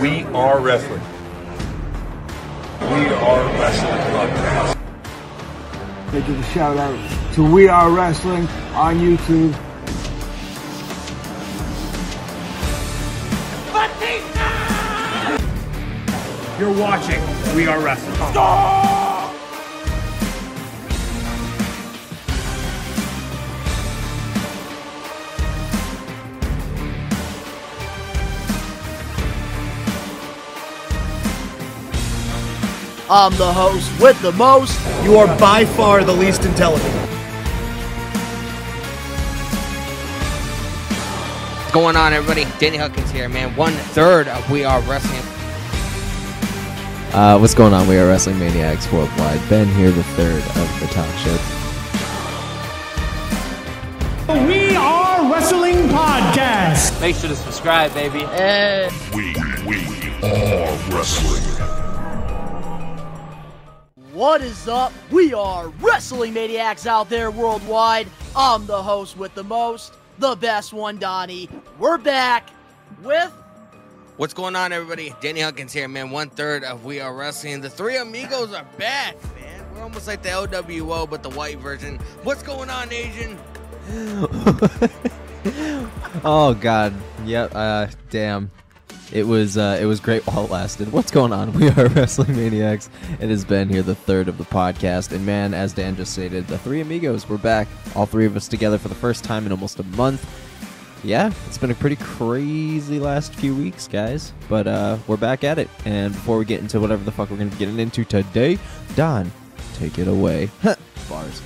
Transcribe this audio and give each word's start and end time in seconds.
We 0.00 0.22
are 0.22 0.58
wrestling. 0.58 1.02
We 2.80 3.06
are 3.12 3.44
wrestling 3.60 4.00
podcast. 4.14 4.78
They 6.12 6.22
give 6.22 6.40
a 6.40 6.42
shout 6.44 6.78
out 6.78 7.34
to 7.34 7.42
We 7.44 7.68
Are 7.68 7.90
Wrestling 7.90 8.46
on 8.72 8.98
YouTube. 9.00 9.52
You're 16.58 16.72
watching 16.80 17.54
We 17.54 17.66
Are 17.66 17.78
Wrestling. 17.78 18.32
I'm 33.14 33.36
the 33.36 33.52
host 33.52 33.90
with 34.00 34.18
the 34.22 34.32
most. 34.32 34.80
You 35.04 35.18
are 35.18 35.26
by 35.38 35.66
far 35.66 36.02
the 36.02 36.14
least 36.14 36.46
intelligent. 36.46 36.94
What's 41.58 41.72
going 41.72 41.94
on, 41.94 42.14
everybody? 42.14 42.46
Danny 42.58 42.78
Huckins 42.78 43.10
here, 43.10 43.28
man. 43.28 43.54
One 43.54 43.74
third 43.74 44.28
of 44.28 44.50
We 44.50 44.64
Are 44.64 44.80
Wrestling. 44.80 45.20
Uh, 47.12 47.36
what's 47.36 47.52
going 47.52 47.74
on? 47.74 47.86
We 47.86 47.98
are 47.98 48.06
Wrestling 48.06 48.38
Maniacs 48.38 48.90
Worldwide. 48.90 49.46
Ben 49.50 49.68
here, 49.74 49.90
the 49.90 50.04
third 50.04 50.42
of 50.42 50.80
the 50.80 50.86
talk 50.86 51.14
show. 51.18 51.38
We 54.46 54.74
Are 54.74 55.30
Wrestling 55.30 55.88
Podcast. 55.90 56.98
Make 57.02 57.16
sure 57.16 57.28
to 57.28 57.36
subscribe, 57.36 57.92
baby. 57.92 58.24
And 58.24 58.90
We, 59.14 59.34
we 59.66 59.84
are 60.22 60.96
wrestling. 60.96 61.81
What 64.22 64.40
is 64.40 64.68
up? 64.68 64.92
We 65.10 65.34
are 65.34 65.70
Wrestling 65.80 66.32
Maniacs 66.32 66.86
out 66.86 67.08
there 67.08 67.32
worldwide. 67.32 68.06
I'm 68.36 68.64
the 68.66 68.80
host 68.80 69.16
with 69.16 69.34
the 69.34 69.42
most, 69.42 69.94
the 70.20 70.36
best 70.36 70.72
one, 70.72 70.98
Donnie. 70.98 71.48
We're 71.76 71.98
back 71.98 72.50
with 73.02 73.32
What's 74.18 74.32
going 74.32 74.54
on, 74.54 74.72
everybody? 74.72 75.12
Danny 75.20 75.40
Huckins 75.40 75.72
here, 75.72 75.88
man. 75.88 76.12
One 76.12 76.30
third 76.30 76.62
of 76.62 76.84
We 76.84 77.00
Are 77.00 77.12
Wrestling. 77.12 77.62
The 77.62 77.68
three 77.68 77.96
amigos 77.96 78.54
are 78.54 78.64
back, 78.78 79.16
man. 79.34 79.64
We're 79.74 79.82
almost 79.82 80.06
like 80.06 80.22
the 80.22 80.28
LWO, 80.28 81.10
but 81.10 81.24
the 81.24 81.30
white 81.30 81.58
version. 81.58 81.98
What's 82.22 82.44
going 82.44 82.70
on, 82.70 82.92
Asian? 82.92 83.36
oh 86.24 86.56
God, 86.60 86.94
yep. 87.24 87.50
Uh, 87.56 87.88
damn. 88.08 88.52
It 89.12 89.26
was 89.26 89.58
uh, 89.58 89.78
it 89.78 89.84
was 89.84 90.00
great 90.00 90.26
while 90.26 90.46
it 90.46 90.50
lasted. 90.50 90.90
What's 90.90 91.10
going 91.10 91.32
on? 91.32 91.52
We 91.62 91.68
are 91.68 91.88
Wrestling 91.88 92.34
Maniacs. 92.34 92.88
It 93.20 93.28
has 93.28 93.44
been 93.44 93.68
here, 93.68 93.82
the 93.82 93.94
third 93.94 94.26
of 94.26 94.38
the 94.38 94.44
podcast, 94.44 95.12
and 95.12 95.24
man, 95.26 95.52
as 95.52 95.74
Dan 95.74 95.96
just 95.96 96.14
stated, 96.14 96.46
the 96.46 96.58
three 96.58 96.80
amigos 96.80 97.28
we're 97.28 97.36
back. 97.36 97.68
All 97.94 98.06
three 98.06 98.24
of 98.24 98.36
us 98.36 98.48
together 98.48 98.78
for 98.78 98.88
the 98.88 98.94
first 98.94 99.22
time 99.22 99.44
in 99.44 99.52
almost 99.52 99.78
a 99.78 99.82
month. 99.82 100.26
Yeah, 101.04 101.30
it's 101.46 101.58
been 101.58 101.70
a 101.70 101.74
pretty 101.74 101.96
crazy 101.96 102.98
last 102.98 103.34
few 103.34 103.54
weeks, 103.54 103.86
guys. 103.86 104.32
But 104.48 104.66
uh, 104.66 104.96
we're 105.06 105.18
back 105.18 105.44
at 105.44 105.58
it. 105.58 105.68
And 105.84 106.14
before 106.14 106.38
we 106.38 106.44
get 106.46 106.60
into 106.60 106.80
whatever 106.80 107.04
the 107.04 107.12
fuck 107.12 107.30
we're 107.30 107.36
gonna 107.36 107.50
be 107.50 107.56
getting 107.58 107.78
into 107.78 108.04
today, 108.04 108.58
Don, 108.96 109.30
take 109.74 109.98
it 109.98 110.08
away. 110.08 110.48
Bars. 111.08 111.42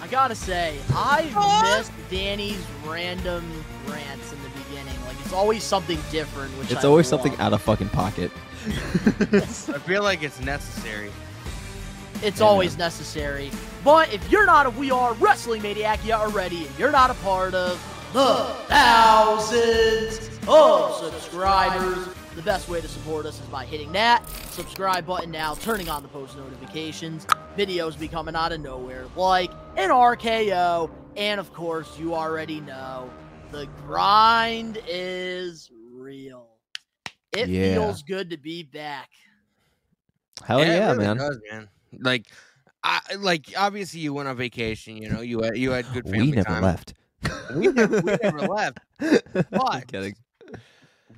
I 0.00 0.06
gotta 0.08 0.34
say, 0.34 0.78
I 0.94 1.76
missed 1.76 1.92
Danny's 2.10 2.64
random 2.86 3.44
rants 3.86 4.29
it's 5.30 5.36
always 5.36 5.62
something 5.62 5.96
different. 6.10 6.50
Which 6.58 6.72
It's 6.72 6.84
I 6.84 6.88
always 6.88 7.10
love. 7.12 7.22
something 7.22 7.38
out 7.40 7.52
of 7.52 7.62
fucking 7.62 7.90
pocket. 7.90 8.32
I 8.66 9.78
feel 9.86 10.02
like 10.02 10.24
it's 10.24 10.40
necessary. 10.40 11.12
It's 12.20 12.40
Yeah, 12.40 12.46
always 12.46 12.76
necessary. 12.76 13.52
But 13.84 14.12
if 14.12 14.28
you're 14.28 14.44
not 14.44 14.66
a 14.66 14.70
We 14.70 14.90
Are 14.90 15.14
Wrestling 15.14 15.62
Maniac 15.62 16.04
yet 16.04 16.18
already, 16.18 16.66
and 16.66 16.78
you're 16.80 16.90
not 16.90 17.12
a 17.12 17.14
part 17.14 17.54
of 17.54 17.78
the 18.12 18.56
thousands 18.66 20.28
of 20.48 20.96
subscribers, 20.96 22.08
the 22.34 22.42
best 22.42 22.68
way 22.68 22.80
to 22.80 22.88
support 22.88 23.24
us 23.24 23.38
is 23.40 23.46
by 23.46 23.64
hitting 23.64 23.92
that 23.92 24.28
subscribe 24.50 25.06
button 25.06 25.30
now, 25.30 25.54
turning 25.54 25.88
on 25.88 26.02
the 26.02 26.08
post 26.08 26.36
notifications. 26.36 27.24
Videos 27.56 27.96
be 27.96 28.08
coming 28.08 28.34
out 28.34 28.50
of 28.50 28.60
nowhere, 28.60 29.04
like 29.14 29.52
an 29.76 29.90
RKO. 29.90 30.90
And 31.16 31.38
of 31.38 31.52
course, 31.52 31.96
you 32.00 32.14
already 32.16 32.60
know 32.60 33.08
the 33.52 33.66
grind 33.86 34.78
is 34.86 35.70
real. 35.92 36.48
It 37.32 37.48
Yeah. 37.48 37.74
feels 37.74 38.02
good 38.02 38.30
to 38.30 38.36
be 38.36 38.62
back. 38.62 39.10
Hell 40.44 40.60
yeah, 40.60 40.92
it 40.92 40.92
really 40.92 40.98
man. 40.98 41.16
does, 41.16 41.40
man. 41.50 41.68
Like, 41.98 42.26
I 42.82 43.00
like 43.18 43.52
obviously 43.56 44.00
you 44.00 44.14
went 44.14 44.28
on 44.28 44.36
vacation. 44.36 44.96
You 44.96 45.10
know, 45.10 45.20
you 45.20 45.42
had 45.42 45.56
you 45.56 45.70
had 45.72 45.92
good 45.92 46.04
family 46.04 46.26
We 46.28 46.32
never 46.32 46.48
time. 46.48 46.62
left. 46.62 46.94
We 47.54 47.66
never, 47.68 48.00
we 48.00 48.16
never 48.22 48.40
left. 48.48 48.78
I'm 49.00 49.44
But 49.50 49.86
kidding. 49.88 50.14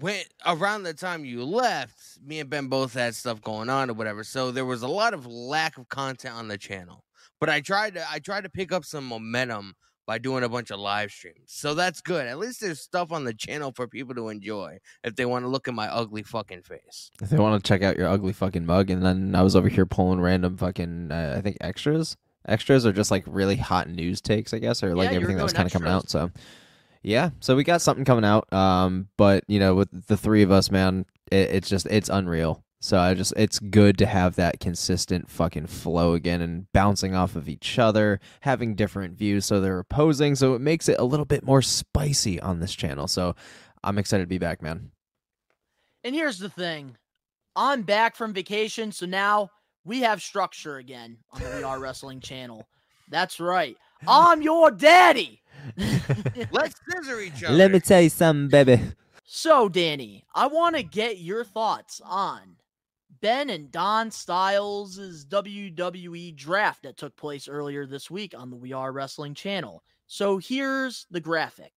when 0.00 0.22
around 0.44 0.82
the 0.82 0.94
time 0.94 1.25
you 1.25 1.44
left, 1.44 2.19
me 2.25 2.41
and 2.41 2.50
Ben 2.50 2.66
both 2.66 2.94
had 2.94 3.14
stuff 3.14 3.41
going 3.43 3.70
on 3.70 3.91
or 3.91 3.94
whatever. 3.94 4.25
So 4.25 4.50
there 4.50 4.64
was 4.64 4.82
a 4.82 4.88
lot 4.88 5.14
of 5.14 5.26
lack 5.26 5.78
of 5.78 5.88
content 5.88 6.34
on 6.34 6.49
the 6.49 6.59
channel. 6.59 7.04
But 7.38 7.49
I 7.49 7.60
tried 7.60 7.94
to 7.94 8.04
I 8.10 8.19
tried 8.19 8.43
to 8.44 8.50
pick 8.50 8.72
up 8.72 8.84
some 8.84 9.06
momentum 9.06 9.75
by 10.06 10.18
doing 10.18 10.44
a 10.44 10.48
bunch 10.48 10.70
of 10.70 10.80
live 10.80 11.10
streams. 11.10 11.44
So 11.46 11.74
that's 11.74 12.00
good. 12.00 12.26
At 12.26 12.38
least 12.38 12.60
there's 12.60 12.80
stuff 12.80 13.12
on 13.12 13.24
the 13.24 13.34
channel 13.34 13.72
for 13.74 13.86
people 13.86 14.14
to 14.16 14.28
enjoy 14.28 14.78
if 15.04 15.16
they 15.16 15.24
want 15.24 15.44
to 15.44 15.48
look 15.48 15.68
at 15.68 15.74
my 15.74 15.88
ugly 15.88 16.22
fucking 16.22 16.62
face. 16.62 17.10
If 17.20 17.30
they 17.30 17.38
want 17.38 17.62
to 17.62 17.68
check 17.68 17.82
out 17.82 17.96
your 17.96 18.08
ugly 18.08 18.32
fucking 18.32 18.66
mug, 18.66 18.90
and 18.90 19.04
then 19.04 19.34
I 19.34 19.42
was 19.42 19.54
over 19.54 19.68
here 19.68 19.86
pulling 19.86 20.20
random 20.20 20.56
fucking, 20.56 21.12
uh, 21.12 21.36
I 21.38 21.40
think 21.40 21.58
extras. 21.60 22.16
Extras 22.46 22.84
are 22.84 22.92
just 22.92 23.10
like 23.10 23.24
really 23.26 23.56
hot 23.56 23.88
news 23.88 24.20
takes, 24.20 24.52
I 24.52 24.58
guess, 24.58 24.82
or 24.82 24.94
like 24.96 25.10
Yeah, 25.10 25.16
everything 25.16 25.36
that 25.36 25.44
was 25.44 25.52
kind 25.52 25.66
of 25.66 25.72
coming 25.72 25.90
out. 25.90 26.10
So, 26.10 26.30
yeah, 27.02 27.30
so 27.40 27.54
we 27.54 27.62
got 27.62 27.82
something 27.82 28.04
coming 28.04 28.24
out. 28.24 28.52
Um, 28.52 29.08
but 29.16 29.44
you 29.46 29.60
know, 29.60 29.76
with 29.76 30.08
the 30.08 30.16
three 30.16 30.42
of 30.42 30.50
us, 30.50 30.70
man, 30.70 31.06
it, 31.30 31.50
it's 31.50 31.69
just 31.69 31.86
it's 31.86 32.08
unreal. 32.08 32.64
So 32.82 32.98
I 32.98 33.15
just 33.15 33.32
it's 33.37 33.60
good 33.60 33.97
to 33.98 34.06
have 34.06 34.34
that 34.34 34.59
consistent 34.59 35.31
fucking 35.31 35.69
flow 35.69 36.15
again 36.15 36.41
and 36.41 36.66
bouncing 36.72 37.15
off 37.15 37.37
of 37.37 37.48
each 37.48 37.78
other, 37.78 38.19
having 38.41 38.75
different 38.75 39.16
views 39.16 39.47
so 39.47 39.60
they're 39.60 39.78
opposing, 39.78 40.34
so 40.34 40.54
it 40.54 40.60
makes 40.60 40.88
it 40.88 40.98
a 40.98 41.04
little 41.04 41.25
bit 41.25 41.44
more 41.44 41.62
spicy 41.62 42.41
on 42.41 42.59
this 42.59 42.75
channel. 42.75 43.06
So 43.06 43.37
I'm 43.84 43.98
excited 43.98 44.25
to 44.25 44.28
be 44.28 44.38
back, 44.38 44.62
man. 44.62 44.91
And 46.03 46.12
here's 46.12 46.41
the 46.41 46.48
thing 46.48 46.97
I'm 47.54 47.82
back 47.82 48.16
from 48.16 48.32
vacation, 48.32 48.91
so 48.91 49.06
now 49.06 49.50
we 49.84 50.00
have 50.00 50.20
structure 50.20 50.78
again 50.78 51.19
on 51.31 51.41
the 51.41 51.50
We 51.59 51.62
Are 51.62 51.78
Wrestling 51.78 52.19
channel. 52.19 52.66
That's 53.09 53.38
right. 53.38 53.76
I'm 54.09 54.43
your 54.43 54.72
daddy. 54.72 55.41
Let's 56.50 56.75
scissor 56.91 57.20
each 57.20 57.44
other. 57.44 57.54
Let 57.54 57.70
me 57.70 57.78
tell 57.78 58.03
you 58.03 58.09
something, 58.09 58.49
baby. 58.49 58.82
So, 59.34 59.70
Danny, 59.70 60.26
I 60.34 60.49
want 60.49 60.76
to 60.76 60.82
get 60.82 61.16
your 61.16 61.43
thoughts 61.43 62.03
on 62.04 62.56
Ben 63.22 63.49
and 63.49 63.71
Don 63.71 64.10
Styles' 64.10 65.25
WWE 65.27 66.37
draft 66.37 66.83
that 66.83 66.99
took 66.99 67.16
place 67.16 67.49
earlier 67.49 67.87
this 67.87 68.10
week 68.10 68.34
on 68.37 68.50
the 68.50 68.56
We 68.56 68.72
Are 68.72 68.93
Wrestling 68.93 69.34
channel. 69.34 69.83
So, 70.06 70.37
here's 70.37 71.06
the 71.10 71.21
graphic 71.21 71.72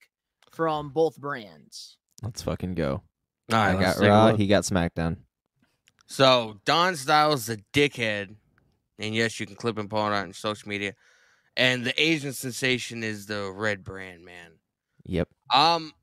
from 0.51 0.89
both 0.89 1.17
brands. 1.17 1.97
Let's 2.21 2.41
fucking 2.41 2.73
go. 2.73 3.03
All 3.51 3.59
right, 3.59 3.75
I 3.75 3.81
got 3.81 3.95
take 3.95 4.03
a 4.03 4.09
Raw. 4.09 4.35
He 4.35 4.47
got 4.47 4.63
SmackDown. 4.63 5.17
So 6.07 6.59
Don 6.65 6.95
Styles 6.95 7.47
the 7.47 7.61
dickhead, 7.73 8.35
and 8.99 9.15
yes, 9.15 9.39
you 9.39 9.45
can 9.45 9.55
clip 9.55 9.77
and 9.77 9.89
pull 9.89 10.05
it 10.07 10.13
on 10.13 10.33
social 10.33 10.69
media. 10.69 10.93
And 11.57 11.85
the 11.85 11.99
Asian 12.01 12.33
sensation 12.33 13.03
is 13.03 13.27
the 13.27 13.51
red 13.51 13.83
brand, 13.83 14.25
man. 14.25 14.51
Yep. 15.05 15.29
Um, 15.53 15.93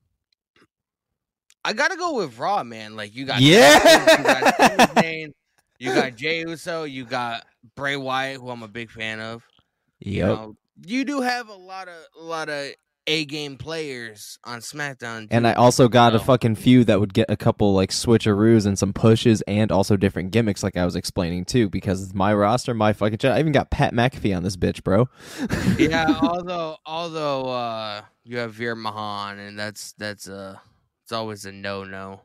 I 1.64 1.72
gotta 1.72 1.96
go 1.96 2.16
with 2.16 2.38
Raw, 2.38 2.64
man. 2.64 2.96
Like 2.96 3.14
you 3.14 3.26
got 3.26 3.40
Yeah! 3.40 4.18
you 4.18 4.24
got 4.24 4.56
Sami 4.78 5.02
Zayn, 5.02 5.32
you 5.82 5.94
got 5.94 6.16
Jey 6.16 6.40
Uso, 6.40 6.84
you 6.84 7.04
got 7.04 7.44
Bray 7.76 7.96
Wyatt, 7.96 8.40
who 8.40 8.50
I'm 8.50 8.62
a 8.62 8.68
big 8.68 8.90
fan 8.90 9.20
of. 9.20 9.42
You 10.00 10.18
Yep. 10.18 10.26
know, 10.28 10.56
you 10.86 11.04
do 11.04 11.20
have 11.20 11.48
a 11.48 11.54
lot 11.54 11.88
of 11.88 11.94
a 12.20 12.24
lot 12.24 12.48
of 12.48 12.72
A 13.06 13.24
game 13.24 13.56
players 13.56 14.38
on 14.44 14.60
SmackDown. 14.60 15.28
And. 15.30 15.46
I 15.46 15.52
also 15.54 15.88
got 15.88 16.14
a 16.14 16.18
fucking 16.20 16.54
few 16.56 16.84
that 16.84 16.98
would 17.00 17.12
get 17.14 17.26
a 17.28 17.36
couple 17.36 17.72
like 17.74 17.90
switcheroos 17.90 18.64
and 18.66 18.78
some 18.78 18.92
pushes 18.92 19.42
and 19.42 19.70
also 19.72 19.96
different 19.96 20.30
gimmicks, 20.30 20.62
like 20.62 20.76
I 20.76 20.84
was 20.84 20.96
explaining 20.96 21.44
too. 21.44 21.68
Because 21.68 22.14
my 22.14 22.32
roster, 22.32 22.74
my 22.74 22.92
fucking 22.92 23.18
shit. 23.18 23.30
I 23.32 23.38
even 23.40 23.52
got 23.52 23.70
Pat 23.70 23.92
McAfee 23.92 24.36
on 24.36 24.42
this 24.44 24.56
bitch, 24.56 24.82
bro. 24.84 25.08
yeah, 25.78 26.06
although 26.22 26.76
although 26.86 27.44
uh 27.48 28.02
you 28.24 28.38
have 28.38 28.54
Veer 28.54 28.76
Mahaan 28.76 29.38
and 29.48 29.58
that's 29.58 29.92
that's 29.98 30.28
uh 30.28 30.56
it's 31.04 31.12
always 31.12 31.44
a 31.44 31.52
no 31.52 31.84
no. 31.84 32.20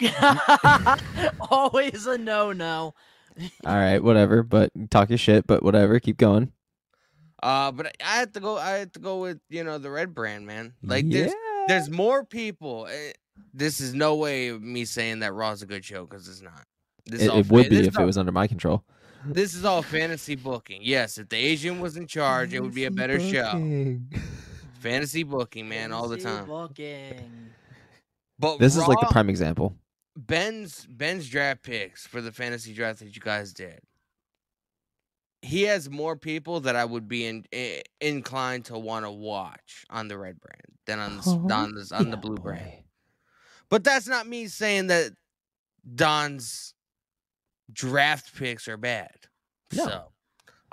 Always 1.50 2.06
a 2.06 2.18
no 2.18 2.52
no. 2.52 2.94
All 3.64 3.76
right, 3.76 4.02
whatever. 4.02 4.42
But 4.42 4.70
talk 4.90 5.08
your 5.08 5.18
shit. 5.18 5.46
But 5.46 5.62
whatever. 5.62 5.98
Keep 6.00 6.18
going. 6.18 6.52
Uh 7.42 7.72
but 7.72 7.96
I 8.04 8.16
have 8.18 8.32
to 8.32 8.40
go 8.40 8.56
I 8.58 8.72
have 8.78 8.92
to 8.92 9.00
go 9.00 9.20
with, 9.20 9.40
you 9.48 9.64
know, 9.64 9.78
the 9.78 9.90
red 9.90 10.14
brand, 10.14 10.46
man. 10.46 10.74
Like 10.82 11.04
yeah. 11.08 11.20
there's 11.20 11.32
there's 11.68 11.90
more 11.90 12.24
people. 12.24 12.86
eh, 12.90 13.12
this 13.54 13.80
is 13.80 13.94
no 13.94 14.16
way 14.16 14.48
of 14.48 14.62
me 14.62 14.84
saying 14.84 15.20
that 15.20 15.32
Raw's 15.32 15.62
a 15.62 15.66
good 15.66 15.84
show 15.84 16.04
because 16.04 16.28
it's 16.28 16.42
not. 16.42 16.64
This 17.06 17.22
It, 17.22 17.28
it 17.34 17.50
would 17.50 17.64
fa- 17.64 17.70
be 17.70 17.76
this 17.76 17.86
if 17.88 17.94
is 17.94 17.98
it 18.00 18.04
was 18.04 18.18
under 18.18 18.32
my 18.32 18.46
control. 18.46 18.84
This 19.24 19.54
is 19.54 19.64
all 19.64 19.82
fantasy 19.82 20.34
booking. 20.34 20.80
Yes, 20.82 21.16
if 21.16 21.28
the 21.28 21.36
Asian 21.36 21.80
was 21.80 21.96
in 21.96 22.06
charge, 22.06 22.54
it 22.54 22.60
would 22.60 22.74
be 22.74 22.86
a 22.86 22.90
better 22.90 23.20
show. 23.20 23.98
Fantasy 24.80 25.22
booking, 25.22 25.68
man, 25.68 25.92
all 25.92 26.08
the 26.08 26.16
time. 26.16 26.46
Booking. 26.46 27.50
But 28.38 28.58
This 28.58 28.74
is 28.76 28.86
like 28.88 28.98
the 28.98 29.06
prime 29.06 29.30
example. 29.30 29.76
Ben's 30.16 30.86
Ben's 30.90 31.28
draft 31.28 31.62
picks 31.62 32.06
for 32.06 32.20
the 32.20 32.32
fantasy 32.32 32.74
draft 32.74 32.98
that 33.00 33.14
you 33.14 33.22
guys 33.22 33.52
did. 33.52 33.80
He 35.40 35.62
has 35.62 35.90
more 35.90 36.16
people 36.16 36.60
that 36.60 36.76
I 36.76 36.84
would 36.84 37.08
be 37.08 37.26
in, 37.26 37.44
i- 37.52 37.82
inclined 38.00 38.66
to 38.66 38.78
want 38.78 39.04
to 39.04 39.10
watch 39.10 39.84
on 39.90 40.06
the 40.08 40.16
red 40.16 40.38
brand 40.40 40.62
than 40.86 41.00
on 41.00 41.14
the, 41.16 41.18
s- 41.18 41.28
oh, 41.28 41.48
on 41.52 41.74
the, 41.74 41.88
on 41.96 42.10
the 42.10 42.16
blue 42.16 42.36
brand. 42.36 42.84
But 43.68 43.82
that's 43.82 44.06
not 44.06 44.26
me 44.28 44.46
saying 44.46 44.88
that 44.88 45.12
Don's 45.94 46.74
draft 47.72 48.36
picks 48.36 48.68
are 48.68 48.76
bad. 48.76 49.16
No. 49.74 49.84
So 49.86 50.12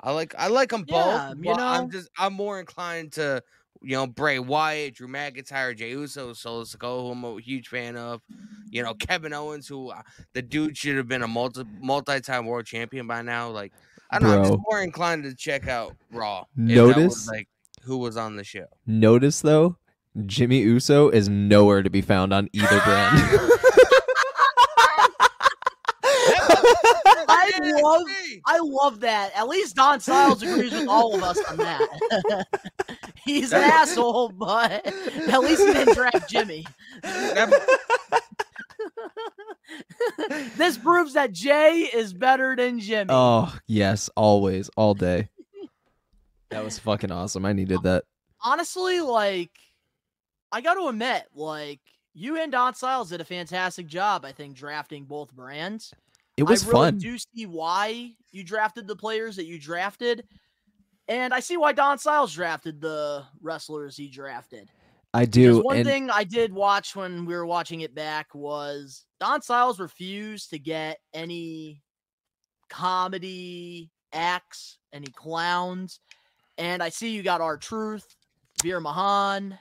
I 0.02 0.12
like 0.12 0.34
I 0.38 0.46
like 0.48 0.68
them 0.70 0.84
Yeah, 0.86 1.30
both. 1.30 1.36
you 1.44 1.54
know- 1.56 1.66
I'm 1.66 1.90
just 1.90 2.08
I'm 2.18 2.34
more 2.34 2.60
inclined 2.60 3.12
to 3.14 3.42
you 3.82 3.96
know 3.96 4.06
Bray 4.06 4.38
Wyatt, 4.38 4.94
Drew 4.94 5.08
McIntyre, 5.08 5.76
Jey 5.76 5.90
Uso, 5.90 6.32
Solo 6.32 6.64
Sikoa, 6.64 7.02
who 7.02 7.10
I'm 7.12 7.24
a 7.24 7.40
huge 7.40 7.68
fan 7.68 7.96
of. 7.96 8.20
You 8.70 8.82
know 8.82 8.94
Kevin 8.94 9.32
Owens, 9.32 9.66
who 9.66 9.90
uh, 9.90 10.02
the 10.32 10.42
dude 10.42 10.76
should 10.76 10.96
have 10.96 11.08
been 11.08 11.22
a 11.22 11.28
multi 11.28 11.64
multi 11.80 12.20
time 12.20 12.46
world 12.46 12.66
champion 12.66 13.06
by 13.06 13.22
now. 13.22 13.50
Like 13.50 13.72
I 14.10 14.18
don't 14.18 14.28
know, 14.30 14.38
I'm 14.38 14.44
just 14.44 14.58
more 14.68 14.82
inclined 14.82 15.24
to 15.24 15.34
check 15.34 15.66
out 15.68 15.96
Raw. 16.12 16.44
if 16.56 16.68
that 16.76 16.86
was, 16.86 16.96
Notice- 16.96 17.28
like 17.28 17.48
who 17.82 17.96
was 17.98 18.16
on 18.16 18.36
the 18.36 18.44
show. 18.44 18.66
Notice 18.86 19.40
though, 19.40 19.76
Jimmy 20.26 20.60
Uso 20.60 21.08
is 21.08 21.28
nowhere 21.28 21.82
to 21.82 21.90
be 21.90 22.02
found 22.02 22.32
on 22.32 22.48
either 22.52 22.80
brand. 22.80 23.18
I 27.32 27.72
love 27.82 28.02
I 28.46 28.58
love 28.62 29.00
that. 29.00 29.32
At 29.36 29.48
least 29.48 29.76
Don 29.76 30.00
Styles 30.00 30.42
agrees 30.42 30.72
with 30.72 30.88
all 30.88 31.14
of 31.14 31.22
us 31.22 31.38
on 31.50 31.56
that. 31.58 32.46
He's 33.24 33.52
an 33.52 33.62
asshole, 33.62 34.30
but 34.30 34.86
at 34.86 35.40
least 35.40 35.62
he 35.62 35.72
didn't 35.72 35.94
draft 35.94 36.28
Jimmy. 36.28 36.66
this 40.56 40.78
proves 40.78 41.12
that 41.14 41.32
Jey 41.32 41.90
is 41.92 42.12
better 42.12 42.56
than 42.56 42.80
Jimmy. 42.80 43.10
oh 43.10 43.54
yes, 43.66 44.08
always, 44.16 44.70
all 44.76 44.94
day. 44.94 45.28
That 46.50 46.64
was 46.64 46.78
fucking 46.78 47.12
awesome. 47.12 47.44
I 47.44 47.52
needed 47.52 47.82
that. 47.84 48.04
Honestly, 48.42 49.00
like 49.00 49.52
I 50.50 50.60
got 50.60 50.74
to 50.74 50.88
admit, 50.88 51.26
like 51.34 51.80
you 52.14 52.40
and 52.40 52.50
Don 52.50 52.74
Styles 52.74 53.10
did 53.10 53.20
a 53.20 53.24
fantastic 53.24 53.86
job. 53.86 54.24
I 54.24 54.32
think 54.32 54.56
drafting 54.56 55.04
both 55.04 55.32
brands. 55.32 55.92
It 56.36 56.44
was 56.44 56.66
I 56.66 56.70
really 56.70 56.86
fun. 56.86 56.98
do 56.98 57.18
see 57.18 57.46
why 57.46 58.12
you 58.32 58.44
drafted 58.44 58.86
the 58.86 58.96
players 58.96 59.36
that 59.36 59.44
you 59.44 59.58
drafted, 59.58 60.24
and 61.10 61.34
I 61.34 61.40
see 61.40 61.56
why 61.56 61.72
Don 61.72 61.98
Styles 61.98 62.32
drafted 62.32 62.80
the 62.80 63.24
wrestlers 63.42 63.96
he 63.96 64.08
drafted. 64.08 64.70
I 65.12 65.24
Because 65.34 65.58
do. 65.58 65.60
one 65.60 65.78
and 65.78 65.84
thing 65.84 66.08
I 66.08 66.22
did 66.22 66.52
watch 66.52 66.94
when 66.94 67.26
we 67.26 67.34
were 67.34 67.44
watching 67.44 67.80
it 67.80 67.96
back 67.96 68.32
was 68.32 69.04
Don 69.18 69.42
Styles 69.42 69.80
refused 69.80 70.50
to 70.50 70.58
get 70.60 70.98
any 71.12 71.82
comedy 72.68 73.90
acts, 74.12 74.78
any 74.92 75.08
clowns, 75.08 75.98
and 76.56 76.80
I 76.80 76.90
see 76.90 77.10
you 77.10 77.24
got 77.24 77.40
R-Truth, 77.40 78.06
Veer 78.62 78.80
Mahaan. 78.80 79.58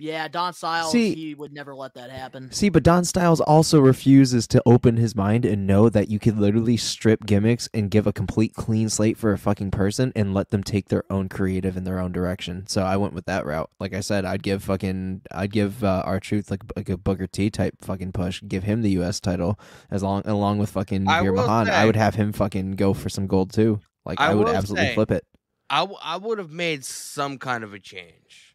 Yeah, 0.00 0.28
Don 0.28 0.52
Styles, 0.52 0.92
See- 0.92 1.12
he 1.12 1.34
would 1.34 1.52
never 1.52 1.74
let 1.74 1.94
that 1.94 2.10
happen. 2.10 2.52
See, 2.52 2.68
but 2.68 2.84
Don 2.84 3.04
Styles 3.04 3.40
also 3.40 3.80
refuses 3.80 4.46
to 4.46 4.62
open 4.64 4.96
his 4.96 5.16
mind 5.16 5.44
and 5.44 5.66
know 5.66 5.88
that 5.88 6.08
you 6.08 6.20
could 6.20 6.38
literally 6.38 6.76
strip 6.76 7.26
gimmicks 7.26 7.68
and 7.74 7.90
give 7.90 8.06
a 8.06 8.12
complete 8.12 8.54
clean 8.54 8.88
slate 8.88 9.16
for 9.18 9.32
a 9.32 9.38
fucking 9.38 9.72
person 9.72 10.12
and 10.14 10.32
let 10.34 10.50
them 10.50 10.62
take 10.62 10.88
their 10.88 11.02
own 11.10 11.28
creative 11.28 11.76
in 11.76 11.82
their 11.82 11.98
own 11.98 12.12
direction. 12.12 12.64
So 12.68 12.82
I 12.82 12.96
went 12.96 13.12
with 13.12 13.24
that 13.26 13.44
route. 13.44 13.70
Like 13.80 13.92
I 13.92 13.98
said, 13.98 14.24
I'd 14.24 14.44
give 14.44 14.62
fucking, 14.62 15.22
I'd 15.32 15.50
give 15.50 15.82
uh, 15.82 16.02
R-Truth 16.06 16.48
like 16.50 16.62
like 16.76 16.88
a 16.88 16.96
Booker 16.96 17.26
T 17.26 17.50
type 17.50 17.74
fucking 17.80 18.12
push. 18.12 18.40
Give 18.46 18.62
him 18.62 18.82
the 18.82 18.90
U.S. 18.90 19.18
title 19.18 19.58
as 19.90 20.04
long 20.04 20.22
along 20.26 20.58
with 20.58 20.70
fucking 20.70 21.08
I 21.08 21.22
Veer 21.22 21.32
will 21.32 21.42
Mahaan. 21.42 21.68
I 21.70 21.84
would 21.86 21.96
have 21.96 22.14
him 22.14 22.32
fucking 22.32 22.72
go 22.76 22.94
for 22.94 23.08
some 23.08 23.26
gold 23.26 23.52
too. 23.52 23.80
Like 24.06 24.20
I, 24.20 24.30
I 24.30 24.34
would 24.34 24.48
absolutely 24.48 24.86
say- 24.86 24.94
flip 24.94 25.10
it. 25.10 25.24
I, 25.70 25.80
w- 25.80 25.98
I 26.02 26.16
would 26.16 26.38
have 26.38 26.50
made 26.50 26.82
some 26.84 27.36
kind 27.36 27.62
of 27.62 27.74
a 27.74 27.78
change 27.78 28.47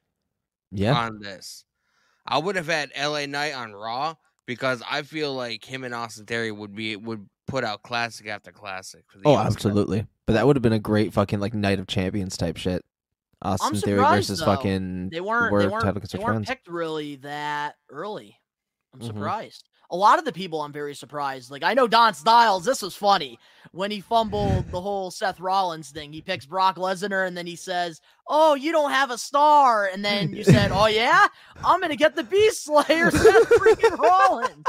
Yeah. 0.73 0.93
on 0.95 1.19
this. 1.19 1.65
I 2.25 2.37
would 2.37 2.55
have 2.55 2.67
had 2.67 2.91
LA 2.97 3.25
Knight 3.25 3.53
on 3.53 3.73
Raw 3.73 4.15
because 4.45 4.81
I 4.89 5.01
feel 5.03 5.33
like 5.33 5.63
him 5.65 5.83
and 5.83 5.93
Austin 5.93 6.25
Theory 6.25 6.51
would 6.51 6.75
be 6.75 6.95
would 6.95 7.27
put 7.47 7.63
out 7.63 7.83
classic 7.83 8.27
after 8.27 8.51
classic. 8.51 9.03
For 9.09 9.17
the 9.19 9.23
Oh, 9.27 9.31
US 9.33 9.37
title. 9.37 9.53
absolutely. 9.53 10.07
But 10.25 10.33
that 10.33 10.47
would 10.47 10.55
have 10.55 10.63
been 10.63 10.71
a 10.73 10.79
great 10.79 11.11
fucking 11.13 11.39
like 11.39 11.53
Night 11.53 11.79
of 11.79 11.87
Champions 11.87 12.37
type 12.37 12.57
shit. 12.57 12.83
Austin 13.41 13.75
Theory 13.75 13.99
versus 13.99 14.39
though. 14.39 14.45
fucking 14.45 15.09
They 15.09 15.19
weren't. 15.19 15.51
Word 15.51 15.63
They 15.63 15.67
weren't, 15.67 15.83
title 15.83 16.01
they 16.09 16.17
weren't 16.23 16.47
picked 16.47 16.67
really 16.69 17.17
that 17.17 17.75
early. 17.89 18.39
I'm 18.93 19.01
Mhm. 19.01 19.07
surprised. 19.07 19.67
A 19.93 19.95
lot 19.95 20.17
of 20.17 20.25
the 20.25 20.33
people 20.33 20.61
I'm 20.61 20.73
very 20.73 20.95
surprised. 20.95 21.51
Like 21.51 21.61
I 21.63 21.73
know 21.75 21.87
Don 21.87 22.13
Styles. 22.15 22.65
This 22.65 22.81
was 22.81 22.95
funny 22.95 23.37
when 23.73 23.91
he 23.91 24.01
fumbled 24.01 24.69
the 24.71 24.81
whole 24.81 25.11
Seth 25.11 25.39
Rollins 25.39 25.91
thing. 25.91 26.11
He 26.11 26.19
picks 26.19 26.45
Brock 26.47 26.77
Lesnar 26.77 27.27
and 27.27 27.37
then 27.37 27.45
he 27.45 27.55
says, 27.55 28.01
"Oh, 28.27 28.55
you 28.55 28.71
don't 28.71 28.89
have 28.89 29.11
a 29.11 29.17
star." 29.19 29.85
And 29.85 30.03
then 30.03 30.33
you 30.35 30.43
said, 30.43 30.71
"Oh 30.73 30.87
yeah, 31.01 31.27
I'm 31.63 31.79
gonna 31.79 31.95
get 31.95 32.15
the 32.15 32.23
Beast 32.23 32.65
Slayer, 32.65 33.11
Seth 33.11 33.49
freaking 33.49 33.97
Rollins." 33.97 34.65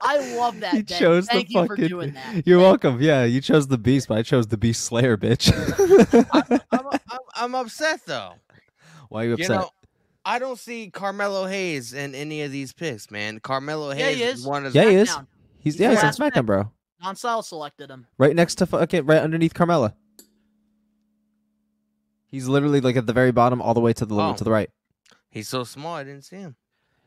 I 0.00 0.36
love 0.36 0.58
that. 0.60 0.74
He 0.74 0.82
Ben. 0.82 0.98
chose 0.98 1.26
Thank 1.26 1.46
the 1.48 1.54
you 1.54 1.60
fucking. 1.60 1.84
for 1.84 1.88
doing 1.88 2.12
that. 2.14 2.46
You're 2.46 2.58
Thank- 2.58 2.82
welcome. 2.84 3.00
Yeah, 3.00 3.24
you 3.24 3.40
chose 3.40 3.68
the 3.68 3.78
Beast, 3.78 4.08
but 4.08 4.18
I 4.18 4.22
chose 4.22 4.48
the 4.48 4.56
Beast 4.56 4.82
Slayer, 4.84 5.16
bitch. 5.16 5.52
I'm, 6.32 6.60
I'm, 7.10 7.18
I'm 7.36 7.54
upset 7.54 8.00
though. 8.04 8.34
Why 9.10 9.20
are 9.22 9.24
you 9.24 9.28
You 9.30 9.34
upset? 9.44 9.60
know, 9.60 9.70
I 10.26 10.38
don't 10.40 10.58
see 10.58 10.90
Carmelo 10.90 11.46
Hayes 11.46 11.92
in 11.92 12.14
any 12.14 12.42
of 12.42 12.50
these 12.50 12.72
picks, 12.72 13.10
man. 13.10 13.38
Carmelo 13.40 13.90
Yeah, 13.90 14.06
Hayes 14.06 14.16
he 14.16 14.22
is 14.24 14.40
is. 14.40 14.46
one 14.46 14.66
of 14.66 14.74
yeah, 14.74 14.84
the, 14.84 14.90
he 14.90 14.96
is. 14.96 15.08
SmackDown. 15.10 15.26
He's 15.60 15.74
He's 15.74 15.80
yeah, 15.80 15.90
he's 15.90 16.02
on. 16.04 16.12
SmackDown, 16.12 16.46
bro. 16.46 16.72
Don 17.02 17.14
Styles 17.16 17.48
selected 17.48 17.90
him. 17.90 18.06
Right 18.18 18.34
next 18.34 18.56
to 18.56 18.66
fucking 18.66 19.06
right 19.06 19.20
underneath 19.20 19.54
Carmella. 19.54 19.94
He's 22.28 22.48
literally 22.48 22.80
like 22.80 22.96
at 22.96 23.06
the 23.06 23.12
very 23.12 23.30
bottom, 23.32 23.62
all 23.62 23.74
the 23.74 23.80
way 23.80 23.92
to 23.94 24.04
the 24.04 24.14
Oh. 24.16 24.34
to 24.34 24.44
the 24.44 24.50
right. 24.50 24.70
He's 25.30 25.48
so 25.48 25.64
small, 25.64 25.94
I 25.94 26.04
didn't 26.04 26.24
see 26.24 26.36
him. 26.36 26.56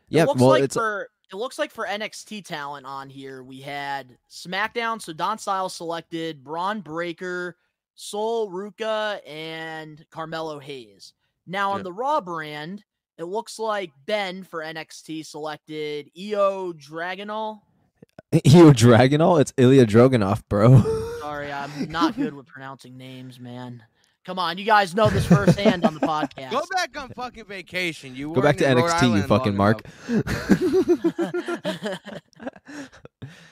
Yeah, 0.07 0.24
it 0.24 0.27
looks 0.27 0.39
well, 0.42 0.50
like 0.51 0.63
it's 0.63 0.75
for 0.75 1.10
it 1.31 1.36
looks 1.36 1.60
like 1.60 1.72
for 1.72 1.86
NXT 1.86 2.44
talent 2.45 2.86
on 2.86 3.10
here, 3.10 3.44
we 3.44 3.60
had 3.60 4.18
SmackDown. 4.31 5.01
So 5.01 5.13
Don 5.13 5.38
Styles 5.38 5.75
selected 5.75 6.43
Bron 6.43 6.82
Breakker, 6.82 7.58
Sol 7.96 8.50
Ruca, 8.50 9.20
and 9.27 10.03
Carmelo 10.10 10.58
Hayes. 10.60 11.13
Now 11.46 11.72
on 11.72 11.79
Yeah. 11.79 11.84
the 11.84 11.93
Raw 11.93 12.22
brand, 12.22 12.84
it 13.19 13.25
looks 13.25 13.59
like 13.59 13.91
Ben 14.05 14.43
for 14.43 14.61
NXT 14.61 15.25
selected 15.25 16.09
Io 16.17 16.71
Dragunov. 16.73 17.59
Io 18.33 18.71
Dragunov. 18.71 19.41
It's 19.41 19.53
Ilya 19.57 19.85
Dragunov, 19.85 20.41
bro. 20.47 20.81
Sorry, 21.19 21.51
I'm 21.51 21.91
not 21.91 22.15
good 22.15 22.33
with 22.33 22.47
pronouncing 22.47 22.97
names, 22.97 23.39
man. 23.39 23.83
Come 24.25 24.39
on, 24.39 24.57
you 24.57 24.63
guys 24.63 24.95
know 24.95 25.09
this 25.09 25.25
firsthand 25.25 25.85
on 25.85 25.93
the 25.95 25.99
podcast. 26.07 26.51
Go 26.51 26.61
back 26.71 26.95
on 26.97 27.09
fucking 27.09 27.45
vacation. 27.45 28.15
You 28.15 28.33
Go 28.33 28.41
back 28.41 28.57
to 28.57 28.65
weren't 28.65 28.79
NXT, 28.89 29.15
you 29.17 29.23
fucking 29.23 29.55
Mark. 29.55 29.81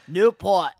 Newport. 0.07 0.71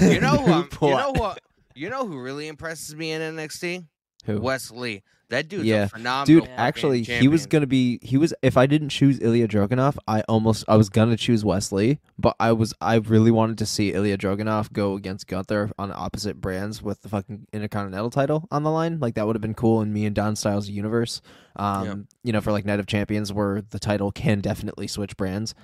You 0.00 0.20
know 0.20 0.36
who? 0.36 0.52
I'm- 0.52 0.68
you 0.82 0.88
know 0.90 1.12
what? 1.16 1.40
You 1.74 1.90
know 1.90 2.06
who 2.06 2.18
really 2.18 2.48
impresses 2.48 2.94
me 2.96 3.12
in 3.12 3.20
NXT? 3.20 3.86
Who? 4.24 4.40
Wesley. 4.40 5.04
That 5.30 5.48
dude's 5.48 5.64
Yeah. 5.66 5.84
a 5.84 5.88
phenomenal. 5.88 6.40
Dude, 6.46 6.50
actually, 6.56 7.02
he 7.02 7.28
was 7.28 7.46
gonna 7.46 7.66
be. 7.66 7.98
He 8.02 8.16
was. 8.16 8.32
If 8.42 8.56
I 8.56 8.66
didn't 8.66 8.88
choose 8.88 9.18
Ilya 9.20 9.48
Dragunov, 9.48 9.98
I 10.08 10.22
almost. 10.22 10.64
I 10.68 10.76
was 10.76 10.88
gonna 10.88 11.16
choose 11.18 11.44
Wesley, 11.44 12.00
but 12.18 12.34
I 12.40 12.52
was. 12.52 12.72
I 12.80 12.94
really 12.96 13.30
wanted 13.30 13.58
to 13.58 13.66
see 13.66 13.92
Ilya 13.92 14.16
Dragunov 14.16 14.72
go 14.72 14.94
against 14.94 15.26
Gunther 15.26 15.70
on 15.78 15.92
opposite 15.94 16.40
brands 16.40 16.82
with 16.82 17.02
the 17.02 17.08
fucking 17.10 17.46
Intercontinental 17.52 18.08
title 18.10 18.48
on 18.50 18.62
the 18.62 18.70
line. 18.70 19.00
Like 19.00 19.14
that 19.16 19.26
would 19.26 19.36
have 19.36 19.42
been 19.42 19.54
cool 19.54 19.82
in 19.82 19.92
me 19.92 20.06
and 20.06 20.14
Don 20.14 20.34
Styles 20.34 20.68
universe. 20.70 21.20
Um, 21.56 22.06
you 22.22 22.32
know, 22.32 22.40
for 22.40 22.52
like 22.52 22.64
Night 22.64 22.80
of 22.80 22.86
Champions, 22.86 23.32
where 23.32 23.60
the 23.60 23.78
title 23.78 24.10
can 24.12 24.40
definitely 24.40 24.86
switch 24.86 25.16
brands. 25.16 25.54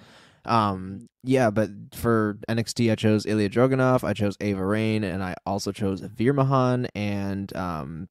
Um, 0.47 1.09
yeah, 1.23 1.49
but 1.51 1.71
for 1.95 2.39
NXT, 2.51 2.93
I 2.93 2.97
chose 2.97 3.25
Ilya 3.25 3.49
Dragunov, 3.49 4.05
I 4.05 4.13
chose 4.13 4.37
Ava 4.41 4.65
Raine, 4.65 5.03
and 5.05 5.23
I 5.23 5.37
also 5.47 5.73
chose 5.73 6.01
Veer 6.01 6.35
Mahaan 6.35 6.87
and 6.95 7.55
um, 7.57 8.09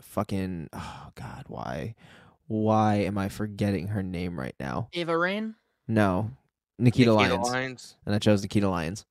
fucking 0.00 0.68
oh 0.72 1.08
god, 1.14 1.44
why, 1.48 1.94
why 2.46 2.96
am 2.96 3.18
I 3.18 3.28
forgetting 3.28 3.88
her 3.88 4.02
name 4.02 4.38
right 4.38 4.54
now? 4.60 4.88
Ava 4.92 5.16
Raine. 5.16 5.54
No, 5.88 6.30
Nikita, 6.78 7.10
Nikita 7.10 7.34
Lyons, 7.34 7.48
Lyons. 7.48 7.96
and 8.06 8.14
I 8.14 8.18
chose 8.18 8.42
Nikita 8.42 8.68
Lyons. 8.68 9.04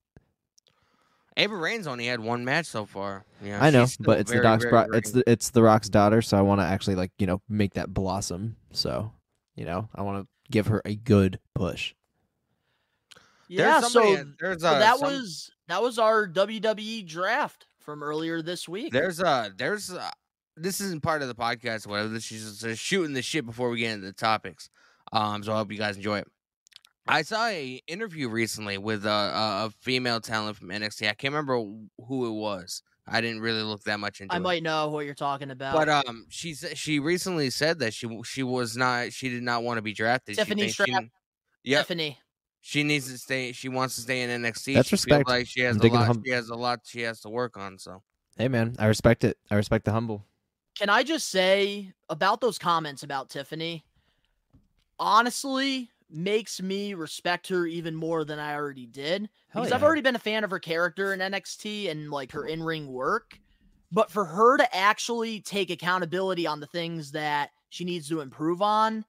Ava 1.35 1.55
Raine's 1.55 1.87
only 1.87 2.05
had 2.05 2.19
one 2.19 2.45
match 2.45 2.67
so 2.67 2.85
far. 2.85 3.25
Yeah, 3.43 3.63
I 3.63 3.71
know, 3.71 3.87
but 3.99 4.19
it's 4.19 4.29
very, 4.31 4.41
the 4.41 4.47
Doc's 4.47 4.65
bro- 4.65 4.87
it's 4.93 5.11
the 5.11 5.23
it's 5.29 5.49
the 5.49 5.63
Rock's 5.63 5.89
daughter, 5.89 6.21
so 6.21 6.37
I 6.37 6.41
want 6.41 6.61
to 6.61 6.65
actually 6.65 6.95
like 6.95 7.11
you 7.17 7.25
know 7.27 7.41
make 7.49 7.73
that 7.73 7.93
blossom. 7.93 8.55
So 8.71 9.11
you 9.55 9.65
know, 9.65 9.89
I 9.95 10.03
want 10.03 10.23
to 10.23 10.27
give 10.51 10.67
her 10.67 10.81
a 10.85 10.95
good 10.95 11.39
push. 11.55 11.93
Yeah, 13.47 13.81
so, 13.81 13.89
somebody- 13.89 14.29
there's 14.39 14.61
so 14.61 14.67
uh, 14.67 14.79
that 14.79 14.99
some- 14.99 15.11
was 15.11 15.51
that 15.67 15.81
was 15.81 15.97
our 15.99 16.27
WWE 16.27 17.07
draft 17.07 17.65
from 17.79 18.03
earlier 18.03 18.41
this 18.41 18.67
week. 18.69 18.93
There's 18.93 19.19
uh 19.19 19.49
there's 19.57 19.91
uh 19.91 20.09
this 20.55 20.81
isn't 20.81 21.03
part 21.03 21.21
of 21.21 21.27
the 21.27 21.35
podcast 21.35 21.87
or 21.87 21.91
whatever. 21.91 22.09
This 22.09 22.31
is 22.31 22.59
just 22.59 22.81
shooting 22.81 23.13
the 23.13 23.21
shit 23.21 23.45
before 23.45 23.69
we 23.69 23.79
get 23.79 23.93
into 23.93 24.05
the 24.05 24.13
topics. 24.13 24.69
Um, 25.11 25.43
so 25.43 25.53
I 25.53 25.57
hope 25.57 25.71
you 25.71 25.77
guys 25.77 25.95
enjoy 25.95 26.19
it. 26.19 26.27
I 27.07 27.21
saw 27.23 27.47
a 27.47 27.81
interview 27.87 28.29
recently 28.29 28.77
with 28.77 29.05
uh, 29.05 29.09
a, 29.09 29.65
a 29.65 29.71
female 29.81 30.21
talent 30.21 30.57
from 30.57 30.69
NXT. 30.69 31.09
I 31.09 31.13
can't 31.13 31.33
remember 31.33 31.55
who 32.07 32.27
it 32.27 32.31
was. 32.31 32.81
I 33.05 33.19
didn't 33.19 33.41
really 33.41 33.63
look 33.63 33.83
that 33.83 33.99
much 33.99 34.21
into 34.21 34.33
it. 34.33 34.37
I 34.37 34.39
it. 34.39 34.43
might 34.43 34.63
know 34.63 34.87
what 34.87 35.05
you're 35.05 35.13
talking 35.13 35.51
about. 35.51 35.75
But 35.75 35.89
um, 35.89 36.25
she 36.29 36.53
she 36.53 36.99
recently 36.99 37.49
said 37.49 37.79
that 37.79 37.93
she 37.93 38.07
she 38.23 38.43
was 38.43 38.77
not 38.77 39.11
she 39.11 39.27
did 39.29 39.43
not 39.43 39.63
want 39.63 39.77
to 39.77 39.81
be 39.81 39.93
drafted. 39.93 40.37
Tiffany 40.37 40.61
she 40.61 40.65
thinks 40.67 40.73
Stratton. 40.75 41.11
She, 41.65 41.71
yep, 41.71 41.81
Tiffany. 41.81 42.17
she 42.61 42.83
needs 42.83 43.11
to 43.11 43.17
stay. 43.17 43.51
She 43.51 43.67
wants 43.67 43.95
to 43.95 44.01
stay 44.01 44.21
in 44.21 44.29
NXT. 44.29 44.75
That's 44.75 44.87
she 44.87 44.95
feels 44.95 45.05
respect. 45.05 45.27
Like 45.27 45.47
she 45.47 45.61
has 45.61 45.75
I'm 45.75 45.81
a 45.81 45.93
lot. 45.93 46.07
hum- 46.07 46.23
She 46.25 46.31
has 46.31 46.47
a 46.47 46.55
lot. 46.55 46.79
She 46.85 47.01
has 47.01 47.19
to 47.21 47.29
work 47.29 47.57
on. 47.57 47.77
So 47.77 48.01
Hey 48.37 48.47
man, 48.47 48.75
I 48.79 48.85
respect 48.85 49.25
it. 49.25 49.37
I 49.51 49.55
respect 49.55 49.83
the 49.83 49.91
humble. 49.91 50.25
Can 50.77 50.89
I 50.89 51.03
just 51.03 51.29
say 51.29 51.93
about 52.09 52.41
those 52.41 52.57
comments 52.57 53.03
about 53.03 53.29
Tiffany? 53.29 53.83
Honestly, 54.99 55.89
makes 56.09 56.61
me 56.61 56.93
respect 56.93 57.47
her 57.49 57.65
even 57.65 57.95
more 57.95 58.23
than 58.23 58.39
I 58.39 58.55
already 58.55 58.85
did. 58.85 59.29
Hell 59.49 59.63
because 59.63 59.71
I've 59.71 59.83
already 59.83 60.01
been 60.01 60.15
a 60.15 60.19
fan 60.19 60.43
of 60.43 60.51
her 60.51 60.59
character 60.59 61.13
in 61.13 61.19
NXT 61.19 61.89
and 61.89 62.09
like 62.09 62.31
her 62.31 62.45
in 62.45 62.61
ring 62.61 62.87
work. 62.87 63.39
But 63.91 64.11
for 64.11 64.25
her 64.25 64.57
to 64.57 64.75
actually 64.75 65.41
take 65.41 65.69
accountability 65.69 66.47
on 66.47 66.59
the 66.59 66.67
things 66.67 67.11
that 67.11 67.51
she 67.69 67.83
needs 67.85 68.07
to 68.09 68.21
improve 68.21 68.61
on 68.61 69.05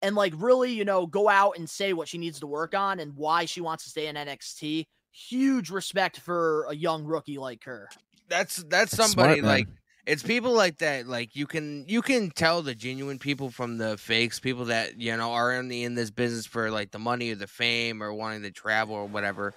and 0.00 0.14
like 0.14 0.32
really, 0.36 0.72
you 0.72 0.84
know, 0.84 1.06
go 1.06 1.28
out 1.28 1.58
and 1.58 1.68
say 1.68 1.92
what 1.92 2.08
she 2.08 2.18
needs 2.18 2.40
to 2.40 2.46
work 2.46 2.74
on 2.74 3.00
and 3.00 3.14
why 3.16 3.44
she 3.44 3.60
wants 3.60 3.84
to 3.84 3.90
stay 3.90 4.06
in 4.06 4.16
NXT, 4.16 4.86
huge 5.10 5.70
respect 5.70 6.20
for 6.20 6.64
a 6.68 6.74
young 6.74 7.04
rookie 7.04 7.38
like 7.38 7.64
her. 7.64 7.88
that's 8.28 8.56
that's 8.68 8.92
That's 8.92 9.10
somebody 9.10 9.40
smart, 9.40 9.58
like 9.58 9.68
it's 10.08 10.22
people 10.22 10.52
like 10.52 10.78
that 10.78 11.06
like 11.06 11.36
you 11.36 11.46
can 11.46 11.84
you 11.86 12.00
can 12.00 12.30
tell 12.30 12.62
the 12.62 12.74
genuine 12.74 13.18
people 13.18 13.50
from 13.50 13.76
the 13.76 13.98
fakes 13.98 14.40
people 14.40 14.64
that 14.64 14.98
you 14.98 15.14
know 15.16 15.32
are 15.32 15.52
in 15.52 15.68
the 15.68 15.84
in 15.84 15.94
this 15.94 16.10
business 16.10 16.46
for 16.46 16.70
like 16.70 16.90
the 16.90 16.98
money 16.98 17.30
or 17.30 17.34
the 17.34 17.46
fame 17.46 18.02
or 18.02 18.12
wanting 18.12 18.42
to 18.42 18.50
travel 18.50 18.94
or 18.94 19.04
whatever. 19.04 19.54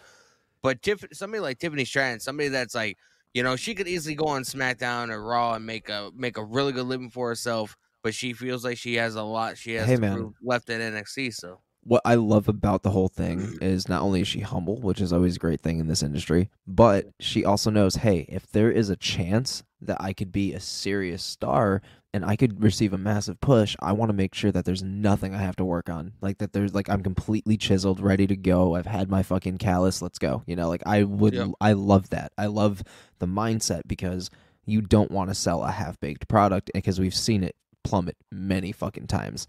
But 0.61 0.81
Tiff, 0.81 1.03
somebody 1.13 1.39
like 1.39 1.57
tiffany 1.57 1.85
stratton 1.85 2.19
somebody 2.19 2.49
that's 2.49 2.75
like 2.75 2.97
you 3.33 3.41
know 3.41 3.55
she 3.55 3.73
could 3.73 3.87
easily 3.87 4.13
go 4.13 4.27
on 4.27 4.43
smackdown 4.43 5.09
or 5.09 5.23
raw 5.23 5.53
and 5.53 5.65
make 5.65 5.89
a 5.89 6.11
make 6.15 6.37
a 6.37 6.43
really 6.43 6.73
good 6.73 6.85
living 6.85 7.09
for 7.09 7.29
herself 7.29 7.77
but 8.03 8.13
she 8.13 8.33
feels 8.33 8.63
like 8.65 8.77
she 8.77 8.95
has 8.95 9.15
a 9.15 9.23
lot 9.23 9.57
she 9.57 9.73
has 9.73 9.87
Hey, 9.87 9.95
to 9.95 10.01
man. 10.01 10.33
left 10.43 10.69
at 10.69 10.81
nxt 10.81 11.35
so. 11.35 11.59
What 11.83 12.03
I 12.05 12.13
love 12.13 12.47
about 12.47 12.83
the 12.83 12.91
whole 12.91 13.07
thing 13.07 13.39
mm-hmm. 13.39 13.63
is 13.63 13.89
not 13.89 14.03
only 14.03 14.21
is 14.21 14.27
she 14.27 14.41
humble, 14.41 14.79
which 14.79 15.01
is 15.01 15.11
always 15.11 15.37
a 15.37 15.39
great 15.39 15.61
thing 15.61 15.79
in 15.79 15.87
this 15.87 16.03
industry, 16.03 16.51
but 16.67 17.07
she 17.19 17.43
also 17.43 17.71
knows, 17.71 17.95
hey, 17.95 18.27
if 18.29 18.45
there 18.51 18.69
is 18.69 18.91
a 18.91 18.95
chance 18.95 19.63
that 19.81 19.97
I 19.99 20.13
could 20.13 20.31
be 20.31 20.53
a 20.53 20.59
serious 20.59 21.23
star 21.23 21.81
and 22.13 22.25
I 22.25 22.35
could 22.35 22.61
receive 22.61 22.93
a 22.93 22.97
massive 22.97 23.39
push, 23.39 23.75
I 23.79 23.93
want 23.93 24.09
to 24.09 24.13
make 24.13 24.35
sure 24.35 24.51
that 24.51 24.65
there's 24.65 24.83
nothing 24.83 25.33
I 25.33 25.39
have 25.39 25.55
to 25.57 25.65
work 25.65 25.89
on. 25.89 26.13
Like 26.21 26.39
that 26.39 26.53
there's 26.53 26.73
like 26.73 26.89
I'm 26.89 27.03
completely 27.03 27.57
chiseled, 27.57 27.99
ready 27.99 28.27
to 28.27 28.35
go. 28.35 28.75
I've 28.75 28.85
had 28.85 29.09
my 29.09 29.23
fucking 29.23 29.57
callus, 29.59 30.01
let's 30.01 30.19
go. 30.19 30.43
You 30.45 30.55
know, 30.55 30.67
like 30.69 30.83
I 30.85 31.03
would 31.03 31.33
Yep. 31.33 31.49
I 31.61 31.73
love 31.73 32.09
that. 32.09 32.33
I 32.37 32.47
love 32.47 32.83
the 33.19 33.27
mindset 33.27 33.81
because 33.87 34.29
you 34.65 34.81
don't 34.81 35.11
want 35.11 35.29
to 35.29 35.35
sell 35.35 35.63
a 35.63 35.71
half-baked 35.71 36.27
product 36.27 36.69
because 36.73 36.99
we've 36.99 37.15
seen 37.15 37.43
it 37.43 37.55
plummet 37.83 38.17
many 38.31 38.71
fucking 38.71 39.07
times 39.07 39.47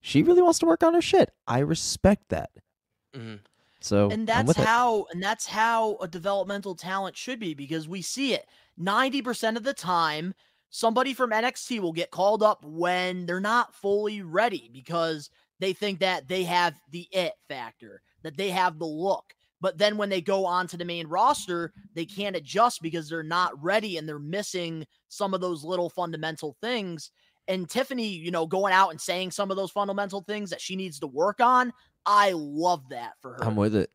she 0.00 0.22
really 0.22 0.42
wants 0.42 0.58
to 0.60 0.66
work 0.66 0.82
on 0.82 0.94
her 0.94 1.02
shit. 1.02 1.30
I 1.46 1.58
respect 1.60 2.28
that. 2.30 2.50
mhm. 3.14 3.40
So 3.82 4.10
and 4.10 4.26
that's 4.26 4.46
with 4.46 4.58
it. 4.58 4.64
how 4.66 5.06
and 5.10 5.22
that's 5.22 5.46
how 5.46 5.96
a 6.02 6.08
developmental 6.08 6.74
talent 6.74 7.16
should 7.16 7.38
be 7.40 7.54
because 7.54 7.88
we 7.88 8.02
see 8.02 8.34
it 8.34 8.46
90% 8.80 9.56
of 9.56 9.62
the 9.62 9.74
time 9.74 10.34
somebody 10.70 11.12
from 11.12 11.30
NXT 11.30 11.80
will 11.80 11.92
get 11.92 12.10
called 12.10 12.42
up 12.42 12.64
when 12.64 13.26
they're 13.26 13.40
not 13.40 13.74
fully 13.74 14.22
ready 14.22 14.70
because 14.72 15.30
they 15.58 15.72
think 15.72 16.00
that 16.00 16.28
they 16.28 16.44
have 16.44 16.80
the 16.90 17.06
it 17.12 17.34
factor 17.48 18.02
that 18.22 18.36
they 18.36 18.50
have 18.50 18.78
the 18.78 18.86
look. 18.86 19.34
But 19.62 19.76
then 19.76 19.98
when 19.98 20.08
they 20.08 20.22
go 20.22 20.46
onto 20.46 20.76
the 20.76 20.84
main 20.84 21.06
roster 21.06 21.72
they 21.94 22.06
can't 22.06 22.36
adjust 22.36 22.80
because 22.82 23.08
they're 23.08 23.22
not 23.22 23.62
ready 23.62 23.98
and 23.98 24.08
they're 24.08 24.18
missing 24.18 24.86
some 25.08 25.34
of 25.34 25.40
those 25.40 25.64
little 25.64 25.90
fundamental 25.90 26.56
things. 26.60 27.10
And 27.48 27.68
Tiffany 27.68 28.08
you 28.08 28.30
know 28.30 28.46
going 28.46 28.72
out 28.72 28.90
and 28.90 29.00
saying 29.00 29.32
some 29.32 29.50
of 29.50 29.56
those 29.56 29.70
fundamental 29.70 30.22
things 30.22 30.50
that 30.50 30.60
she 30.60 30.76
needs 30.76 31.00
to 31.00 31.06
work 31.06 31.40
on 31.40 31.72
I 32.06 32.32
love 32.34 32.88
that 32.90 33.12
for 33.20 33.34
her. 33.34 33.44
I'm 33.44 33.56
with 33.56 33.74
it. 33.74 33.90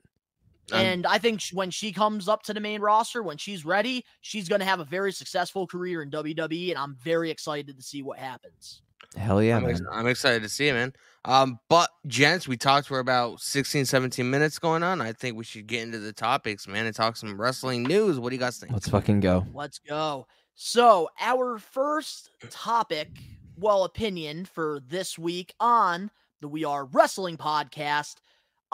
I'm- 0.72 0.86
and 0.86 1.06
I 1.06 1.18
think 1.18 1.42
when 1.54 1.70
she 1.72 1.92
comes 1.92 2.28
up 2.28 2.44
to 2.44 2.54
the 2.54 2.60
main 2.60 2.82
roster, 2.82 3.22
when 3.22 3.38
she's 3.38 3.66
ready, 3.66 4.04
she's 4.22 4.50
going 4.50 4.60
to 4.60 4.66
have 4.66 4.80
a 4.80 4.86
very 4.86 5.12
successful 5.12 5.68
career 5.68 6.02
in 6.02 6.10
WWE, 6.10 6.70
and 6.70 6.78
I'm 6.78 6.96
very 6.96 7.30
excited 7.30 7.78
to 7.78 7.84
see 7.84 8.02
what 8.02 8.18
happens. 8.18 8.82
Hell 9.16 9.42
yeah, 9.42 9.58
I'm, 9.58 9.64
man. 9.64 9.72
ex- 9.72 9.82
I'm 9.92 10.08
excited 10.08 10.42
to 10.44 10.50
see 10.50 10.68
it, 10.68 10.74
man. 10.74 10.92
Um, 11.26 11.60
but 11.70 11.90
gents, 12.08 12.48
we 12.48 12.58
talked 12.58 12.88
for 12.88 13.00
about 13.00 13.40
16, 13.40 13.86
17 13.86 14.30
minutes 14.30 14.60
going 14.60 14.84
on. 14.84 15.00
I 15.02 15.14
think 15.14 15.38
we 15.38 15.44
should 15.44 15.68
get 15.68 15.84
into 15.84 16.00
the 16.00 16.12
topics, 16.14 16.68
man, 16.68 16.86
and 16.86 16.96
talk 16.96 17.16
some 17.16 17.40
wrestling 17.40 17.84
news. 17.84 18.20
What 18.20 18.30
do 18.30 18.36
you 18.36 18.40
guys 18.40 18.58
think? 18.58 18.72
Let's 18.74 18.90
fucking 18.90 19.22
go. 19.22 19.46
Let's 19.54 19.80
go. 19.80 20.28
So, 20.56 21.10
our 21.20 21.58
first 21.60 22.30
topic, 22.50 23.10
well, 23.58 23.84
opinion 23.84 24.46
for 24.46 24.80
this 24.88 25.18
week 25.18 25.54
on 25.60 26.10
the 26.42 26.48
We 26.48 26.66
Are 26.66 26.86
Wrestling 26.86 27.38
podcast 27.38 28.16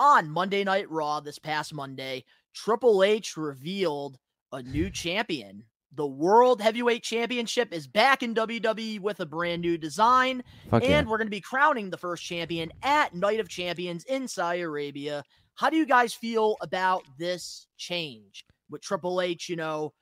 on 0.01 0.27
Monday 0.31 0.63
Night 0.63 0.89
Raw 0.89 1.19
this 1.19 1.37
past 1.37 1.75
Monday, 1.75 2.25
Triple 2.55 3.03
H 3.03 3.37
revealed 3.37 4.17
a 4.51 4.63
new 4.63 4.89
champion. 4.89 5.63
The 5.93 6.07
World 6.07 6.59
Heavyweight 6.59 7.03
Championship 7.03 7.71
is 7.71 7.85
back 7.85 8.23
in 8.23 8.33
WWE 8.33 8.99
with 8.99 9.19
a 9.19 9.27
brand 9.27 9.61
new 9.61 9.77
design. 9.77 10.41
Fuck 10.71 10.81
and 10.81 10.91
yeah. 10.91 11.01
we're 11.03 11.17
going 11.17 11.27
to 11.27 11.31
be 11.31 11.39
crowning 11.39 11.91
the 11.91 11.99
first 11.99 12.23
champion 12.23 12.71
at 12.81 13.13
Night 13.13 13.39
of 13.39 13.47
Champions 13.47 14.03
in 14.05 14.27
Saudi 14.27 14.61
Arabia. 14.61 15.23
How 15.53 15.69
do 15.69 15.77
you 15.77 15.85
guys 15.85 16.15
feel 16.15 16.55
about 16.61 17.03
this 17.19 17.67
change 17.77 18.43
with 18.71 18.81
Triple 18.81 19.21
H, 19.21 19.49
you 19.49 19.55
know, 19.55 19.93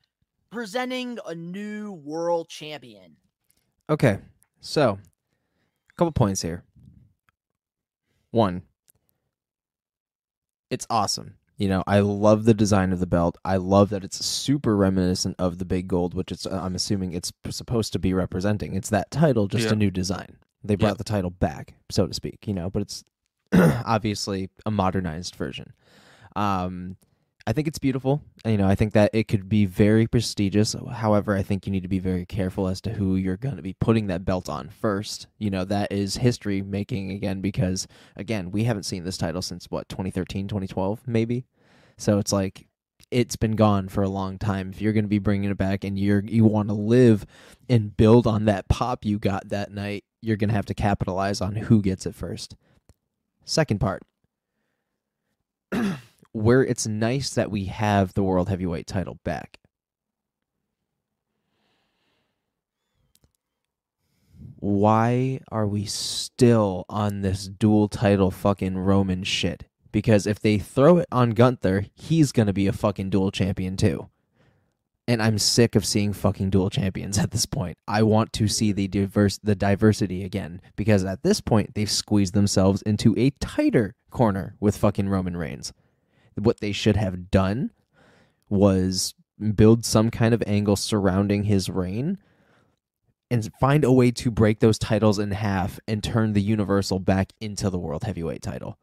presenting 0.50 1.18
a 1.26 1.34
new 1.34 1.92
world 1.92 2.48
champion? 2.48 3.16
Okay, 3.90 4.18
so 4.60 4.92
a 4.92 5.94
couple 5.98 6.12
points 6.12 6.40
here. 6.40 6.64
One, 8.30 8.62
it's 10.70 10.86
awesome. 10.90 11.34
You 11.56 11.68
know, 11.68 11.84
I 11.86 12.00
love 12.00 12.44
the 12.46 12.54
design 12.54 12.90
of 12.92 13.00
the 13.00 13.06
belt. 13.06 13.36
I 13.44 13.56
love 13.56 13.90
that 13.90 14.02
it's 14.02 14.24
super 14.24 14.74
reminiscent 14.76 15.36
of 15.38 15.58
the 15.58 15.66
big 15.66 15.88
gold, 15.88 16.14
which 16.14 16.32
it's 16.32 16.46
I'm 16.46 16.74
assuming 16.74 17.12
it's 17.12 17.32
supposed 17.50 17.92
to 17.92 17.98
be 17.98 18.14
representing. 18.14 18.74
It's 18.74 18.88
that 18.90 19.10
title, 19.10 19.46
just 19.46 19.66
Yeah. 19.66 19.72
a 19.72 19.76
new 19.76 19.90
design. 19.90 20.36
They 20.64 20.74
brought 20.76 20.90
Yeah. 20.92 20.94
the 20.94 21.04
title 21.04 21.30
back, 21.30 21.74
so 21.90 22.06
to 22.06 22.14
speak. 22.14 22.46
You 22.46 22.54
know, 22.54 22.70
but 22.70 22.80
it's 22.82 23.04
obviously 23.52 24.48
a 24.64 24.70
modernized 24.70 25.34
version. 25.34 25.74
Um, 26.36 26.96
I 27.50 27.52
think 27.52 27.66
it's 27.66 27.80
beautiful. 27.80 28.22
You 28.44 28.56
know, 28.58 28.68
I 28.68 28.76
think 28.76 28.92
that 28.92 29.10
it 29.12 29.26
could 29.26 29.48
be 29.48 29.66
very 29.66 30.06
prestigious. 30.06 30.76
However, 30.92 31.34
I 31.34 31.42
think 31.42 31.66
you 31.66 31.72
need 31.72 31.82
to 31.82 31.88
be 31.88 31.98
very 31.98 32.24
careful 32.24 32.68
as 32.68 32.80
to 32.82 32.92
who 32.92 33.16
you're 33.16 33.36
going 33.36 33.56
to 33.56 33.62
be 33.62 33.72
putting 33.72 34.06
that 34.06 34.24
belt 34.24 34.48
on 34.48 34.68
first. 34.68 35.26
You 35.36 35.50
know, 35.50 35.64
that 35.64 35.90
is 35.90 36.18
history 36.18 36.62
making 36.62 37.10
again 37.10 37.40
because 37.40 37.88
again, 38.14 38.52
we 38.52 38.62
haven't 38.62 38.84
seen 38.84 39.02
this 39.02 39.18
title 39.18 39.42
since 39.42 39.68
what, 39.68 39.88
2013, 39.88 40.46
2012 40.46 41.00
maybe. 41.08 41.44
So 41.98 42.20
it's 42.20 42.32
like 42.32 42.68
it's 43.10 43.34
been 43.34 43.56
gone 43.56 43.88
for 43.88 44.04
a 44.04 44.08
long 44.08 44.38
time. 44.38 44.70
If 44.70 44.80
you're 44.80 44.92
going 44.92 45.06
to 45.06 45.08
be 45.08 45.18
bringing 45.18 45.50
it 45.50 45.58
back 45.58 45.82
and 45.82 45.98
you're 45.98 46.22
you 46.24 46.44
want 46.44 46.68
to 46.68 46.74
live 46.74 47.26
and 47.68 47.96
build 47.96 48.28
on 48.28 48.44
that 48.44 48.68
pop 48.68 49.04
you 49.04 49.18
got 49.18 49.48
that 49.48 49.72
night, 49.72 50.04
you're 50.22 50.36
going 50.36 50.50
to 50.50 50.54
have 50.54 50.66
to 50.66 50.74
capitalize 50.74 51.40
on 51.40 51.56
who 51.56 51.82
gets 51.82 52.06
it 52.06 52.14
first. 52.14 52.54
Second 53.44 53.80
part 53.80 54.04
where 56.32 56.64
it's 56.64 56.86
nice 56.86 57.30
that 57.30 57.50
we 57.50 57.64
have 57.66 58.14
the 58.14 58.22
world 58.22 58.48
heavyweight 58.48 58.86
title 58.86 59.18
back. 59.24 59.58
Why 64.56 65.40
are 65.50 65.66
we 65.66 65.86
still 65.86 66.84
on 66.88 67.22
this 67.22 67.48
dual 67.48 67.88
title 67.88 68.30
fucking 68.30 68.76
Roman 68.76 69.24
shit? 69.24 69.64
Because 69.90 70.26
if 70.26 70.38
they 70.38 70.58
throw 70.58 70.98
it 70.98 71.06
on 71.10 71.30
Gunther, 71.30 71.86
he's 71.94 72.30
gonna 72.30 72.52
be 72.52 72.66
a 72.66 72.72
fucking 72.72 73.10
dual 73.10 73.30
champion 73.30 73.76
too. 73.76 74.10
And 75.08 75.20
I'm 75.20 75.38
sick 75.38 75.74
of 75.74 75.84
seeing 75.84 76.12
fucking 76.12 76.50
dual 76.50 76.70
champions 76.70 77.18
at 77.18 77.32
this 77.32 77.46
point. 77.46 77.78
I 77.88 78.02
want 78.02 78.32
to 78.34 78.46
see 78.46 78.70
the 78.70 78.86
diverse 78.86 79.38
the 79.42 79.56
diversity 79.56 80.22
again 80.24 80.60
because 80.76 81.04
at 81.04 81.22
this 81.22 81.40
point 81.40 81.74
they've 81.74 81.90
squeezed 81.90 82.34
themselves 82.34 82.82
into 82.82 83.14
a 83.18 83.30
tighter 83.40 83.96
corner 84.10 84.54
with 84.60 84.76
fucking 84.76 85.08
Roman 85.08 85.36
Reigns 85.36 85.72
what 86.44 86.60
they 86.60 86.72
should 86.72 86.96
have 86.96 87.30
done 87.30 87.70
was 88.48 89.14
build 89.54 89.84
some 89.84 90.10
kind 90.10 90.34
of 90.34 90.42
angle 90.46 90.76
surrounding 90.76 91.44
his 91.44 91.68
reign 91.68 92.18
and 93.30 93.50
find 93.60 93.84
a 93.84 93.92
way 93.92 94.10
to 94.10 94.30
break 94.30 94.58
those 94.58 94.78
titles 94.78 95.18
in 95.18 95.30
half 95.30 95.78
and 95.86 96.02
turn 96.02 96.32
the 96.32 96.42
universal 96.42 96.98
back 96.98 97.32
into 97.40 97.70
the 97.70 97.78
world 97.78 98.02
heavyweight 98.02 98.42
title. 98.42 98.76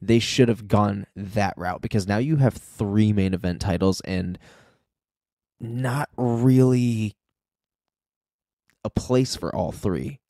They 0.00 0.18
should 0.18 0.48
have 0.48 0.66
gone 0.66 1.06
that 1.14 1.54
route 1.58 1.82
because 1.82 2.08
now 2.08 2.16
you 2.16 2.36
have 2.36 2.54
three 2.54 3.12
main 3.12 3.34
event 3.34 3.60
titles 3.60 4.00
and 4.02 4.38
not 5.60 6.08
really 6.16 7.14
a 8.82 8.88
place 8.88 9.36
for 9.36 9.54
all 9.54 9.72
three 9.72 10.20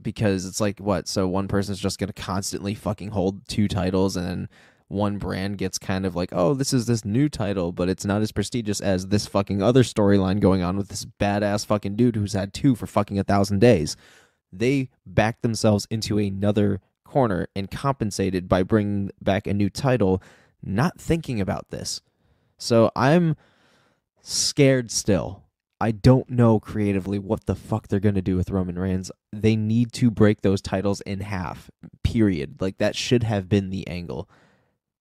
because 0.00 0.44
it's 0.44 0.60
like 0.60 0.80
what? 0.80 1.06
So 1.06 1.28
one 1.28 1.46
person's 1.46 1.78
just 1.78 2.00
going 2.00 2.08
to 2.08 2.12
constantly 2.12 2.74
fucking 2.74 3.10
hold 3.10 3.46
two 3.46 3.68
titles 3.68 4.16
and 4.16 4.26
then 4.26 4.48
one 4.92 5.16
brand 5.16 5.56
gets 5.56 5.78
kind 5.78 6.04
of 6.04 6.14
like 6.14 6.28
oh 6.32 6.52
this 6.52 6.72
is 6.72 6.86
this 6.86 7.04
new 7.04 7.28
title 7.28 7.72
but 7.72 7.88
it's 7.88 8.04
not 8.04 8.20
as 8.20 8.30
prestigious 8.30 8.80
as 8.80 9.08
this 9.08 9.26
fucking 9.26 9.62
other 9.62 9.82
storyline 9.82 10.38
going 10.38 10.62
on 10.62 10.76
with 10.76 10.88
this 10.88 11.06
badass 11.18 11.64
fucking 11.64 11.96
dude 11.96 12.14
who's 12.14 12.34
had 12.34 12.52
two 12.52 12.74
for 12.74 12.86
fucking 12.86 13.18
a 13.18 13.24
thousand 13.24 13.58
days 13.58 13.96
they 14.52 14.90
backed 15.06 15.40
themselves 15.40 15.86
into 15.90 16.18
another 16.18 16.80
corner 17.04 17.48
and 17.56 17.70
compensated 17.70 18.48
by 18.48 18.62
bringing 18.62 19.10
back 19.20 19.46
a 19.46 19.54
new 19.54 19.70
title 19.70 20.22
not 20.62 21.00
thinking 21.00 21.40
about 21.40 21.70
this 21.70 22.02
so 22.58 22.90
i'm 22.94 23.34
scared 24.20 24.90
still 24.90 25.42
I 25.80 25.90
don't 25.90 26.30
know 26.30 26.60
creatively 26.60 27.18
what 27.18 27.46
the 27.46 27.56
fuck 27.56 27.88
they're 27.88 27.98
going 27.98 28.14
to 28.14 28.22
do 28.22 28.36
with 28.36 28.50
Roman 28.50 28.78
Reigns. 28.78 29.10
They 29.32 29.56
need 29.56 29.92
to 29.94 30.12
break 30.12 30.42
those 30.42 30.62
titles 30.62 31.00
in 31.00 31.18
half, 31.18 31.72
period. 32.04 32.60
Like 32.60 32.78
that 32.78 32.94
should 32.94 33.24
have 33.24 33.48
been 33.48 33.70
the 33.70 33.84
angle. 33.88 34.30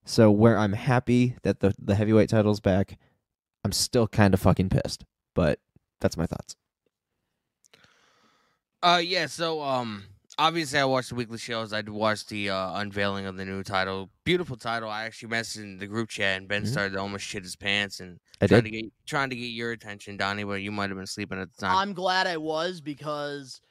So 0.06 0.32
where 0.32 0.58
I'm 0.58 0.74
happy 0.74 1.36
that 1.44 1.60
the 1.60 1.74
the 1.80 1.96
heavyweight 1.96 2.30
title's 2.30 2.60
back, 2.60 2.98
I'm 3.64 3.72
still 3.72 4.08
kind 4.08 4.34
of 4.34 4.40
fucking 4.40 4.70
pissed. 4.70 5.06
But 5.36 5.60
that's 6.00 6.18
my 6.18 6.26
thoughts. 6.26 6.56
Uh 8.84 9.02
yeah, 9.04 9.28
so 9.28 9.62
um 9.62 10.04
obviously 10.40 10.80
I 10.80 10.86
watched 10.86 11.10
the 11.10 11.16
weekly 11.16 11.38
shows. 11.38 11.72
I 11.72 11.82
watched 11.82 12.30
the 12.30 12.50
uh, 12.50 12.80
unveiling 12.80 13.26
of 13.28 13.38
the 13.38 13.46
new 13.46 13.62
title. 13.64 14.10
Beautiful 14.24 14.58
title. 14.58 14.90
I 14.90 15.04
actually 15.04 15.30
messaged 15.30 15.62
in 15.62 15.78
the 15.78 15.86
group 15.88 16.10
chat 16.10 16.38
and 16.40 16.48
Ben 16.48 16.64
Mhm. 16.64 16.68
started 16.68 16.94
to 16.94 17.00
almost 17.00 17.26
shit 17.26 17.44
his 17.44 17.56
pants 17.56 18.00
and 18.00 18.20
I 18.42 18.48
trying 18.48 18.64
did. 18.64 18.72
to 18.72 18.82
get 18.82 18.94
trying 19.06 19.30
to 19.30 19.36
get 19.36 19.46
your 19.48 19.72
attention, 19.72 20.18
Donnie, 20.18 20.44
but 20.44 20.62
you 20.64 20.72
might 20.72 20.90
have 20.90 20.98
been 20.98 21.06
sleeping 21.06 21.40
at 21.40 21.54
the 21.54 21.62
time. 21.62 21.76
I'm 21.78 21.94
glad 21.94 22.26
I 22.26 22.38
was 22.38 22.82
because 22.82 23.62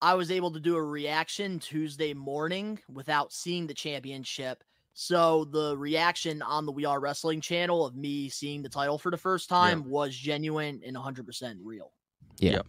I 0.00 0.14
was 0.14 0.30
able 0.30 0.52
to 0.52 0.60
do 0.60 0.76
a 0.76 0.82
reaction 0.82 1.58
Tuesday 1.58 2.14
morning 2.14 2.78
without 2.88 3.32
seeing 3.32 3.66
the 3.66 3.74
championship. 3.74 4.62
So 4.92 5.44
the 5.44 5.76
reaction 5.76 6.42
on 6.42 6.66
the 6.66 6.72
We 6.72 6.84
Are 6.84 7.00
Wrestling 7.00 7.40
channel 7.40 7.86
of 7.86 7.94
me 7.96 8.28
seeing 8.28 8.62
the 8.62 8.68
title 8.68 8.98
for 8.98 9.10
the 9.10 9.16
first 9.16 9.48
time 9.48 9.88
was 9.88 10.14
genuine 10.14 10.82
and 10.84 10.96
100% 10.96 11.56
real. 11.62 11.92
Yeah. 12.38 12.52
Yep. 12.52 12.66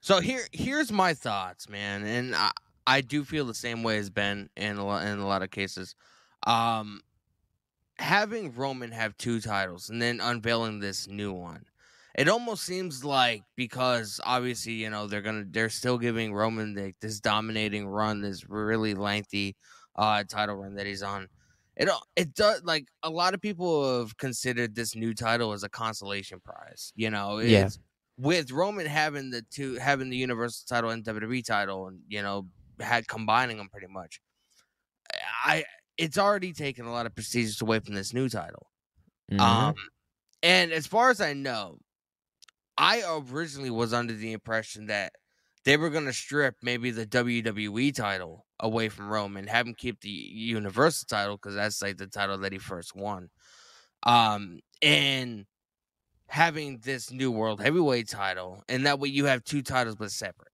So 0.00 0.20
here 0.20 0.42
here's 0.52 0.90
my 0.90 1.14
thoughts, 1.14 1.68
man, 1.68 2.04
and 2.04 2.34
I 2.34 2.50
I 2.86 3.00
do 3.00 3.24
feel 3.24 3.44
the 3.46 3.54
same 3.54 3.84
way 3.84 3.98
as 3.98 4.10
Ben 4.10 4.50
in 4.56 4.76
a 4.76 4.84
lot 4.84 5.06
in 5.06 5.18
a 5.18 5.26
lot 5.26 5.42
of 5.42 5.50
cases. 5.50 5.94
Um 6.44 7.00
having 7.98 8.52
Roman 8.54 8.90
have 8.90 9.16
two 9.16 9.40
titles 9.40 9.88
and 9.88 10.02
then 10.02 10.20
unveiling 10.20 10.80
this 10.80 11.06
new 11.06 11.32
one. 11.32 11.64
It 12.16 12.28
almost 12.28 12.64
seems 12.64 13.04
like 13.04 13.44
because 13.56 14.20
obviously, 14.24 14.72
you 14.74 14.90
know, 14.90 15.06
they're 15.06 15.22
gonna 15.22 15.44
they're 15.48 15.70
still 15.70 15.98
giving 15.98 16.34
Roman 16.34 16.74
the, 16.74 16.94
this 17.00 17.20
dominating 17.20 17.86
run, 17.86 18.20
this 18.20 18.48
really 18.48 18.94
lengthy 18.94 19.56
uh 19.96 20.24
title 20.24 20.56
run 20.56 20.74
that 20.74 20.86
he's 20.86 21.02
on. 21.02 21.28
It 21.82 21.90
it 22.16 22.34
does 22.34 22.62
like 22.64 22.86
a 23.02 23.10
lot 23.10 23.34
of 23.34 23.40
people 23.40 23.98
have 24.00 24.16
considered 24.16 24.74
this 24.74 24.94
new 24.94 25.14
title 25.14 25.52
as 25.52 25.62
a 25.62 25.68
consolation 25.68 26.40
prize. 26.40 26.92
You 26.96 27.10
know, 27.10 27.38
Yeah. 27.38 27.68
with 28.18 28.50
Roman 28.52 28.86
having 28.86 29.30
the 29.30 29.42
two 29.50 29.74
having 29.76 30.08
the 30.10 30.16
Universal 30.16 30.64
title 30.68 30.90
and 30.90 31.04
WWE 31.04 31.44
title, 31.44 31.88
and 31.88 32.00
you 32.08 32.22
know, 32.22 32.46
had 32.80 33.06
combining 33.08 33.56
them 33.58 33.68
pretty 33.70 33.88
much. 33.88 34.20
I 35.44 35.64
it's 35.98 36.18
already 36.18 36.52
taken 36.52 36.86
a 36.86 36.92
lot 36.92 37.06
of 37.06 37.14
prestige 37.14 37.60
away 37.60 37.80
from 37.80 37.94
this 37.94 38.12
new 38.14 38.28
title. 38.28 38.70
Mhm. 39.30 39.40
Um, 39.40 39.74
and 40.42 40.72
as 40.72 40.86
far 40.86 41.10
as 41.10 41.20
I 41.20 41.32
know, 41.34 41.78
I 42.78 43.02
originally 43.06 43.70
was 43.70 43.92
under 43.92 44.14
the 44.14 44.32
impression 44.32 44.86
that 44.86 45.12
they 45.64 45.76
were 45.76 45.90
going 45.90 46.06
to 46.06 46.12
strip 46.12 46.56
maybe 46.62 46.90
the 46.90 47.06
WWE 47.06 47.92
title 47.94 48.46
away 48.62 48.88
from 48.88 49.08
Roman, 49.08 49.46
have 49.48 49.66
him 49.66 49.74
keep 49.74 50.00
the 50.00 50.08
Universal 50.08 51.06
title 51.08 51.36
because 51.36 51.54
that's 51.54 51.82
like 51.82 51.98
the 51.98 52.06
title 52.06 52.38
that 52.38 52.52
he 52.52 52.58
first 52.58 52.96
won. 52.96 53.28
Um, 54.04 54.60
and 54.80 55.44
having 56.28 56.78
this 56.78 57.10
new 57.10 57.30
World 57.30 57.60
Heavyweight 57.60 58.08
title, 58.08 58.62
and 58.68 58.86
that 58.86 58.98
way 58.98 59.10
you 59.10 59.26
have 59.26 59.44
two 59.44 59.62
titles 59.62 59.96
but 59.96 60.10
separate. 60.10 60.48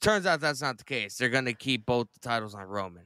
Turns 0.00 0.26
out 0.26 0.40
that's 0.40 0.62
not 0.62 0.78
the 0.78 0.84
case. 0.84 1.16
They're 1.16 1.28
going 1.28 1.44
to 1.44 1.54
keep 1.54 1.84
both 1.86 2.08
the 2.12 2.20
titles 2.20 2.54
on 2.54 2.64
Roman. 2.64 3.04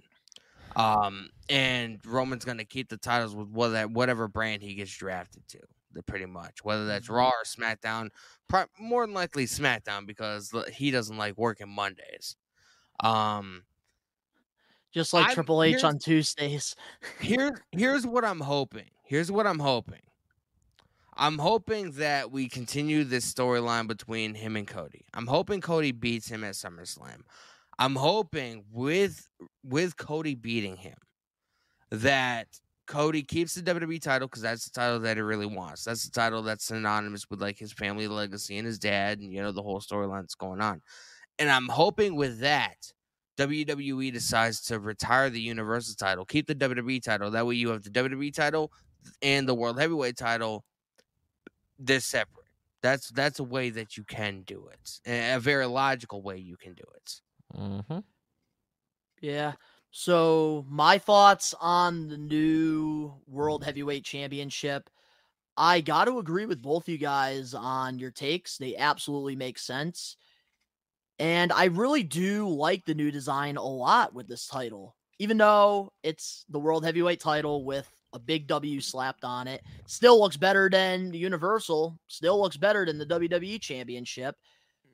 Um, 0.77 1.29
and 1.51 2.01
Roman's 2.07 2.45
going 2.45 2.59
to 2.59 2.65
keep 2.65 2.89
the 2.89 2.97
titles 2.97 3.35
with 3.35 3.49
whatever, 3.49 3.89
whatever 3.89 4.29
brand 4.29 4.63
he 4.63 4.75
gets 4.75 4.97
drafted 4.97 5.47
to, 5.49 5.59
pretty 6.07 6.27
much. 6.27 6.65
Whether 6.65 6.87
that's 6.87 7.09
Raw 7.09 7.29
or 7.29 7.45
SmackDown, 7.45 8.11
pro- 8.49 8.65
more 8.79 9.07
than 9.07 9.15
likely 9.15 9.47
SmackDown 9.47 10.07
because 10.07 10.53
he 10.73 10.91
doesn't 10.91 11.17
like 11.17 11.37
working 11.37 11.69
Mondays. 11.69 12.37
Um, 13.01 13.65
Just 14.93 15.13
like 15.13 15.27
I'm- 15.27 15.35
Triple 15.35 15.63
H 15.63 15.85
on 15.85 15.99
Tuesdays. 15.99 16.77
here's 17.21 17.59
here's 17.73 18.07
what 18.07 18.25
I'm 18.25 18.41
hoping. 18.41 18.91
Here's 19.05 19.31
what 19.31 19.47
I'm 19.47 19.59
hoping. 19.59 20.01
I'm 21.15 21.39
hoping 21.39 21.93
that 21.93 22.31
we 22.31 22.49
continue 22.49 23.05
this 23.05 23.33
storyline 23.33 23.87
between 23.87 24.35
him 24.35 24.57
and 24.57 24.67
Cody. 24.67 25.05
I'm 25.13 25.27
hoping 25.27 25.61
Cody 25.61 25.93
beats 25.93 26.29
him 26.29 26.43
at 26.43 26.55
SummerSlam. 26.55 27.21
I'm 27.79 27.97
hoping 27.97 28.65
with 28.71 29.29
with 29.65 29.97
Cody 29.97 30.35
beating 30.35 30.77
him 30.77 30.97
that 31.91 32.49
Cody 32.87 33.23
keeps 33.23 33.55
the 33.55 33.63
WWE 33.63 34.01
title 34.01 34.29
because 34.29 34.43
that's 34.43 34.65
the 34.65 34.71
title 34.71 35.01
that 35.01 35.17
he 35.17 35.23
really 35.23 35.47
wants. 35.47 35.85
That's 35.85 36.05
the 36.05 36.11
title 36.11 36.43
that's 36.43 36.65
synonymous 36.65 37.29
with 37.31 37.41
like 37.41 37.59
his 37.59 37.73
family 37.73 38.09
legacy 38.09 38.59
and 38.59 38.67
his 38.67 38.79
dad 38.79 39.19
and 39.21 39.33
you 39.33 39.43
know 39.43 39.53
the 39.53 39.63
whole 39.63 39.81
storyline 39.81 40.23
that's 40.23 40.35
going 40.35 40.61
on. 40.61 40.83
And 41.39 41.51
I'm 41.51 41.69
hoping 41.69 42.17
with 42.17 42.41
that 42.41 42.93
WWE 43.47 44.13
decides 44.13 44.61
to 44.63 44.79
retire 44.79 45.31
the 45.31 45.41
Universal 45.41 45.95
title, 45.97 46.25
keep 46.25 46.47
the 46.47 46.55
WWE 46.55 47.03
title. 47.03 47.31
That 47.31 47.47
way 47.47 47.55
you 47.55 47.71
have 47.71 47.83
the 47.83 47.91
WWE 47.91 48.33
title 48.33 48.73
and 49.23 49.49
the 49.49 49.55
World 49.55 49.79
Heavyweight 49.79 50.17
title. 50.17 50.65
They're 51.79 52.01
separate. 52.01 52.47
That's 52.83 53.11
that's 53.11 53.39
a 53.39 53.45
way 53.45 53.71
that 53.71 53.97
you 53.97 54.05
can 54.05 54.43
do 54.43 54.69
it. 54.69 55.01
A 55.07 55.35
a 55.37 55.41
very 55.41 55.67
logical 55.67 56.23
way 56.23 56.39
you 56.39 56.57
can 56.57 56.75
do 56.75 56.85
it. 56.97 57.21
Mhm. 57.57 58.05
Yeah. 59.21 59.53
So 59.91 60.65
my 60.69 60.99
thoughts 60.99 61.55
on 61.61 62.09
the 62.09 62.17
new 62.19 63.13
World 63.27 63.65
Heavyweight 63.65 64.05
Championship. 64.05 64.89
I 65.57 65.83
got 65.83 66.07
to 66.07 66.19
agree 66.19 66.47
with 66.47 66.63
both 66.63 66.89
you 66.89 66.97
guys 66.97 67.53
on 67.53 67.99
your 67.99 68.11
takes. 68.11 68.57
They 68.57 68.75
absolutely 68.75 69.37
make 69.37 69.59
sense. 69.59 70.17
And 71.23 71.53
I 71.53 71.67
really 71.67 72.03
do 72.03 72.49
like 72.49 72.85
the 72.85 72.97
new 72.97 73.13
design 73.13 73.57
a 73.57 73.63
lot 73.63 74.13
with 74.13 74.27
this 74.27 74.49
title. 74.49 74.97
Even 75.21 75.39
though 75.39 75.93
it's 76.03 76.45
the 76.49 76.59
World 76.59 76.85
Heavyweight 76.85 77.21
title 77.21 77.65
with 77.65 77.89
a 78.13 78.19
big 78.19 78.49
W 78.49 78.81
slapped 78.81 79.23
on 79.23 79.47
it, 79.47 79.63
still 79.87 80.19
looks 80.19 80.37
better 80.37 80.69
than 80.69 81.13
the 81.13 81.19
Universal, 81.19 81.97
still 82.09 82.41
looks 82.41 82.57
better 82.57 82.85
than 82.85 82.99
the 82.99 83.07
WWE 83.07 83.61
Championship. 83.61 84.35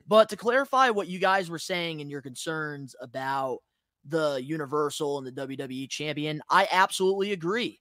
But 0.07 0.29
to 0.29 0.37
clarify 0.37 0.91
what 0.91 1.07
you 1.07 1.17
guys 1.17 1.49
were 1.49 1.57
saying 1.57 1.99
and 1.99 2.11
your 2.11 2.21
concerns 2.21 2.95
about 3.01 3.61
the 4.05 4.39
Universal 4.43 5.17
and 5.17 5.25
the 5.25 5.47
WWE 5.47 5.89
champion, 5.89 6.43
I 6.47 6.67
absolutely 6.71 7.31
agree. 7.31 7.79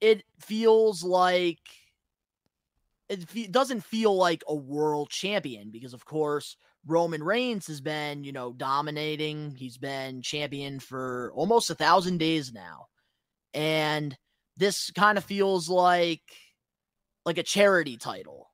It 0.00 0.24
feels 0.40 1.04
like 1.04 1.60
it 3.10 3.28
fe- 3.28 3.46
doesn't 3.48 3.84
feel 3.84 4.16
like 4.16 4.42
a 4.48 4.54
world 4.54 5.10
champion 5.10 5.70
because, 5.70 5.92
of 5.92 6.06
course, 6.06 6.56
Roman 6.86 7.22
Reigns 7.22 7.66
has 7.68 7.80
been, 7.80 8.24
you 8.24 8.32
know, 8.32 8.52
dominating. 8.52 9.54
He's 9.56 9.78
been 9.78 10.22
champion 10.22 10.80
for 10.80 11.32
almost 11.34 11.70
a 11.70 11.74
thousand 11.74 12.18
days 12.18 12.52
now, 12.52 12.86
and 13.52 14.16
this 14.56 14.90
kind 14.90 15.18
of 15.18 15.24
feels 15.24 15.68
like 15.68 16.22
like 17.26 17.38
a 17.38 17.42
charity 17.42 17.96
title 17.96 18.50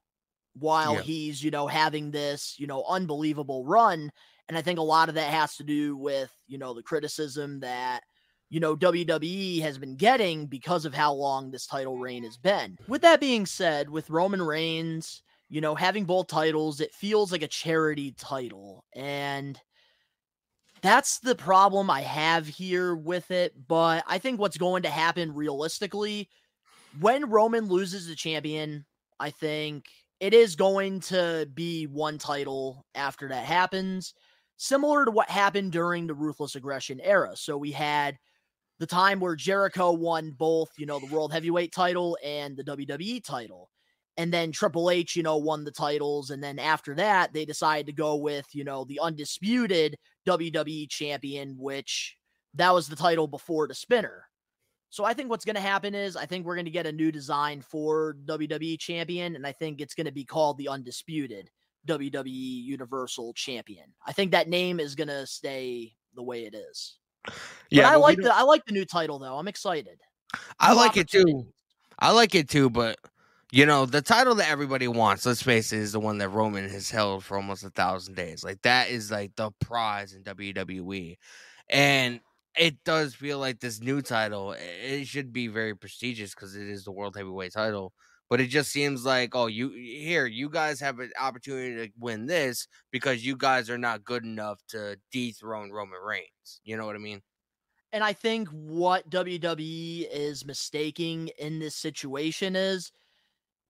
while 0.55 0.95
Yeah. 0.95 1.03
he's, 1.03 1.43
you 1.43 1.51
know, 1.51 1.67
having 1.67 2.11
this, 2.11 2.55
you 2.59 2.67
know, 2.67 2.85
unbelievable 2.89 3.65
run. 3.65 4.11
And 4.49 4.57
I 4.59 4.63
think 4.63 4.79
a 4.79 4.83
lot 4.83 5.09
of 5.09 5.15
that 5.17 5.33
has 5.33 5.57
to 5.57 5.65
do 5.65 5.97
with, 5.97 6.33
you 6.47 6.59
know, 6.59 6.75
the 6.75 6.83
criticism 6.83 7.61
that, 7.61 8.03
you 8.49 8.61
know, 8.61 8.77
WWE 8.77 9.61
has 9.63 9.79
been 9.79 9.97
getting 9.97 10.47
because 10.47 10.85
of 10.85 10.95
how 10.95 11.13
long 11.13 11.51
this 11.51 11.67
title 11.67 11.99
reign 11.99 12.25
has 12.25 12.37
been. 12.37 12.77
With 12.89 13.03
that 13.03 13.21
being 13.21 13.47
said, 13.47 13.89
with 13.91 14.11
Roman 14.11 14.43
Reigns, 14.43 15.23
you 15.51 15.61
know, 15.61 15.75
having 15.75 16.05
both 16.05 16.29
titles, 16.29 16.81
it 16.81 16.95
feels 16.95 17.33
like 17.33 17.43
a 17.43 17.49
charity 17.49 18.15
title. 18.17 18.85
And 18.95 19.61
that's 20.81 21.19
the 21.19 21.35
problem 21.35 21.91
I 21.91 22.01
have 22.01 22.47
here 22.47 22.95
with 22.95 23.31
it. 23.31 23.53
But 23.69 24.05
I 24.07 24.19
think 24.19 24.41
what's 24.41 24.57
going 24.57 24.85
to 24.85 24.91
happen 24.91 25.35
realistically 25.35 26.31
when 26.99 27.29
Roman 27.31 27.67
loses 27.67 28.07
the 28.07 28.15
champion, 28.15 28.85
I 29.19 29.31
think 29.31 29.87
it 30.19 30.35
is 30.35 30.57
going 30.57 31.01
to 31.01 31.49
be 31.53 31.87
one 31.87 32.19
title 32.19 32.85
after 32.95 33.29
that 33.29 33.45
happens, 33.45 34.15
similar 34.57 35.05
to 35.05 35.11
what 35.11 35.31
happened 35.31 35.73
during 35.73 36.07
the 36.07 36.15
Ruthless 36.15 36.57
Aggression 36.57 37.01
era. 37.01 37.37
So 37.37 37.57
we 37.57 37.73
had 37.73 38.19
the 38.79 38.87
time 38.87 39.21
where 39.21 39.37
Jericho 39.37 39.93
won 39.93 40.31
both, 40.31 40.71
you 40.79 40.87
know, 40.87 40.99
the 40.99 41.15
World 41.15 41.33
Heavyweight 41.33 41.73
title 41.73 42.17
and 42.25 42.57
the 42.57 42.65
WWE 42.65 43.23
title. 43.23 43.71
And 44.21 44.31
then 44.31 44.53
Triple 44.53 44.91
H, 44.91 45.17
you 45.17 45.23
know, 45.23 45.39
won 45.39 45.65
the 45.65 45.71
titles. 45.71 46.29
And 46.29 46.45
then 46.45 46.59
after 46.59 46.95
that, 46.97 47.33
they 47.33 47.47
decided 47.47 47.87
to 47.87 47.93
go 47.93 48.17
with, 48.17 48.47
you 48.53 48.65
know, 48.65 48.85
the 48.85 49.01
undisputed 49.01 49.97
WWE 50.29 50.91
champion, 50.91 51.57
which 51.59 52.19
that 52.53 52.75
was 52.75 52.87
the 52.87 52.97
title 52.97 53.27
before 53.27 53.67
the 53.67 53.73
spinner. 53.75 54.25
So 54.91 55.07
I 55.07 55.15
think 55.15 55.31
what's 55.31 55.47
going 55.47 55.57
to 55.57 55.63
happen 55.63 55.95
is 55.95 56.17
I 56.17 56.27
think 56.27 56.45
we're 56.45 56.57
going 56.57 56.67
to 56.67 56.71
get 56.71 56.85
a 56.85 56.93
new 56.93 57.11
design 57.11 57.63
for 57.63 58.19
WWE 58.27 58.79
champion. 58.79 59.37
And 59.37 59.47
I 59.47 59.53
think 59.53 59.81
it's 59.81 59.95
going 59.95 60.05
to 60.05 60.13
be 60.13 60.27
called 60.27 60.59
the 60.59 60.69
undisputed 60.69 61.49
WWE 61.89 62.27
Universal 62.27 63.33
Champion. 63.33 63.87
I 64.07 64.13
think 64.13 64.33
that 64.33 64.51
name 64.51 64.81
is 64.81 64.95
going 64.95 65.09
to 65.09 65.27
stay 65.27 65.95
the 66.15 66.23
way 66.23 66.45
it 66.45 66.55
is. 66.55 66.99
Yeah, 67.71 67.85
but 67.85 67.93
I 67.93 67.97
like 67.97 68.19
the 68.19 68.35
I 68.35 68.43
like 68.43 68.67
the 68.67 68.73
new 68.73 68.85
title 68.85 69.19
though. 69.19 69.39
I'm 69.39 69.49
excited. 69.49 69.99
I 70.59 70.75
like 70.75 70.99
it 70.99 71.09
too. 71.09 71.47
I 71.99 72.13
like 72.13 72.35
it 72.35 72.51
too, 72.51 72.69
but 72.69 72.99
you 73.53 73.67
know, 73.67 73.85
the 73.85 74.03
title 74.03 74.37
that 74.37 74.49
everybody 74.49 74.87
wants, 74.87 75.27
let's 75.27 75.43
face 75.43 75.73
it, 75.73 75.81
is 75.81 75.93
the 75.93 76.01
one 76.01 76.19
that 76.19 76.29
Roman 76.29 76.69
has 76.69 76.91
held 76.91 77.25
for 77.25 77.37
almost 77.37 77.65
a 77.65 77.71
thousand 77.71 78.15
days. 78.15 78.45
Like 78.45 78.63
that 78.63 78.91
is 78.91 79.11
like 79.11 79.35
the 79.37 79.51
prize 79.61 80.13
in 80.13 80.23
WWE. 80.23 81.17
And 81.69 82.21
it 82.57 82.83
does 82.85 83.15
feel 83.15 83.39
like 83.39 83.61
this 83.61 83.81
new 83.81 84.03
title, 84.03 84.55
it 84.59 85.07
should 85.07 85.33
be 85.33 85.49
very 85.49 85.75
prestigious 85.75 86.35
because 86.35 86.55
it 86.55 86.69
is 86.69 86.85
the 86.85 86.93
world 86.93 87.17
heavyweight 87.17 87.53
title. 87.53 87.93
But 88.29 88.41
it 88.41 88.47
just 88.47 88.71
seems 88.71 89.05
like, 89.05 89.35
oh, 89.35 89.49
you 89.49 89.71
here, 89.71 90.27
you 90.27 90.49
guys 90.49 90.79
have 90.79 91.01
an 91.01 91.11
opportunity 91.21 91.89
to 91.89 91.93
win 91.99 92.27
this 92.27 92.69
because 92.93 93.27
you 93.27 93.37
guys 93.37 93.69
are 93.69 93.79
not 93.79 94.05
good 94.05 94.25
enough 94.25 94.61
to 94.69 94.97
dethrone 95.11 95.73
Roman 95.73 95.99
Reigns. 96.01 96.61
You 96.63 96.77
know 96.77 96.87
what 96.87 96.95
I 96.95 97.01
mean? 97.01 97.23
And 97.93 98.05
I 98.05 98.13
think 98.13 98.49
what 98.51 99.11
WWE 99.11 100.07
is 100.13 100.47
mistaking 100.47 101.31
in 101.39 101.59
this 101.59 101.75
situation 101.75 102.55
is 102.55 102.93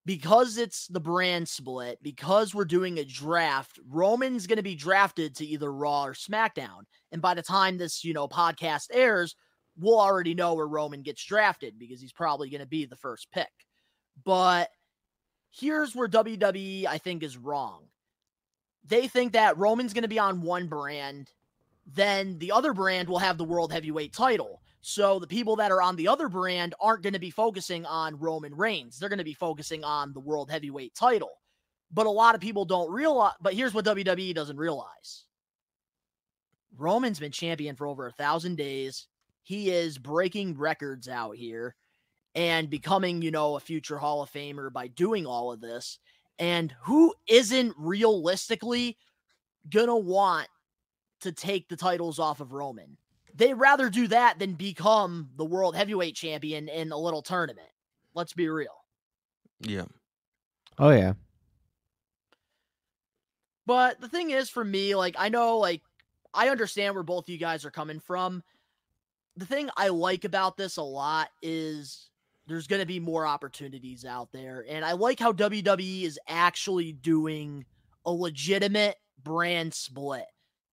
because 0.07 0.57
it's 0.57 0.87
the 0.89 1.01
brand 1.01 1.49
split, 1.49 1.99
because 2.03 2.55
we're 2.55 2.65
doing 2.65 2.99
a 2.99 3.05
draft, 3.05 3.79
Roman's 3.89 4.47
going 4.47 4.57
to 4.57 4.63
be 4.63 4.75
drafted 4.75 5.37
to 5.37 5.47
either 5.47 5.73
Raw 5.73 6.05
or 6.05 6.15
SmackDown. 6.15 6.83
And 7.13 7.21
by 7.21 7.35
the 7.35 7.43
time 7.43 7.77
this, 7.77 8.03
you 8.05 8.15
know, 8.15 8.27
podcast 8.27 8.87
airs, 8.93 9.37
we'll 9.79 10.01
already 10.01 10.35
know 10.35 10.55
where 10.55 10.67
Roman 10.67 11.03
gets 11.03 11.25
drafted 11.25 11.79
because 11.79 12.01
he's 12.01 12.13
probably 12.13 12.51
going 12.51 12.61
to 12.61 12.67
be 12.67 12.87
the 12.87 12.97
first 12.97 13.31
pick. 13.31 13.51
But 14.25 14.71
here's 15.51 15.95
where 15.95 16.09
WWE, 16.09 16.87
I 16.87 16.99
think, 16.99 17.23
is 17.23 17.37
wrong. 17.37 17.85
They 18.87 19.09
think 19.09 19.33
that 19.33 19.59
Roman's 19.59 19.93
going 19.93 20.03
to 20.03 20.09
be 20.09 20.19
on 20.19 20.41
one 20.41 20.67
brand, 20.67 21.31
then 21.87 22.39
the 22.39 22.53
other 22.53 22.73
brand 22.73 23.09
will 23.09 23.19
have 23.19 23.37
the 23.37 23.45
world 23.45 23.73
heavyweight 23.73 24.13
title. 24.13 24.63
So 24.83 25.19
the 25.19 25.27
people 25.27 25.57
that 25.57 25.71
are 25.71 25.83
on 25.83 25.97
the 25.97 26.09
other 26.09 26.29
brand 26.29 26.75
aren't 26.81 27.03
going 27.03 27.13
to 27.13 27.19
be 27.19 27.31
focusing 27.31 27.85
on 27.85 28.19
Roman 28.19 28.55
Reigns. 28.55 28.99
They're 28.99 29.11
going 29.11 29.19
to 29.19 29.25
be 29.25 29.35
focusing 29.35 29.85
on 29.85 30.13
the 30.13 30.21
world 30.21 30.51
heavyweight 30.51 30.95
title. 30.95 31.33
But 31.93 32.07
a 32.07 32.11
lot 32.11 32.35
of 32.35 32.41
people 32.41 32.65
don't 32.65 32.91
realize. 32.91 33.35
But 33.41 33.55
here's 33.55 33.75
what 33.75 33.85
WWE 33.85 34.35
doesn't 34.35 34.57
realize 34.57 35.27
Roman's 36.77 37.19
been 37.19 37.33
champion 37.33 37.77
for 37.77 37.87
over 37.87 38.07
a 38.07 38.13
thousand 38.13 38.57
days. 38.57 39.07
He 39.43 39.71
is 39.71 39.99
breaking 39.99 40.57
records 40.57 41.09
out 41.09 41.37
here 41.37 41.75
and 42.35 42.71
becoming, 42.71 43.21
you 43.23 43.31
know, 43.31 43.57
a 43.57 43.61
future 43.61 43.99
Hall 43.99 44.23
of 44.23 44.31
Famer 44.31 44.73
by 44.73 44.87
doing 44.87 45.27
all 45.27 45.53
of 45.53 45.61
this. 45.61 45.99
And 46.39 46.75
who 46.83 47.13
isn't 47.29 47.75
realistically 47.77 48.97
gonna 49.69 49.97
want 49.97 50.49
to 51.21 51.33
take 51.33 51.69
the 51.69 51.77
titles 51.77 52.19
off 52.19 52.41
of 52.41 52.53
Roman? 52.53 52.97
They'd 53.41 53.55
rather 53.55 53.89
do 53.89 54.07
that 54.09 54.39
than 54.39 54.53
become 54.53 55.31
the 55.37 55.47
world 55.47 55.75
heavyweight 55.75 56.15
champion 56.15 56.69
in 56.69 56.93
a 56.93 56.99
little 56.99 57.23
tournament. 57.23 57.71
Let's 58.13 58.35
be 58.35 58.51
real. 58.51 58.85
Yeah. 59.63 59.87
Oh 60.79 60.91
yeah. 60.91 61.15
But 63.65 63.99
the 63.99 64.09
thing 64.09 64.29
is, 64.29 64.51
for 64.51 64.63
me, 64.63 64.95
like, 64.95 65.17
I 65.19 65.31
know, 65.31 65.57
like, 65.57 65.81
I 66.35 66.51
understand 66.51 66.95
where 66.95 67.03
both 67.03 67.31
you 67.31 67.39
guys 67.39 67.65
are 67.65 67.71
coming 67.71 67.99
from. 67.99 68.43
The 69.39 69.47
thing 69.47 69.71
I 69.75 69.89
like 69.89 70.27
about 70.27 70.59
this 70.59 70.77
a 70.77 70.83
lot 70.83 71.31
is 71.41 72.11
there's 72.47 72.67
going 72.67 72.81
to 72.81 72.87
be 72.87 73.01
more 73.01 73.27
opportunities 73.27 74.05
out 74.05 74.33
there. 74.33 74.67
And 74.69 74.85
I 74.85 74.93
like 74.93 75.19
how 75.19 75.33
WWE 75.33 76.03
is 76.03 76.19
actually 76.29 76.93
doing 76.93 77.65
a 78.05 78.13
legitimate 78.13 78.97
brand 79.23 79.73
split. 79.73 80.27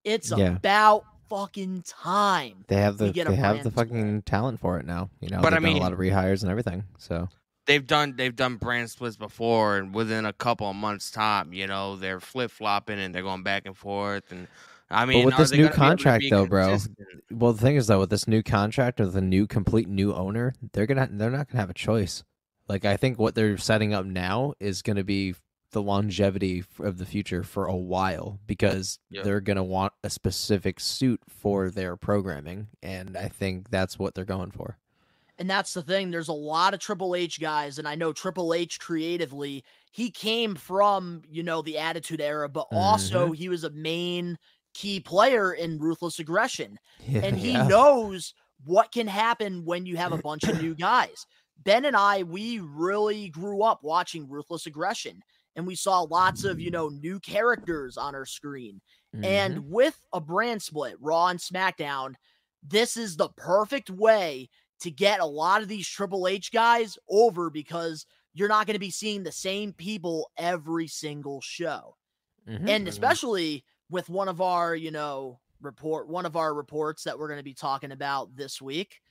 It's 0.03 0.31
Yeah. 0.35 0.57
about 0.57 1.05
fucking 1.29 1.83
time. 1.87 2.65
They 2.67 2.77
have 2.77 2.97
the 2.97 3.11
get 3.11 3.27
they 3.27 3.35
have 3.35 3.63
the 3.63 3.69
brand 3.69 3.73
split. 3.73 3.87
fucking 3.89 4.21
talent 4.23 4.59
for 4.59 4.79
it 4.79 4.85
now. 4.85 5.09
You 5.19 5.29
know, 5.29 5.41
But 5.41 5.53
I 5.53 5.59
mean- 5.59 5.77
a 5.77 5.81
lot 5.81 5.93
of 5.93 5.99
rehires 5.99 6.41
and 6.41 6.49
everything. 6.51 6.83
So 6.97 7.29
they've 7.65 7.85
done 7.85 8.15
they've 8.17 8.35
done 8.35 8.55
brand 8.55 8.89
splits 8.89 9.17
before 9.17 9.77
and 9.77 9.93
within 9.93 10.25
a 10.25 10.33
couple 10.33 10.69
of 10.69 10.75
months 10.75 11.11
time 11.11 11.51
you 11.53 11.67
know 11.67 11.97
they're 11.97 12.21
flip-flopping 12.21 12.97
and 12.97 13.13
they're 13.13 13.21
going 13.23 13.43
back 13.43 13.63
and 13.65 13.75
forth 13.75 14.31
and 14.31 14.47
i 14.89 15.05
mean 15.05 15.25
with 15.25 15.35
this 15.35 15.51
new 15.51 15.57
gonna 15.57 15.63
be 15.63 15.65
able 15.65 15.73
to 15.73 15.77
contract, 15.77 16.21
be 16.21 16.29
though, 16.29 16.45
bro, 16.45 16.77
well, 17.31 17.51
the 17.51 17.61
thing 17.61 17.75
is 17.75 17.87
though, 17.87 17.99
with 17.99 18.09
this 18.09 18.25
new 18.25 18.41
contract 18.41 19.01
with 19.01 19.13
the 19.13 19.19
new 19.21 19.45
complete 19.45 19.89
new 19.89 20.13
owner, 20.13 20.53
they're 20.71 20.85
gonna 20.85 21.09
they're 21.11 21.29
not 21.29 21.49
gonna 21.49 21.59
have 21.59 21.69
a 21.69 21.73
choice. 21.73 22.23
Like 22.69 22.85
I 22.85 22.95
think 22.95 23.19
what 23.19 23.35
they're 23.35 23.57
setting 23.57 23.93
up 23.93 24.05
now 24.05 24.53
is 24.61 24.81
gonna 24.81 25.03
be 25.03 25.35
the 25.71 25.81
longevity 25.81 26.63
of 26.79 26.97
the 26.97 27.05
future 27.05 27.43
for 27.43 27.65
a 27.65 27.75
while 27.75 28.39
because 28.47 28.99
Yeah. 29.09 29.23
they're 29.23 29.41
gonna 29.41 29.63
want 29.63 29.93
a 30.03 30.09
specific 30.09 30.79
suit 30.79 31.21
for 31.27 31.65
mm-hmm. 31.67 31.75
their 31.75 31.97
programming, 31.97 32.67
and 32.81 33.17
I 33.17 33.27
think 33.29 33.69
that's 33.69 33.99
what 33.99 34.15
they're 34.15 34.25
going 34.25 34.51
for. 34.51 34.77
And 35.39 35.49
that's 35.49 35.73
the 35.73 35.83
thing. 35.83 36.09
There's 36.09 36.29
a 36.29 36.33
lot 36.33 36.73
of 36.73 36.79
Triple 36.79 37.13
H 37.15 37.39
guys, 37.39 37.77
and 37.77 37.87
I 37.87 37.95
know 37.95 38.11
Triple 38.11 38.53
H 38.53 38.79
creatively, 38.79 39.63
he 39.91 40.09
came 40.09 40.55
from, 40.55 41.21
you 41.29 41.43
know, 41.43 41.61
the 41.61 41.77
Attitude 41.77 42.21
Era, 42.21 42.49
but 42.49 42.67
also 42.71 43.25
mm-hmm. 43.25 43.33
he 43.33 43.49
was 43.49 43.63
a 43.63 43.69
main 43.71 44.37
key 44.73 44.99
player 44.99 45.53
in 45.53 45.79
Ruthless 45.79 46.19
Aggression. 46.19 46.79
And 47.07 47.37
he 47.37 47.51
Yeah. 47.51 47.67
knows 47.67 48.33
what 48.65 48.91
can 48.91 49.07
happen 49.07 49.63
when 49.63 49.85
you 49.85 49.97
have 49.97 50.11
a 50.11 50.17
bunch 50.17 50.43
of 50.43 50.61
new 50.61 50.73
guys. 50.89 51.25
Ben 51.63 51.85
and 51.85 51.95
I, 51.95 52.23
we 52.23 52.59
really 52.59 53.29
grew 53.29 53.61
up 53.63 53.83
watching 53.83 54.27
Ruthless 54.29 54.65
Aggression, 54.65 55.21
and 55.57 55.67
we 55.67 55.75
saw 55.75 56.01
lots 56.01 56.45
of, 56.45 56.59
you 56.61 56.71
know, 56.71 56.87
new 56.87 57.19
characters 57.19 57.97
on 57.97 58.15
our 58.15 58.25
screen. 58.25 58.79
Mhm. 59.13 59.25
And 59.25 59.69
with 59.69 59.99
a 60.13 60.21
brand 60.21 60.61
split, 60.61 60.95
Raw 61.01 61.27
and 61.27 61.39
SmackDown, 61.39 62.15
this 62.63 62.95
is 62.95 63.17
the 63.17 63.29
perfect 63.29 63.89
way 63.89 64.49
to 64.79 64.91
get 64.91 65.19
a 65.19 65.25
lot 65.25 65.61
of 65.61 65.67
these 65.67 65.87
Triple 65.87 66.27
H 66.27 66.51
guys 66.51 66.97
over 67.09 67.49
because 67.49 68.05
you're 68.33 68.47
not 68.47 68.67
going 68.67 68.75
to 68.75 68.79
be 68.79 68.91
seeing 68.91 69.23
the 69.23 69.31
same 69.31 69.73
people 69.73 70.31
every 70.37 70.87
single 70.87 71.41
show. 71.41 71.97
Mhm. 72.47 72.69
And 72.69 72.87
especially 72.87 73.65
with 73.89 74.09
one 74.09 74.27
of 74.27 74.39
our, 74.41 74.75
you 74.75 74.91
know, 74.91 75.41
report 75.59 76.07
one 76.07 76.27
of 76.27 76.35
our 76.35 76.53
reports 76.53 77.03
that 77.03 77.17
we're 77.17 77.27
going 77.27 77.39
to 77.39 77.43
be 77.43 77.55
talking 77.55 77.91
about 77.91 78.35
this 78.35 78.61
week, 78.61 79.01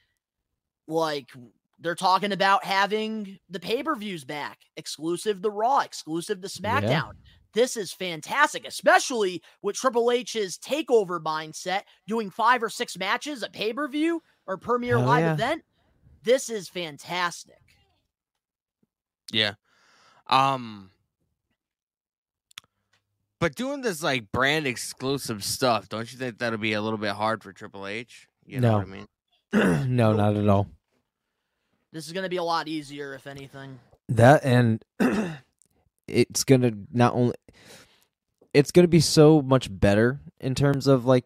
like 0.87 1.33
they're 1.79 1.95
talking 1.95 2.33
about 2.33 2.65
having 2.65 3.39
the 3.51 3.61
pay-per-views 3.61 4.25
back, 4.25 4.61
exclusive 4.77 5.43
to 5.43 5.51
Raw, 5.51 5.81
exclusive 5.81 6.41
to 6.41 6.49
SmackDown. 6.49 7.13
This 7.53 7.77
is 7.77 7.93
fantastic, 7.93 8.67
especially 8.67 9.43
with 9.63 9.77
Triple 9.77 10.11
H's 10.11 10.59
takeover 10.59 11.21
mindset, 11.23 11.83
doing 12.07 12.31
five 12.31 12.63
or 12.63 12.69
six 12.71 12.99
matches 12.99 13.43
a 13.43 13.49
pay 13.51 13.73
per 13.73 13.89
view 13.89 14.23
or 14.47 14.57
premier 14.59 14.99
Hell 14.99 15.07
live 15.07 15.21
yeah. 15.25 15.33
event. 15.35 15.63
This 16.23 16.51
is 16.51 16.69
fantastic. 16.69 17.61
yeah 19.33 19.55
um 20.29 20.91
but 23.39 23.55
doing 23.55 23.81
this 23.81 24.03
like 24.03 24.31
brand 24.33 24.67
exclusive 24.67 25.45
stuff 25.45 25.89
don't 25.89 26.11
you 26.13 26.19
think 26.19 26.39
that'll 26.39 26.59
be 26.59 26.73
a 26.73 26.83
little 26.83 26.99
bit 26.99 27.13
hard 27.13 27.43
for 27.45 27.53
triple 27.53 27.87
h 27.87 28.27
you 28.45 28.59
know 28.61 28.73
No. 28.73 28.79
what 28.79 28.87
i 28.87 28.91
mean 28.91 29.07
no, 29.97 30.13
not 30.13 30.35
at 30.37 30.49
all. 30.49 30.67
This 31.97 32.07
is 32.07 32.13
going 32.13 32.25
to 32.25 32.29
be 32.29 32.37
a 32.37 32.43
lot 32.43 32.69
easier, 32.69 33.15
if 33.15 33.27
anything. 33.27 33.79
That 34.11 34.45
and 34.45 34.85
it's 36.07 36.45
gonna 36.45 36.73
not 36.93 37.15
only 37.15 37.33
it's 38.53 38.71
gonna 38.71 38.87
be 38.87 39.01
so 39.01 39.41
much 39.41 39.69
better 39.71 40.21
in 40.39 40.55
terms 40.55 40.87
of 40.87 41.07
like 41.07 41.25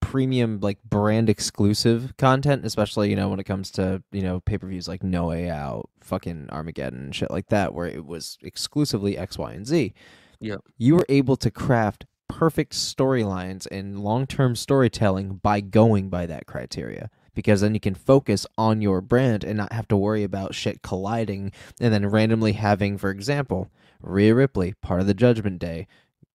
premium 0.00 0.58
like 0.60 0.82
brand 0.82 1.30
exclusive 1.30 2.16
content, 2.16 2.66
especially 2.66 3.10
you 3.10 3.14
know 3.14 3.28
when 3.28 3.38
it 3.38 3.44
comes 3.44 3.70
to 3.70 4.02
you 4.10 4.22
know 4.22 4.40
pay 4.40 4.58
per 4.58 4.66
views 4.66 4.88
like 4.88 5.04
No 5.04 5.28
Way 5.28 5.50
Out, 5.50 5.88
fucking 6.00 6.48
Armageddon, 6.50 6.98
and 7.04 7.14
shit 7.14 7.30
like 7.30 7.46
that, 7.50 7.72
where 7.72 7.86
it 7.86 8.04
was 8.04 8.38
exclusively 8.42 9.16
X, 9.16 9.38
Y, 9.38 9.52
and 9.52 9.68
Z. 9.68 9.94
Yep. 10.40 10.62
you 10.76 10.96
were 10.96 11.06
able 11.08 11.36
to 11.36 11.48
craft 11.48 12.06
perfect 12.28 12.72
storylines 12.72 13.68
and 13.70 14.00
long 14.00 14.26
term 14.26 14.56
storytelling 14.56 15.36
by 15.36 15.60
going 15.60 16.10
by 16.10 16.26
that 16.26 16.46
criteria. 16.46 17.08
Because 17.38 17.60
then 17.60 17.72
you 17.72 17.78
can 17.78 17.94
focus 17.94 18.48
on 18.56 18.82
your 18.82 19.00
brand 19.00 19.44
and 19.44 19.56
not 19.56 19.72
have 19.72 19.86
to 19.88 19.96
worry 19.96 20.24
about 20.24 20.56
shit 20.56 20.82
colliding 20.82 21.52
and 21.80 21.94
then 21.94 22.04
randomly 22.10 22.54
having, 22.54 22.98
for 22.98 23.10
example, 23.10 23.70
Rhea 24.02 24.34
Ripley, 24.34 24.74
part 24.82 25.00
of 25.00 25.06
the 25.06 25.14
Judgment 25.14 25.60
Day. 25.60 25.86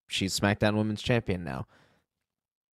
She's 0.07 0.39
SmackDown 0.39 0.77
Women's 0.77 1.01
Champion 1.01 1.43
now. 1.43 1.65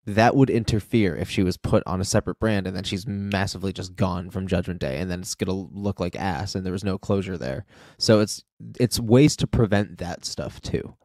that 0.06 0.34
would 0.34 0.50
interfere 0.50 1.14
if 1.16 1.28
she 1.30 1.42
was 1.42 1.56
put 1.58 1.82
on 1.86 2.00
a 2.00 2.04
separate 2.04 2.38
brand 2.38 2.66
and 2.66 2.74
then 2.76 2.84
she's 2.84 3.06
massively 3.06 3.72
just 3.72 3.94
gone 3.96 4.30
from 4.30 4.46
Judgment 4.46 4.80
Day 4.80 4.98
and 4.98 5.10
then 5.10 5.20
it's 5.20 5.34
gonna 5.34 5.52
look 5.52 6.00
like 6.00 6.16
ass 6.16 6.54
and 6.54 6.64
there 6.64 6.72
was 6.72 6.84
no 6.84 6.96
closure 6.98 7.36
there. 7.36 7.66
So 7.98 8.20
it's 8.20 8.44
it's 8.80 8.98
ways 8.98 9.36
to 9.36 9.46
prevent 9.46 9.98
that 9.98 10.24
stuff 10.24 10.60
too. 10.60 10.96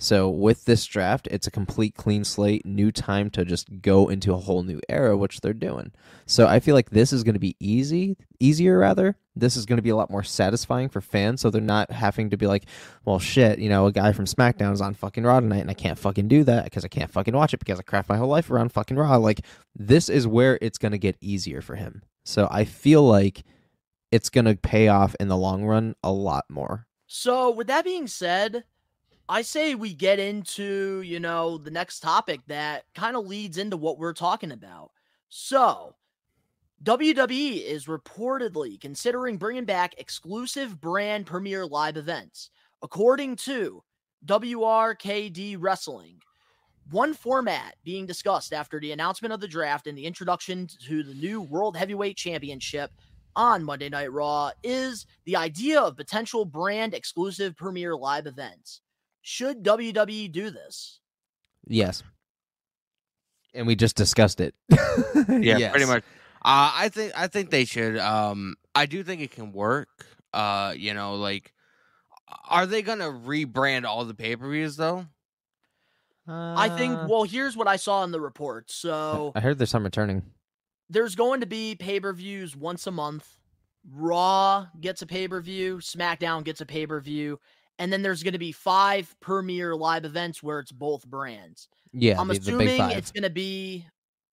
So 0.00 0.30
with 0.30 0.64
this 0.64 0.86
draft, 0.86 1.26
it's 1.28 1.48
a 1.48 1.50
complete 1.50 1.96
clean 1.96 2.22
slate, 2.22 2.64
new 2.64 2.92
time 2.92 3.30
to 3.30 3.44
just 3.44 3.82
go 3.82 4.08
into 4.08 4.32
a 4.32 4.38
whole 4.38 4.62
new 4.62 4.80
era, 4.88 5.16
which 5.16 5.40
they're 5.40 5.52
doing. 5.52 5.90
So 6.24 6.46
I 6.46 6.60
feel 6.60 6.76
like 6.76 6.90
this 6.90 7.12
is 7.12 7.24
going 7.24 7.34
to 7.34 7.40
be 7.40 7.56
easy, 7.58 8.16
easier 8.38 8.78
rather. 8.78 9.16
This 9.34 9.56
is 9.56 9.66
going 9.66 9.76
to 9.78 9.82
be 9.82 9.90
a 9.90 9.96
lot 9.96 10.10
more 10.10 10.22
satisfying 10.22 10.88
for 10.88 11.00
fans, 11.00 11.40
so 11.40 11.50
they're 11.50 11.60
not 11.60 11.90
having 11.90 12.30
to 12.30 12.36
be 12.36 12.46
like, 12.46 12.64
"Well, 13.04 13.18
shit, 13.18 13.58
you 13.58 13.68
know, 13.68 13.86
a 13.86 13.92
guy 13.92 14.12
from 14.12 14.26
SmackDown 14.26 14.72
is 14.72 14.80
on 14.80 14.94
fucking 14.94 15.24
Raw 15.24 15.40
tonight, 15.40 15.60
and 15.60 15.70
I 15.70 15.74
can't 15.74 15.98
fucking 15.98 16.28
do 16.28 16.44
that 16.44 16.64
because 16.64 16.84
I 16.84 16.88
can't 16.88 17.10
fucking 17.10 17.34
watch 17.34 17.52
it 17.52 17.60
because 17.60 17.78
I 17.80 17.82
craft 17.82 18.08
my 18.08 18.16
whole 18.16 18.28
life 18.28 18.50
around 18.50 18.72
fucking 18.72 18.96
Raw." 18.96 19.16
Like 19.16 19.40
this 19.74 20.08
is 20.08 20.26
where 20.26 20.58
it's 20.62 20.78
going 20.78 20.92
to 20.92 20.98
get 20.98 21.16
easier 21.20 21.60
for 21.60 21.74
him. 21.74 22.02
So 22.24 22.46
I 22.50 22.64
feel 22.64 23.02
like 23.02 23.44
it's 24.12 24.30
going 24.30 24.44
to 24.44 24.56
pay 24.56 24.88
off 24.88 25.14
in 25.20 25.28
the 25.28 25.36
long 25.36 25.64
run 25.64 25.94
a 26.02 26.12
lot 26.12 26.44
more. 26.48 26.86
So, 27.06 27.50
with 27.50 27.66
that 27.68 27.84
being 27.84 28.06
said, 28.06 28.64
I 29.28 29.42
say 29.42 29.74
we 29.74 29.92
get 29.92 30.18
into, 30.18 31.02
you 31.02 31.20
know, 31.20 31.58
the 31.58 31.70
next 31.70 32.00
topic 32.00 32.40
that 32.46 32.84
kind 32.94 33.14
of 33.14 33.26
leads 33.26 33.58
into 33.58 33.76
what 33.76 33.98
we're 33.98 34.14
talking 34.14 34.52
about. 34.52 34.90
So, 35.28 35.94
WWE 36.82 37.62
is 37.62 37.86
reportedly 37.86 38.80
considering 38.80 39.36
bringing 39.36 39.66
back 39.66 39.94
exclusive 39.98 40.80
brand 40.80 41.26
premiere 41.26 41.66
live 41.66 41.98
events. 41.98 42.50
According 42.82 43.36
to 43.36 43.82
WRKD 44.24 45.56
Wrestling, 45.58 46.20
one 46.90 47.12
format 47.12 47.74
being 47.84 48.06
discussed 48.06 48.54
after 48.54 48.80
the 48.80 48.92
announcement 48.92 49.34
of 49.34 49.40
the 49.40 49.48
draft 49.48 49.86
and 49.86 49.98
the 49.98 50.06
introduction 50.06 50.66
to 50.86 51.02
the 51.02 51.14
new 51.14 51.42
World 51.42 51.76
Heavyweight 51.76 52.16
Championship 52.16 52.92
on 53.36 53.62
Monday 53.62 53.90
Night 53.90 54.10
Raw 54.10 54.52
is 54.62 55.04
the 55.26 55.36
idea 55.36 55.80
of 55.80 55.96
potential 55.96 56.46
brand 56.46 56.94
exclusive 56.94 57.56
premiere 57.56 57.94
live 57.94 58.26
events. 58.26 58.80
Should 59.22 59.62
WWE 59.62 60.30
do 60.32 60.50
this? 60.50 61.00
Yes. 61.66 62.02
And 63.54 63.66
we 63.66 63.74
just 63.76 63.96
discussed 63.96 64.40
it. 64.40 64.54
Yeah, 65.28 65.58
Yes. 65.58 65.70
pretty 65.72 65.86
much. 65.86 66.04
Uh, 66.44 66.70
I 66.74 66.88
think 66.90 67.12
I 67.16 67.26
think 67.26 67.50
they 67.50 67.64
should. 67.64 67.98
Um, 67.98 68.54
I 68.74 68.86
do 68.86 69.02
think 69.02 69.20
it 69.20 69.30
can 69.32 69.52
work. 69.52 69.88
Uh, 70.32 70.72
you 70.76 70.94
know, 70.94 71.16
like, 71.16 71.52
are 72.48 72.64
they 72.66 72.82
gonna 72.82 73.08
rebrand 73.10 73.84
all 73.84 74.04
the 74.04 74.14
pay 74.14 74.36
per 74.36 74.48
views 74.48 74.76
though? 74.76 75.06
I 76.30 76.68
think, 76.76 76.92
Uh, 76.94 77.06
well, 77.08 77.24
here's 77.24 77.56
what 77.56 77.66
I 77.68 77.76
saw 77.76 78.04
in 78.04 78.12
the 78.12 78.20
report. 78.20 78.70
So 78.70 79.32
I 79.34 79.40
heard 79.40 79.58
there's 79.58 79.70
some 79.70 79.84
returning. 79.84 80.22
there's 80.90 81.14
going 81.14 81.40
to 81.40 81.46
be 81.46 81.74
pay 81.74 81.98
per 82.00 82.12
views 82.12 82.54
once 82.56 82.86
a 82.86 82.90
month. 82.92 83.38
Raw 83.90 84.66
gets 84.80 85.00
a 85.02 85.06
pay 85.06 85.26
per 85.26 85.40
view, 85.40 85.78
SmackDown 85.78 86.44
gets 86.44 86.60
a 86.60 86.66
pay 86.66 86.86
per 86.86 87.00
view, 87.00 87.40
and 87.78 87.92
then 87.92 88.02
there's 88.02 88.22
going 88.22 88.32
to 88.32 88.38
be 88.38 88.52
five 88.52 89.14
premier 89.20 89.74
live 89.76 90.04
events 90.04 90.42
where 90.42 90.58
it's 90.60 90.72
both 90.72 91.06
brands. 91.06 91.68
Yeah, 91.92 92.20
I'm 92.20 92.28
the, 92.28 92.34
the 92.34 92.40
assuming 92.40 92.78
five. 92.78 92.96
it's 92.96 93.10
going 93.12 93.22
to 93.24 93.30
be 93.30 93.86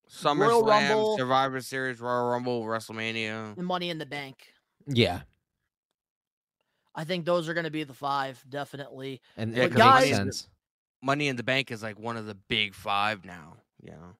SummerSlam, 0.10 0.67
Rumble- 0.67 1.17
Survivor 1.17 1.62
Series, 1.62 1.99
Royal 2.01 2.29
Rumble, 2.29 2.63
WrestleMania. 2.63 3.55
the 3.55 3.63
Money 3.63 3.89
in 3.89 3.97
the 3.97 4.05
Bank. 4.05 4.47
yeah, 4.88 5.21
I 6.93 7.03
think 7.03 7.25
those 7.25 7.49
are 7.49 7.53
going 7.53 7.65
to 7.65 7.71
be 7.71 7.84
the 7.84 7.93
five, 7.93 8.43
definitely. 8.49 9.21
and 9.38 9.53
Yeah, 9.55 9.63
it 9.63 9.69
'cause 9.73 9.77
makes 9.79 9.86
guys- 10.10 10.15
sense. 10.15 10.49
Money 11.01 11.27
in 11.27 11.36
the 11.36 11.43
Bank 11.43 11.71
is 11.71 11.84
like 11.84 11.99
one 11.99 12.17
of 12.17 12.25
the 12.25 12.36
big 12.36 12.73
five 12.73 13.25
now. 13.25 13.58
You 13.81 13.91
know. 13.91 14.15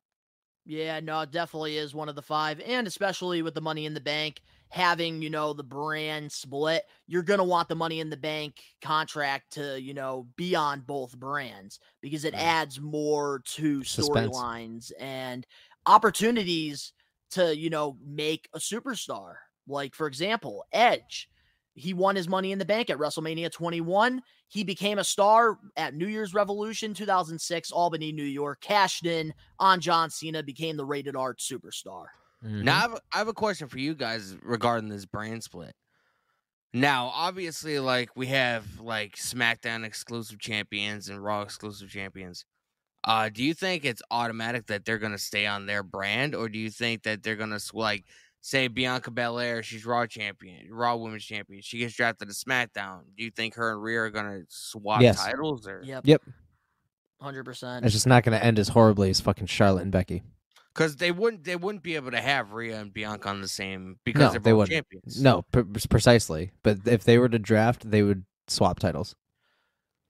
Yeah, 0.66 1.00
no, 1.00 1.22
it 1.22 1.32
definitely 1.32 1.78
is 1.78 1.94
one 1.96 2.10
of 2.10 2.16
the 2.16 2.22
five. 2.22 2.60
And 2.62 2.86
especially 2.88 3.42
with 3.42 3.54
the 3.54 3.62
money 3.62 3.86
in 3.86 3.94
the 3.94 4.02
bank, 4.02 4.42
having, 4.70 5.22
you 5.22 5.30
know, 5.30 5.54
the 5.54 5.64
brand 5.64 6.32
split, 6.32 6.84
you're 7.08 7.24
going 7.24 7.38
to 7.38 7.44
want 7.44 7.70
the 7.70 7.76
money 7.76 8.00
in 8.00 8.10
the 8.10 8.18
bank 8.18 8.62
contract 8.82 9.54
to, 9.54 9.80
you 9.80 9.94
know, 9.94 10.28
be 10.36 10.56
on 10.56 10.82
both 10.82 11.18
brands 11.18 11.80
because 12.02 12.26
it 12.26 12.34
Right. 12.34 12.42
adds 12.44 12.80
more 12.80 13.40
to 13.46 13.80
storylines 13.82 14.92
and 15.00 15.46
opportunities 15.86 16.94
to, 17.32 17.56
you 17.56 17.70
know, 17.70 17.98
make 18.04 18.50
a 18.54 18.60
superstar. 18.60 19.36
Like, 19.68 19.96
for 19.96 20.08
example, 20.08 20.66
Edge. 20.72 21.30
He 21.78 21.94
won 21.94 22.16
his 22.16 22.30
money 22.30 22.54
in 22.54 22.60
the 22.60 22.64
bank 22.64 22.90
at 22.90 22.98
WrestleMania 22.98 23.52
21. 23.52 24.22
He 24.48 24.64
became 24.64 24.98
a 24.98 25.04
star 25.04 25.60
at 25.76 25.94
New 25.94 26.08
Year's 26.08 26.34
Revolution 26.34 26.94
2006, 26.94 27.70
Albany, 27.72 28.14
New 28.14 28.24
York, 28.24 28.62
cashed 28.62 29.06
in 29.06 29.34
on 29.60 29.82
John 29.82 30.10
Cena, 30.10 30.42
became 30.42 30.78
the 30.78 30.86
rated 30.86 31.18
R 31.18 31.36
superstar. 31.36 32.06
Mhm. 32.44 32.64
Now 32.64 32.76
I 32.78 32.80
have, 32.82 33.00
I 33.14 33.18
have 33.20 33.28
a 33.28 33.34
question 33.34 33.68
for 33.68 33.78
you 33.80 33.96
guys 33.96 34.36
regarding 34.42 34.90
this 34.90 35.06
brand 35.06 35.44
split. 35.44 35.74
Now, 36.74 37.08
obviously, 37.14 37.80
like 37.80 38.16
we 38.16 38.28
have 38.28 38.80
like 38.80 39.16
SmackDown 39.16 39.86
exclusive 39.86 40.40
champions 40.40 41.08
and 41.10 41.24
Raw 41.24 41.42
exclusive 41.42 41.90
champions. 41.90 42.46
Uh, 43.04 43.30
do 43.30 43.44
you 43.44 43.54
think 43.54 43.86
it's 43.86 44.02
automatic 44.12 44.66
that 44.68 44.84
they're 44.84 44.98
gonna 44.98 45.18
stay 45.18 45.46
on 45.46 45.66
their 45.68 45.84
brand, 45.84 46.36
or 46.36 46.50
do 46.50 46.58
you 46.60 46.70
think 46.70 47.04
that 47.04 47.24
they're 47.24 47.36
gonna 47.36 47.60
like 47.74 48.04
say 48.42 48.68
Bianca 48.68 49.10
Belair, 49.12 49.64
she's 49.64 49.86
Raw 49.86 50.06
champion, 50.06 50.68
Raw 50.72 50.96
Women's 50.98 51.24
champion, 51.24 51.62
she 51.62 51.78
gets 51.78 51.96
drafted 51.96 52.28
to 52.30 52.34
SmackDown? 52.36 53.04
Do 53.16 53.24
you 53.24 53.32
think 53.32 53.56
her 53.56 53.72
and 53.72 53.82
Rhea 53.82 54.02
are 54.02 54.10
gonna 54.10 54.42
swap 54.50 55.02
Yes. 55.02 55.24
titles, 55.24 55.68
or 55.68 55.82
Yep. 55.84 56.06
Yep. 56.06 56.24
100%. 57.20 57.86
It's 57.86 57.94
just 57.94 58.06
not 58.08 58.24
going 58.24 58.38
to 58.38 58.44
end 58.46 58.60
as 58.60 58.68
horribly 58.68 59.10
as 59.10 59.22
fucking 59.22 59.48
Charlotte 59.48 59.84
and 59.84 59.92
Becky. 59.92 60.22
Because 60.76 60.98
they 60.98 61.12
wouldn't 61.12 61.46
they 61.46 61.56
wouldn't 61.56 61.84
be 61.84 61.96
able 61.96 62.12
to 62.12 62.22
have 62.22 62.52
Rhea 62.52 62.80
and 62.80 62.94
Bianca 62.94 63.30
on 63.30 63.42
the 63.42 63.48
same 63.48 63.98
because 64.04 64.22
No, 64.22 64.32
they're 64.32 64.40
both 64.42 64.58
wouldn't. 64.58 64.70
champions. 64.70 65.22
No, 65.22 65.44
pre- 65.52 65.64
precisely. 65.64 66.52
But 66.62 66.80
if 66.86 67.04
they 67.06 67.18
were 67.18 67.30
to 67.30 67.40
draft, 67.40 67.90
they 67.90 68.04
would 68.04 68.26
swap 68.48 68.80
titles. 68.80 69.16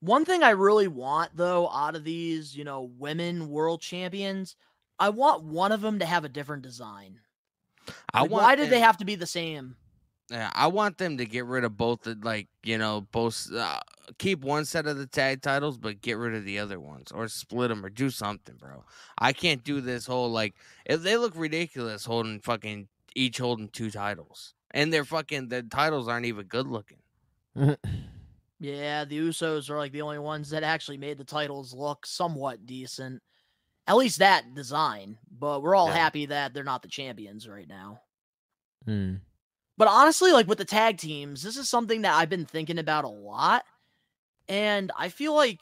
One 0.00 0.24
thing 0.24 0.42
I 0.42 0.50
really 0.50 0.88
want, 0.88 1.36
though, 1.36 1.68
out 1.70 1.96
of 1.96 2.04
these, 2.04 2.56
you 2.56 2.64
know, 2.64 2.82
women 2.82 3.48
world 3.48 3.80
champions, 3.80 4.56
I 4.98 5.08
want 5.08 5.44
one 5.44 5.72
of 5.72 5.80
them 5.80 5.98
to 6.00 6.06
have 6.06 6.24
a 6.24 6.28
different 6.28 6.62
design. 6.62 7.20
I 8.12 8.22
Like, 8.22 8.30
want 8.30 8.42
why 8.44 8.56
did 8.56 8.70
they 8.70 8.80
have 8.80 8.98
to 8.98 9.04
be 9.04 9.14
the 9.14 9.26
same? 9.26 9.76
Yeah, 10.30 10.50
I 10.54 10.66
want 10.66 10.98
them 10.98 11.18
to 11.18 11.26
get 11.26 11.44
rid 11.46 11.64
of 11.64 11.76
both 11.76 12.02
the 12.02 12.18
like 12.20 12.48
you 12.64 12.78
know 12.78 13.02
both 13.12 13.50
uh, 13.52 13.80
keep 14.18 14.40
one 14.42 14.64
set 14.64 14.86
of 14.86 14.96
the 14.98 15.06
tag 15.06 15.42
titles 15.42 15.78
but 15.78 16.00
get 16.00 16.18
rid 16.18 16.34
of 16.34 16.44
the 16.44 16.58
other 16.58 16.78
ones 16.80 17.10
or 17.12 17.28
split 17.28 17.68
them 17.70 17.84
or 17.84 17.90
do 17.90 18.10
something, 18.10 18.56
bro. 18.56 18.84
I 19.18 19.32
can't 19.32 19.64
do 19.64 19.80
this 19.80 20.06
whole 20.06 20.30
like 20.30 20.54
if 20.84 21.02
they 21.02 21.16
look 21.16 21.32
ridiculous 21.36 22.04
holding 22.04 22.40
fucking 22.40 22.88
each 23.14 23.38
holding 23.38 23.68
two 23.68 23.90
titles 23.90 24.54
and 24.72 24.92
they're 24.92 25.04
fucking 25.04 25.48
the 25.48 25.62
titles 25.62 26.08
aren't 26.08 26.26
even 26.26 26.46
good 26.46 26.66
looking. 26.66 26.98
Yeah, 28.58 29.04
the 29.04 29.18
Usos 29.18 29.68
are 29.68 29.76
like 29.76 29.92
the 29.92 30.02
only 30.02 30.18
ones 30.18 30.50
that 30.50 30.62
actually 30.62 30.96
made 30.96 31.18
the 31.18 31.24
titles 31.24 31.74
look 31.74 32.06
somewhat 32.06 32.64
decent. 32.64 33.22
At 33.86 33.96
least 33.96 34.18
that 34.20 34.54
design. 34.54 35.18
But 35.30 35.62
we're 35.62 35.74
all 35.74 35.88
Yeah. 35.88 35.96
happy 35.96 36.26
that 36.26 36.54
they're 36.54 36.64
not 36.64 36.82
the 36.82 36.88
champions 36.88 37.46
right 37.46 37.68
now. 37.68 38.00
Hmm. 38.86 39.16
But 39.76 39.88
honestly, 39.88 40.32
like 40.32 40.46
with 40.48 40.56
the 40.58 40.64
tag 40.64 40.96
teams, 40.96 41.42
this 41.42 41.58
is 41.58 41.68
something 41.68 42.02
that 42.02 42.14
I've 42.14 42.30
been 42.30 42.46
thinking 42.46 42.78
about 42.78 43.04
a 43.04 43.08
lot. 43.08 43.64
And 44.48 44.92
I 44.96 45.08
feel 45.08 45.34
like 45.34 45.60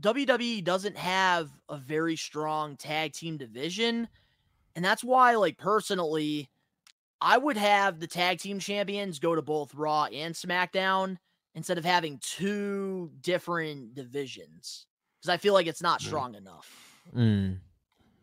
WWE 0.00 0.62
doesn't 0.62 0.96
have 0.96 1.50
a 1.68 1.76
very 1.76 2.16
strong 2.16 2.76
tag 2.76 3.12
team 3.12 3.36
division. 3.36 4.08
And 4.76 4.84
that's 4.84 5.02
why, 5.02 5.34
like, 5.34 5.58
personally, 5.58 6.48
I 7.20 7.36
would 7.36 7.56
have 7.56 7.98
the 7.98 8.06
tag 8.06 8.38
team 8.38 8.60
champions 8.60 9.18
go 9.18 9.34
to 9.34 9.42
both 9.42 9.74
Raw 9.74 10.04
and 10.04 10.34
SmackDown 10.34 11.16
instead 11.54 11.78
of 11.78 11.84
having 11.84 12.18
two 12.22 13.10
different 13.20 13.94
divisions. 13.94 14.86
Because 15.20 15.30
I 15.34 15.36
feel 15.38 15.52
like 15.54 15.66
it's 15.66 15.82
not 15.82 15.98
Mm. 16.00 16.04
strong 16.06 16.34
enough, 16.36 17.02
Hmm. 17.12 17.54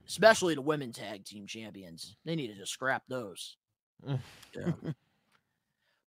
especially 0.08 0.56
the 0.56 0.62
women 0.62 0.94
tag 0.94 1.26
team 1.26 1.46
champions. 1.46 2.16
They 2.24 2.38
need 2.38 2.48
to 2.48 2.56
just 2.56 2.72
scrap 2.72 3.04
those. 3.10 3.58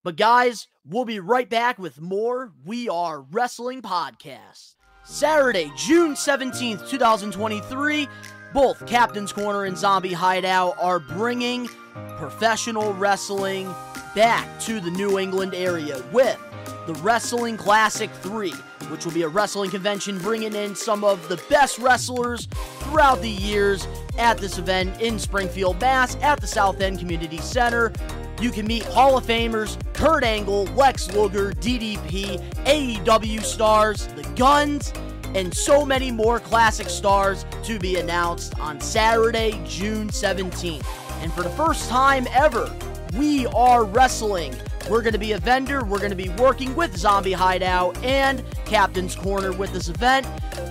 But 0.09 0.17
guys, 0.17 0.69
we'll 0.89 1.05
be 1.05 1.21
right 1.21 1.51
back 1.51 1.79
with 1.79 2.01
more 2.01 2.55
We 2.65 2.89
Are 2.89 3.21
Wrestling 3.21 3.83
podcast. 3.83 4.77
Saturday, 5.05 5.71
June 5.77 6.15
17th, 6.15 6.89
2023, 6.89 8.09
both 8.55 8.87
Captain's 8.87 9.35
Corner 9.35 9.65
and 9.65 9.77
Zombie 9.77 10.15
Hideout 10.15 10.79
are 10.81 10.99
bringing 10.99 11.69
professional 12.17 12.95
wrestling 12.95 13.67
back 14.15 14.49
to 14.61 14.81
the 14.81 14.91
New 14.91 15.19
England 15.19 15.53
area 15.53 16.03
with 16.11 16.43
the 16.87 16.95
Wrestling 17.03 17.57
Classic 17.57 18.11
3, 18.11 18.51
which 18.91 19.05
will 19.05 19.13
be 19.13 19.23
a 19.23 19.29
wrestling 19.29 19.71
convention 19.71 20.19
bringing 20.19 20.55
in 20.55 20.75
some 20.75 21.05
of 21.05 21.29
the 21.29 21.43
best 21.49 21.79
wrestlers 21.79 22.47
throughout 22.81 23.21
the 23.21 23.31
years 23.31 23.87
at 24.19 24.39
this 24.39 24.59
event 24.59 25.01
in 25.01 25.19
Springfield, 25.19 25.81
Mass, 25.81 26.17
at 26.23 26.41
the 26.41 26.47
South 26.47 26.81
End 26.81 26.99
Community 26.99 27.39
Center. 27.39 27.93
You 28.41 28.51
can 28.51 28.67
meet 28.67 28.85
Hall 28.85 29.19
of 29.19 29.27
Famers 29.27 29.79
Kurt 29.95 30.23
Angle, 30.23 30.65
Lex 30.77 31.13
Luger, 31.13 31.53
DDP, 31.53 32.41
AEW 32.65 33.43
stars, 33.43 34.07
The 34.09 34.23
Gunns, 34.37 34.93
and 35.35 35.53
so 35.53 35.85
many 35.85 36.11
more 36.11 36.41
classic 36.41 36.89
stars 36.89 37.45
to 37.65 37.79
be 37.79 37.97
announced 37.97 38.59
on 38.61 38.81
Saturday, 38.81 39.61
June 39.67 40.09
17th. 40.09 40.87
And 41.23 41.33
for 41.33 41.43
the 41.43 41.51
first 41.51 41.89
time 41.89 42.27
ever, 42.33 42.73
we 43.17 43.47
are 43.47 43.85
wrestling. 43.85 44.55
We're 44.89 45.03
going 45.03 45.13
to 45.13 45.19
be 45.19 45.33
a 45.33 45.39
vendor. 45.39 45.85
We're 45.85 45.99
going 45.99 46.11
to 46.11 46.17
be 46.17 46.31
working 46.31 46.75
with 46.75 46.97
Zombie 46.97 47.33
Hideout 47.33 48.03
and 48.03 48.43
Captain's 48.65 49.15
Corner 49.15 49.53
with 49.53 49.73
this 49.73 49.89
event. 49.89 50.27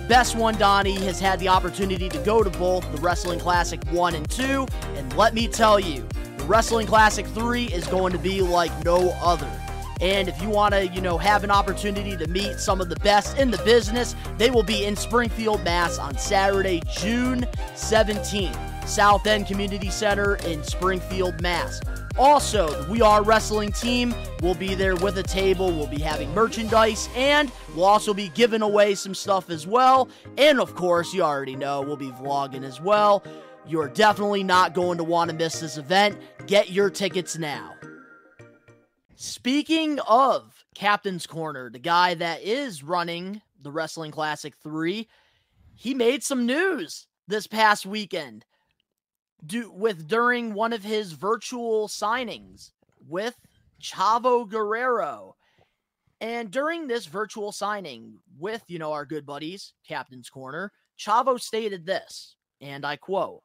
Best 0.08 0.34
One 0.34 0.56
Donnie 0.58 0.96
has 1.04 1.20
had 1.20 1.38
the 1.38 1.48
opportunity 1.48 2.08
to 2.08 2.18
go 2.18 2.42
to 2.42 2.50
both 2.50 2.90
the 2.90 3.00
Wrestling 3.00 3.38
Classic 3.38 3.82
1 3.90 4.14
and 4.16 4.28
2. 4.28 4.66
And 4.96 5.16
let 5.16 5.34
me 5.34 5.46
tell 5.46 5.78
you, 5.78 6.06
the 6.36 6.44
Wrestling 6.44 6.86
Classic 6.88 7.26
3 7.26 7.66
is 7.66 7.86
going 7.86 8.12
to 8.12 8.18
be 8.18 8.42
like 8.42 8.72
no 8.84 9.10
other. 9.22 9.50
And 10.00 10.28
if 10.28 10.40
you 10.42 10.48
want 10.48 10.74
to, 10.74 10.86
you 10.88 11.00
know, 11.00 11.18
have 11.18 11.44
an 11.44 11.50
opportunity 11.50 12.16
to 12.16 12.26
meet 12.28 12.58
some 12.58 12.80
of 12.80 12.88
the 12.88 12.96
best 12.96 13.38
in 13.38 13.50
the 13.50 13.58
business, 13.58 14.16
they 14.36 14.50
will 14.50 14.62
be 14.62 14.84
in 14.84 14.96
Springfield, 14.96 15.62
Mass 15.62 15.98
on 15.98 16.18
Saturday, 16.18 16.82
June 16.90 17.46
17th. 17.74 18.56
South 18.88 19.26
End 19.26 19.46
Community 19.46 19.90
Center 19.90 20.36
in 20.36 20.64
Springfield, 20.64 21.40
Mass. 21.42 21.80
Also, 22.18 22.68
the 22.82 22.90
We 22.90 23.00
Are 23.00 23.22
Wrestling 23.22 23.70
team 23.70 24.12
will 24.42 24.56
be 24.56 24.74
there 24.74 24.96
with 24.96 25.18
a 25.18 25.22
table. 25.22 25.70
We'll 25.70 25.86
be 25.86 26.00
having 26.00 26.34
merchandise 26.34 27.08
and 27.14 27.52
we'll 27.76 27.84
also 27.84 28.12
be 28.12 28.28
giving 28.30 28.60
away 28.60 28.96
some 28.96 29.14
stuff 29.14 29.50
as 29.50 29.68
well. 29.68 30.08
And 30.36 30.58
of 30.58 30.74
course, 30.74 31.14
you 31.14 31.22
already 31.22 31.54
know 31.54 31.80
we'll 31.80 31.96
be 31.96 32.10
vlogging 32.10 32.64
as 32.64 32.80
well. 32.80 33.22
You're 33.68 33.88
definitely 33.88 34.42
not 34.42 34.74
going 34.74 34.98
to 34.98 35.04
want 35.04 35.30
to 35.30 35.36
miss 35.36 35.60
this 35.60 35.78
event. 35.78 36.18
Get 36.48 36.70
your 36.70 36.90
tickets 36.90 37.38
now. 37.38 37.74
Speaking 39.14 40.00
of 40.00 40.64
Captain's 40.74 41.26
Corner, 41.26 41.70
the 41.70 41.78
guy 41.78 42.14
that 42.14 42.42
is 42.42 42.82
running 42.82 43.42
the 43.62 43.70
Wrestling 43.70 44.10
Classic 44.10 44.54
3, 44.56 45.06
he 45.76 45.94
made 45.94 46.24
some 46.24 46.46
news 46.46 47.06
this 47.28 47.46
past 47.46 47.86
weekend 47.86 48.44
do, 49.44 49.70
with 49.70 50.08
during 50.08 50.54
one 50.54 50.72
of 50.72 50.82
his 50.82 51.12
virtual 51.12 51.88
signings 51.88 52.70
with 53.06 53.34
Chavo 53.80 54.48
Guerrero. 54.48 55.36
And 56.20 56.50
during 56.50 56.86
this 56.86 57.06
virtual 57.06 57.52
signing 57.52 58.14
with, 58.38 58.62
you 58.66 58.78
know, 58.78 58.92
our 58.92 59.04
good 59.04 59.24
buddies, 59.24 59.72
Captain's 59.86 60.28
Corner, 60.28 60.72
Chavo 60.98 61.40
stated 61.40 61.86
this, 61.86 62.34
and 62.60 62.84
I 62.84 62.96
quote, 62.96 63.42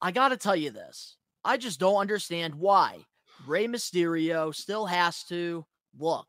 I 0.00 0.10
got 0.10 0.30
to 0.30 0.36
tell 0.36 0.56
you 0.56 0.70
this. 0.70 1.16
I 1.44 1.56
just 1.58 1.78
don't 1.78 2.00
understand 2.00 2.54
why 2.54 3.04
Rey 3.46 3.66
Mysterio 3.66 4.54
still 4.54 4.86
has 4.86 5.24
to 5.24 5.66
look. 5.98 6.26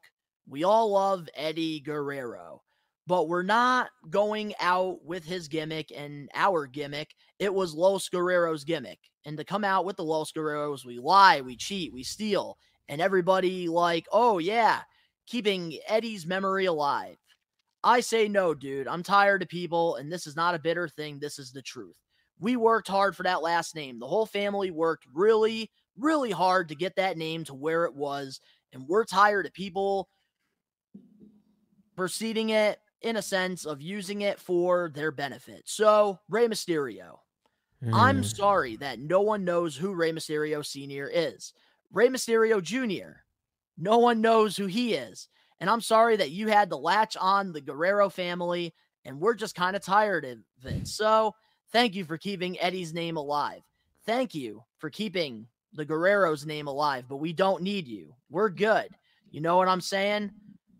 We 0.49 0.65
all 0.65 0.91
love 0.91 1.29
Eddie 1.33 1.79
Guerrero, 1.79 2.62
but 3.07 3.27
we're 3.27 3.43
not 3.43 3.89
going 4.09 4.53
out 4.59 5.03
with 5.03 5.25
his 5.25 5.47
gimmick 5.47 5.91
and 5.95 6.29
our 6.33 6.65
gimmick. 6.67 7.15
It 7.39 7.53
was 7.53 7.73
Los 7.73 8.07
Guerrero's 8.09 8.63
gimmick. 8.63 8.99
And 9.25 9.37
to 9.37 9.43
come 9.43 9.63
out 9.63 9.85
with 9.85 9.97
the 9.97 10.03
Los 10.03 10.31
Guerreros, 10.31 10.85
we 10.85 10.99
lie, 10.99 11.41
we 11.41 11.55
cheat, 11.55 11.93
we 11.93 12.03
steal. 12.03 12.57
And 12.89 13.01
everybody, 13.01 13.67
like, 13.67 14.05
oh, 14.11 14.39
yeah, 14.39 14.81
keeping 15.27 15.77
Eddie's 15.87 16.25
memory 16.25 16.65
alive. 16.65 17.17
I 17.83 17.99
say 17.99 18.29
no, 18.29 18.53
dude. 18.53 18.87
I'm 18.87 19.03
tired 19.03 19.41
of 19.41 19.49
people, 19.49 19.95
and 19.95 20.11
this 20.11 20.25
is 20.25 20.35
not 20.35 20.55
a 20.55 20.59
bitter 20.59 20.87
thing. 20.87 21.19
This 21.19 21.39
is 21.39 21.51
the 21.51 21.61
truth. 21.61 21.95
We 22.39 22.55
worked 22.55 22.87
hard 22.87 23.15
for 23.15 23.23
that 23.23 23.41
last 23.41 23.75
name. 23.75 23.99
The 23.99 24.07
whole 24.07 24.25
family 24.25 24.71
worked 24.71 25.05
really, 25.13 25.69
really 25.97 26.31
hard 26.31 26.69
to 26.69 26.75
get 26.75 26.95
that 26.95 27.17
name 27.17 27.43
to 27.45 27.53
where 27.53 27.85
it 27.85 27.93
was. 27.93 28.39
And 28.71 28.87
we're 28.87 29.05
tired 29.05 29.45
of 29.45 29.53
people 29.53 30.09
proceeding 31.95 32.49
it 32.49 32.79
in 33.03 33.17
a 33.17 33.21
sense 33.21 33.65
of 33.65 33.81
using 33.81 34.21
it 34.21 34.39
for 34.39 34.89
their 34.93 35.11
benefit. 35.11 35.63
So, 35.65 36.19
Rey 36.29 36.47
Mysterio. 36.47 37.19
I'm 37.91 38.21
Mm. 38.21 38.35
sorry 38.37 38.75
that 38.77 38.99
no 38.99 39.19
one 39.21 39.43
knows 39.43 39.75
who 39.75 39.93
Rey 39.93 40.11
Mysterio 40.13 40.65
Sr. 40.65 41.09
is. 41.13 41.53
Rey 41.91 42.07
Mysterio 42.07 42.61
Jr. 42.63 43.17
No 43.77 43.97
one 43.97 44.21
knows 44.21 44.55
who 44.55 44.67
he 44.67 44.93
is. 44.93 45.27
And 45.59 45.69
I'm 45.69 45.81
sorry 45.81 46.15
that 46.17 46.31
you 46.31 46.47
had 46.47 46.69
to 46.69 46.77
latch 46.77 47.17
on 47.17 47.51
the 47.51 47.61
Guerrero 47.61 48.09
family, 48.09 48.73
and 49.05 49.19
we're 49.19 49.33
just 49.33 49.55
kind 49.55 49.75
of 49.75 49.81
tired 49.81 50.23
of 50.25 50.39
it. 50.63 50.87
So, 50.87 51.35
thank 51.71 51.93
you 51.95 52.05
for 52.05 52.17
keeping 52.17 52.59
Eddie's 52.59 52.93
name 52.93 53.17
alive. 53.17 53.63
Thank 54.05 54.33
you 54.33 54.63
for 54.77 54.89
keeping 54.89 55.47
the 55.73 55.85
Guerrero's 55.85 56.45
name 56.45 56.67
alive, 56.67 57.05
but 57.09 57.17
we 57.17 57.33
don't 57.33 57.63
need 57.63 57.87
you. 57.87 58.15
We're 58.29 58.49
good. 58.49 58.89
You 59.31 59.41
know 59.41 59.57
what 59.57 59.67
I'm 59.67 59.81
saying? 59.81 60.31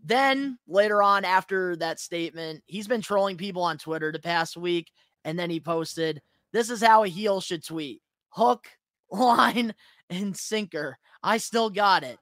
Then 0.03 0.57
later 0.67 1.01
on, 1.01 1.23
after 1.23 1.77
that 1.77 1.99
statement, 1.99 2.61
he's 2.65 2.87
been 2.87 3.01
trolling 3.01 3.37
people 3.37 3.63
on 3.63 3.77
Twitter 3.77 4.11
the 4.11 4.19
past 4.19 4.57
week, 4.57 4.91
and 5.23 5.39
then 5.39 5.49
he 5.49 5.61
posted, 5.61 6.21
This 6.51 6.69
is 6.69 6.83
how 6.83 7.03
a 7.03 7.07
heel 7.07 7.39
should 7.39 7.65
tweet 7.65 8.01
hook, 8.29 8.67
line, 9.11 9.73
and 10.09 10.35
sinker. 10.35 10.97
I 11.21 11.37
still 11.37 11.69
got 11.69 12.03
it. 12.03 12.19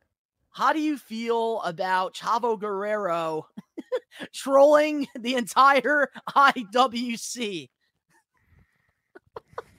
How 0.51 0.73
do 0.73 0.79
you 0.79 0.97
feel 0.97 1.61
about 1.61 2.13
Chavo 2.13 2.59
Guerrero 2.59 3.47
trolling 4.33 5.07
the 5.17 5.35
entire 5.35 6.09
IWC? 6.29 7.69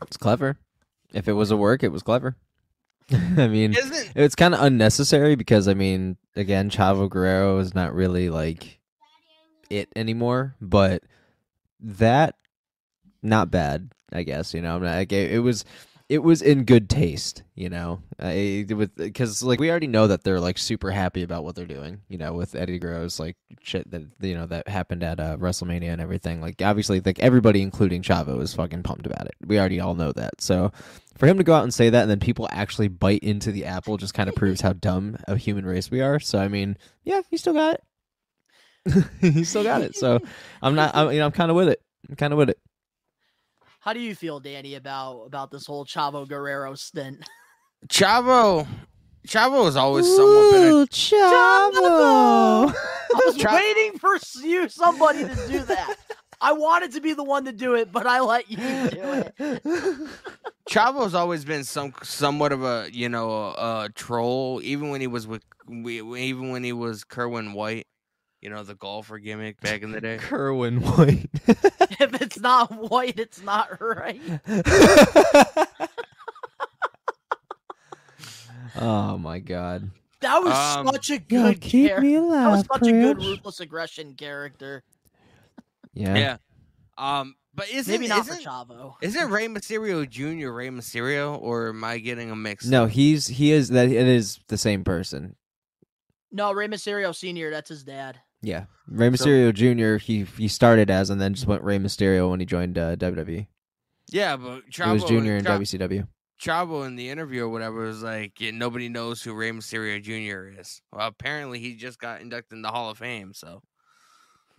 It's 0.03 0.17
clever. 0.17 0.59
If 1.12 1.29
it 1.29 1.35
was 1.35 1.51
a 1.51 1.57
work, 1.57 1.83
it 1.83 1.93
was 1.93 2.03
clever. 2.03 2.37
I 3.37 3.48
mean, 3.48 3.75
Isn't 3.77 4.12
it's 4.14 4.35
kind 4.35 4.55
of 4.55 4.62
unnecessary 4.62 5.35
because 5.35 5.68
I 5.68 5.75
mean, 5.75 6.16
again, 6.37 6.70
Chavo 6.70 7.09
Guerrero 7.09 7.59
is 7.59 7.75
not 7.75 7.94
really 7.94 8.31
like 8.31 8.81
it 9.70 9.88
anymore, 9.96 10.55
but 10.61 11.03
that 11.81 12.37
not 13.22 13.51
bad, 13.51 13.92
I 14.12 14.22
guess. 14.22 14.55
You 14.55 14.61
know, 14.61 14.77
I'm 14.77 14.83
not, 14.83 14.96
like, 14.96 15.12
it, 15.12 15.33
it 15.33 15.38
was 15.40 15.64
it 16.09 16.22
was 16.22 16.42
in 16.42 16.64
good 16.64 16.90
taste. 16.90 17.42
You 17.55 17.70
know, 17.70 18.03
I, 18.20 18.66
with 18.68 18.94
because 18.96 19.42
like 19.42 19.61
we 19.61 19.70
already 19.70 19.87
know 19.87 20.09
that 20.09 20.25
they're 20.25 20.40
like 20.40 20.59
super 20.59 20.90
happy 20.90 21.22
about 21.22 21.42
what 21.42 21.55
they're 21.55 21.64
doing. 21.64 22.03
You 22.09 22.18
know, 22.18 22.35
with 22.35 22.55
Eddie 22.55 22.79
Guerrero's 22.79 23.18
like 23.18 23.37
shit 23.62 23.90
that 23.90 24.03
you 24.20 24.35
know 24.35 24.46
that 24.46 24.68
happened 24.68 25.03
at 25.03 25.20
uh, 25.20 25.37
WrestleMania 25.38 25.92
and 25.92 26.03
everything. 26.03 26.40
Like 26.40 26.61
obviously, 26.61 27.01
like 27.01 27.18
everybody, 27.20 27.62
including 27.62 28.03
Chavo, 28.03 28.40
is 28.42 28.55
fucking 28.55 28.83
pumped 28.83 29.07
about 29.07 29.27
it. 29.27 29.35
We 29.46 29.59
already 29.59 29.81
all 29.81 29.94
know 29.94 30.12
that. 30.12 30.40
So 30.40 30.72
for 31.23 31.29
him 31.29 31.39
to 31.39 31.45
go 31.45 31.55
out 31.55 31.63
and 31.63 31.73
say 31.73 31.89
that 31.89 32.03
and 32.03 32.11
then 32.11 32.19
people 32.19 32.49
actually 32.51 32.89
bite 32.89 33.21
into 33.21 33.53
the 33.53 33.65
apple 33.65 33.97
just 33.97 34.13
kind 34.13 34.29
of 34.29 34.35
proves 34.35 34.61
how 34.61 34.73
dumb 34.73 35.17
a 35.29 35.37
human 35.37 35.65
race 35.65 35.89
we 35.89 36.01
are. 36.01 36.19
So 36.19 36.37
I 36.37 36.49
mean, 36.49 36.77
yeah, 37.05 37.21
he 37.31 37.37
still 37.37 37.53
got 37.53 37.79
it. 38.87 39.05
he 39.21 39.45
still 39.45 39.63
got 39.63 39.83
it. 39.83 39.95
So 39.95 40.19
I'm 40.61 40.75
not. 40.75 40.97
I'm, 40.97 41.13
you 41.13 41.21
know, 41.21 41.27
I'm 41.27 41.31
kind 41.31 41.49
of 41.49 41.57
with 41.57 41.69
it. 41.69 41.81
I'm 42.09 42.17
kind 42.17 42.33
of 42.33 42.41
with 42.41 42.51
it. 42.51 42.59
How 43.79 43.93
do 43.93 44.01
you 44.01 44.17
feel, 44.17 44.41
Danny, 44.41 44.75
about 44.75 45.27
about 45.27 45.53
this 45.53 45.65
whole 45.65 45.85
Chavo 45.85 46.29
Guerrero 46.29 46.75
stint? 46.75 47.25
Chavo? 47.87 48.67
Chavo 49.29 49.67
has 49.67 49.77
always 49.77 50.07
somewhat 50.07 50.51
been 50.51 50.73
a 50.73 50.87
Chavo. 50.89 52.75
I 52.75 53.21
was 53.27 53.37
Tra- 53.39 53.55
waiting 53.55 53.97
for 54.01 54.19
you, 54.43 54.69
somebody 54.69 55.21
to 55.21 55.35
do 55.49 55.61
that. 55.61 55.95
I 56.43 56.53
wanted 56.53 56.93
to 56.93 57.01
be 57.01 57.13
the 57.15 57.23
one 57.23 57.45
to 57.45 57.53
do 57.53 57.75
it, 57.77 57.93
but 57.93 58.05
I 58.05 58.21
let 58.21 58.51
you 58.51 58.57
do 58.57 59.25
it. 59.39 60.09
Chavo's 60.69 61.15
always 61.15 61.45
been 61.45 61.63
some 61.63 61.95
somewhat 62.03 62.51
of 62.51 62.65
a 62.65 62.89
you 62.93 63.09
know 63.09 63.31
a, 63.31 63.85
a 63.85 63.89
troll, 63.95 64.61
even 64.63 64.91
when 64.91 65.01
he 65.01 65.07
was 65.07 65.27
with 65.27 65.45
we 65.69 66.03
even 66.21 66.51
when 66.51 66.65
he 66.65 66.73
was 66.73 67.05
Kerwin 67.05 67.53
White, 67.53 67.87
you 68.41 68.51
know 68.51 68.65
the 68.65 68.75
golfer 68.75 69.19
gimmick 69.19 69.61
back 69.61 69.83
in 69.83 69.93
the 69.93 70.01
day. 70.01 70.19
Kerwin 70.21 70.81
White. 70.81 71.31
if 71.47 72.21
it's 72.21 72.41
not 72.41 72.73
white, 72.73 73.21
it's 73.21 73.41
not 73.43 73.81
right. 73.81 74.21
oh 78.81 79.17
my 79.17 79.39
god. 79.39 79.91
That 80.21 80.39
was 80.43 80.53
Um, 80.53 80.87
such 80.89 81.11
a 81.11 81.19
good 81.19 81.61
character. 81.61 82.01
That 82.01 82.51
was 82.51 82.61
alive, 82.61 82.67
such 82.73 82.89
a 82.89 82.93
good 82.93 83.19
ruthless 83.19 83.61
aggression 83.61 84.15
character. 84.15 84.85
Yeah. 85.95 86.17
Yeah. 86.17 86.37
Um, 86.99 87.35
but 87.55 87.71
isn't 87.71 87.93
Maybe 87.93 88.09
not 88.09 88.21
isn't, 88.21 88.43
for 88.43 88.49
Chavo. 88.49 88.95
isn't 89.03 89.31
Rey 89.31 89.47
Mysterio 89.47 90.09
Jr. 90.09 90.51
Rey 90.51 90.69
Mysterio, 90.69 91.39
or 91.41 91.69
am 91.71 91.85
I 91.85 91.99
getting 91.99 92.31
a 92.31 92.37
mix? 92.37 92.67
No, 92.67 92.87
he's 92.87 93.27
he 93.27 93.53
is 93.53 93.69
that 93.71 93.88
it 93.88 94.07
is 94.07 94.40
the 94.49 94.57
same 94.57 94.85
person. 94.85 95.37
No, 96.31 96.53
Rey 96.53 96.67
Mysterio 96.67 97.15
Senior. 97.15 97.51
That's 97.51 97.69
his 97.69 97.85
dad. 97.85 98.21
Yeah, 98.40 98.65
Rey 98.88 99.11
Mysterio 99.11 99.53
Jr. 99.53 100.03
He 100.03 100.25
he 100.38 100.49
started 100.49 100.90
as 100.90 101.11
and 101.11 101.21
then 101.21 101.35
just 101.35 101.47
went 101.47 101.63
Rey 101.63 101.79
Mysterio 101.79 102.31
when 102.31 102.40
he 102.40 102.47
joined 102.47 102.79
uh, 102.79 102.97
WWE. 102.97 103.47
Yeah, 104.11 104.37
but 104.37 104.69
Chavo, 104.71 104.87
he 104.87 104.93
was 104.95 105.05
junior 105.05 105.37
in 105.37 105.45
Cha- 105.45 105.59
WCW. 105.59 106.09
Chavo 106.40 106.87
in 106.87 106.97
the 106.97 107.09
interview 107.09 107.45
or 107.45 107.49
whatever 107.49 107.87
was 107.87 108.03
like, 108.03 108.40
yeah, 108.40 108.51
nobody 108.51 108.88
knows 108.88 109.23
who 109.23 109.33
Rey 109.35 109.51
Mysterio 109.53 110.03
Jr. 110.03 110.59
is. 110.61 110.83
Well, 110.93 111.07
apparently 111.07 111.61
he 111.61 111.77
just 111.77 112.01
got 112.01 112.21
inducted 112.21 112.57
in 112.57 112.63
the 112.63 112.71
Hall 112.71 112.90
of 112.90 112.99
Fame. 112.99 113.33
So 113.33 113.63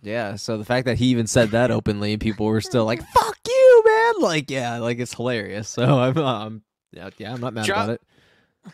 Yeah, 0.04 0.36
so 0.36 0.58
the 0.58 0.64
fact 0.64 0.84
that 0.86 0.98
he 0.98 1.06
even 1.06 1.26
said 1.26 1.50
that 1.50 1.70
openly, 1.70 2.12
and 2.12 2.20
people 2.20 2.46
were 2.46 2.60
still 2.60 2.84
like, 2.84 3.02
"Fuck 3.02 3.38
you, 3.46 3.82
man!" 3.86 4.12
Like, 4.20 4.50
yeah, 4.50 4.78
like 4.78 4.98
it's 4.98 5.14
hilarious. 5.14 5.68
So 5.68 5.98
I'm, 5.98 6.18
um, 6.18 6.62
yeah, 6.92 7.10
yeah, 7.18 7.32
I'm 7.32 7.40
not 7.40 7.54
mad 7.54 7.64
Cha- 7.66 7.72
about 7.72 7.88
it. 7.90 8.02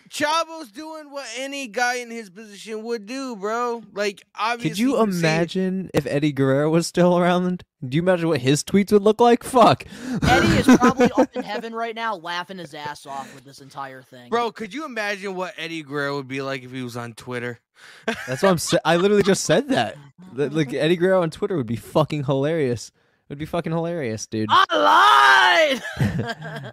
Chavo's 0.09 0.71
doing 0.71 1.11
what 1.11 1.27
any 1.37 1.67
guy 1.67 1.97
in 1.97 2.11
his 2.11 2.31
position 2.31 2.83
would 2.85 3.07
do, 3.07 3.37
bro. 3.37 3.83
Like, 3.93 4.23
obviously, 4.39 4.71
Could 4.71 4.79
you 4.79 4.99
you've 4.99 5.09
imagine 5.09 5.91
if 5.95 6.07
Eddie 6.07 6.33
Guerrero 6.33 6.71
was 6.71 6.87
still 6.87 7.19
around? 7.19 7.65
Do 7.87 7.97
you 7.97 8.03
imagine 8.03 8.29
what 8.29 8.41
his 8.41 8.63
tweets 8.63 8.93
would 8.93 9.03
look 9.03 9.21
like? 9.21 9.43
Fuck. 9.43 9.85
Eddie 10.29 10.47
is 10.59 10.67
probably 10.79 11.11
up 11.17 11.35
in 11.35 11.43
heaven 11.45 11.75
right 11.75 11.95
now, 11.95 12.15
laughing 12.17 12.59
his 12.59 12.75
ass 12.75 13.07
off 13.07 13.35
with 13.35 13.45
this 13.45 13.61
entire 13.61 14.03
thing. 14.03 14.29
bro? 14.31 14.53
Could 14.53 14.75
you 14.75 14.85
imagine 14.85 15.35
what 15.35 15.55
Eddie 15.57 15.83
Guerrero 15.83 16.17
would 16.17 16.29
be 16.29 16.43
like 16.43 16.63
if 16.63 16.71
he 16.73 16.83
was 16.83 16.97
on 16.97 17.15
Twitter? 17.15 17.59
That's 18.07 18.43
what 18.43 18.51
I'm. 18.51 18.59
Sa- 18.59 18.79
I 18.85 18.97
literally 18.97 19.23
just 19.23 19.45
said 19.45 19.69
that. 19.69 19.97
That, 20.35 20.53
Like 20.53 20.73
Eddie 20.73 20.97
Guerrero 20.97 21.23
on 21.23 21.31
Twitter 21.31 21.57
would 21.57 21.67
be 21.67 21.75
fucking 21.77 22.25
hilarious. 22.25 22.89
It 22.89 23.31
would 23.31 23.39
be 23.39 23.47
fucking 23.47 23.73
hilarious, 23.73 24.27
dude. 24.29 24.49
I 24.51 25.81
lied. 26.01 26.73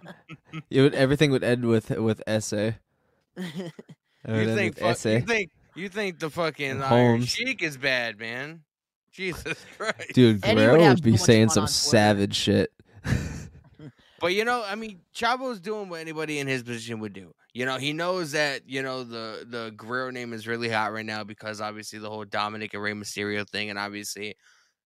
It 0.70 0.80
would, 0.82 0.94
everything 0.94 1.30
would 1.30 1.42
end 1.44 1.64
with 1.66 1.90
with 1.90 2.22
essay. 2.26 2.76
It 3.38 3.72
would 4.26 4.46
You 4.48 4.54
think, 4.54 4.74
with 4.74 4.78
fuck, 4.82 4.90
essay. 4.90 5.14
you 5.16 5.20
think 5.22 5.50
you 5.74 5.88
think 5.88 6.18
the 6.18 6.30
fucking 6.30 6.70
And 6.72 6.84
Iron 6.84 7.22
Sheik 7.24 7.62
is 7.62 7.76
bad, 7.76 8.18
man? 8.18 8.62
Jesus 9.12 9.64
Christ! 9.78 10.12
Dude, 10.14 10.44
Eddie 10.44 10.54
would 10.56 10.60
Guerrero 10.66 10.88
would 10.88 11.02
be 11.02 11.12
much 11.12 11.20
saying 11.20 11.48
some 11.50 11.66
savage 11.66 12.36
shit. 12.36 12.70
But 14.20 14.34
you 14.34 14.44
know, 14.44 14.64
I 14.66 14.74
mean, 14.74 15.00
Chavo's 15.14 15.60
doing 15.60 15.88
what 15.88 16.00
anybody 16.00 16.40
in 16.40 16.48
his 16.48 16.64
position 16.64 16.98
would 16.98 17.12
do. 17.12 17.32
You 17.54 17.64
know, 17.66 17.78
he 17.78 17.92
knows 17.92 18.32
that 18.32 18.62
you 18.68 18.82
know 18.82 19.04
the 19.04 19.46
the 19.48 19.72
Guerrero 19.76 20.10
name 20.10 20.32
is 20.32 20.48
really 20.48 20.68
hot 20.68 20.92
right 20.92 21.06
now 21.06 21.22
because 21.22 21.60
obviously 21.60 22.00
the 22.00 22.10
whole 22.10 22.24
Dominic 22.24 22.74
and 22.74 22.82
Rey 22.82 22.94
Mysterio 22.94 23.48
thing, 23.48 23.70
and 23.70 23.78
obviously, 23.78 24.34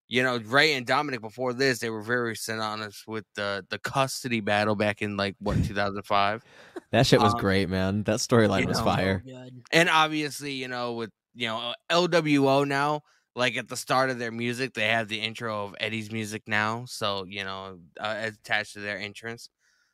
you 0.07 0.21
know, 0.23 0.37
Rey 0.37 0.73
and 0.73 0.85
Dominic 0.85 1.21
before 1.21 1.53
this 1.53 1.79
they 1.79 1.89
were 1.89 2.01
very 2.01 2.35
synonymous 2.35 3.03
with 3.07 3.25
the 3.35 3.65
the 3.69 3.79
custody 3.79 4.41
battle 4.41 4.75
back 4.75 5.01
in 5.01 5.17
like 5.17 5.35
what 5.39 5.63
2005, 5.63 6.43
That 6.91 7.05
shit 7.07 7.21
was 7.21 7.33
Um, 7.33 7.39
great, 7.39 7.69
man. 7.69 8.03
That 8.03 8.19
storyline 8.19 8.65
was 8.65 8.79
know, 8.79 8.83
fire. 8.85 9.23
Good. 9.25 9.63
and 9.71 9.89
obviously, 9.89 10.53
you 10.53 10.67
know, 10.67 10.93
with 10.93 11.11
you 11.33 11.47
know 11.47 11.73
LWO 11.89 12.67
now. 12.67 13.01
Like 13.35 13.57
at 13.57 13.67
the 13.67 13.75
start 13.77 14.11
of 14.11 14.19
their 14.19 14.31
music, 14.31 14.75
they 14.75 14.89
have 14.89 15.07
the 15.07 15.19
intro 15.19 15.63
of 15.65 15.75
Eddie's 15.79 16.11
music 16.11 16.43
now, 16.45 16.85
so 16.85 17.25
you 17.27 17.43
know, 17.43 17.79
uh, 17.99 18.15
attached 18.29 18.73
to 18.73 18.79
their 18.79 18.99
entrance. 18.99 19.49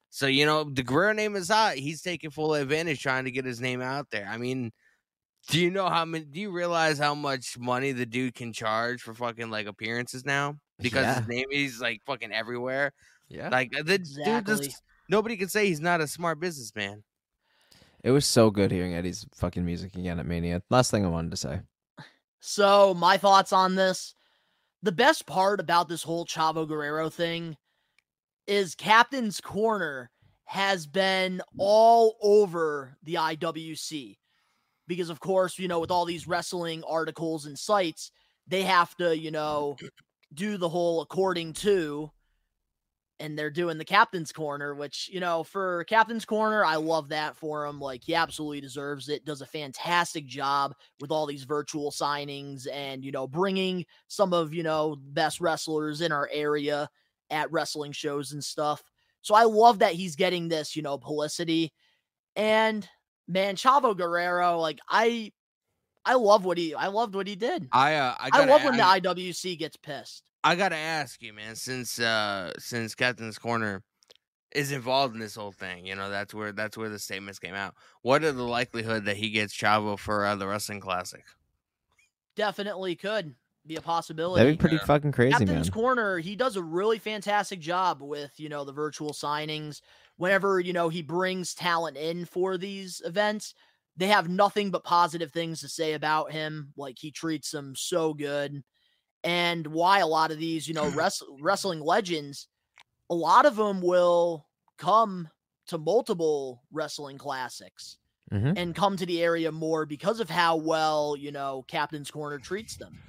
So 0.10 0.28
you 0.28 0.46
know, 0.46 0.66
the 0.66 0.84
Guerrero 0.84 1.14
name 1.14 1.38
is 1.38 1.48
hot. 1.48 1.76
He's 1.76 2.02
taking 2.02 2.32
full 2.32 2.54
advantage, 2.54 3.02
trying 3.02 3.24
to 3.26 3.32
get 3.32 3.46
his 3.46 3.62
name 3.62 3.82
out 3.82 4.08
there. 4.12 4.28
I 4.30 4.38
mean, 4.38 4.74
do 5.50 5.60
you 5.60 5.70
know 5.72 5.90
how 5.90 6.06
many? 6.06 6.26
Do 6.26 6.40
you 6.40 6.52
realize 6.52 6.98
how 6.98 7.16
much 7.16 7.58
money 7.58 7.92
the 7.92 8.06
dude 8.06 8.36
can 8.36 8.54
charge 8.54 9.02
for 9.02 9.14
fucking 9.14 9.50
like 9.50 9.68
appearances 9.68 10.26
now? 10.26 10.56
Because 10.80 11.04
Yeah. 11.06 11.20
his 11.20 11.28
name 11.28 11.48
is 11.52 11.82
like 11.82 12.02
fucking 12.06 12.32
everywhere. 12.32 12.94
Yeah. 13.28 13.50
Like 13.50 13.72
the 13.72 13.98
dude, 14.00 14.46
just, 14.46 14.82
nobody 15.10 15.38
can 15.38 15.50
say 15.50 15.68
he's 15.68 15.80
not 15.82 16.02
a 16.02 16.08
smart 16.08 16.40
businessman. 16.40 17.04
It 18.04 18.12
was 18.12 18.26
so 18.26 18.50
good 18.50 18.72
hearing 18.72 18.94
Eddie's 18.94 19.26
fucking 19.36 19.66
music 19.66 19.96
again 19.96 20.20
at 20.20 20.26
Mania. 20.26 20.62
Last 20.70 20.90
thing 20.90 21.06
I 21.06 21.10
wanted 21.10 21.32
to 21.32 21.38
say. 21.38 21.60
So, 22.40 22.94
my 22.94 23.18
thoughts 23.18 23.52
on 23.52 23.76
this. 23.76 24.16
The 24.82 24.94
best 24.94 25.26
part 25.26 25.60
about 25.60 25.90
this 25.90 26.04
whole 26.04 26.26
Chavo 26.26 26.66
Guerrero 26.66 27.10
thing 27.10 27.58
is 28.48 28.76
Captain's 28.76 29.42
Corner 29.42 30.10
has 30.46 30.88
been 30.88 31.42
all 31.58 32.16
over 32.22 32.96
the 33.04 33.16
IWC. 33.16 34.16
Because, 34.90 35.10
of 35.10 35.20
course, 35.22 35.60
you 35.60 35.68
know, 35.68 35.80
with 35.80 35.92
all 35.92 36.04
these 36.04 36.28
wrestling 36.28 36.84
articles 36.86 37.46
and 37.46 37.58
sites, 37.58 38.12
they 38.48 38.64
have 38.64 38.96
to, 38.96 39.16
you 39.16 39.30
know, 39.30 39.78
do 40.34 40.58
the 40.58 40.68
whole 40.68 41.02
according 41.02 41.54
to, 41.54 42.10
and 43.20 43.38
they're 43.38 43.52
doing 43.52 43.78
the 43.78 43.86
Captain's 43.86 44.32
Corner, 44.32 44.74
which, 44.74 45.08
you 45.14 45.20
know, 45.20 45.44
for 45.44 45.84
Captain's 45.84 46.26
Corner, 46.26 46.66
I 46.66 46.78
love 46.78 47.10
that 47.10 47.36
for 47.36 47.66
him. 47.68 47.80
Like, 47.80 48.04
he 48.04 48.16
absolutely 48.16 48.62
deserves 48.62 49.10
it. 49.10 49.26
Does 49.26 49.42
a 49.42 49.46
fantastic 49.46 50.26
job 50.26 50.74
with 51.00 51.12
all 51.12 51.28
these 51.28 51.44
virtual 51.44 51.92
signings 51.92 52.66
and 52.74 53.06
you 53.06 53.12
know 53.12 53.28
bringing 53.28 53.86
some 54.08 54.34
of 54.34 54.54
you 54.54 54.64
know 54.64 54.98
best 55.10 55.40
wrestlers 55.40 56.02
in 56.02 56.12
our 56.12 56.28
area 56.34 56.90
at 57.30 57.52
wrestling 57.52 57.92
shows 57.92 58.32
and 58.32 58.44
stuff 58.44 58.84
so 59.22 59.36
i 59.36 59.44
love 59.44 59.80
that 59.80 59.94
he's 59.94 60.16
getting 60.16 60.48
this 60.48 60.76
you 60.76 60.82
know 60.82 60.98
publicity 60.98 61.72
and 62.36 62.90
man 63.30 63.56
chavo 63.56 63.96
guerrero 63.96 64.60
like 64.60 64.80
i 64.90 65.32
i 66.04 66.16
love 66.16 66.44
what 66.44 66.58
he 66.58 66.74
i 66.74 66.88
loved 66.88 67.16
what 67.16 67.28
he 67.28 67.36
did 67.36 67.70
I 67.72 67.96
uh, 67.96 68.16
I, 68.20 68.26
i, 68.26 68.30
gotta 68.32 68.52
love 68.52 68.64
when 68.66 68.80
ask- 68.80 69.04
the 69.04 69.10
iwc 69.10 69.58
gets 69.58 69.78
pissed 69.78 70.24
I 70.42 70.56
gotta 70.56 70.78
ask 70.78 71.22
you, 71.22 71.34
man, 71.34 71.58
since 71.58 72.00
uh 72.00 72.54
since 72.58 72.96
Captain's 72.96 73.38
Corner 73.38 73.84
is 74.54 74.72
involved 74.72 75.14
in 75.14 75.20
this 75.20 75.36
whole 75.36 75.52
thing, 75.52 75.86
you 75.86 75.96
know, 75.96 76.10
that's 76.10 76.34
where 76.34 76.54
that's 76.54 76.78
where 76.78 76.88
the 76.88 76.98
statements 76.98 77.40
came 77.40 77.56
out. 77.56 77.76
What 78.04 78.24
are 78.24 78.32
the 78.32 78.44
likelihood 78.44 79.04
that 79.04 79.18
he 79.18 79.32
gets 79.32 79.54
Chavo 79.54 80.00
for 80.00 80.26
uh, 80.26 80.38
the 80.38 80.48
wrestling 80.48 80.80
classic? 80.80 81.26
definitely 82.40 82.96
could 82.96 83.36
be 83.68 83.76
a 83.76 83.82
possibility 83.82 84.42
That'd 84.42 84.58
be 84.58 84.62
pretty 84.62 84.78
fucking 84.86 85.12
crazy, 85.12 85.32
man. 85.32 85.40
Captain's 85.40 85.68
man. 85.68 85.84
Corner, 85.84 86.20
he 86.20 86.38
does 86.38 86.56
a 86.56 86.64
really 86.64 86.98
fantastic 86.98 87.60
job 87.60 88.02
with, 88.02 88.32
you 88.40 88.48
know, 88.48 88.64
the 88.64 88.72
virtual 88.72 89.12
signings. 89.12 89.82
Whenever, 90.20 90.60
you 90.60 90.74
know, 90.74 90.90
he 90.90 91.02
brings 91.02 91.54
talent 91.56 91.96
in 91.96 92.26
for 92.26 92.58
these 92.58 93.02
events, 93.06 93.54
they 93.96 94.08
have 94.08 94.28
nothing 94.28 94.70
but 94.70 94.84
positive 94.84 95.32
things 95.32 95.62
to 95.62 95.70
say 95.70 95.94
about 95.94 96.32
him. 96.34 96.74
Like 96.76 96.98
he 97.00 97.10
treats 97.10 97.52
them 97.52 97.74
so 97.76 98.14
good. 98.14 98.62
And 99.24 99.66
why 99.68 100.00
a 100.00 100.08
lot 100.08 100.32
of 100.32 100.38
these, 100.38 100.68
you 100.68 100.74
know, 100.74 100.90
wrest- 100.96 101.24
wrestling 101.40 101.80
legends, 101.80 102.48
a 103.10 103.16
lot 103.16 103.46
of 103.46 103.56
them 103.56 103.82
will 103.82 104.46
come 104.78 105.30
to 105.68 105.78
multiple 105.78 106.64
wrestling 106.72 107.18
classics 107.18 107.98
Mhm. 108.32 108.54
and 108.58 108.76
come 108.76 108.98
to 108.98 109.06
the 109.06 109.24
area 109.24 109.52
more 109.54 109.86
because 109.86 110.20
of 110.20 110.30
how 110.30 110.58
well, 110.58 111.16
you 111.18 111.32
know, 111.32 111.64
Captain's 111.70 112.12
Corner 112.12 112.40
treats 112.40 112.76
them. 112.76 113.02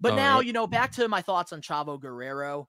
But 0.00 0.12
All 0.12 0.16
now, 0.16 0.36
right. 0.36 0.46
you 0.46 0.52
know, 0.52 0.66
back 0.68 0.92
to 0.92 1.08
my 1.08 1.22
thoughts 1.22 1.52
on 1.52 1.60
Chavo 1.60 2.00
Guerrero. 2.00 2.68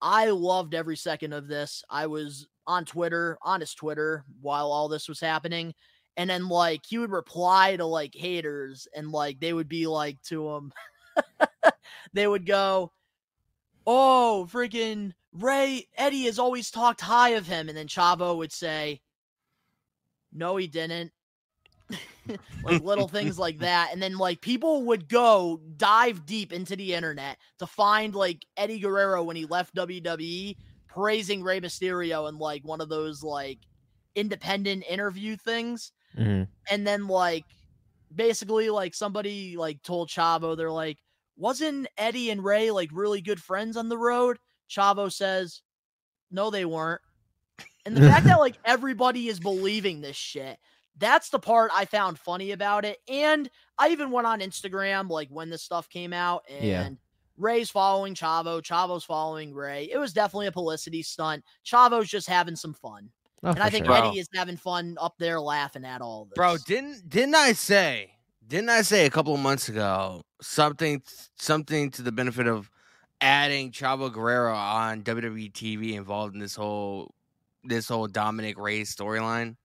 I 0.00 0.26
loved 0.30 0.74
every 0.74 0.96
second 0.96 1.32
of 1.32 1.48
this. 1.48 1.82
I 1.90 2.06
was 2.06 2.46
on 2.66 2.84
Twitter, 2.84 3.38
on 3.42 3.60
his 3.60 3.74
Twitter, 3.74 4.24
while 4.40 4.70
all 4.70 4.88
this 4.88 5.08
was 5.08 5.20
happening. 5.20 5.74
And 6.16 6.30
then, 6.30 6.48
like, 6.48 6.82
he 6.86 6.98
would 6.98 7.10
reply 7.10 7.76
to, 7.76 7.84
like, 7.84 8.14
haters, 8.14 8.86
and, 8.94 9.10
like, 9.10 9.40
they 9.40 9.52
would 9.52 9.68
be 9.68 9.86
like 9.86 10.20
to 10.24 10.48
him, 10.48 10.72
they 12.12 12.26
would 12.26 12.46
go, 12.46 12.92
Oh, 13.86 14.48
freaking 14.50 15.12
Rey, 15.32 15.86
Eddie 15.96 16.24
has 16.24 16.38
always 16.38 16.70
talked 16.70 17.00
high 17.00 17.30
of 17.30 17.46
him. 17.46 17.68
And 17.68 17.76
then 17.76 17.88
Chavo 17.88 18.36
would 18.36 18.52
say, 18.52 19.00
No, 20.32 20.56
he 20.56 20.66
didn't. 20.66 21.12
like 22.64 22.82
little 22.82 23.08
things 23.08 23.38
like 23.38 23.58
that. 23.60 23.90
And 23.92 24.02
then 24.02 24.16
like 24.16 24.40
people 24.40 24.84
would 24.84 25.08
go 25.08 25.60
dive 25.76 26.24
deep 26.24 26.52
into 26.52 26.76
the 26.76 26.94
internet 26.94 27.38
to 27.58 27.66
find 27.66 28.14
like 28.14 28.46
Eddie 28.56 28.78
Guerrero 28.78 29.22
when 29.22 29.36
he 29.36 29.44
left 29.44 29.74
WWE 29.74 30.56
praising 30.94 31.42
Rey 31.42 31.60
Mysterio 31.60 32.28
in 32.28 32.38
like 32.38 32.64
one 32.64 32.80
of 32.80 32.88
those 32.88 33.22
like 33.22 33.58
independent 34.14 34.84
interview 34.88 35.36
things. 35.36 35.92
Mhm. 36.16 36.48
And 36.70 36.86
then 36.86 37.08
like 37.08 37.44
basically 38.14 38.70
like 38.70 38.94
somebody 38.94 39.56
like 39.56 39.82
told 39.82 40.08
Chavo, 40.08 40.56
they're 40.56 40.70
like, 40.70 40.98
wasn't 41.36 41.88
Eddie 41.98 42.30
and 42.30 42.44
Rey 42.44 42.70
like 42.70 42.90
really 42.92 43.20
good 43.20 43.42
friends 43.42 43.76
on 43.76 43.88
the 43.88 43.98
road? 43.98 44.38
Chavo 44.70 45.12
says, 45.12 45.62
No, 46.30 46.50
they 46.50 46.64
weren't. 46.64 47.00
And 47.84 47.96
the 47.96 48.02
fact 48.08 48.26
that 48.26 48.38
like 48.40 48.56
everybody 48.64 49.28
is 49.28 49.40
believing 49.40 50.00
this 50.00 50.16
shit, 50.16 50.58
that's 50.96 51.30
the 51.30 51.40
part 51.40 51.72
I 51.74 51.86
found 51.86 52.18
funny 52.20 52.52
about 52.52 52.84
it. 52.84 52.98
And 53.08 53.50
I 53.78 53.88
even 53.88 54.12
went 54.12 54.28
on 54.28 54.40
Instagram 54.40 55.08
like 55.10 55.28
when 55.28 55.50
this 55.50 55.62
stuff 55.62 55.88
came 55.88 56.12
out 56.12 56.44
and 56.48 56.64
Yeah. 56.64 56.88
Rey's 57.36 57.70
following 57.70 58.14
Chavo, 58.14 58.62
Chavo's 58.62 59.04
following 59.04 59.52
Rey. 59.52 59.88
It 59.90 59.98
was 59.98 60.12
definitely 60.12 60.46
a 60.46 60.52
publicity 60.52 61.02
stunt. 61.02 61.44
Chavo's 61.64 62.08
just 62.08 62.28
having 62.28 62.56
some 62.56 62.74
fun. 62.74 63.10
Oh, 63.42 63.50
and 63.50 63.60
I 63.62 63.68
think 63.68 63.84
sure. 63.84 63.94
Bro. 63.94 64.08
Eddie 64.08 64.20
is 64.20 64.28
having 64.34 64.56
fun 64.56 64.96
up 65.00 65.14
there 65.18 65.40
laughing 65.40 65.84
at 65.84 66.00
all 66.00 66.24
this. 66.24 66.34
Bro, 66.34 66.58
didn't 66.66 67.08
didn't 67.08 67.34
I 67.34 67.52
say 67.52 68.12
didn't 68.46 68.70
I 68.70 68.82
say 68.82 69.04
a 69.06 69.10
couple 69.10 69.34
of 69.34 69.40
months 69.40 69.68
ago 69.68 70.22
something 70.40 71.02
something 71.36 71.90
to 71.92 72.02
the 72.02 72.12
benefit 72.12 72.46
of 72.46 72.70
adding 73.20 73.70
Chavo 73.70 74.12
Guerrero 74.12 74.54
on 74.54 75.02
WWE 75.02 75.52
TV 75.52 75.94
involved 75.94 76.34
in 76.34 76.40
this 76.40 76.54
whole 76.54 77.14
this 77.64 77.88
whole 77.88 78.06
Dominic 78.06 78.58
Rey 78.58 78.82
storyline? 78.82 79.56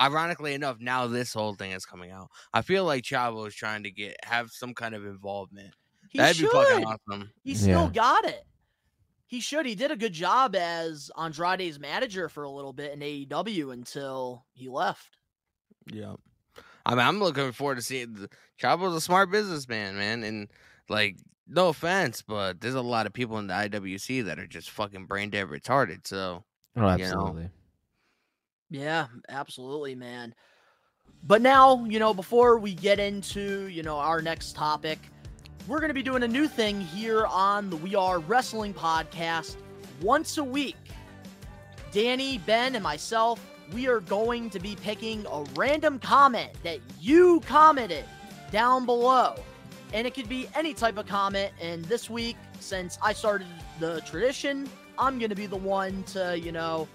Ironically 0.00 0.54
enough, 0.54 0.78
now 0.80 1.06
this 1.08 1.34
whole 1.34 1.54
thing 1.54 1.72
is 1.72 1.84
coming 1.84 2.12
out. 2.12 2.28
I 2.52 2.62
feel 2.62 2.84
like 2.84 3.02
Chavo 3.02 3.46
is 3.46 3.54
trying 3.54 3.82
to 3.82 3.90
get 3.90 4.16
have 4.24 4.50
some 4.50 4.72
kind 4.72 4.94
of 4.94 5.04
involvement. 5.04 5.74
He 6.08 6.18
That'd 6.18 6.36
should. 6.36 6.50
be 6.50 6.56
fucking 6.56 6.84
awesome. 6.84 7.30
He 7.44 7.54
still 7.54 7.84
Yeah. 7.84 7.90
got 7.92 8.24
it. 8.24 8.44
He 9.26 9.40
should. 9.40 9.66
He 9.66 9.74
did 9.74 9.90
a 9.90 9.96
good 9.96 10.14
job 10.14 10.56
as 10.56 11.10
Andrade's 11.18 11.78
manager 11.78 12.28
for 12.30 12.44
a 12.44 12.50
little 12.50 12.72
bit 12.72 12.92
in 12.92 13.00
AEW 13.02 13.72
until 13.72 14.46
he 14.54 14.68
left. 14.68 15.16
Yeah. 15.92 16.14
I 16.86 16.90
mean, 16.94 17.06
I'm 17.06 17.18
looking 17.18 17.52
forward 17.52 17.74
to 17.76 17.82
seeing 17.82 18.14
the 18.14 18.30
Chavo's 18.56 18.94
a 18.94 19.00
smart 19.02 19.30
businessman, 19.30 19.96
man. 19.96 20.22
And 20.22 20.48
like, 20.88 21.18
no 21.46 21.68
offense, 21.68 22.22
but 22.22 22.60
there's 22.60 22.74
a 22.74 22.80
lot 22.80 23.06
of 23.06 23.12
people 23.12 23.38
in 23.38 23.46
the 23.48 23.54
IWC 23.54 24.24
that 24.24 24.38
are 24.38 24.46
just 24.46 24.70
fucking 24.70 25.04
brain 25.06 25.28
dead 25.28 25.48
retarded. 25.48 26.06
So 26.06 26.44
Oh, 26.76 26.80
know. 26.80 26.88
absolutely. 26.88 27.50
Yeah, 28.70 29.08
absolutely, 29.28 29.94
man. 29.94 30.34
But 31.22 31.42
now, 31.42 31.84
you 31.84 31.98
know, 31.98 32.14
before 32.14 32.58
we 32.58 32.74
get 32.74 32.98
into, 32.98 33.66
you 33.66 33.82
know, 33.82 33.96
our 33.98 34.22
next 34.22 34.54
topic, 34.54 34.98
we're 35.68 35.80
going 35.80 35.88
to 35.88 35.94
be 35.94 36.02
doing 36.02 36.22
a 36.22 36.28
new 36.28 36.48
thing 36.48 36.80
here 36.80 37.26
on 37.26 37.68
the 37.68 37.76
We 37.76 37.94
Are 37.94 38.20
Wrestling 38.20 38.72
podcast 38.72 39.56
once 40.00 40.38
a 40.38 40.44
week. 40.44 40.76
Danny, 41.92 42.38
Ben, 42.38 42.74
and 42.74 42.82
myself, 42.82 43.38
we 43.74 43.86
are 43.86 44.00
going 44.00 44.48
to 44.48 44.58
be 44.58 44.76
picking 44.76 45.26
a 45.30 45.44
random 45.54 45.98
comment 45.98 46.52
that 46.62 46.78
you 46.98 47.40
commented 47.40 48.06
down 48.50 48.86
below. 48.86 49.34
And 49.92 50.06
it 50.06 50.14
could 50.14 50.28
be 50.28 50.48
any 50.54 50.72
type 50.72 50.96
of 50.96 51.06
comment. 51.06 51.52
And 51.60 51.84
this 51.84 52.08
week, 52.08 52.38
since 52.60 52.98
I 53.02 53.12
started 53.12 53.46
the 53.78 54.00
tradition, 54.06 54.70
I'm 54.98 55.18
going 55.18 55.30
to 55.30 55.36
be 55.36 55.46
the 55.46 55.56
one 55.56 56.02
to, 56.04 56.38
you 56.38 56.50
know, 56.50 56.88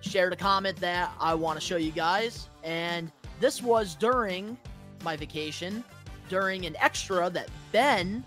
share 0.00 0.30
the 0.30 0.36
comment 0.36 0.78
that 0.78 1.12
I 1.20 1.32
want 1.34 1.60
to 1.60 1.64
show 1.64 1.76
you 1.76 1.92
guys. 1.92 2.48
And 2.64 3.12
this 3.38 3.62
was 3.62 3.94
during 3.94 4.58
my 5.04 5.16
vacation, 5.16 5.84
during 6.28 6.66
an 6.66 6.76
extra 6.80 7.30
that 7.30 7.48
Ben 7.72 8.24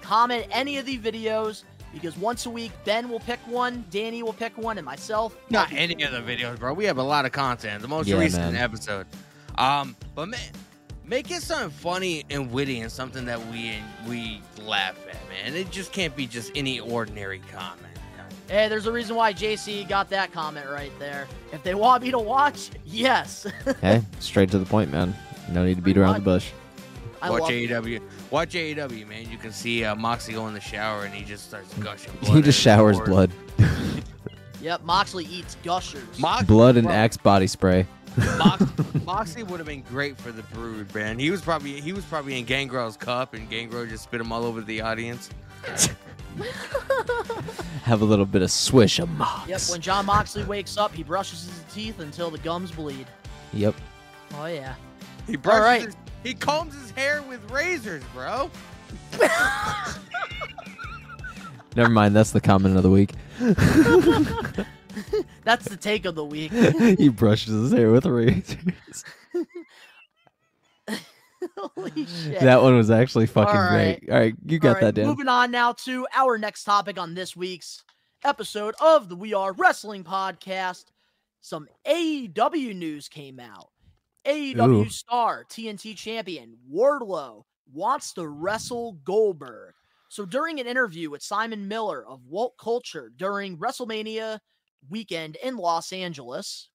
comment 0.00 0.46
any 0.50 0.78
of 0.78 0.86
the 0.86 0.98
videos 0.98 1.64
because 1.92 2.16
once 2.16 2.46
a 2.46 2.50
week, 2.50 2.72
Ben 2.84 3.08
will 3.10 3.20
pick 3.20 3.38
one, 3.46 3.84
Danny 3.90 4.22
will 4.22 4.32
pick 4.32 4.56
one, 4.56 4.78
and 4.78 4.84
myself. 4.84 5.36
Not 5.50 5.70
any 5.72 6.02
of 6.04 6.12
the 6.12 6.20
videos, 6.20 6.58
bro. 6.58 6.72
We 6.72 6.86
have 6.86 6.96
a 6.96 7.02
lot 7.02 7.26
of 7.26 7.32
content. 7.32 7.82
The 7.82 7.88
most 7.88 8.08
Yeah, 8.08 8.18
recent 8.18 8.52
man. 8.54 8.56
episode. 8.56 9.06
Um, 9.58 9.94
but 10.14 10.26
man, 10.28 10.40
make 11.12 11.30
it 11.30 11.42
something 11.42 11.68
funny 11.68 12.24
and 12.30 12.50
witty 12.50 12.80
and 12.80 12.90
something 12.90 13.26
that 13.26 13.38
we 13.48 13.74
we 14.08 14.40
laugh 14.62 14.96
at, 15.06 15.18
man. 15.28 15.54
It 15.54 15.70
just 15.70 15.92
can't 15.92 16.16
be 16.16 16.26
just 16.26 16.50
any 16.54 16.80
ordinary 16.80 17.42
comment. 17.52 17.98
Hey, 18.48 18.66
there's 18.68 18.86
a 18.86 18.92
reason 18.92 19.14
why 19.14 19.34
JC 19.34 19.86
got 19.86 20.08
that 20.08 20.32
comment 20.32 20.66
right 20.70 20.90
there. 20.98 21.28
If 21.52 21.62
they 21.62 21.74
want 21.74 22.02
me 22.02 22.10
to 22.12 22.18
watch, 22.18 22.70
yes. 22.86 23.46
hey, 23.82 24.02
straight 24.20 24.50
to 24.52 24.58
the 24.58 24.64
point, 24.64 24.90
man. 24.90 25.14
No 25.50 25.66
need 25.66 25.74
to 25.74 25.82
beat 25.82 25.98
around 25.98 26.14
the 26.14 26.20
bush. 26.22 26.50
I 27.20 27.28
Watch 27.28 27.42
love 27.42 27.50
AEW. 27.50 28.00
Watch 28.30 28.54
AEW, 28.54 29.06
man. 29.06 29.30
You 29.30 29.36
can 29.36 29.52
see 29.52 29.84
uh, 29.84 29.94
Moxie 29.94 30.32
go 30.32 30.48
in 30.48 30.54
the 30.54 30.60
shower 30.60 31.04
and 31.04 31.14
he 31.14 31.24
just 31.24 31.44
starts 31.46 31.72
gushing 31.74 32.12
blood. 32.22 32.36
He 32.36 32.42
just 32.42 32.58
showers 32.58 32.98
blood, 33.00 33.30
Yep, 34.62 34.84
Moxley 34.84 35.26
eats 35.26 35.56
gushers. 35.62 36.18
Mox- 36.18 36.44
blood 36.44 36.76
and 36.76 36.86
bro, 36.86 36.94
Axe 36.94 37.18
body 37.18 37.46
spray. 37.46 37.86
Mox- 38.16 38.64
Moxie 39.04 39.42
would 39.42 39.58
have 39.58 39.66
been 39.66 39.82
great 39.82 40.18
for 40.18 40.32
the 40.32 40.42
Brood, 40.44 40.94
man. 40.94 41.18
He 41.18 41.30
was 41.30 41.40
probably 41.40 41.80
he 41.80 41.92
was 41.92 42.04
probably 42.04 42.38
in 42.38 42.44
Gangrel's 42.44 42.96
cup, 42.96 43.34
and 43.34 43.48
Gangrel 43.48 43.86
just 43.86 44.04
spit 44.04 44.20
him 44.20 44.32
all 44.32 44.44
over 44.44 44.60
the 44.60 44.80
audience. 44.80 45.30
Have 47.84 48.00
a 48.00 48.04
little 48.04 48.26
bit 48.26 48.42
of 48.42 48.50
swish 48.50 48.98
of 48.98 49.08
Mox. 49.10 49.48
Yep, 49.48 49.60
when 49.70 49.80
Jon 49.80 50.06
Moxley 50.06 50.44
wakes 50.44 50.76
up, 50.76 50.92
he 50.94 51.02
brushes 51.02 51.44
his 51.44 51.64
teeth 51.72 52.00
until 52.00 52.30
the 52.30 52.38
gums 52.38 52.70
bleed. 52.70 53.06
Yep. 53.52 53.74
Oh, 54.34 54.46
yeah. 54.46 54.74
He 55.26 55.36
brushes 55.36 55.62
right. 55.62 55.82
his, 55.82 55.96
he 56.22 56.34
combs 56.34 56.74
his 56.74 56.90
hair 56.92 57.22
with 57.22 57.50
razors, 57.50 58.02
bro. 58.14 58.50
Never 61.76 61.90
mind. 61.90 62.14
That's 62.16 62.32
the 62.32 62.40
comment 62.40 62.76
of 62.76 62.82
the 62.82 62.90
week. 62.90 63.12
That's 65.44 65.68
the 65.68 65.76
take 65.76 66.04
of 66.04 66.14
the 66.14 66.24
week. 66.24 66.52
he 66.98 67.08
brushes 67.08 67.52
his 67.52 67.72
hair 67.72 67.90
with 67.90 68.06
razors. 68.06 69.04
Holy 71.56 72.06
shit. 72.06 72.40
That 72.40 72.62
one 72.62 72.76
was 72.76 72.90
actually 72.90 73.26
fucking 73.26 73.54
All 73.54 73.60
right. 73.62 73.98
great. 74.00 74.10
All 74.12 74.20
right, 74.20 74.34
you 74.46 74.58
got 74.58 74.74
right, 74.74 74.80
that, 74.82 74.94
Dan. 74.94 75.06
Moving 75.06 75.28
on 75.28 75.50
now 75.50 75.72
to 75.72 76.06
our 76.14 76.38
next 76.38 76.64
topic 76.64 76.98
on 76.98 77.14
this 77.14 77.34
week's 77.36 77.82
episode 78.24 78.74
of 78.80 79.08
the 79.08 79.16
We 79.16 79.34
Are 79.34 79.52
Wrestling 79.52 80.04
podcast. 80.04 80.84
Some 81.40 81.68
AEW 81.86 82.76
news 82.76 83.08
came 83.08 83.40
out. 83.40 83.70
AEW 84.24 84.86
Ooh. 84.86 84.88
star 84.88 85.44
TNT 85.48 85.96
champion 85.96 86.56
Wardlow 86.72 87.42
wants 87.72 88.12
to 88.12 88.28
wrestle 88.28 88.92
Goldberg. 89.04 89.74
So 90.08 90.24
during 90.24 90.60
an 90.60 90.66
interview 90.66 91.10
with 91.10 91.22
Simon 91.22 91.66
Miller 91.66 92.06
of 92.06 92.20
WhatCulture 92.30 93.08
during 93.16 93.56
WrestleMania 93.56 94.38
weekend 94.88 95.36
in 95.36 95.56
Los 95.56 95.92
Angeles, 95.92 96.68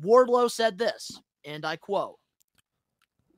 Wardlow 0.00 0.50
said 0.50 0.78
this, 0.78 1.20
and 1.44 1.64
I 1.64 1.76
quote, 1.76 2.18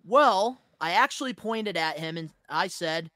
Well, 0.05 0.61
I 0.81 0.93
actually 0.93 1.35
pointed 1.35 1.77
at 1.77 1.99
him 1.99 2.17
and 2.17 2.31
I 2.49 2.69
said, 2.69 3.11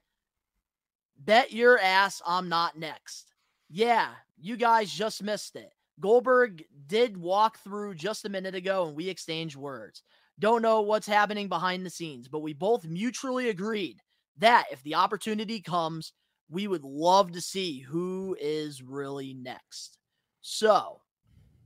Bet 1.18 1.52
your 1.52 1.78
ass 1.78 2.22
I'm 2.26 2.48
not 2.48 2.78
next. 2.78 3.34
Yeah, 3.68 4.10
you 4.38 4.56
guys 4.56 4.90
just 4.90 5.22
missed 5.22 5.56
it. 5.56 5.72
Goldberg 6.00 6.64
did 6.86 7.16
walk 7.16 7.58
through 7.58 7.94
just 7.96 8.24
a 8.24 8.30
minute 8.30 8.54
ago 8.54 8.86
and 8.86 8.96
we 8.96 9.08
exchanged 9.08 9.56
words. 9.56 10.02
Don't 10.38 10.62
know 10.62 10.80
what's 10.80 11.06
happening 11.08 11.48
behind 11.48 11.84
the 11.84 11.90
scenes, 11.90 12.28
but 12.28 12.38
we 12.40 12.52
both 12.52 12.84
mutually 12.84 13.48
agreed 13.48 14.00
that 14.38 14.66
if 14.70 14.80
the 14.84 14.94
opportunity 14.94 15.60
comes, 15.60 16.12
we 16.48 16.68
would 16.68 16.84
love 16.84 17.32
to 17.32 17.40
see 17.40 17.80
who 17.80 18.36
is 18.40 18.80
really 18.80 19.34
next. 19.34 19.98
So, 20.40 21.00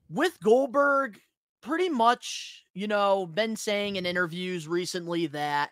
with 0.09 0.39
Goldberg, 0.41 1.21
pretty 1.63 1.89
much, 1.89 2.65
you 2.75 2.89
know, 2.89 3.27
been 3.27 3.57
saying 3.57 3.97
in 3.97 4.05
interviews 4.05 4.69
recently 4.69 5.27
that 5.29 5.71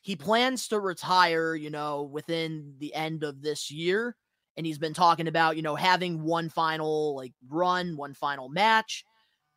he 0.00 0.16
plans 0.16 0.68
to 0.68 0.80
retire, 0.80 1.54
you 1.54 1.70
know, 1.70 2.02
within 2.02 2.74
the 2.78 2.94
end 2.94 3.22
of 3.22 3.42
this 3.42 3.70
year. 3.70 4.16
And 4.56 4.66
he's 4.66 4.78
been 4.78 4.94
talking 4.94 5.28
about, 5.28 5.56
you 5.56 5.62
know, 5.62 5.76
having 5.76 6.22
one 6.22 6.48
final 6.48 7.16
like 7.16 7.32
run, 7.48 7.96
one 7.96 8.14
final 8.14 8.48
match. 8.48 9.04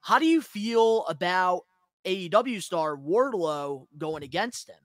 How 0.01 0.19
do 0.19 0.25
you 0.25 0.41
feel 0.41 1.05
about 1.07 1.63
AEW 2.05 2.61
star 2.61 2.95
Wardlow 2.95 3.87
going 3.97 4.23
against 4.23 4.69
him? 4.69 4.84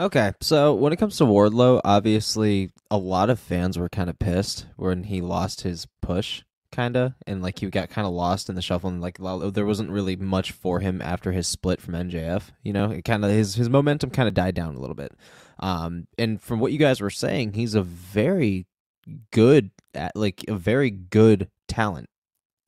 Okay, 0.00 0.32
so 0.40 0.72
when 0.72 0.94
it 0.94 0.96
comes 0.96 1.18
to 1.18 1.24
Wardlow, 1.24 1.82
obviously 1.84 2.70
a 2.90 2.96
lot 2.96 3.28
of 3.28 3.38
fans 3.38 3.76
were 3.76 3.90
kind 3.90 4.08
of 4.08 4.18
pissed 4.18 4.64
when 4.76 5.04
he 5.04 5.20
lost 5.20 5.60
his 5.60 5.86
push, 6.00 6.42
kind 6.72 6.96
of, 6.96 7.12
and 7.26 7.42
like 7.42 7.58
he 7.58 7.66
got 7.66 7.90
kind 7.90 8.06
of 8.06 8.14
lost 8.14 8.48
in 8.48 8.54
the 8.54 8.62
shuffle, 8.62 8.88
and 8.88 9.02
like 9.02 9.18
there 9.18 9.66
wasn't 9.66 9.90
really 9.90 10.16
much 10.16 10.52
for 10.52 10.80
him 10.80 11.02
after 11.02 11.32
his 11.32 11.46
split 11.46 11.82
from 11.82 11.92
MJF. 11.92 12.44
You 12.62 12.72
know, 12.72 12.90
it 12.90 13.04
kind 13.04 13.26
of 13.26 13.30
his 13.30 13.56
his 13.56 13.68
momentum 13.68 14.08
kind 14.08 14.26
of 14.26 14.32
died 14.32 14.54
down 14.54 14.74
a 14.74 14.80
little 14.80 14.96
bit. 14.96 15.12
Um, 15.58 16.06
and 16.16 16.40
from 16.40 16.60
what 16.60 16.72
you 16.72 16.78
guys 16.78 17.02
were 17.02 17.10
saying, 17.10 17.52
he's 17.52 17.74
a 17.74 17.82
very 17.82 18.66
good, 19.32 19.70
at, 19.92 20.16
like 20.16 20.42
a 20.48 20.54
very 20.54 20.88
good 20.88 21.50
talent 21.68 22.08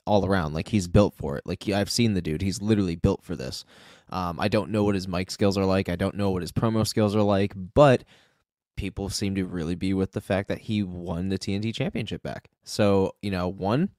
all 0.06 0.26
around. 0.26 0.54
Like 0.54 0.68
he's 0.68 0.88
built 0.88 1.14
for 1.14 1.36
it. 1.36 1.44
Like 1.46 1.68
I've 1.68 1.90
seen 1.90 2.14
the 2.14 2.22
dude; 2.22 2.42
he's 2.42 2.62
literally 2.62 2.96
built 2.96 3.22
for 3.22 3.36
this. 3.36 3.64
Um, 4.10 4.38
I 4.38 4.48
don't 4.48 4.70
know 4.70 4.84
what 4.84 4.94
his 4.94 5.08
mic 5.08 5.30
skills 5.30 5.56
are 5.56 5.64
like. 5.64 5.88
I 5.88 5.96
don't 5.96 6.16
know 6.16 6.30
what 6.30 6.42
his 6.42 6.52
promo 6.52 6.86
skills 6.86 7.16
are 7.16 7.22
like, 7.22 7.54
but 7.56 8.04
people 8.76 9.08
seem 9.08 9.34
to 9.34 9.44
really 9.44 9.74
be 9.74 9.94
with 9.94 10.12
the 10.12 10.20
fact 10.20 10.48
that 10.48 10.58
he 10.58 10.82
won 10.82 11.28
the 11.28 11.38
TNT 11.38 11.74
championship 11.74 12.22
back. 12.22 12.48
So, 12.62 13.14
you 13.22 13.30
know, 13.30 13.48
one, 13.48 13.90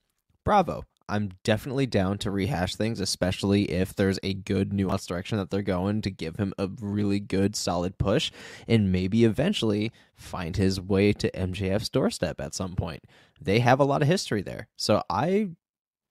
bravo. 0.44 0.84
I'm 1.10 1.32
definitely 1.44 1.86
down 1.86 2.18
to 2.20 2.32
rehash 2.32 2.76
things, 2.76 3.02
especially 3.02 3.70
if 3.70 3.94
there's 3.94 4.20
a 4.24 4.34
good 4.34 4.72
nuanced 4.72 5.08
direction 5.08 5.38
that 5.38 5.50
they're 5.50 5.62
going 5.62 6.02
to 6.02 6.10
give 6.10 6.38
him 6.38 6.54
a 6.58 6.70
really 6.80 7.20
good, 7.20 7.56
solid 7.58 7.98
push 7.98 8.32
and 8.70 8.92
maybe 8.92 9.26
eventually 9.26 9.92
find 10.16 10.56
his 10.56 10.80
way 10.80 11.12
to 11.14 11.30
MJF's 11.32 11.90
doorstep 11.90 12.40
at 12.40 12.56
some 12.56 12.76
point. 12.76 13.04
They 13.42 13.60
have 13.60 13.82
a 13.82 13.86
lot 13.86 14.02
of 14.02 14.08
history 14.08 14.42
there. 14.42 14.70
So 14.78 15.04
I, 15.10 15.50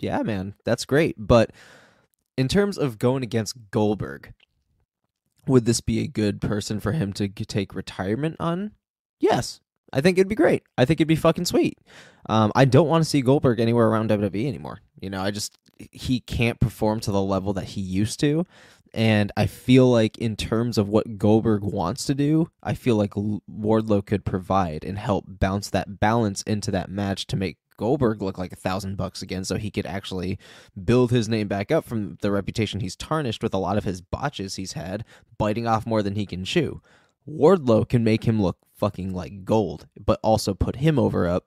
yeah, 0.02 0.22
man, 0.22 0.54
that's 0.64 0.84
great. 0.84 1.14
But 1.16 1.50
in 2.36 2.48
terms 2.48 2.76
of 2.76 2.98
going 2.98 3.22
against 3.22 3.70
Goldberg, 3.70 4.34
would 5.46 5.64
this 5.64 5.80
be 5.80 6.00
a 6.00 6.06
good 6.06 6.40
person 6.40 6.80
for 6.80 6.92
him 6.92 7.12
to 7.14 7.28
take 7.28 7.74
retirement 7.74 8.36
on? 8.38 8.72
Yes. 9.18 9.60
I 9.92 10.00
think 10.00 10.16
it'd 10.16 10.28
be 10.28 10.34
great. 10.34 10.62
I 10.78 10.84
think 10.84 11.00
it'd 11.00 11.08
be 11.08 11.16
fucking 11.16 11.44
sweet. 11.44 11.78
Um, 12.28 12.50
I 12.54 12.64
don't 12.64 12.88
want 12.88 13.04
to 13.04 13.10
see 13.10 13.20
Goldberg 13.20 13.60
anywhere 13.60 13.88
around 13.88 14.08
WWE 14.08 14.48
anymore. 14.48 14.80
You 15.00 15.10
know, 15.10 15.20
I 15.20 15.30
just 15.30 15.58
he 15.90 16.20
can't 16.20 16.60
perform 16.60 17.00
to 17.00 17.10
the 17.10 17.20
level 17.20 17.52
that 17.54 17.64
he 17.64 17.80
used 17.80 18.20
to, 18.20 18.46
And 18.94 19.32
I 19.36 19.46
feel 19.46 19.90
like, 19.90 20.18
in 20.18 20.36
terms 20.36 20.76
of 20.78 20.88
what 20.88 21.18
Goldberg 21.18 21.62
wants 21.62 22.04
to 22.06 22.14
do, 22.14 22.50
I 22.62 22.74
feel 22.74 22.96
like 22.96 23.14
Wardlow 23.14 24.04
could 24.04 24.24
provide 24.24 24.84
and 24.84 24.98
help 24.98 25.24
bounce 25.26 25.70
that 25.70 25.98
balance 25.98 26.42
into 26.42 26.70
that 26.72 26.90
match 26.90 27.26
to 27.28 27.36
make 27.36 27.56
Goldberg 27.76 28.22
look 28.22 28.38
like 28.38 28.52
a 28.52 28.56
thousand 28.56 28.96
bucks 28.96 29.22
again, 29.22 29.44
so 29.44 29.56
he 29.56 29.70
could 29.70 29.86
actually 29.86 30.38
build 30.84 31.10
his 31.10 31.28
name 31.28 31.48
back 31.48 31.70
up 31.70 31.84
from 31.84 32.18
the 32.20 32.30
reputation 32.30 32.80
he's 32.80 32.96
tarnished 32.96 33.42
with 33.42 33.54
a 33.54 33.58
lot 33.58 33.78
of 33.78 33.84
his 33.84 34.00
botches 34.00 34.56
he's 34.56 34.72
had, 34.72 35.04
biting 35.38 35.66
off 35.66 35.86
more 35.86 36.02
than 36.02 36.14
he 36.14 36.26
can 36.26 36.44
chew. 36.44 36.80
Wardlow 37.28 37.88
can 37.88 38.04
make 38.04 38.24
him 38.24 38.42
look 38.42 38.58
fucking 38.74 39.12
like 39.14 39.44
gold, 39.44 39.86
but 39.98 40.18
also 40.22 40.54
put 40.54 40.76
him 40.76 40.98
over 40.98 41.26
up, 41.26 41.46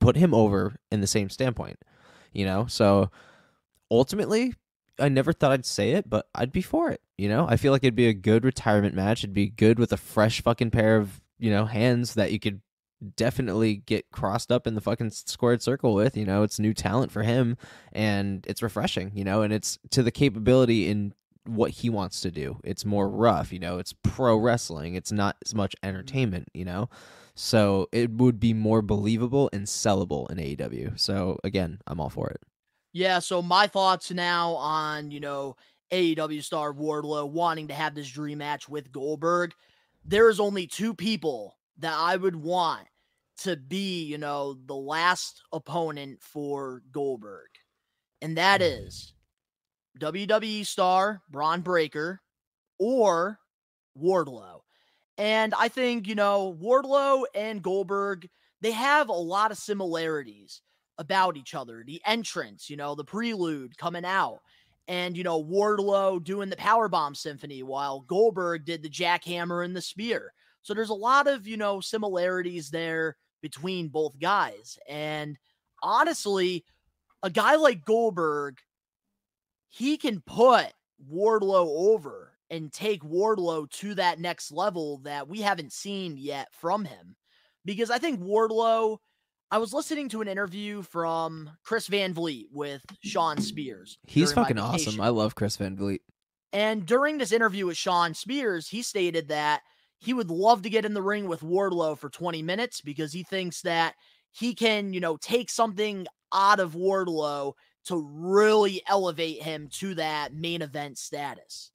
put 0.00 0.16
him 0.16 0.34
over 0.34 0.76
in 0.90 1.00
the 1.00 1.06
same 1.06 1.28
standpoint, 1.30 1.78
you 2.32 2.44
know. 2.44 2.66
So 2.66 3.10
ultimately, 3.90 4.54
I 4.98 5.08
never 5.08 5.32
thought 5.32 5.52
I'd 5.52 5.66
say 5.66 5.92
it, 5.92 6.08
but 6.08 6.28
I'd 6.34 6.52
be 6.52 6.62
for 6.62 6.90
it. 6.90 7.00
You 7.16 7.28
know, 7.28 7.46
I 7.48 7.56
feel 7.56 7.72
like 7.72 7.84
it'd 7.84 7.94
be 7.94 8.08
a 8.08 8.14
good 8.14 8.44
retirement 8.44 8.94
match. 8.94 9.20
It'd 9.20 9.34
be 9.34 9.48
good 9.48 9.78
with 9.78 9.92
a 9.92 9.96
fresh 9.96 10.40
fucking 10.40 10.70
pair 10.70 10.96
of 10.96 11.20
you 11.38 11.50
know 11.50 11.66
hands 11.66 12.14
that 12.14 12.32
you 12.32 12.38
could 12.38 12.60
definitely 13.16 13.76
get 13.76 14.10
crossed 14.10 14.50
up 14.50 14.66
in 14.66 14.74
the 14.74 14.80
fucking 14.80 15.10
squared 15.10 15.62
circle 15.62 15.94
with. 15.94 16.16
You 16.16 16.24
know, 16.24 16.42
it's 16.42 16.58
new 16.58 16.74
talent 16.74 17.12
for 17.12 17.22
him, 17.22 17.56
and 17.92 18.44
it's 18.48 18.62
refreshing. 18.62 19.12
You 19.14 19.24
know, 19.24 19.42
and 19.42 19.52
it's 19.52 19.78
to 19.90 20.02
the 20.02 20.10
capability 20.10 20.88
in 20.88 21.14
what 21.46 21.70
he 21.70 21.90
wants 21.90 22.20
to 22.22 22.30
do. 22.30 22.58
It's 22.64 22.84
more 22.84 23.08
rough. 23.08 23.52
You 23.52 23.58
know, 23.58 23.78
it's 23.78 23.92
pro 23.92 24.36
wrestling. 24.36 24.94
It's 24.94 25.12
not 25.12 25.36
as 25.44 25.54
much 25.54 25.74
entertainment. 25.82 26.48
You 26.54 26.64
know. 26.64 26.88
So 27.36 27.88
it 27.90 28.10
would 28.12 28.38
be 28.38 28.54
more 28.54 28.80
believable 28.80 29.50
and 29.52 29.66
sellable 29.66 30.30
in 30.30 30.38
AEW. 30.38 30.98
So 30.98 31.38
again, 31.42 31.80
I'm 31.86 32.00
all 32.00 32.10
for 32.10 32.28
it. 32.28 32.40
Yeah, 32.92 33.18
so 33.18 33.42
my 33.42 33.66
thoughts 33.66 34.12
now 34.12 34.52
on, 34.52 35.10
you 35.10 35.18
know, 35.18 35.56
AEW 35.90 36.42
star 36.44 36.72
Wardlow 36.72 37.28
wanting 37.28 37.68
to 37.68 37.74
have 37.74 37.94
this 37.94 38.08
dream 38.08 38.38
match 38.38 38.68
with 38.68 38.92
Goldberg. 38.92 39.52
There 40.04 40.28
is 40.28 40.38
only 40.38 40.68
two 40.68 40.94
people 40.94 41.56
that 41.78 41.94
I 41.96 42.16
would 42.16 42.36
want 42.36 42.86
to 43.42 43.56
be, 43.56 44.04
you 44.04 44.18
know, 44.18 44.56
the 44.66 44.76
last 44.76 45.42
opponent 45.52 46.22
for 46.22 46.82
Goldberg. 46.92 47.48
And 48.22 48.36
that 48.36 48.60
mm-hmm. 48.60 48.86
is 48.86 49.12
WWE 49.98 50.64
star 50.66 51.22
Bron 51.30 51.60
Breakker 51.60 52.20
or 52.78 53.38
Wardlow. 54.00 54.60
And 55.18 55.54
I 55.54 55.68
think, 55.68 56.08
you 56.08 56.14
know, 56.14 56.56
Wardlow 56.60 57.24
and 57.34 57.62
Goldberg, 57.62 58.28
they 58.60 58.72
have 58.72 59.08
a 59.08 59.12
lot 59.12 59.52
of 59.52 59.58
similarities 59.58 60.62
about 60.98 61.36
each 61.36 61.54
other. 61.54 61.84
The 61.86 62.00
entrance, 62.06 62.68
you 62.68 62.76
know, 62.76 62.94
the 62.94 63.04
prelude 63.04 63.76
coming 63.78 64.04
out, 64.04 64.40
and, 64.88 65.16
you 65.16 65.24
know, 65.24 65.42
Wardlow 65.42 66.22
doing 66.22 66.50
the 66.50 66.56
Powerbomb 66.56 67.16
Symphony 67.16 67.62
while 67.62 68.00
Goldberg 68.00 68.64
did 68.64 68.82
the 68.82 68.90
jackhammer 68.90 69.64
and 69.64 69.74
the 69.74 69.80
spear. 69.80 70.32
So 70.62 70.74
there's 70.74 70.90
a 70.90 70.94
lot 70.94 71.26
of, 71.26 71.46
you 71.46 71.56
know, 71.56 71.80
similarities 71.80 72.70
there 72.70 73.16
between 73.44 73.88
both 73.88 74.18
guys. 74.18 74.78
And 74.88 75.36
honestly, 75.82 76.64
a 77.22 77.28
guy 77.28 77.56
like 77.56 77.84
Goldberg, 77.84 78.56
he 79.68 79.98
can 79.98 80.22
put 80.22 80.72
Wardlow 81.12 81.66
over 81.92 82.32
and 82.48 82.72
take 82.72 83.02
Wardlow 83.02 83.70
to 83.70 83.94
that 83.96 84.18
next 84.18 84.50
level 84.50 84.96
that 85.04 85.28
we 85.28 85.42
haven't 85.42 85.74
seen 85.74 86.16
yet 86.16 86.48
from 86.54 86.86
him. 86.86 87.16
Because 87.66 87.90
I 87.90 87.98
think 87.98 88.22
Wardlow, 88.22 88.96
I 89.50 89.58
was 89.58 89.74
listening 89.74 90.08
to 90.08 90.22
an 90.22 90.28
interview 90.28 90.80
from 90.80 91.50
Chris 91.64 91.86
Van 91.88 92.14
Vliet 92.14 92.46
with 92.50 92.80
Shawn 93.02 93.42
Spears. 93.42 93.98
He's 94.06 94.32
fucking 94.32 94.58
awesome. 94.58 95.02
I 95.02 95.10
love 95.10 95.34
Chris 95.34 95.58
Van 95.58 95.76
Vliet. 95.76 96.00
And 96.54 96.86
during 96.86 97.18
this 97.18 97.32
interview 97.32 97.66
with 97.66 97.76
Shawn 97.76 98.14
Spears, 98.14 98.68
he 98.68 98.80
stated 98.80 99.28
that 99.28 99.60
he 99.98 100.12
would 100.12 100.30
love 100.30 100.62
to 100.62 100.70
get 100.70 100.84
in 100.84 100.94
the 100.94 101.02
ring 101.02 101.28
with 101.28 101.40
Wardlow 101.40 101.98
for 101.98 102.10
20 102.10 102.42
minutes 102.42 102.80
because 102.80 103.12
he 103.12 103.22
thinks 103.22 103.62
that 103.62 103.94
he 104.32 104.54
can, 104.54 104.92
you 104.92 105.00
know, 105.00 105.16
take 105.16 105.50
something 105.50 106.06
out 106.32 106.60
of 106.60 106.74
Wardlow 106.74 107.54
to 107.86 107.96
really 107.96 108.82
elevate 108.88 109.42
him 109.42 109.68
to 109.70 109.94
that 109.94 110.34
main 110.34 110.62
event 110.62 110.98
status. 110.98 111.70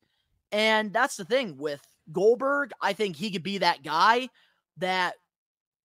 And 0.51 0.91
that's 0.91 1.15
the 1.15 1.25
thing 1.25 1.57
with 1.57 1.81
Goldberg. 2.11 2.71
I 2.81 2.93
think 2.93 3.15
he 3.15 3.31
could 3.31 3.43
be 3.43 3.59
that 3.59 3.83
guy 3.83 4.29
that, 4.77 5.15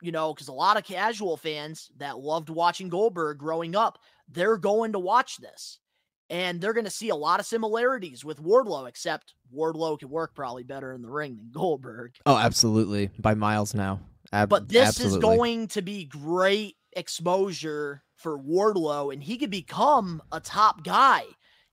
you 0.01 0.13
know, 0.13 0.33
because 0.33 0.49
a 0.49 0.53
lot 0.53 0.77
of 0.77 0.85
casual 0.85 1.37
fans 1.37 1.91
that 1.99 2.19
loved 2.19 2.49
watching 2.49 2.89
Goldberg 2.89 3.39
growing 3.39 3.77
up, 3.77 3.99
they're 4.29 4.57
going 4.57 4.93
to 4.93 4.99
watch 4.99 5.37
this. 5.37 5.79
And 6.31 6.61
they're 6.61 6.73
going 6.73 6.85
to 6.87 6.91
see 6.91 7.11
a 7.11 7.15
lot 7.17 7.39
of 7.39 7.47
similarities 7.47 8.25
with 8.25 8.43
Wardlow, 8.43 8.89
except 8.89 9.35
Wardlow 9.55 9.99
can 9.99 10.09
work 10.09 10.35
probably 10.35 10.63
better 10.65 10.93
in 10.93 11.03
the 11.03 11.11
ring 11.11 11.37
than 11.37 11.51
Goldberg. 11.53 12.15
Oh, 12.25 12.37
absolutely. 12.37 13.11
By 13.19 13.35
miles 13.35 13.75
now. 13.75 14.01
Ab- 14.33 14.49
But 14.49 14.69
this 14.69 14.89
absolutely. 14.89 15.19
is 15.19 15.23
going 15.23 15.69
to 15.69 15.83
be 15.83 16.07
great 16.07 16.77
exposure 16.93 18.03
for 18.17 18.39
Wardlow, 18.39 19.13
and 19.13 19.23
he 19.23 19.37
could 19.37 19.51
become 19.51 20.23
a 20.33 20.41
top 20.41 20.83
guy 20.83 21.25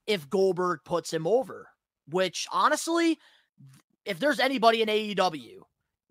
if 0.05 0.29
Goldberg 0.29 0.79
puts 0.83 1.11
him 1.13 1.25
over. 1.25 1.67
Which 2.09 2.45
honestly, 2.51 3.17
if 4.05 4.19
there's 4.19 4.39
anybody 4.39 4.81
in 4.81 4.89
AEW, 4.89 5.59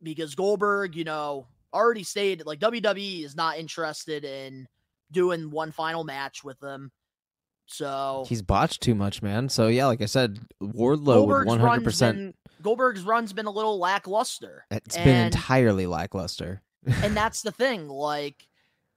because 0.02 0.34
Goldberg, 0.34 0.96
you 0.96 1.04
know, 1.04 1.46
already 1.74 2.04
stated 2.04 2.46
like 2.46 2.58
WWE 2.60 3.22
is 3.24 3.36
not 3.36 3.58
interested 3.58 4.24
in 4.24 4.66
doing 5.12 5.50
one 5.50 5.72
final 5.72 6.04
match 6.04 6.42
with 6.42 6.58
them. 6.60 6.90
So 7.72 8.24
He's 8.28 8.42
botched 8.42 8.82
too 8.82 8.94
much, 8.94 9.22
man. 9.22 9.48
So 9.48 9.68
yeah, 9.68 9.86
like 9.86 10.02
I 10.02 10.06
said, 10.06 10.38
Wardlow 10.62 11.26
would 11.26 11.46
one 11.46 11.60
hundred 11.60 11.84
percent. 11.84 12.34
Goldberg's 12.62 13.02
run's 13.02 13.32
been 13.32 13.46
a 13.46 13.50
little 13.50 13.78
lackluster. 13.78 14.64
It's 14.70 14.96
been 14.96 15.26
entirely 15.26 15.86
lackluster. 15.86 16.62
and 17.02 17.16
that's 17.16 17.42
the 17.42 17.52
thing 17.52 17.88
like 17.88 18.46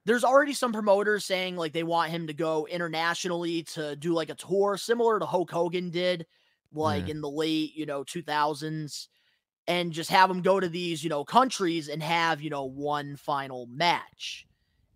there's 0.05 0.23
already 0.23 0.53
some 0.53 0.73
promoters 0.73 1.23
saying 1.25 1.55
like 1.55 1.71
they 1.73 1.83
want 1.83 2.11
him 2.11 2.27
to 2.27 2.33
go 2.33 2.65
internationally 2.67 3.63
to 3.63 3.95
do 3.95 4.13
like 4.13 4.29
a 4.29 4.35
tour 4.35 4.75
similar 4.77 5.19
to 5.19 5.25
Hulk 5.25 5.51
Hogan 5.51 5.89
did 5.89 6.25
like 6.73 7.05
Mhm. 7.05 7.09
in 7.09 7.21
the 7.21 7.29
late, 7.29 7.75
you 7.75 7.85
know, 7.85 8.03
2000s 8.03 9.07
and 9.67 9.93
just 9.93 10.09
have 10.09 10.29
him 10.29 10.41
go 10.41 10.59
to 10.59 10.67
these, 10.67 11.03
you 11.03 11.09
know, 11.09 11.23
countries 11.23 11.87
and 11.87 12.01
have, 12.03 12.41
you 12.41 12.49
know, 12.49 12.65
one 12.65 13.15
final 13.15 13.65
match. 13.67 14.45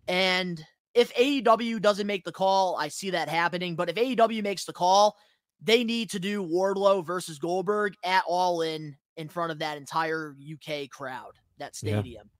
And 0.06 0.62
if 0.98 1.14
AEW 1.14 1.80
doesn't 1.80 2.06
make 2.08 2.24
the 2.24 2.32
call, 2.32 2.76
I 2.76 2.88
see 2.88 3.10
that 3.10 3.28
happening, 3.28 3.76
but 3.76 3.88
if 3.88 3.94
AEW 3.96 4.42
makes 4.42 4.64
the 4.64 4.72
call, 4.72 5.16
they 5.62 5.84
need 5.84 6.10
to 6.10 6.18
do 6.18 6.44
Wardlow 6.44 7.04
versus 7.06 7.38
Goldberg 7.38 7.94
at 8.04 8.24
all 8.26 8.62
in 8.62 8.96
in 9.16 9.28
front 9.28 9.50
of 9.52 9.58
that 9.60 9.76
entire 9.76 10.34
UK 10.40 10.88
crowd, 10.90 11.32
that 11.58 11.76
Yeah. 11.82 12.00
stadium. 12.00 12.30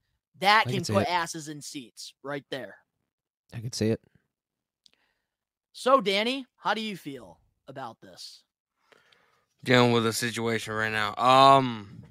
That 0.41 0.65
can 0.65 0.85
can 0.85 0.95
put 0.95 1.03
it. 1.03 1.11
asses 1.11 1.49
in 1.49 1.61
seats 1.61 2.15
right 2.23 2.45
there. 2.51 2.77
I 3.53 3.61
can 3.61 3.73
see 3.73 3.91
it. 3.91 4.01
So, 5.73 6.01
Danny, 6.01 6.47
how 6.57 6.75
do 6.75 6.81
you 6.81 6.97
feel 6.97 7.41
about 7.69 8.01
this? 8.01 8.43
dealing 9.65 9.91
with 9.93 10.07
a 10.07 10.13
situation 10.13 10.73
right 10.73 10.93
now. 10.93 11.15
Um, 11.17 12.05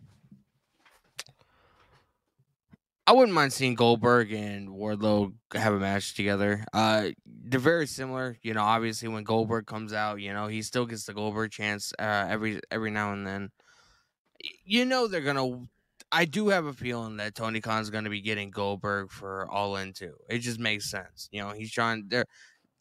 I 3.07 3.13
wouldn't 3.13 3.33
mind 3.33 3.53
seeing 3.53 3.75
Goldberg 3.75 4.33
and 4.33 4.67
Wardlow 4.67 5.33
have 5.53 5.73
a 5.73 5.79
match 5.79 6.13
together. 6.13 6.65
Uh, 6.73 7.09
they're 7.25 7.59
very 7.59 7.87
similar. 7.87 8.37
You 8.41 8.53
know, 8.53 8.63
obviously 8.63 9.07
when 9.07 9.23
Goldberg 9.23 9.65
comes 9.65 9.93
out, 9.93 10.19
you 10.19 10.33
know 10.33 10.47
he 10.47 10.61
still 10.61 10.85
gets 10.85 11.05
the 11.05 11.13
Goldberg 11.13 11.51
chance 11.51 11.93
uh, 11.99 12.27
every 12.29 12.59
every 12.69 12.91
now 12.91 13.13
and 13.13 13.25
then. 13.25 13.51
You 14.65 14.85
know 14.85 15.07
they're 15.07 15.21
gonna. 15.21 15.67
I 16.11 16.25
do 16.25 16.49
have 16.49 16.65
a 16.65 16.73
feeling 16.73 17.17
that 17.17 17.35
Tony 17.35 17.61
Khan's 17.61 17.89
gonna 17.89 18.09
be 18.09 18.21
getting 18.21 18.51
Goldberg 18.51 19.11
for 19.11 19.49
All 19.49 19.77
In 19.77 19.93
too. 19.93 20.15
It 20.29 20.39
just 20.39 20.59
makes 20.59 20.89
sense. 20.89 21.29
You 21.31 21.41
know, 21.41 21.51
he's 21.51 21.71
trying. 21.71 22.05
They're 22.09 22.25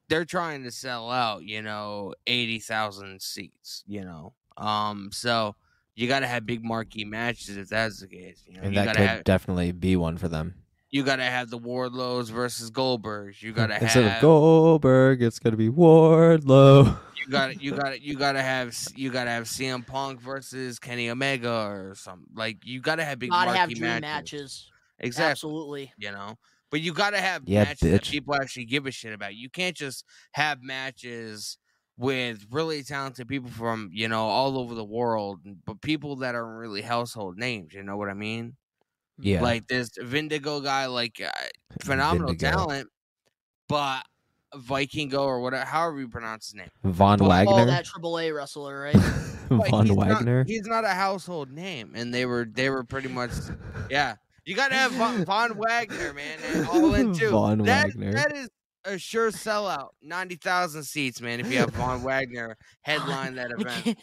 they're 0.08 0.24
trying 0.24 0.64
to 0.64 0.72
sell 0.72 1.10
out. 1.10 1.44
You 1.44 1.62
know, 1.62 2.14
eighty 2.26 2.58
thousand 2.60 3.22
seats. 3.22 3.84
You 3.86 4.04
know, 4.04 4.34
um, 4.56 5.10
so 5.12 5.54
you 5.96 6.06
got 6.06 6.20
to 6.20 6.26
have 6.28 6.46
big 6.46 6.62
marquee 6.64 7.04
matches 7.04 7.56
if 7.56 7.68
that's 7.68 7.98
the 8.00 8.06
case. 8.06 8.44
You 8.46 8.54
know, 8.54 8.60
And 8.62 8.74
you 8.74 8.80
that 8.80 8.96
could 8.96 9.04
have 9.04 9.24
definitely 9.24 9.72
be 9.72 9.96
one 9.96 10.16
for 10.18 10.28
them. 10.28 10.54
you 10.90 11.02
got 11.02 11.16
to 11.16 11.24
have 11.24 11.50
the 11.50 11.58
Wardlows 11.58 12.30
versus 12.30 12.70
Goldbergs. 12.70 13.42
You 13.42 13.52
got 13.52 13.66
to 13.68 13.82
Instead 13.82 14.04
have 14.04 14.16
of 14.16 14.20
Goldberg, 14.22 15.22
it's 15.22 15.38
gonna 15.40 15.56
be 15.56 15.68
Wardlow. 15.70 16.96
you 17.16 17.28
got 17.32 17.48
to 17.52 17.56
you 17.58 17.72
got 17.74 17.90
to 17.90 18.00
you 18.00 18.14
got 18.16 18.32
to 18.32 18.42
have 18.42 18.76
you 18.94 19.10
got 19.10 19.24
to 19.24 19.30
have 19.30 19.44
CM 19.44 19.84
Punk 19.86 20.20
versus 20.20 20.78
Kenny 20.78 21.10
Omega 21.10 21.66
or 21.66 21.94
something. 21.96 22.28
Like 22.34 22.58
you 22.64 22.80
got 22.80 22.96
to 22.96 23.04
have 23.04 23.18
big 23.18 23.30
Gotta 23.30 23.46
marquee 23.46 23.58
have 23.58 23.68
dream 23.70 23.80
matches. 23.82 24.02
matches. 24.02 24.70
Exactly. 25.00 25.30
Absolutely. 25.30 25.92
You 25.98 26.12
know. 26.12 26.36
But 26.70 26.80
you 26.80 26.92
got 26.92 27.10
to 27.10 27.20
have 27.20 27.42
Yeah, 27.46 27.64
matches 27.64 27.90
that 27.90 28.02
people 28.04 28.34
actually 28.34 28.64
give 28.64 28.86
a 28.86 28.90
shit 28.90 29.12
about. 29.12 29.34
You 29.34 29.48
can't 29.48 29.76
just 29.76 30.04
have 30.32 30.62
matches 30.62 31.58
with 31.98 32.44
really 32.50 32.82
talented 32.82 33.26
people 33.28 33.50
from 33.50 33.90
you 33.92 34.08
know 34.08 34.24
all 34.26 34.58
over 34.58 34.74
the 34.74 34.84
world, 34.84 35.40
but 35.64 35.80
people 35.80 36.16
that 36.16 36.34
aren't 36.34 36.58
really 36.58 36.82
household 36.82 37.38
names. 37.38 37.72
You 37.72 37.82
know 37.82 37.96
what 37.96 38.08
I 38.08 38.14
mean? 38.14 38.56
Yeah. 39.18 39.42
Like 39.42 39.66
this 39.66 39.90
Vindigo 39.98 40.60
guy, 40.60 40.86
like 40.86 41.20
uh, 41.24 41.30
phenomenal 41.82 42.28
Vindigo. 42.28 42.50
talent, 42.50 42.88
but 43.68 44.02
Vikingo 44.54 45.20
or 45.20 45.40
whatever, 45.40 45.64
however 45.64 46.00
you 46.00 46.08
pronounce 46.08 46.46
his 46.48 46.54
name. 46.54 46.68
Von 46.84 47.20
All 47.20 47.28
Wagner. 47.28 47.64
that 47.66 47.86
AAA 47.86 48.34
wrestler, 48.34 48.78
right? 48.80 48.94
Von 49.48 49.86
he's 49.86 49.96
not- 49.96 50.08
Wagner. 50.08 50.44
he's 50.46 50.66
not 50.66 50.84
a 50.84 50.88
household 50.90 51.50
name, 51.50 51.92
and 51.94 52.12
they 52.12 52.26
were 52.26 52.46
they 52.50 52.68
were 52.68 52.84
pretty 52.84 53.08
much, 53.08 53.30
yeah. 53.90 54.16
You 54.44 54.54
got 54.54 54.68
to 54.68 54.74
have 54.76 54.92
Von, 54.92 55.24
Von 55.26 55.56
Wagner, 55.58 56.12
man, 56.12 56.38
and 56.52 56.68
all 56.68 56.94
in 56.94 57.14
too. 57.18 57.30
Von 57.30 57.58
That- 57.64 57.86
Wagner. 57.86 58.12
That 58.12 58.36
is 58.36 58.48
a 58.86 58.98
sure 58.98 59.30
sellout. 59.30 59.90
Ninety 60.02 60.36
thousand 60.36 60.84
seats, 60.84 61.20
man. 61.20 61.40
If 61.40 61.50
you 61.50 61.58
have 61.58 61.70
Von 61.70 62.02
Wagner 62.04 62.56
headline 62.82 63.34
that 63.36 63.50
event, 63.52 63.98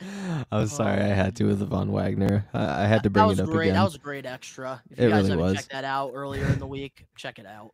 I'm 0.50 0.66
sorry, 0.66 1.00
I 1.00 1.06
had 1.08 1.36
to 1.36 1.44
with 1.44 1.60
the 1.60 1.66
Von 1.66 1.92
Wagner. 1.92 2.46
I, 2.52 2.84
I 2.84 2.86
had 2.86 3.02
to 3.04 3.10
bring 3.10 3.22
that 3.22 3.28
was 3.28 3.38
it 3.38 3.42
up 3.42 3.50
great. 3.50 3.68
again. 3.68 3.74
That 3.74 3.84
was 3.84 3.94
a 3.94 3.98
great 4.00 4.26
extra. 4.26 4.82
If 4.90 4.98
It 4.98 5.04
you 5.04 5.08
guys 5.08 5.28
really 5.28 5.30
haven't 5.30 5.44
was. 5.44 5.54
checked 5.54 5.70
that 5.70 5.84
out 5.84 6.12
earlier 6.14 6.46
in 6.46 6.58
the 6.58 6.66
week, 6.66 7.06
check 7.16 7.38
it 7.38 7.46
out. 7.46 7.72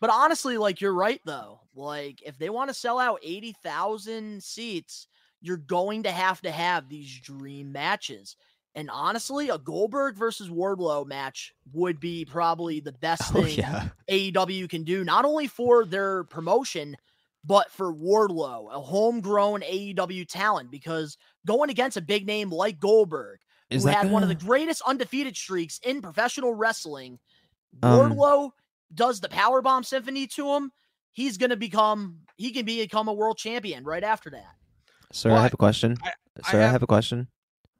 But 0.00 0.10
honestly, 0.10 0.58
like 0.58 0.80
you're 0.80 0.94
right 0.94 1.20
though. 1.24 1.60
Like 1.74 2.22
if 2.26 2.38
they 2.38 2.50
want 2.50 2.68
to 2.70 2.74
sell 2.74 2.98
out 2.98 3.20
80,000 3.22 4.42
seats, 4.42 5.06
you're 5.40 5.56
going 5.56 6.02
to 6.04 6.10
have 6.10 6.40
to 6.42 6.50
have 6.50 6.88
these 6.88 7.20
dream 7.20 7.72
matches. 7.72 8.36
And 8.76 8.90
honestly, 8.90 9.50
a 9.50 9.58
Goldberg 9.58 10.16
versus 10.16 10.48
Wardlow 10.48 11.06
match 11.06 11.52
would 11.72 12.00
be 12.00 12.24
probably 12.24 12.80
the 12.80 12.92
best 13.00 13.22
Oh 13.34 13.42
thing 13.42 13.58
yeah, 13.58 13.88
AEW 14.10 14.68
can 14.68 14.82
do, 14.84 15.04
not 15.04 15.24
only 15.24 15.46
for 15.46 15.84
their 15.84 16.24
promotion, 16.24 16.96
but 17.44 17.70
for 17.70 17.92
Wardlow, 17.94 18.72
a 18.72 18.80
homegrown 18.80 19.60
AEW 19.60 20.26
talent, 20.28 20.70
because 20.70 21.16
going 21.46 21.70
against 21.70 21.96
a 21.96 22.00
big 22.00 22.26
name 22.26 22.50
like 22.50 22.80
Goldberg, 22.80 23.38
is 23.70 23.82
who 23.82 23.90
that 23.90 24.04
had 24.04 24.10
one 24.12 24.22
of 24.22 24.28
the 24.28 24.34
greatest 24.34 24.82
undefeated 24.86 25.36
streaks 25.36 25.78
in 25.84 26.02
professional 26.02 26.54
wrestling, 26.54 27.18
Um, 27.82 28.12
Wardlow 28.12 28.50
does 28.92 29.20
the 29.20 29.28
powerbomb 29.28 29.84
symphony 29.84 30.26
to 30.28 30.52
him. 30.54 30.72
He's 31.12 31.38
gonna 31.38 31.56
become 31.56 32.20
he 32.36 32.50
can 32.50 32.64
become 32.66 33.06
a 33.08 33.12
world 33.12 33.38
champion 33.38 33.84
right 33.84 34.02
after 34.02 34.30
that. 34.30 34.54
Sir, 35.12 35.30
I 35.30 35.42
have 35.42 35.54
a 35.54 35.56
question. 35.56 35.96
I- 36.02 36.12
I 36.42 36.50
Sir, 36.50 36.58
I 36.58 36.62
have... 36.62 36.72
have- 36.72 36.82
a 36.82 36.86
question. 36.88 37.28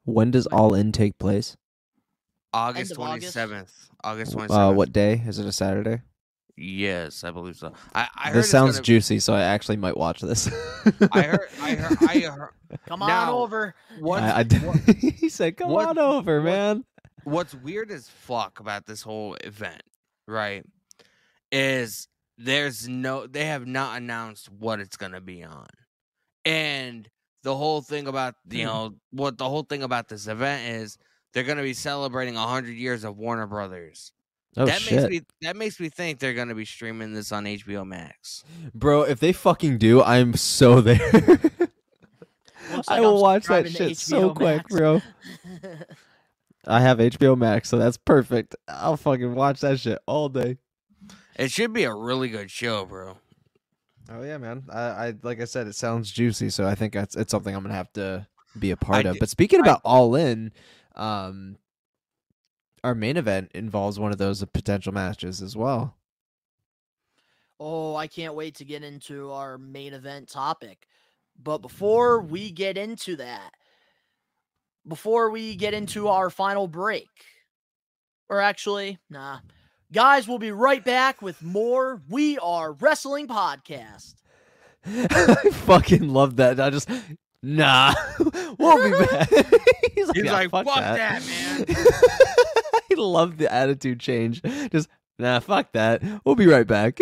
When 0.05 0.31
does 0.31 0.47
All 0.47 0.73
In 0.73 0.91
take 0.91 1.17
place? 1.19 1.57
August 2.53 2.91
of 2.91 2.97
twenty 2.97 3.13
August. 3.13 3.33
seventh. 3.33 3.89
August 4.03 4.31
twenty 4.33 4.53
Uh, 4.53 4.71
what 4.71 4.93
day? 4.93 5.21
Is 5.27 5.39
it 5.39 5.45
a 5.45 5.51
Saturday? 5.51 6.01
Yes, 6.57 7.25
I 7.25 7.31
believe 7.31 7.57
so. 7.57 7.73
I, 7.93 8.07
I 8.15 8.27
heard 8.27 8.35
this 8.37 8.45
it's 8.45 8.51
sounds 8.51 8.75
gonna- 8.75 8.83
juicy, 8.83 9.19
so 9.19 9.33
I 9.33 9.41
actually 9.41 9.75
might 9.75 9.97
watch 9.97 10.21
this. 10.21 10.47
I 11.11 11.21
heard. 11.23 11.49
I 11.61 11.75
heard. 11.75 11.97
I 12.07 12.19
heard. 12.31 12.49
Come 12.87 13.01
on 13.01 13.09
Now, 13.09 13.37
over. 13.39 13.75
What's, 13.99 14.23
I, 14.23 14.39
I 14.39 14.43
what- 14.65 14.77
he 14.95 15.27
said, 15.27 15.57
"Come 15.57 15.71
what- 15.71 15.89
on 15.89 15.97
over, 15.99 16.37
what- 16.39 16.45
man." 16.45 16.85
what's 17.25 17.55
weird 17.55 17.89
as 17.91 18.07
fuck 18.07 18.59
about 18.61 18.85
this 18.85 19.01
whole 19.01 19.33
event, 19.43 19.81
right? 20.27 20.63
Is 21.51 22.07
there's 22.37 22.87
no 22.87 23.27
they 23.27 23.45
have 23.45 23.65
not 23.67 23.97
announced 23.97 24.49
what 24.49 24.79
it's 24.79 24.95
gonna 24.95 25.19
be 25.21 25.43
on. 25.43 25.65
And 26.45 27.09
the 27.45 27.55
whole 27.55 27.81
thing 27.81 28.07
about 28.07 28.33
you 28.49 28.61
Hmm. 28.61 28.65
know 28.65 28.95
what 29.11 29.37
the 29.37 29.47
whole 29.47 29.63
thing 29.63 29.83
about 29.83 30.09
this 30.09 30.27
event 30.27 30.67
is 30.81 30.97
they're 31.31 31.43
gonna 31.43 31.61
be 31.63 31.73
celebrating 31.73 32.35
hundred 32.35 32.73
years 32.75 33.03
of 33.05 33.17
Warner 33.17 33.47
Brothers. 33.47 34.11
Oh 34.57 34.65
that 34.65 34.81
shit, 34.81 34.95
makes 35.03 35.09
me 35.11 35.21
that 35.41 35.55
makes 35.55 35.79
me 35.79 35.89
think 35.89 36.19
they're 36.19 36.33
gonna 36.33 36.55
be 36.55 36.65
streaming 36.65 37.13
this 37.13 37.31
on 37.31 37.45
HBO 37.45 37.85
Max. 37.85 38.43
bro! 38.73 39.03
If 39.03 39.19
they 39.19 39.31
fucking 39.31 39.77
do, 39.77 40.01
I'm 40.01 40.33
so 40.35 40.81
there. 40.87 41.11
Looks 42.73 42.87
I 42.87 42.99
will 42.99 43.17
I'm 43.17 43.21
watch 43.21 43.45
that 43.45 43.69
shit 43.69 43.95
so 43.97 44.31
HBO 44.31 44.35
quick, 44.35 44.67
bro. 44.69 45.01
I 46.67 46.81
have 46.81 46.97
HBO 46.97 47.37
Max, 47.37 47.69
so 47.69 47.77
that's 47.77 47.97
perfect. 47.97 48.55
I'll 48.67 48.97
fucking 48.97 49.35
watch 49.35 49.59
that 49.59 49.79
shit 49.79 49.99
all 50.07 50.29
day. 50.29 50.57
It 51.37 51.51
should 51.51 51.73
be 51.73 51.83
a 51.83 51.93
really 51.93 52.29
good 52.29 52.49
show, 52.49 52.85
bro. 52.85 53.17
Oh 54.09 54.21
yeah, 54.21 54.37
man. 54.37 54.63
I, 54.69 54.79
I 54.81 55.13
like 55.23 55.41
I 55.41 55.45
said, 55.45 55.67
it 55.67 55.75
sounds 55.75 56.11
juicy, 56.11 56.49
so 56.49 56.65
I 56.67 56.75
think 56.75 56.93
that's 56.93 57.15
it's 57.15 57.31
something 57.31 57.55
I'm 57.55 57.63
gonna 57.63 57.73
have 57.73 57.91
to 57.93 58.27
be 58.59 58.71
a 58.71 58.77
part 58.77 59.05
of. 59.05 59.13
d- 59.13 59.19
But 59.19 59.29
speaking 59.29 59.59
I- 59.59 59.63
about 59.63 59.81
All 59.83 60.15
In, 60.15 60.51
um, 60.95 61.57
our 62.83 62.93
main 62.95 63.17
event 63.17 63.51
involves 63.55 63.99
one 63.99 64.11
of 64.11 64.17
those 64.17 64.43
potential 64.45 64.93
matches 64.93 65.41
as 65.41 65.55
well. 65.57 65.95
Oh, 67.59 67.95
I 67.95 68.07
can't 68.07 68.35
wait 68.35 68.55
to 68.55 68.65
get 68.65 68.83
into 68.83 69.31
our 69.31 69.57
main 69.57 69.93
event 69.93 70.29
topic. 70.29 70.87
But 71.41 71.59
before 71.59 72.21
we 72.21 72.51
get 72.51 72.77
into 72.77 73.15
that, 73.17 73.51
before 74.87 75.29
we 75.31 75.55
get 75.55 75.73
into 75.73 76.07
our 76.07 76.29
final 76.29 76.67
break, 76.67 77.09
or 78.29 78.39
actually, 78.41 78.99
nah, 79.09 79.39
guys, 79.91 80.27
we'll 80.27 80.39
be 80.39 80.51
right 80.51 80.83
back 80.83 81.21
with 81.21 81.41
more 81.41 82.01
We 82.09 82.37
Are 82.39 82.73
Wrestling 82.73 83.27
Podcast. 83.27 84.15
I 84.85 85.49
fucking 85.51 86.09
love 86.09 86.35
that. 86.37 86.59
I 86.59 86.69
just 86.69 86.89
nah, 87.41 87.93
we'll 88.59 88.83
be 88.83 89.05
back. 89.05 89.29
He's 89.95 90.07
like, 90.07 90.15
He's 90.17 90.25
"Yeah, 90.25 90.33
like, 90.33 90.51
fuck, 90.51 90.65
"Fuck 90.65 90.75
that, 90.75 91.21
that, 91.21 91.25
man." 91.25 91.65
I 92.91 92.95
love 93.01 93.37
the 93.37 93.51
attitude 93.51 93.99
change. 93.99 94.41
Just 94.71 94.87
nah, 95.17 95.39
fuck 95.39 95.71
that. 95.73 96.03
We'll 96.23 96.35
be 96.35 96.47
right 96.47 96.67
back. 96.67 96.99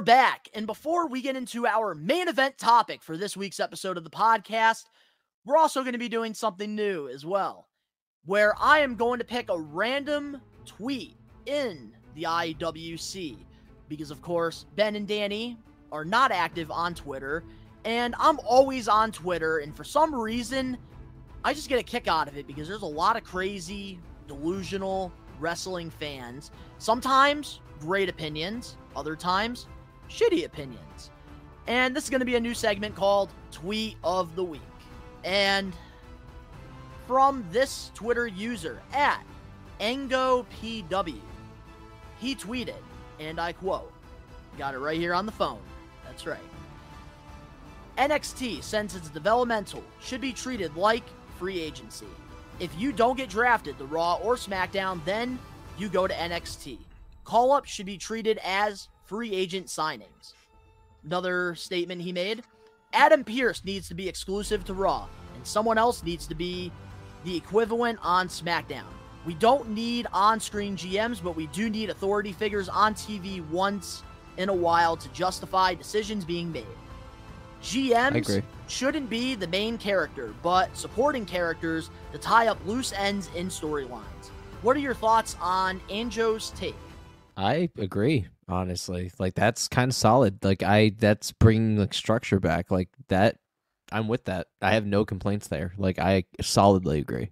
We're 0.00 0.04
back. 0.04 0.48
And 0.54 0.66
before 0.66 1.08
we 1.08 1.20
get 1.20 1.36
into 1.36 1.66
our 1.66 1.94
main 1.94 2.28
event 2.28 2.56
topic 2.56 3.02
for 3.02 3.18
this 3.18 3.36
week's 3.36 3.60
episode 3.60 3.98
of 3.98 4.04
the 4.04 4.08
podcast, 4.08 4.84
we're 5.44 5.58
also 5.58 5.82
going 5.82 5.92
to 5.92 5.98
be 5.98 6.08
doing 6.08 6.32
something 6.32 6.74
new 6.74 7.10
as 7.10 7.26
well, 7.26 7.68
where 8.24 8.54
I 8.58 8.78
am 8.78 8.96
going 8.96 9.18
to 9.18 9.26
pick 9.26 9.50
a 9.50 9.60
random 9.60 10.40
tweet 10.64 11.18
in 11.44 11.92
the 12.14 12.22
IWC. 12.22 13.44
Because, 13.90 14.10
of 14.10 14.22
course, 14.22 14.64
Ben 14.74 14.96
and 14.96 15.06
Danny 15.06 15.58
are 15.92 16.06
not 16.06 16.32
active 16.32 16.70
on 16.70 16.94
Twitter, 16.94 17.44
and 17.84 18.14
I'm 18.18 18.38
always 18.38 18.88
on 18.88 19.12
Twitter. 19.12 19.58
And 19.58 19.76
for 19.76 19.84
some 19.84 20.14
reason, 20.14 20.78
I 21.44 21.52
just 21.52 21.68
get 21.68 21.78
a 21.78 21.82
kick 21.82 22.08
out 22.08 22.26
of 22.26 22.38
it 22.38 22.46
because 22.46 22.66
there's 22.66 22.80
a 22.80 22.86
lot 22.86 23.18
of 23.18 23.24
crazy, 23.24 24.00
delusional 24.26 25.12
wrestling 25.38 25.90
fans. 25.90 26.52
Sometimes 26.78 27.60
great 27.80 28.08
opinions, 28.08 28.78
other 28.96 29.14
times 29.14 29.66
shitty 30.10 30.44
opinions. 30.44 31.10
And 31.66 31.94
this 31.94 32.04
is 32.04 32.10
going 32.10 32.20
to 32.20 32.26
be 32.26 32.36
a 32.36 32.40
new 32.40 32.54
segment 32.54 32.94
called 32.94 33.30
Tweet 33.52 33.96
of 34.02 34.34
the 34.34 34.44
Week. 34.44 34.60
And 35.24 35.72
from 37.06 37.44
this 37.50 37.90
Twitter 37.94 38.26
user 38.26 38.82
at 38.92 39.24
EngoPW, 39.80 41.20
he 42.18 42.34
tweeted, 42.34 42.74
and 43.18 43.40
I 43.40 43.52
quote, 43.52 43.92
got 44.58 44.74
it 44.74 44.78
right 44.78 44.98
here 44.98 45.14
on 45.14 45.26
the 45.26 45.32
phone. 45.32 45.60
That's 46.04 46.26
right. 46.26 46.38
NXT, 47.98 48.62
since 48.62 48.94
it's 48.94 49.08
developmental, 49.08 49.82
should 50.00 50.20
be 50.20 50.32
treated 50.32 50.76
like 50.76 51.04
free 51.38 51.60
agency. 51.60 52.06
If 52.58 52.70
you 52.78 52.92
don't 52.92 53.16
get 53.16 53.30
drafted 53.30 53.78
to 53.78 53.84
Raw 53.86 54.16
or 54.16 54.36
SmackDown, 54.36 55.04
then 55.04 55.38
you 55.78 55.88
go 55.88 56.06
to 56.06 56.14
NXT. 56.14 56.78
Call 57.24 57.52
ups 57.52 57.70
should 57.70 57.86
be 57.86 57.96
treated 57.96 58.38
as 58.44 58.88
free 59.10 59.34
agent 59.34 59.66
signings. 59.66 60.34
Another 61.04 61.56
statement 61.56 62.00
he 62.00 62.12
made 62.12 62.44
Adam 62.92 63.24
Pearce 63.24 63.64
needs 63.64 63.88
to 63.88 63.94
be 63.94 64.08
exclusive 64.08 64.64
to 64.64 64.72
Raw, 64.72 65.08
and 65.34 65.44
someone 65.44 65.78
else 65.78 66.04
needs 66.04 66.28
to 66.28 66.34
be 66.36 66.70
the 67.24 67.36
equivalent 67.36 67.98
on 68.02 68.28
SmackDown. 68.28 68.86
We 69.26 69.34
don't 69.34 69.70
need 69.70 70.06
on 70.12 70.38
screen 70.38 70.76
GMs, 70.76 71.20
but 71.20 71.34
we 71.34 71.48
do 71.48 71.68
need 71.68 71.90
authority 71.90 72.30
figures 72.32 72.68
on 72.68 72.94
TV 72.94 73.44
once 73.50 74.04
in 74.36 74.48
a 74.48 74.54
while 74.54 74.96
to 74.96 75.08
justify 75.08 75.74
decisions 75.74 76.24
being 76.24 76.52
made. 76.52 76.64
GMs 77.64 78.42
shouldn't 78.68 79.10
be 79.10 79.34
the 79.34 79.48
main 79.48 79.76
character, 79.76 80.32
but 80.40 80.74
supporting 80.76 81.26
characters 81.26 81.90
to 82.12 82.18
tie 82.18 82.46
up 82.46 82.64
loose 82.64 82.92
ends 82.92 83.28
in 83.34 83.48
storylines. 83.48 84.28
What 84.62 84.76
are 84.76 84.80
your 84.80 84.94
thoughts 84.94 85.36
on 85.40 85.80
Anjo's 85.90 86.50
take? 86.50 86.76
I 87.40 87.70
agree, 87.78 88.26
honestly. 88.48 89.10
Like 89.18 89.34
that's 89.34 89.66
kind 89.66 89.90
of 89.90 89.94
solid. 89.94 90.44
Like 90.44 90.62
I 90.62 90.90
that's 90.98 91.32
bringing 91.32 91.78
like 91.78 91.94
structure 91.94 92.38
back. 92.38 92.70
Like 92.70 92.90
that 93.08 93.38
I'm 93.90 94.08
with 94.08 94.26
that. 94.26 94.48
I 94.60 94.72
have 94.72 94.84
no 94.84 95.06
complaints 95.06 95.48
there. 95.48 95.72
Like 95.78 95.98
I 95.98 96.24
solidly 96.42 96.98
agree. 97.00 97.30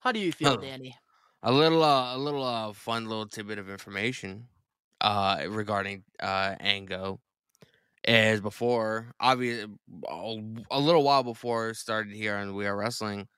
How 0.00 0.12
do 0.12 0.20
you 0.20 0.32
feel. 0.32 0.58
Danny? 0.58 0.94
a 1.42 1.52
little 1.52 1.82
uh, 1.82 2.14
a 2.14 2.18
little 2.18 2.44
uh, 2.44 2.72
fun 2.72 3.08
little 3.08 3.26
tidbit 3.26 3.58
of 3.58 3.70
information 3.70 4.48
uh 5.00 5.44
regarding 5.48 6.04
uh 6.20 6.54
Ango 6.60 7.20
as 8.06 8.40
before 8.40 9.12
obvious 9.18 9.66
a 10.08 10.80
little 10.80 11.02
while 11.02 11.22
before 11.22 11.74
started 11.74 12.14
here 12.14 12.36
on 12.36 12.54
We 12.54 12.66
Are 12.66 12.76
Wrestling 12.76 13.28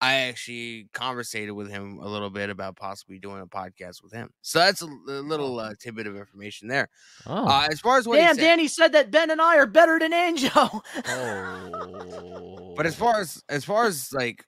I 0.00 0.14
actually 0.14 0.88
conversated 0.92 1.52
with 1.52 1.70
him 1.70 1.98
a 2.02 2.06
little 2.06 2.28
bit 2.28 2.50
about 2.50 2.76
possibly 2.76 3.18
doing 3.18 3.40
a 3.40 3.46
podcast 3.46 4.02
with 4.02 4.12
him. 4.12 4.28
So 4.42 4.58
that's 4.58 4.82
a, 4.82 4.86
a 4.86 5.22
little 5.22 5.58
uh, 5.58 5.72
tidbit 5.80 6.06
of 6.06 6.16
information 6.16 6.68
there. 6.68 6.88
Oh. 7.26 7.46
Uh, 7.46 7.66
as 7.70 7.80
far 7.80 7.96
as 7.96 8.06
what 8.06 8.18
he 8.18 8.24
Damn, 8.24 8.34
said- 8.34 8.40
Danny 8.42 8.68
said 8.68 8.92
that 8.92 9.10
Ben 9.10 9.30
and 9.30 9.40
I 9.40 9.56
are 9.56 9.66
better 9.66 9.98
than 9.98 10.12
Anjo. 10.12 10.80
oh. 11.08 12.74
But 12.76 12.84
as 12.86 12.94
far 12.94 13.20
as 13.20 13.42
as 13.48 13.64
far 13.64 13.86
as 13.86 14.12
like 14.12 14.44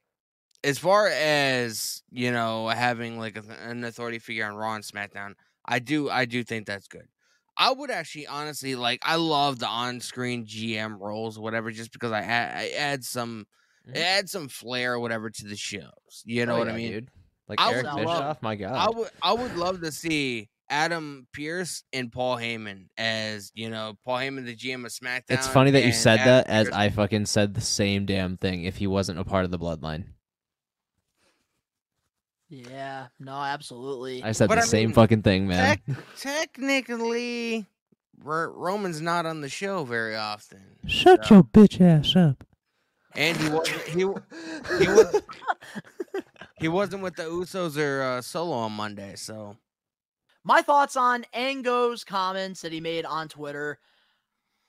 as 0.65 0.79
far 0.79 1.09
as 1.09 2.03
you 2.11 2.31
know 2.31 2.69
having 2.69 3.19
like 3.19 3.39
a, 3.39 3.45
an 3.69 3.85
authority 3.85 4.19
figure 4.19 4.45
on 4.45 4.55
Raw 4.55 4.75
and 4.75 4.85
SmackDown, 4.85 5.33
I 5.65 5.79
do 5.79 6.11
I 6.11 6.27
do 6.27 6.45
think 6.45 6.67
that's 6.67 6.89
good. 6.89 7.07
I 7.57 7.73
would 7.73 7.91
actually 7.91 8.27
honestly 8.27 8.75
like 8.75 9.01
I 9.03 9.17
love 9.17 9.59
the 9.59 9.67
on-screen 9.67 10.45
GM 10.45 11.01
roles 11.01 11.39
or 11.39 11.41
whatever 11.43 11.71
just 11.71 11.91
because 11.93 12.13
I 12.13 12.21
add, 12.21 12.57
I 12.59 12.69
add 12.77 13.03
some. 13.05 13.47
Mm-hmm. 13.89 13.97
add 14.03 14.29
some 14.29 14.49
flair 14.49 14.95
or 14.95 14.99
whatever 15.01 15.31
to 15.31 15.45
the 15.47 15.57
shows. 15.57 16.23
You 16.25 16.45
know 16.47 16.57
Oh, 16.57 16.59
what 16.59 16.69
yeah, 16.69 16.75
I 16.75 16.77
mean? 16.77 16.93
dude. 16.93 17.11
Like 17.49 17.61
I 17.61 17.73
Eric 17.73 17.85
would 17.85 17.93
love- 18.05 18.05
Bischoff, 18.05 18.43
my 18.43 18.57
god. 18.57 18.75
I 18.75 18.91
would 18.99 19.09
I 19.23 19.33
would 19.33 19.57
love 19.57 19.81
to 19.81 19.91
see 19.93 20.51
Adam 20.69 21.27
Pearce 21.33 21.83
and 21.95 22.13
Paul 22.13 22.37
Heyman 22.37 22.89
as 22.99 23.51
you 23.55 23.71
know 23.71 23.95
Paul 24.05 24.19
Heyman 24.19 24.45
the 24.45 24.55
GM 24.55 24.85
of 24.85 24.93
SmackDown. 24.93 25.23
it's 25.31 25.49
funny 25.49 25.71
that 25.71 25.85
you 25.87 25.93
said 25.93 26.19
Adam 26.21 26.27
that 26.29 26.49
as 26.49 26.69
I 26.69 26.91
fucking 26.91 27.25
said 27.25 27.55
the 27.55 27.63
same 27.63 28.05
damn 28.05 28.37
thing 28.37 28.65
if 28.65 28.77
he 28.77 28.87
wasn't 28.87 29.19
a 29.19 29.25
part 29.25 29.47
of 29.47 29.51
the 29.51 29.59
bloodline. 29.59 30.05
yeah, 32.51 33.07
no, 33.19 33.33
absolutely. 33.33 34.23
I 34.23 34.33
said 34.33 34.49
But 34.49 34.57
the 34.57 34.63
I 34.63 34.65
same 34.65 34.89
mean, 34.89 34.95
fucking 34.95 35.23
thing, 35.23 35.49
man. 35.49 35.79
Tec- 35.87 35.97
technically, 36.19 37.67
Ro- 38.23 38.53
Roman's 38.55 39.01
not 39.01 39.27
on 39.27 39.41
the 39.43 39.49
show 39.49 39.85
very 39.85 40.17
often. 40.17 40.61
Shut 40.87 41.27
so- 41.27 41.35
your 41.37 41.45
bitch 41.45 41.81
ass 41.81 42.15
up. 42.17 42.45
And 43.19 43.37
he 43.37 43.49
wasn't. 43.51 43.83
He, 43.89 43.99
he 44.85 44.89
was. 44.89 45.23
He 46.61 46.69
wasn't 46.69 47.03
with 47.03 47.17
the 47.17 47.25
Usos 47.25 47.77
or 47.77 48.03
uh, 48.03 48.23
Solo 48.23 48.57
on 48.57 48.73
Monday, 48.73 49.15
so 49.17 49.57
My 50.45 50.63
thoughts 50.63 50.97
on 50.97 51.25
Ango's 51.33 52.05
comments 52.05 52.63
that 52.63 52.73
he 52.73 52.81
made 52.81 53.05
on 53.05 53.29
Twitter. 53.29 53.79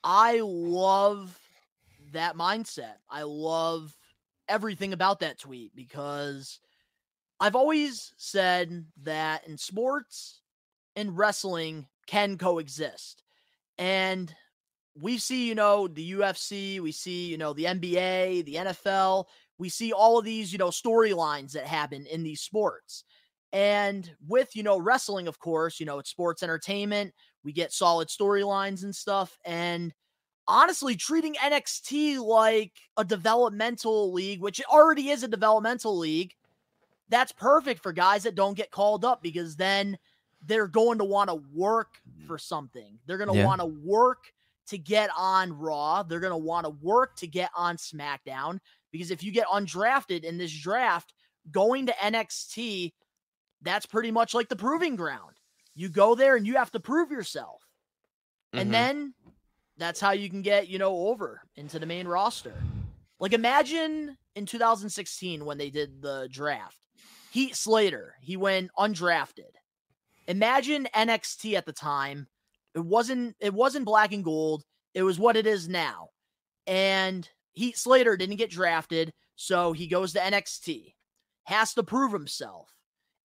I 0.04 0.40
love 0.42 1.38
that 2.12 2.36
mindset. 2.36 2.94
I 3.08 3.22
love 3.22 3.96
everything 4.48 4.92
about 4.92 5.20
that 5.20 5.38
tweet 5.38 5.74
because 5.74 6.60
I've 7.38 7.56
always 7.56 8.12
said 8.16 8.86
that 9.02 9.46
in 9.46 9.58
sports 9.58 10.40
and 10.96 11.16
wrestling 11.16 11.86
can 12.06 12.38
coexist. 12.38 13.22
And 13.78 14.34
we 15.00 15.18
see, 15.18 15.48
you 15.48 15.54
know, 15.54 15.88
the 15.88 16.12
UFC, 16.12 16.80
we 16.80 16.92
see, 16.92 17.26
you 17.26 17.38
know, 17.38 17.52
the 17.52 17.64
NBA, 17.64 18.44
the 18.44 18.54
NFL, 18.56 19.24
we 19.58 19.68
see 19.68 19.92
all 19.92 20.18
of 20.18 20.24
these, 20.24 20.52
you 20.52 20.58
know, 20.58 20.68
storylines 20.68 21.52
that 21.52 21.66
happen 21.66 22.06
in 22.06 22.22
these 22.22 22.40
sports. 22.40 23.04
And 23.52 24.10
with, 24.28 24.54
you 24.54 24.62
know, 24.62 24.78
wrestling, 24.78 25.26
of 25.26 25.38
course, 25.38 25.80
you 25.80 25.86
know, 25.86 25.98
it's 25.98 26.10
sports 26.10 26.42
entertainment. 26.42 27.12
We 27.44 27.52
get 27.52 27.72
solid 27.72 28.08
storylines 28.08 28.84
and 28.84 28.94
stuff. 28.94 29.36
And 29.44 29.92
honestly, 30.46 30.96
treating 30.96 31.34
NXT 31.34 32.20
like 32.20 32.72
a 32.96 33.04
developmental 33.04 34.12
league, 34.12 34.40
which 34.40 34.60
it 34.60 34.66
already 34.66 35.10
is 35.10 35.22
a 35.22 35.28
developmental 35.28 35.96
league, 35.96 36.34
that's 37.08 37.32
perfect 37.32 37.82
for 37.82 37.92
guys 37.92 38.22
that 38.22 38.34
don't 38.36 38.56
get 38.56 38.70
called 38.70 39.04
up 39.04 39.22
because 39.22 39.56
then 39.56 39.98
they're 40.46 40.68
going 40.68 40.98
to 40.98 41.04
want 41.04 41.28
to 41.28 41.42
work 41.52 42.00
mm-hmm. 42.08 42.26
for 42.26 42.38
something. 42.38 42.98
They're 43.06 43.18
going 43.18 43.32
to 43.32 43.36
Yeah. 43.36 43.46
want 43.46 43.60
to 43.60 43.66
work 43.66 44.32
to 44.68 44.78
get 44.78 45.10
on 45.16 45.52
Raw. 45.52 46.02
They're 46.02 46.20
going 46.20 46.32
to 46.32 46.36
want 46.36 46.64
to 46.64 46.70
work 46.70 47.16
to 47.16 47.26
get 47.26 47.50
on 47.56 47.76
SmackDown 47.76 48.60
because 48.92 49.10
if 49.10 49.22
you 49.22 49.32
get 49.32 49.46
undrafted 49.46 50.24
in 50.24 50.38
this 50.38 50.52
draft, 50.52 51.12
going 51.50 51.86
to 51.86 51.92
NXT, 51.92 52.92
that's 53.62 53.86
pretty 53.86 54.10
much 54.10 54.34
like 54.34 54.48
the 54.48 54.56
proving 54.56 54.96
ground. 54.96 55.36
You 55.74 55.88
go 55.88 56.14
there 56.14 56.36
and 56.36 56.46
you 56.46 56.56
have 56.56 56.70
to 56.72 56.80
prove 56.80 57.10
yourself. 57.10 57.62
Mhm. 58.54 58.60
And 58.60 58.74
then 58.74 59.14
that's 59.76 60.00
how 60.00 60.12
you 60.12 60.28
can 60.28 60.42
get, 60.42 60.68
you 60.68 60.78
know, 60.78 61.08
over 61.08 61.42
into 61.56 61.78
the 61.78 61.86
main 61.86 62.06
roster. 62.06 62.54
Like 63.18 63.32
imagine 63.32 64.16
in 64.34 64.46
2016 64.46 65.44
when 65.44 65.58
they 65.58 65.70
did 65.70 66.02
the 66.02 66.28
draft. 66.30 66.78
Heath 67.30 67.54
Slater, 67.54 68.16
he 68.20 68.36
went 68.36 68.70
undrafted. 68.78 69.52
Imagine 70.26 70.88
NXT 70.94 71.54
at 71.54 71.66
the 71.66 71.72
time. 71.72 72.28
It 72.74 72.84
wasn't 72.84 73.36
it 73.40 73.54
wasn't 73.54 73.84
black 73.84 74.12
and 74.12 74.24
gold. 74.24 74.64
It 74.94 75.02
was 75.02 75.18
what 75.18 75.36
it 75.36 75.46
is 75.46 75.68
now. 75.68 76.10
And 76.66 77.28
Heath 77.52 77.76
Slater 77.76 78.16
didn't 78.16 78.36
get 78.36 78.50
drafted, 78.50 79.12
so 79.36 79.72
he 79.72 79.86
goes 79.86 80.12
to 80.12 80.20
NXT. 80.20 80.94
Has 81.44 81.74
to 81.74 81.82
prove 81.82 82.12
himself. 82.12 82.68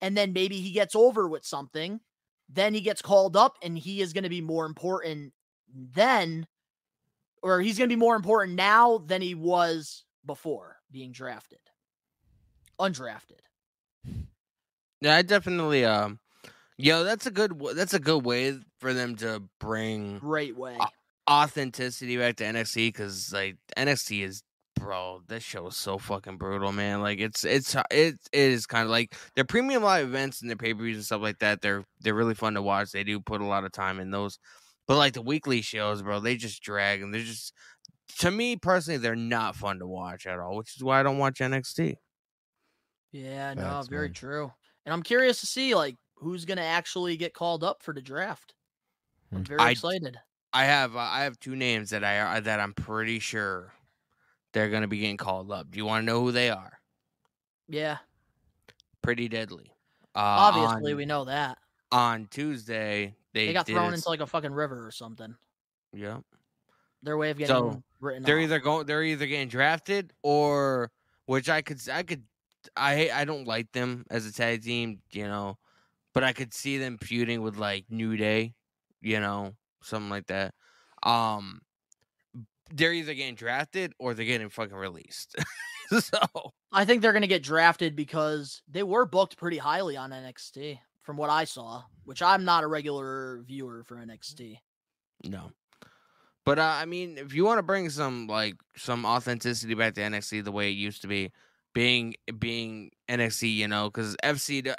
And 0.01 0.15
then 0.15 0.33
maybe 0.33 0.59
he 0.59 0.71
gets 0.71 0.95
over 0.95 1.27
with 1.27 1.45
something. 1.45 1.99
Then 2.49 2.73
he 2.73 2.81
gets 2.81 3.01
called 3.01 3.35
up 3.35 3.57
and 3.61 3.77
he 3.77 4.01
is 4.01 4.13
going 4.13 4.23
to 4.23 4.29
be 4.29 4.41
more 4.41 4.65
important 4.65 5.33
then 5.73 6.47
or 7.41 7.61
he's 7.61 7.77
going 7.77 7.89
to 7.89 7.95
be 7.95 7.99
more 7.99 8.15
important 8.15 8.55
now 8.55 8.97
than 8.97 9.21
he 9.21 9.35
was 9.35 10.03
before 10.25 10.77
being 10.91 11.11
drafted. 11.11 11.59
Undrafted. 12.79 13.41
yeah, 14.99 15.15
I 15.15 15.21
definitely 15.21 15.85
um, 15.85 16.19
yo, 16.77 17.03
that's 17.03 17.25
a 17.25 17.31
good 17.31 17.59
that's 17.75 17.93
a 17.93 17.99
good 17.99 18.25
way 18.25 18.59
for 18.79 18.93
them 18.93 19.15
to 19.17 19.43
bring 19.59 20.19
Great 20.19 20.57
way. 20.57 20.77
Authenticity 21.29 22.17
back 22.17 22.35
to 22.37 22.43
NXT 22.43 22.89
because 22.89 23.33
like 23.33 23.57
NXT 23.77 24.23
is 24.23 24.43
bro, 24.75 25.21
this 25.27 25.43
show 25.43 25.67
is 25.67 25.77
so 25.77 25.97
fucking 25.97 26.37
brutal, 26.37 26.71
man. 26.71 27.01
Like 27.01 27.19
it's 27.19 27.43
it's 27.43 27.75
it, 27.89 28.15
it 28.15 28.19
is 28.31 28.65
kind 28.65 28.83
of 28.83 28.89
like 28.89 29.15
their 29.35 29.45
premium 29.45 29.83
live 29.83 30.05
events 30.05 30.41
and 30.41 30.49
their 30.49 30.57
pay 30.57 30.73
per 30.73 30.83
views 30.83 30.97
and 30.97 31.05
stuff 31.05 31.21
like 31.21 31.39
that. 31.39 31.61
They're 31.61 31.83
they're 32.01 32.13
really 32.13 32.35
fun 32.35 32.53
to 32.53 32.61
watch. 32.61 32.91
They 32.91 33.03
do 33.03 33.19
put 33.19 33.41
a 33.41 33.45
lot 33.45 33.63
of 33.65 33.71
time 33.71 33.99
in 33.99 34.11
those, 34.11 34.37
but 34.87 34.97
like 34.97 35.13
the 35.13 35.21
weekly 35.21 35.61
shows, 35.61 36.01
bro, 36.01 36.19
they 36.19 36.35
just 36.35 36.61
drag 36.61 37.01
and 37.01 37.13
they're 37.13 37.21
just 37.21 37.53
to 38.19 38.29
me 38.29 38.55
personally, 38.55 38.97
they're 38.97 39.15
not 39.15 39.55
fun 39.55 39.79
to 39.79 39.87
watch 39.87 40.27
at 40.27 40.39
all. 40.39 40.55
Which 40.55 40.75
is 40.75 40.83
why 40.83 40.99
I 40.99 41.03
don't 41.03 41.17
watch 41.17 41.39
NXT. 41.39 41.95
yeah, 43.11 43.53
no, 43.53 43.61
Facts, 43.61 43.87
very 43.87 44.07
man. 44.07 44.13
true. 44.13 44.51
And 44.85 44.93
I'm 44.93 45.03
curious 45.03 45.39
to 45.39 45.47
see 45.47 45.73
like 45.73 45.95
who's 46.15 46.45
going 46.45 46.57
to 46.57 46.63
actually 46.63 47.17
get 47.17 47.33
called 47.33 47.63
up 47.63 47.81
for 47.83 47.93
the 47.93 48.01
draft. 48.01 48.53
I'm 49.31 49.39
Hmm. 49.39 49.43
very 49.43 49.59
I- 49.59 49.71
excited. 49.71 50.17
I 50.53 50.63
have 50.65 50.95
uh, 50.95 50.99
I 50.99 51.23
have 51.23 51.37
two 51.41 51.53
names 51.55 51.89
that 51.89 52.05
I 52.05 52.39
that 52.39 52.61
I'm 52.61 52.73
pretty 52.73 53.19
sure 53.19 53.73
they're 54.53 54.69
gonna 54.69 54.87
be 54.87 54.99
getting 54.99 55.17
called 55.17 55.51
up. 55.51 55.69
Do 55.69 55.77
you 55.77 55.83
want 55.83 56.03
to 56.03 56.05
know 56.05 56.21
who 56.21 56.31
they 56.31 56.49
are? 56.49 56.79
Yeah. 57.67 57.97
Pretty 59.01 59.27
deadly. 59.27 59.73
Uh, 60.15 60.19
Obviously, 60.53 60.91
on- 60.93 60.97
we 60.97 61.05
know 61.05 61.25
that. 61.25 61.57
on 61.91 62.27
Tuesday 62.27 63.15
they, 63.33 63.47
They 63.47 63.53
got 63.53 63.65
thrown 63.67 63.91
a- 63.91 63.95
into 63.95 64.07
like 64.07 64.21
a 64.21 64.25
fucking 64.27 64.53
river 64.53 64.85
or 64.87 64.91
something. 64.91 65.35
yeah. 65.91 66.19
Their 67.03 67.17
way 67.17 67.31
of 67.31 67.37
getting 67.37 67.53
So, 67.53 67.83
written 67.99 68.23
They're 68.23 68.37
off. 68.37 68.43
either 68.43 68.59
going 68.59 68.85
they're 68.87 69.03
either 69.03 69.27
getting 69.27 69.49
drafted 69.49 70.13
or 70.23 70.89
which 71.25 71.49
I 71.49 71.61
could 71.61 71.81
I 71.89 72.03
could 72.03 72.23
I 72.77 72.95
hate 72.95 73.11
I 73.11 73.25
don't 73.25 73.45
like 73.45 73.73
them 73.73 74.05
as 74.09 74.25
a 74.25 74.31
tag 74.31 74.63
team, 74.63 75.01
you 75.11 75.25
know, 75.27 75.57
but 76.15 76.23
I 76.23 76.33
could 76.33 76.53
see 76.53 76.79
them 76.79 76.97
feuding 76.97 77.43
with 77.43 77.57
like 77.57 77.85
New 77.89 78.17
Day, 78.17 78.55
you 79.01 79.19
know, 79.19 79.53
something 79.83 80.09
like 80.09 80.25
that. 80.27 80.55
Um 81.03 81.61
they're 82.73 82.93
either 82.93 83.13
getting 83.13 83.35
drafted 83.35 83.93
or 83.99 84.15
they're 84.15 84.25
getting 84.25 84.49
fucking 84.49 84.75
released. 84.75 85.35
so 85.99 86.17
I 86.71 86.83
think 86.83 87.01
they're 87.03 87.11
going 87.11 87.21
to 87.21 87.27
get 87.27 87.43
drafted 87.43 87.95
because 87.95 88.63
they 88.67 88.81
were 88.81 89.05
booked 89.05 89.37
pretty 89.37 89.59
highly 89.59 89.95
on 89.95 90.09
NXT 90.09 90.79
from 91.03 91.15
what 91.15 91.29
I 91.29 91.43
saw, 91.43 91.83
which 92.05 92.23
I'm 92.23 92.43
not 92.43 92.63
a 92.63 92.67
regular 92.67 93.43
viewer 93.45 93.83
for 93.83 93.97
NXT. 93.97 94.57
No. 95.25 95.51
But 96.43 96.57
uh, 96.57 96.63
I 96.63 96.85
mean, 96.85 97.19
if 97.19 97.35
you 97.35 97.45
want 97.45 97.59
to 97.59 97.63
bring 97.63 97.91
some 97.91 98.25
like 98.25 98.55
some 98.75 99.05
authenticity 99.05 99.75
back 99.75 99.93
to 99.93 100.01
NXT 100.01 100.43
the 100.43 100.51
way 100.51 100.69
it 100.69 100.75
used 100.75 101.03
to 101.03 101.07
be, 101.07 101.31
being 101.75 102.15
being 102.39 102.89
NXT, 103.07 103.53
you 103.53 103.67
know, 103.67 103.91
because 103.91 104.15
FC 104.23 104.73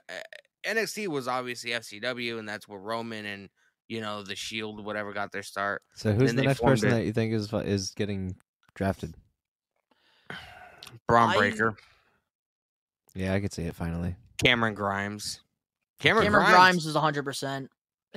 NXT 0.66 1.08
was 1.08 1.28
obviously 1.28 1.70
FCW, 1.70 2.38
and 2.38 2.48
that's 2.48 2.68
where 2.68 2.78
Roman 2.78 3.24
and 3.26 3.48
you 3.88 4.00
know 4.00 4.22
the 4.22 4.36
Shield, 4.36 4.84
whatever, 4.84 5.12
got 5.12 5.32
their 5.32 5.42
start. 5.42 5.82
So 5.94 6.12
who's 6.12 6.34
the 6.34 6.42
next 6.42 6.60
person 6.60 6.88
it. 6.88 6.92
that 6.92 7.04
you 7.04 7.12
think 7.12 7.32
is 7.32 7.52
is 7.52 7.92
getting 7.92 8.36
drafted? 8.74 9.14
Bron 11.06 11.30
I- 11.30 11.36
Breakker, 11.36 11.76
Yeah, 13.14 13.34
I 13.34 13.40
could 13.40 13.52
see 13.52 13.62
it 13.62 13.74
finally. 13.74 14.16
Cameron 14.42 14.74
Grimes, 14.74 15.40
Cameron, 16.00 16.26
Cameron 16.26 16.44
Grimes, 16.46 16.84
Grimes, 16.84 16.86
is 16.86 16.94
100%. 16.94 17.68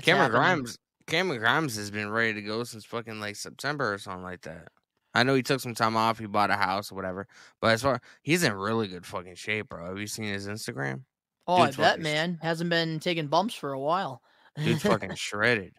Cameron 0.02 0.32
happening. 0.32 0.32
Grimes, 0.32 0.78
Cameron 1.08 1.40
Grimes 1.40 1.76
has 1.76 1.92
been 1.92 2.10
ready 2.10 2.34
to 2.34 2.42
go 2.42 2.64
since 2.64 2.86
fucking 2.86 3.20
like 3.20 3.36
September 3.36 3.94
or 3.94 3.98
something 3.98 4.24
like 4.24 4.42
that. 4.42 4.70
I 5.14 5.24
know 5.24 5.34
he 5.34 5.44
took 5.44 5.60
some 5.60 5.74
time 5.74 5.98
off. 5.98 6.20
He 6.20 6.28
bought 6.28 6.52
a 6.52 6.56
house 6.56 6.92
or 6.92 6.96
whatever. 6.96 7.28
But 7.62 7.72
as 7.72 7.82
far 7.82 8.00
he's 8.22 8.44
in 8.44 8.54
really 8.54 8.88
good 8.88 9.06
fucking 9.06 9.36
shape, 9.36 9.70
bro. 9.70 9.88
Have 9.88 9.98
you 9.98 10.08
seen 10.08 10.26
his 10.26 10.48
Instagram? 10.48 11.02
Oh, 11.50 11.66
Dude's 11.66 11.80
I 11.80 11.82
bet, 11.82 12.00
man. 12.00 12.38
Hasn't 12.42 12.70
been 12.70 13.00
taking 13.00 13.28
bumps 13.28 13.56
for 13.56 13.74
a 13.74 13.80
while. 13.80 14.22
Dude's 14.56 14.84
fucking 14.84 15.16
shredded. 15.16 15.74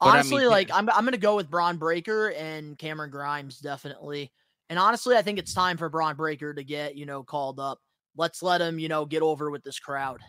But 0.00 0.08
I 0.08 0.18
honestly, 0.18 0.40
mean, 0.40 0.50
like 0.50 0.70
I'm, 0.70 0.88
I'm 0.90 1.04
gonna 1.04 1.16
go 1.16 1.34
with 1.36 1.50
Bron 1.50 1.78
Breakker 1.78 2.32
and 2.32 2.76
Cameron 2.76 3.10
Grimes 3.10 3.58
definitely. 3.58 4.32
And 4.68 4.78
honestly, 4.78 5.16
I 5.16 5.22
think 5.22 5.38
it's 5.38 5.54
time 5.54 5.78
for 5.78 5.88
Bron 5.88 6.14
Breakker 6.14 6.52
to 6.52 6.62
get 6.62 6.94
you 6.96 7.06
know 7.06 7.22
called 7.22 7.58
up. 7.58 7.78
Let's 8.16 8.42
let 8.42 8.60
him 8.60 8.78
you 8.78 8.88
know 8.88 9.06
get 9.06 9.22
over 9.22 9.50
with 9.50 9.62
this 9.62 9.78
crowd. 9.78 10.20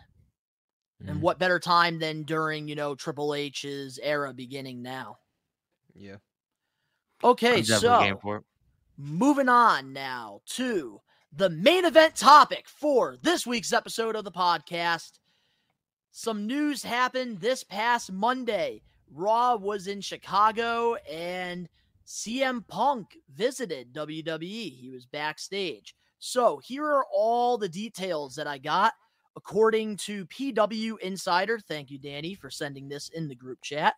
And 1.06 1.18
Mm. 1.18 1.20
what 1.20 1.38
better 1.38 1.58
time 1.58 1.98
than 1.98 2.22
during 2.22 2.68
you 2.68 2.74
know 2.74 2.94
Triple 2.94 3.34
H's 3.34 3.98
era 4.02 4.32
beginning 4.32 4.80
now? 4.80 5.18
Yeah. 5.94 6.16
Okay, 7.22 7.58
I'm 7.58 7.64
definitely 7.64 8.06
game 8.06 8.18
so 8.22 8.44
moving 8.96 9.48
on 9.48 9.92
now 9.92 10.40
to 10.46 11.00
the 11.32 11.50
main 11.50 11.84
event 11.84 12.16
topic 12.16 12.66
for 12.68 13.16
this 13.22 13.46
week's 13.46 13.72
episode 13.72 14.16
of 14.16 14.24
the 14.24 14.32
podcast. 14.32 15.18
Some 16.10 16.46
news 16.46 16.82
happened 16.82 17.40
this 17.40 17.62
past 17.62 18.10
Monday. 18.10 18.82
Raw 19.12 19.56
was 19.56 19.86
in 19.86 20.00
Chicago 20.00 20.94
and 21.10 21.68
CM 22.06 22.66
Punk 22.66 23.16
visited 23.34 23.92
WWE. 23.92 24.78
He 24.78 24.90
was 24.90 25.06
backstage. 25.06 25.94
So 26.18 26.58
here 26.64 26.86
are 26.86 27.04
all 27.14 27.58
the 27.58 27.68
details 27.68 28.34
that 28.36 28.46
I 28.46 28.58
got 28.58 28.94
according 29.36 29.98
to 29.98 30.24
PW 30.26 30.98
Insider. 31.00 31.58
Thank 31.58 31.90
you, 31.90 31.98
Danny, 31.98 32.34
for 32.34 32.48
sending 32.48 32.88
this 32.88 33.10
in 33.10 33.28
the 33.28 33.34
group 33.34 33.60
chat. 33.62 33.94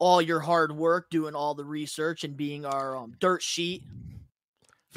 All 0.00 0.20
your 0.20 0.40
hard 0.40 0.72
work 0.76 1.08
doing 1.10 1.36
all 1.36 1.54
the 1.54 1.64
research 1.64 2.24
and 2.24 2.36
being 2.36 2.66
our 2.66 2.96
um, 2.96 3.14
dirt 3.20 3.42
sheet 3.42 3.84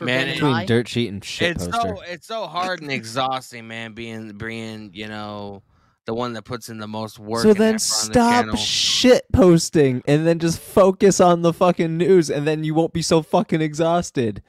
Man, 0.05 0.07
Ben 0.19 0.27
and 0.27 0.33
Between 0.35 0.53
I. 0.53 0.65
dirt 0.65 0.87
sheet 0.87 1.09
and 1.09 1.23
shit 1.23 1.55
It's 1.57 1.67
poster. 1.67 1.95
so 1.97 2.01
it's 2.07 2.27
so 2.27 2.47
hard 2.47 2.81
and 2.81 2.91
exhausting, 2.91 3.67
man. 3.67 3.93
Being 3.93 4.37
being 4.37 4.91
you 4.93 5.07
know 5.07 5.63
the 6.05 6.13
one 6.13 6.33
that 6.33 6.43
puts 6.43 6.69
in 6.69 6.77
the 6.77 6.87
most 6.87 7.19
work. 7.19 7.43
So 7.43 7.53
then 7.53 7.75
effort 7.75 7.93
on 7.93 8.07
the 8.07 8.13
stop 8.13 8.41
channel. 8.45 8.55
shit 8.55 9.25
posting 9.33 10.01
and 10.07 10.25
then 10.25 10.39
just 10.39 10.59
focus 10.59 11.19
on 11.19 11.41
the 11.41 11.51
fucking 11.51 11.97
news 11.97 12.29
and 12.29 12.47
then 12.47 12.63
you 12.63 12.73
won't 12.73 12.93
be 12.93 13.01
so 13.01 13.21
fucking 13.21 13.61
exhausted. 13.61 14.41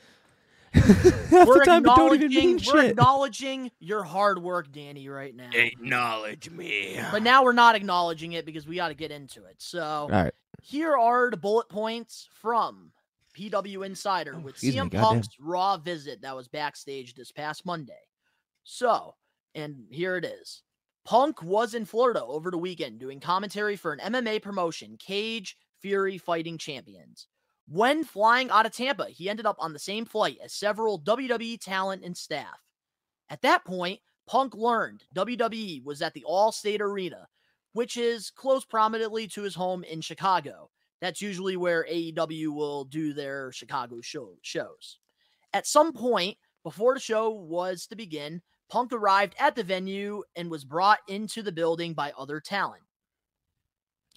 Half 0.72 1.48
we're 1.48 1.58
the 1.60 1.64
time 1.64 1.84
it 1.84 1.88
don't 1.96 2.14
even 2.14 2.26
acknowledging, 2.30 2.30
mean 2.46 2.56
we're 2.56 2.80
shit. 2.82 2.90
acknowledging 2.90 3.70
your 3.80 4.02
hard 4.04 4.40
work, 4.42 4.70
Danny, 4.70 5.08
right 5.08 5.34
now. 5.34 5.48
Acknowledge 5.54 6.50
me. 6.50 7.00
But 7.10 7.22
now 7.22 7.42
we're 7.42 7.52
not 7.52 7.74
acknowledging 7.74 8.32
it 8.32 8.44
because 8.44 8.66
we 8.66 8.76
got 8.76 8.88
to 8.88 8.94
get 8.94 9.10
into 9.10 9.44
it. 9.46 9.56
So 9.58 9.82
All 9.82 10.08
right. 10.10 10.32
here 10.62 10.94
are 10.96 11.30
the 11.30 11.36
bullet 11.38 11.68
points 11.70 12.28
from 12.42 12.92
PW 13.38 13.86
Insider 13.86 14.34
oh, 14.36 14.40
with 14.40 14.56
Oh, 14.62 14.66
me, 14.66 14.72
CM 14.72 14.90
goddamn. 14.90 15.00
Punk's 15.02 15.28
Raw 15.40 15.76
visit 15.76 16.22
that 16.22 16.34
was 16.34 16.48
backstage 16.48 17.14
this 17.14 17.30
past 17.30 17.64
Monday. 17.64 17.92
So, 18.64 19.14
and 19.54 19.86
here 19.90 20.16
it 20.16 20.24
is. 20.24 20.62
Punk 21.04 21.42
was 21.42 21.74
in 21.74 21.86
Florida 21.86 22.22
over 22.24 22.50
the 22.50 22.58
weekend 22.58 22.98
doing 22.98 23.20
commentary 23.20 23.76
for 23.76 23.92
an 23.92 24.12
MMA 24.12 24.42
promotion, 24.42 24.96
Cage 24.98 25.56
Fury 25.80 26.18
Fighting 26.18 26.58
Champions. 26.58 27.28
When 27.66 28.04
flying 28.04 28.50
out 28.50 28.66
of 28.66 28.72
Tampa, 28.72 29.06
he 29.06 29.30
ended 29.30 29.46
up 29.46 29.56
on 29.58 29.72
the 29.72 29.78
same 29.78 30.04
flight 30.04 30.38
as 30.42 30.52
several 30.52 31.00
WWE 31.00 31.60
talent 31.60 32.02
and 32.04 32.16
staff. 32.16 32.58
At 33.30 33.42
that 33.42 33.64
point, 33.64 34.00
Punk 34.26 34.54
learned 34.54 35.04
WWE 35.14 35.84
was 35.84 36.02
at 36.02 36.12
the 36.14 36.24
Allstate 36.28 36.80
Arena, 36.80 37.28
which 37.72 37.96
is 37.96 38.30
close 38.30 38.64
prominently 38.64 39.26
to 39.28 39.42
his 39.42 39.54
home 39.54 39.84
in 39.84 40.00
Chicago. 40.00 40.70
That's 41.00 41.22
usually 41.22 41.56
where 41.56 41.86
AEW 41.90 42.48
will 42.48 42.84
do 42.84 43.12
their 43.12 43.52
Chicago 43.52 44.00
show, 44.00 44.34
shows. 44.42 44.98
At 45.52 45.66
some 45.66 45.92
point 45.92 46.36
before 46.64 46.94
the 46.94 47.00
show 47.00 47.30
was 47.30 47.86
to 47.86 47.96
begin, 47.96 48.42
Punk 48.68 48.92
arrived 48.92 49.34
at 49.38 49.54
the 49.54 49.62
venue 49.62 50.22
and 50.36 50.50
was 50.50 50.64
brought 50.64 50.98
into 51.08 51.42
the 51.42 51.52
building 51.52 51.94
by 51.94 52.12
other 52.18 52.40
talent. 52.40 52.82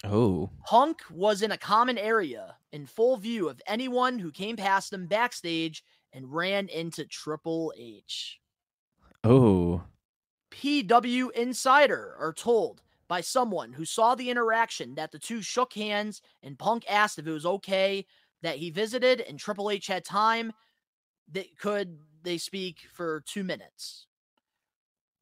Oh. 0.04 0.50
Punk 0.66 1.00
was 1.10 1.42
in 1.42 1.52
a 1.52 1.58
common 1.58 1.96
area 1.96 2.56
in 2.72 2.86
full 2.86 3.16
view 3.16 3.48
of 3.48 3.62
anyone 3.66 4.18
who 4.18 4.32
came 4.32 4.56
past 4.56 4.92
him 4.92 5.06
backstage 5.06 5.84
and 6.12 6.32
ran 6.32 6.68
into 6.68 7.04
Triple 7.04 7.72
H. 7.78 8.40
Oh. 9.24 9.82
PW 10.50 11.30
Insider 11.32 12.16
are 12.18 12.32
told 12.32 12.82
by 13.12 13.20
someone 13.20 13.74
who 13.74 13.84
saw 13.84 14.14
the 14.14 14.30
interaction 14.30 14.94
that 14.94 15.12
the 15.12 15.18
two 15.18 15.42
shook 15.42 15.74
hands 15.74 16.22
and 16.42 16.58
Punk 16.58 16.82
asked 16.88 17.18
if 17.18 17.26
it 17.26 17.30
was 17.30 17.44
okay 17.44 18.06
that 18.40 18.56
he 18.56 18.70
visited 18.70 19.20
and 19.20 19.38
Triple 19.38 19.70
H 19.70 19.86
had 19.86 20.02
time 20.02 20.50
that 21.32 21.44
could 21.58 21.98
they 22.22 22.38
speak 22.38 22.78
for 22.90 23.22
two 23.26 23.44
minutes. 23.44 24.06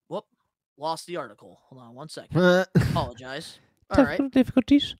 Whoop, 0.06 0.24
lost 0.78 1.08
the 1.08 1.16
article. 1.16 1.62
Hold 1.64 1.82
on 1.82 1.96
one 1.96 2.08
second. 2.08 2.40
Apologize. 2.76 3.58
All 3.90 4.04
right. 4.04 4.30
Difficulties. 4.30 4.94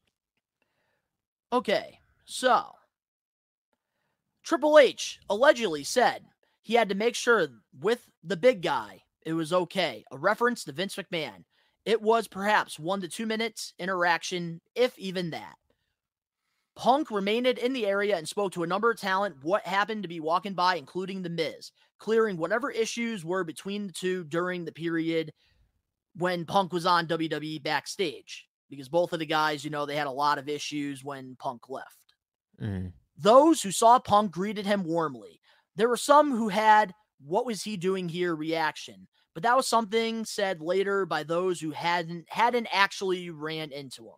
Okay, 1.53 2.01
so 2.25 2.73
Triple 4.43 4.81
H 4.81 5.21
allegedly 5.31 5.85
said 5.85 6.25
he 6.61 6.75
had 6.75 6.89
to 6.89 6.97
make 6.97 7.15
sure 7.15 7.47
with 7.81 8.05
the 8.25 8.37
big 8.37 8.63
guy 8.63 9.03
it 9.25 9.35
was 9.35 9.53
okay. 9.53 10.03
A 10.11 10.19
reference 10.19 10.65
to 10.65 10.73
Vince 10.73 10.97
McMahon. 10.97 11.45
It 11.91 12.01
was 12.01 12.29
perhaps 12.29 12.79
one 12.79 13.01
to 13.01 13.09
two 13.09 13.27
minutes 13.27 13.75
interaction, 13.77 14.61
if 14.77 14.97
even 14.97 15.31
that. 15.31 15.57
Punk 16.77 17.11
remained 17.11 17.49
in 17.49 17.73
the 17.73 17.85
area 17.85 18.17
and 18.17 18.29
spoke 18.29 18.53
to 18.53 18.63
a 18.63 18.67
number 18.69 18.93
of 18.93 19.01
talent 19.01 19.43
what 19.43 19.67
happened 19.67 20.05
to 20.05 20.09
be 20.09 20.21
walking 20.21 20.55
by, 20.55 20.77
including 20.77 21.21
The 21.21 21.31
Miz, 21.31 21.73
clearing 21.99 22.37
whatever 22.37 22.71
issues 22.71 23.25
were 23.25 23.43
between 23.43 23.89
the 23.89 23.93
two 23.93 24.23
during 24.23 24.65
the 24.65 24.71
period 24.71 25.33
when 26.15 26.45
Punk 26.45 26.73
was 26.73 26.87
on 26.87 27.09
WWE 27.09 27.61
backstage. 27.61 28.47
Because 28.71 28.89
both 28.89 29.13
of 29.13 29.19
the 29.19 29.27
guys, 29.27 29.65
you 29.65 29.71
know, 29.71 29.85
they 29.85 29.97
had 29.97 30.07
a 30.07 30.13
lot 30.13 30.39
of 30.39 30.49
issues 30.49 31.03
when 31.03 31.35
Punk 31.41 31.69
left. 31.69 32.15
Mm. 32.63 32.93
Those 33.19 33.63
who 33.63 33.73
saw 33.73 33.99
Punk 33.99 34.31
greeted 34.31 34.65
him 34.65 34.85
warmly. 34.85 35.41
There 35.75 35.89
were 35.89 35.97
some 35.97 36.31
who 36.31 36.51
had, 36.51 36.95
what 37.21 37.47
was 37.47 37.65
he 37.65 37.77
doing 37.77 38.09
here 38.09 38.37
reaction, 38.37 39.09
but 39.35 39.43
that 39.43 39.57
was 39.57 39.67
something 39.67 40.25
said 40.25 40.61
later 40.61 41.07
by 41.07 41.23
those 41.23 41.61
who 41.61 41.71
hadn't 41.71 42.27
hadn't 42.29 42.69
actually 42.73 43.31
ran 43.31 43.73
into 43.73 44.05
him. 44.05 44.17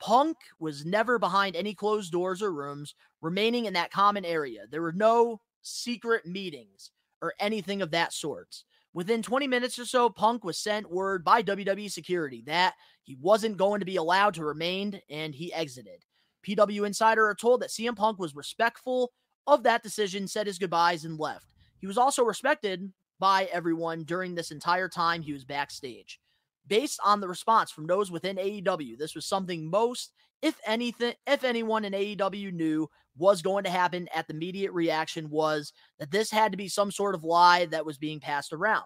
Punk 0.00 0.36
was 0.60 0.86
never 0.86 1.18
behind 1.18 1.56
any 1.56 1.74
closed 1.74 2.12
doors 2.12 2.42
or 2.42 2.52
rooms, 2.52 2.94
remaining 3.20 3.64
in 3.64 3.72
that 3.74 3.90
common 3.90 4.24
area. 4.24 4.60
There 4.70 4.82
were 4.82 4.92
no 4.92 5.40
secret 5.62 6.24
meetings 6.24 6.92
or 7.20 7.34
anything 7.40 7.82
of 7.82 7.90
that 7.90 8.12
sort. 8.12 8.62
Within 8.94 9.22
20 9.22 9.46
minutes 9.46 9.78
or 9.78 9.84
so, 9.84 10.08
Punk 10.08 10.44
was 10.44 10.58
sent 10.58 10.90
word 10.90 11.24
by 11.24 11.42
WWE 11.42 11.90
security 11.90 12.42
that 12.46 12.74
he 13.02 13.16
wasn't 13.20 13.56
going 13.56 13.80
to 13.80 13.86
be 13.86 13.96
allowed 13.96 14.34
to 14.34 14.44
remain 14.44 15.00
and 15.10 15.34
he 15.34 15.52
exited. 15.52 16.04
PW 16.46 16.86
Insider 16.86 17.26
are 17.26 17.34
told 17.34 17.60
that 17.60 17.70
CM 17.70 17.96
Punk 17.96 18.18
was 18.18 18.34
respectful 18.34 19.12
of 19.46 19.62
that 19.64 19.82
decision, 19.82 20.28
said 20.28 20.46
his 20.46 20.58
goodbyes, 20.58 21.04
and 21.04 21.18
left. 21.18 21.54
He 21.80 21.86
was 21.86 21.98
also 21.98 22.22
respected 22.22 22.92
by 23.18 23.48
everyone 23.52 24.04
during 24.04 24.34
this 24.34 24.50
entire 24.50 24.88
time 24.88 25.22
he 25.22 25.32
was 25.32 25.44
backstage. 25.44 26.20
Based 26.66 27.00
on 27.04 27.20
the 27.20 27.28
response 27.28 27.70
from 27.70 27.86
those 27.86 28.10
within 28.10 28.36
AEW, 28.36 28.98
this 28.98 29.14
was 29.14 29.26
something 29.26 29.68
most, 29.68 30.12
if 30.42 30.58
anything, 30.66 31.14
if 31.26 31.44
anyone 31.44 31.84
in 31.84 31.92
AEW 31.92 32.52
knew 32.52 32.88
was 33.16 33.42
going 33.42 33.64
to 33.64 33.70
happen 33.70 34.08
at 34.14 34.28
the 34.28 34.34
immediate 34.34 34.72
reaction 34.72 35.28
was 35.30 35.72
that 35.98 36.10
this 36.10 36.30
had 36.30 36.52
to 36.52 36.58
be 36.58 36.68
some 36.68 36.90
sort 36.90 37.14
of 37.14 37.24
lie 37.24 37.66
that 37.66 37.84
was 37.84 37.98
being 37.98 38.20
passed 38.20 38.52
around. 38.52 38.84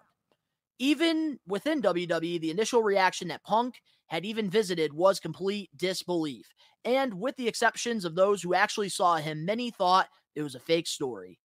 Even 0.79 1.39
within 1.47 1.83
WWE, 1.83 2.41
the 2.41 2.51
initial 2.51 2.83
reaction 2.83 3.29
that 3.29 3.45
Punk 3.45 3.75
had 4.07 4.25
even 4.25 4.49
visited 4.51 4.93
was 4.93 5.21
complete 5.21 5.71
disbelief. 5.77 6.47
And 6.85 7.15
with 7.15 7.37
the 7.37 7.47
exceptions 7.47 8.05
of 8.05 8.15
those 8.15 8.43
who 8.43 8.55
actually 8.55 8.89
saw 8.89 9.17
him, 9.17 9.45
many 9.45 9.71
thought 9.71 10.09
it 10.35 10.43
was 10.43 10.55
a 10.55 10.61
fake 10.61 10.87
story. 10.87 11.39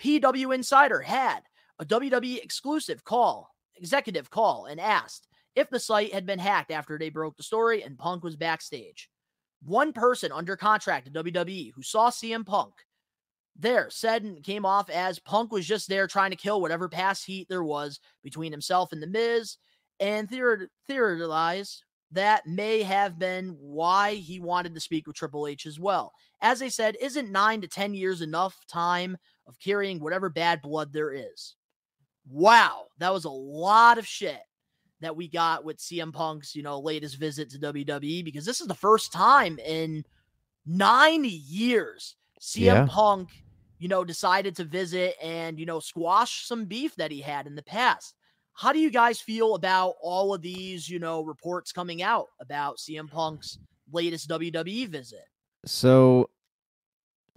PW 0.00 0.54
Insider 0.54 1.00
had 1.00 1.40
a 1.78 1.84
WWE 1.84 2.42
exclusive 2.42 3.04
call, 3.04 3.50
executive 3.76 4.30
call, 4.30 4.66
and 4.66 4.80
asked 4.80 5.28
if 5.54 5.70
the 5.70 5.80
site 5.80 6.12
had 6.12 6.26
been 6.26 6.38
hacked 6.38 6.70
after 6.70 6.98
they 6.98 7.10
broke 7.10 7.36
the 7.36 7.42
story 7.42 7.82
and 7.82 7.98
Punk 7.98 8.24
was 8.24 8.36
backstage. 8.36 9.08
One 9.62 9.92
person 9.92 10.32
under 10.32 10.56
contract 10.56 11.06
at 11.06 11.12
WWE 11.14 11.72
who 11.74 11.82
saw 11.82 12.10
CM 12.10 12.44
Punk 12.44 12.74
there 13.58 13.88
said 13.90 14.22
and 14.22 14.42
came 14.42 14.66
off 14.66 14.90
as 14.90 15.18
Punk 15.18 15.50
was 15.50 15.66
just 15.66 15.88
there 15.88 16.06
trying 16.06 16.30
to 16.30 16.36
kill 16.36 16.60
whatever 16.60 16.88
past 16.88 17.24
heat 17.24 17.48
there 17.48 17.64
was 17.64 18.00
between 18.22 18.52
himself 18.52 18.92
and 18.92 19.02
The 19.02 19.06
Miz 19.06 19.56
and 19.98 20.28
theor- 20.28 20.68
theorized 20.86 21.82
that 22.12 22.46
may 22.46 22.82
have 22.82 23.18
been 23.18 23.56
why 23.58 24.14
he 24.14 24.38
wanted 24.38 24.74
to 24.74 24.80
speak 24.80 25.06
with 25.06 25.16
Triple 25.16 25.46
H 25.46 25.66
as 25.66 25.80
well. 25.80 26.12
As 26.40 26.62
I 26.62 26.68
said, 26.68 26.96
isn't 27.00 27.32
nine 27.32 27.60
to 27.62 27.68
10 27.68 27.94
years 27.94 28.20
enough 28.22 28.56
time 28.68 29.16
of 29.46 29.58
carrying 29.58 30.00
whatever 30.00 30.28
bad 30.28 30.62
blood 30.62 30.92
there 30.92 31.12
is? 31.12 31.56
Wow, 32.28 32.86
that 32.98 33.12
was 33.12 33.24
a 33.24 33.30
lot 33.30 33.98
of 33.98 34.06
shit 34.06 34.40
that 35.00 35.14
we 35.14 35.28
got 35.28 35.64
with 35.64 35.78
CM 35.78 36.12
Punk's, 36.12 36.54
you 36.54 36.62
know, 36.62 36.80
latest 36.80 37.16
visit 37.16 37.50
to 37.50 37.58
WWE 37.58 38.24
because 38.24 38.44
this 38.44 38.60
is 38.60 38.66
the 38.66 38.74
first 38.74 39.12
time 39.12 39.58
in 39.58 40.04
nine 40.64 41.24
years 41.24 42.16
CM 42.40 42.64
Yeah. 42.64 42.86
Punk, 42.88 43.30
you 43.78 43.88
know, 43.88 44.04
decided 44.04 44.56
to 44.56 44.64
visit 44.64 45.16
and, 45.22 45.58
you 45.60 45.66
know, 45.66 45.80
squash 45.80 46.46
some 46.46 46.64
beef 46.64 46.94
that 46.96 47.10
he 47.10 47.20
had 47.20 47.46
in 47.46 47.54
the 47.54 47.62
past. 47.62 48.14
How 48.54 48.72
do 48.72 48.78
you 48.78 48.90
guys 48.90 49.20
feel 49.20 49.54
about 49.54 49.94
all 50.00 50.32
of 50.32 50.40
these, 50.40 50.88
you 50.88 50.98
know, 50.98 51.22
reports 51.22 51.72
coming 51.72 52.02
out 52.02 52.28
about 52.40 52.78
CM 52.78 53.10
Punk's 53.10 53.58
latest 53.92 54.28
WWE 54.30 54.88
visit? 54.88 55.26
So 55.66 56.30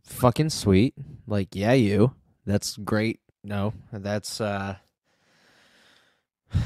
fucking 0.06 0.50
sweet. 0.50 0.96
Like, 1.28 1.50
yeah, 1.54 1.74
you. 1.74 2.14
That's 2.46 2.78
great. 2.78 3.20
No, 3.44 3.74
that's 3.92 4.42
uh 4.42 4.76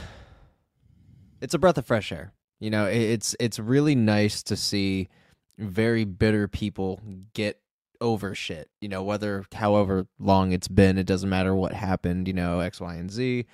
it's 1.42 1.54
a 1.54 1.60
breath 1.60 1.78
of 1.78 1.86
fresh 1.86 2.12
air. 2.12 2.34
You 2.60 2.70
know, 2.70 2.86
it's 2.86 3.36
it's 3.40 3.60
really 3.60 3.96
nice 3.96 4.42
to 4.44 4.56
see 4.56 5.10
very 5.58 6.06
bitter 6.06 6.48
people 6.48 7.02
get 7.34 7.60
over 8.02 8.34
shit. 8.36 8.70
You 8.82 8.90
know, 8.90 9.04
whether 9.04 9.46
however 9.54 10.08
long 10.20 10.52
it's 10.52 10.68
been, 10.68 10.98
it 10.98 11.06
doesn't 11.06 11.30
matter 11.30 11.56
what 11.56 11.74
happened, 11.74 12.28
you 12.28 12.34
know, 12.34 12.60
X, 12.60 12.80
Y, 12.80 12.96
and 12.96 13.12
Z. 13.12 13.46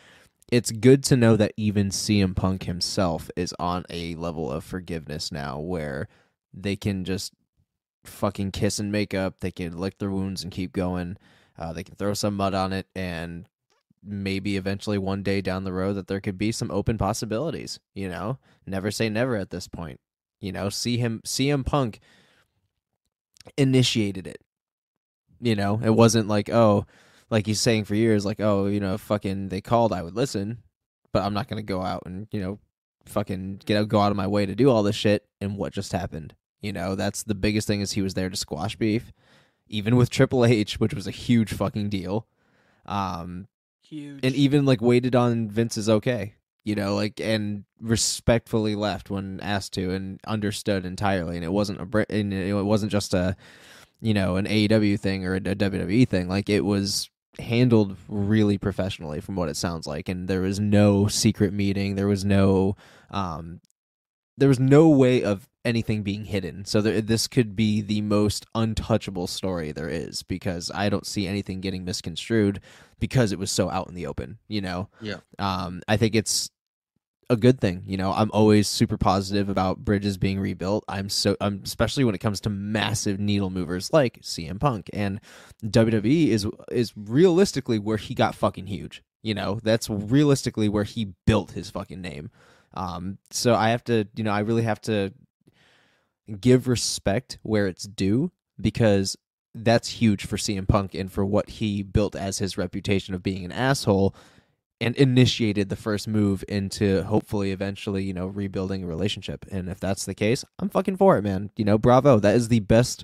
It's 0.52 0.72
good 0.72 1.04
to 1.06 1.18
know 1.18 1.36
that 1.36 1.54
even 1.58 1.90
CM 1.90 2.36
Punk 2.36 2.64
himself 2.64 3.30
is 3.36 3.54
on 3.60 3.84
a 3.90 4.16
level 4.16 4.52
of 4.52 4.64
forgiveness 4.64 5.32
now 5.32 5.60
where 5.60 6.08
they 6.54 6.76
can 6.76 7.06
just 7.06 7.34
fucking 8.04 8.52
kiss 8.52 8.80
and 8.80 8.92
make 8.92 9.14
up. 9.14 9.40
They 9.40 9.52
can 9.52 9.78
lick 9.78 10.00
their 10.00 10.10
wounds 10.10 10.44
and 10.44 10.52
keep 10.52 10.74
going. 10.74 11.18
Uh, 11.60 11.74
they 11.74 11.84
can 11.84 11.95
throw 11.95 12.14
some 12.14 12.36
mud 12.36 12.53
on 12.53 12.72
it, 12.72 12.88
and 12.95 13.47
maybe 14.01 14.55
eventually 14.55 14.97
one 14.97 15.22
day 15.22 15.41
down 15.41 15.66
the 15.66 15.74
road 15.74 15.93
that 15.93 16.07
there 16.07 16.22
could 16.22 16.38
be 16.38 16.53
some 16.53 16.72
open 16.72 16.97
possibilities. 16.97 17.80
You 17.93 18.10
know, 18.10 18.39
never 18.66 18.91
say 18.91 19.10
never 19.10 19.36
at 19.36 19.49
this 19.49 19.68
point. 19.68 19.99
You 20.39 20.53
know, 20.53 20.70
see 20.70 20.97
him, 20.97 21.22
CM 21.26 21.66
Punk 21.66 21.99
initiated 23.57 24.26
it. 24.26 24.41
You 25.41 25.55
know, 25.55 25.82
it 25.84 25.91
wasn't 25.91 26.30
like 26.30 26.49
oh, 26.49 26.86
like 27.30 27.45
he's 27.45 27.60
saying 27.60 27.86
for 27.86 27.95
years, 27.95 28.26
like 28.26 28.39
oh, 28.39 28.68
you 28.68 28.80
know, 28.80 28.97
fucking 28.97 29.49
they 29.49 29.60
called, 29.60 29.91
I 29.91 30.01
would 30.01 30.16
listen, 30.16 30.60
but 31.12 31.24
I'm 31.24 31.34
not 31.34 31.49
gonna 31.49 31.62
go 31.62 31.82
out 31.82 32.03
and 32.05 32.28
you 32.32 32.39
know, 32.39 32.60
fucking 33.05 33.62
get 33.66 33.78
out, 33.78 33.89
go 33.89 33.99
out 33.99 34.12
of 34.12 34.18
my 34.18 34.28
way 34.28 34.45
to 34.45 34.55
do 34.55 34.70
all 34.70 34.84
this 34.84 34.95
shit. 34.95 35.26
And 35.41 35.57
what 35.57 35.74
just 35.74 35.91
happened? 35.91 36.36
You 36.62 36.74
know, 36.74 36.95
that's 36.95 37.24
the 37.24 37.36
biggest 37.36 37.68
thing 37.68 37.82
is 37.82 37.93
he 37.93 38.01
was 38.01 38.14
there 38.14 38.30
to 38.30 38.36
squash 38.36 38.76
beef, 38.76 39.12
even 39.70 39.96
with 39.96 40.10
Triple 40.10 40.44
H, 40.46 40.80
which 40.80 40.94
was 40.94 41.08
a 41.08 41.12
huge 41.12 41.54
fucking 41.54 41.90
deal. 41.90 42.28
Um, 42.86 43.48
Huge. 43.82 44.20
and 44.24 44.36
even 44.36 44.66
like 44.66 44.82
waited 44.82 45.16
on 45.16 45.50
Vince's 45.50 45.90
okay, 45.90 46.36
you 46.64 46.76
know, 46.76 46.96
like 46.96 47.20
and 47.20 47.64
respectfully 47.80 48.76
left 48.76 49.10
when 49.10 49.40
asked 49.42 49.74
to 49.74 49.92
and 49.92 50.20
understood 50.28 50.86
entirely. 50.86 51.36
And 51.36 51.46
it 51.46 51.52
wasn't 51.52 51.80
a 51.80 52.06
and 52.10 52.34
it 52.34 52.54
wasn't 52.54 52.92
just 52.92 53.14
a 53.14 53.36
you 54.02 54.14
know 54.14 54.36
an 54.36 54.46
AEW 54.46 55.00
thing 55.00 55.26
or 55.26 55.36
a 55.36 55.42
WWE 55.42 56.08
thing. 56.08 56.28
Like 56.28 56.50
it 56.50 56.66
was 56.66 57.10
handled 57.40 57.96
really 58.08 58.58
professionally 58.58 59.22
from 59.22 59.36
what 59.36 59.50
it 59.50 59.56
sounds 59.56 59.88
like 59.88 60.10
and 60.10 60.28
there 60.28 60.42
was 60.42 60.60
no 60.60 61.08
secret 61.08 61.54
meeting 61.54 61.96
there 61.96 62.08
was 62.08 62.26
no 62.26 62.76
um 63.12 63.62
there 64.38 64.50
was 64.50 64.60
no 64.60 64.90
way 64.90 65.24
of 65.24 65.48
anything 65.70 66.04
being 66.04 66.26
hidden. 66.26 66.66
So 66.66 66.82
there, 66.82 67.02
this 67.02 67.28
could 67.28 67.56
be 67.56 67.82
the 67.82 68.02
most 68.02 68.46
untouchable 68.56 69.28
story 69.28 69.72
there 69.72 69.90
is 69.90 70.24
because 70.24 70.72
i 70.74 70.90
don't 70.90 71.06
see 71.06 71.28
anything 71.28 71.62
getting 71.62 71.86
misconstrued 71.86 72.60
because 73.00 73.32
it 73.32 73.40
was 73.40 73.52
so 73.52 73.70
out 73.70 73.88
in 73.88 73.96
the 73.96 74.08
open 74.08 74.38
you 74.48 74.62
know? 74.62 74.90
Yeah. 75.02 75.18
um 75.38 75.82
i 75.88 75.98
think 75.98 76.16
it's 76.16 76.50
a 77.30 77.36
good 77.38 77.60
thing 77.62 77.84
you 77.86 77.98
know? 77.98 78.12
I'm 78.12 78.32
always 78.34 78.68
super 78.68 78.98
positive 78.98 79.50
about 79.50 79.86
bridges 79.86 80.18
being 80.18 80.40
rebuilt. 80.40 80.84
I'm 80.88 81.10
so 81.10 81.38
i'm 81.40 81.62
especially 81.64 82.04
when 82.04 82.16
it 82.16 82.20
comes 82.20 82.42
to 82.42 82.50
massive 82.50 83.20
needle 83.20 83.50
movers 83.50 83.94
like 83.94 84.22
cm 84.22 84.60
punk. 84.60 84.90
And 84.94 85.20
wwe 85.64 86.28
is 86.30 86.48
is 86.72 86.94
realistically 86.96 87.80
where 87.80 87.98
he 87.98 88.16
got 88.16 88.36
fucking 88.36 88.68
huge 88.68 89.04
you 89.22 89.34
know? 89.34 89.60
That's 89.64 89.90
realistically 89.90 90.70
where 90.70 90.86
he 90.86 91.14
built 91.28 91.52
his 91.52 91.70
fucking 91.70 92.02
name. 92.02 92.32
Um 92.74 93.18
so 93.32 93.54
i 93.54 93.70
have 93.70 93.84
to 93.86 94.08
you 94.16 94.24
know 94.24 94.32
i 94.32 94.40
really 94.40 94.64
have 94.64 94.82
to 94.82 95.14
give 96.30 96.68
respect 96.68 97.38
where 97.44 97.68
it's 97.68 97.84
due 97.84 98.32
because 98.60 99.18
that's 99.56 99.90
huge 99.90 100.26
for 100.26 100.38
CM 100.38 100.68
Punk 100.68 100.94
and 100.94 101.12
for 101.12 101.26
what 101.26 101.50
he 101.50 101.82
built 101.82 102.16
as 102.16 102.38
his 102.40 102.58
reputation 102.58 103.14
of 103.14 103.24
being 103.24 103.46
an 103.46 103.52
asshole 103.52 104.16
and 104.82 104.96
initiated 104.96 105.70
the 105.70 105.76
first 105.76 106.08
move 106.08 106.44
into 106.48 107.04
hopefully 107.04 107.52
eventually, 107.52 108.04
you 108.04 108.14
know, 108.14 108.28
rebuilding 108.28 108.84
a 108.84 108.88
relationship. 108.88 109.46
And 109.52 109.68
if 109.68 109.80
that's 109.80 110.06
the 110.06 110.14
case, 110.14 110.46
I'm 110.60 110.70
fucking 110.70 110.98
for 110.98 111.18
it, 111.18 111.24
man. 111.24 111.50
You 111.58 111.66
know, 111.66 111.78
bravo. 111.78 112.20
That 112.20 112.36
is 112.36 112.48
the 112.48 112.62
best 112.62 113.04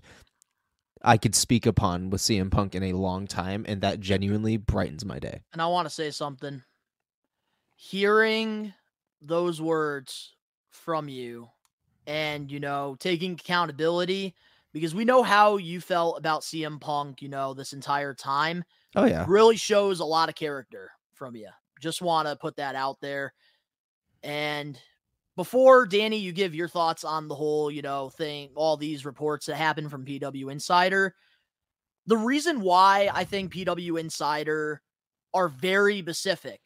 I 1.01 1.17
could 1.17 1.35
speak 1.35 1.65
upon 1.65 2.09
with 2.09 2.21
CM 2.21 2.49
Punk 2.49 2.75
in 2.75 2.83
a 2.83 2.93
long 2.93 3.27
time 3.27 3.65
and 3.67 3.81
that 3.81 3.99
genuinely 3.99 4.57
brightens 4.57 5.03
my 5.03 5.19
day. 5.19 5.41
and 5.51 5.61
I 5.61 5.67
want 5.67 5.87
to 5.87 5.93
say 5.93 6.11
something. 6.11 6.63
Hearing 7.75 8.73
those 9.21 9.61
words 9.61 10.33
from 10.69 11.09
you 11.09 11.49
and, 12.07 12.51
you 12.51 12.59
know, 12.59 12.95
taking 12.99 13.33
accountability 13.33 14.35
because 14.73 14.93
we 14.95 15.05
know 15.05 15.23
how 15.23 15.57
you 15.57 15.81
felt 15.81 16.17
about 16.17 16.43
CM 16.43 16.79
Punk, 16.79 17.21
you 17.21 17.29
know, 17.29 17.53
this 17.53 17.73
entire 17.73 18.13
time 18.13 18.63
Oh 18.95 19.05
yeah. 19.05 19.27
really 19.27 19.57
shows 19.57 19.99
a 20.01 20.05
lot 20.05 20.29
of 20.29 20.35
character 20.35 20.91
from 21.13 21.35
you. 21.35 21.49
Just 21.81 22.01
want 22.01 22.27
to 22.27 22.35
put 22.37 22.57
that 22.57 22.75
out 22.75 23.01
there. 23.01 23.33
And 24.23 24.79
before 25.35 25.85
Danny, 25.87 26.17
you 26.17 26.33
give 26.33 26.55
your 26.55 26.69
thoughts 26.69 27.03
on 27.03 27.27
the 27.27 27.35
whole, 27.35 27.71
you 27.71 27.81
know, 27.81 28.09
thing, 28.09 28.51
all 28.55 28.77
these 28.77 29.05
reports 29.05 29.47
that 29.47 29.55
happened 29.57 29.91
from 29.91 30.05
PW 30.05 30.49
Insider. 30.51 31.15
The 32.05 32.17
reason 32.17 32.61
why 32.61 33.09
I 33.13 33.23
think 33.23 33.51
PW 33.51 33.99
Insider 33.99 34.81
are 35.33 35.49
very 35.49 35.99
specific 35.99 36.61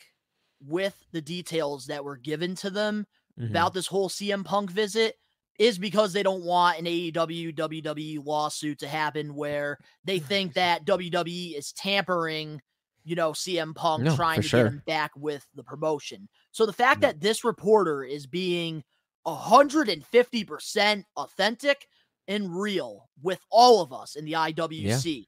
with 0.61 1.01
the 1.11 1.21
details 1.21 1.87
that 1.87 2.03
were 2.03 2.17
given 2.17 2.55
to 2.55 2.69
them 2.69 3.05
Mhm. 3.37 3.49
about 3.49 3.73
this 3.73 3.87
whole 3.87 4.09
CM 4.09 4.43
Punk 4.43 4.71
visit 4.71 5.15
is 5.59 5.77
because 5.77 6.13
they 6.13 6.23
don't 6.23 6.43
want 6.43 6.79
an 6.79 6.85
AEW 6.85 7.53
WWE 7.55 8.25
lawsuit 8.25 8.79
to 8.79 8.87
happen 8.87 9.35
where 9.35 9.77
they 10.05 10.17
think 10.17 10.53
that 10.53 10.85
WWE 10.85 11.55
is 11.55 11.73
tampering, 11.73 12.61
you 13.03 13.15
know, 13.15 13.33
CM 13.33 13.75
Punk 13.75 14.03
No, 14.05 14.15
trying 14.15 14.41
to 14.41 14.47
sure. 14.47 14.63
get 14.63 14.71
him 14.71 14.81
back 14.87 15.11
with 15.15 15.45
the 15.55 15.63
promotion. 15.63 16.29
So 16.51 16.65
the 16.65 16.73
fact 16.73 17.01
that 17.01 17.19
this 17.19 17.43
reporter 17.43 18.03
is 18.03 18.25
being 18.25 18.83
150% 19.27 21.03
authentic 21.17 21.87
and 22.27 22.59
real 22.59 23.09
with 23.21 23.41
all 23.51 23.81
of 23.81 23.91
us 23.91 24.15
in 24.15 24.25
the 24.25 24.33
IWC. 24.33 25.27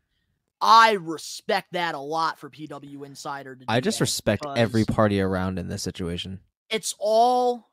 I 0.61 0.91
respect 0.93 1.73
that 1.73 1.95
a 1.95 1.99
lot 1.99 2.38
for 2.38 2.49
PW 2.49 3.03
Insider. 3.05 3.55
To 3.55 3.65
I 3.68 3.80
just 3.80 3.99
respect 3.99 4.45
every 4.55 4.85
party 4.85 5.19
around 5.19 5.57
in 5.57 5.68
this 5.68 5.81
situation. 5.81 6.39
it's 6.69 6.93
all 6.99 7.70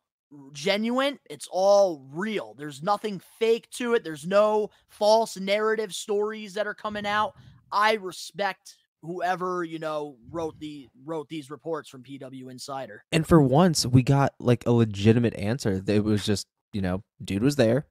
genuine 0.52 1.18
it's 1.30 1.48
all 1.50 2.04
real 2.12 2.54
there's 2.58 2.82
nothing 2.82 3.18
fake 3.38 3.68
to 3.70 3.94
it 3.94 4.04
there's 4.04 4.26
no 4.26 4.68
false 4.88 5.38
narrative 5.38 5.94
stories 5.94 6.52
that 6.52 6.66
are 6.66 6.74
coming 6.74 7.06
out 7.06 7.32
i 7.72 7.94
respect 7.94 8.76
whoever 9.02 9.64
you 9.64 9.78
know 9.78 10.16
wrote 10.30 10.58
the 10.58 10.88
wrote 11.04 11.28
these 11.28 11.50
reports 11.50 11.88
from 11.88 12.02
pw 12.02 12.50
insider 12.50 13.04
And 13.12 13.26
for 13.26 13.40
once, 13.40 13.86
we 13.86 14.02
got 14.02 14.34
like 14.38 14.66
a 14.66 14.72
legitimate 14.72 15.34
answer. 15.34 15.82
It 15.86 16.04
was 16.04 16.24
just, 16.24 16.46
you 16.72 16.80
know, 16.80 17.02
dude 17.22 17.42
was 17.42 17.56
there. 17.56 17.86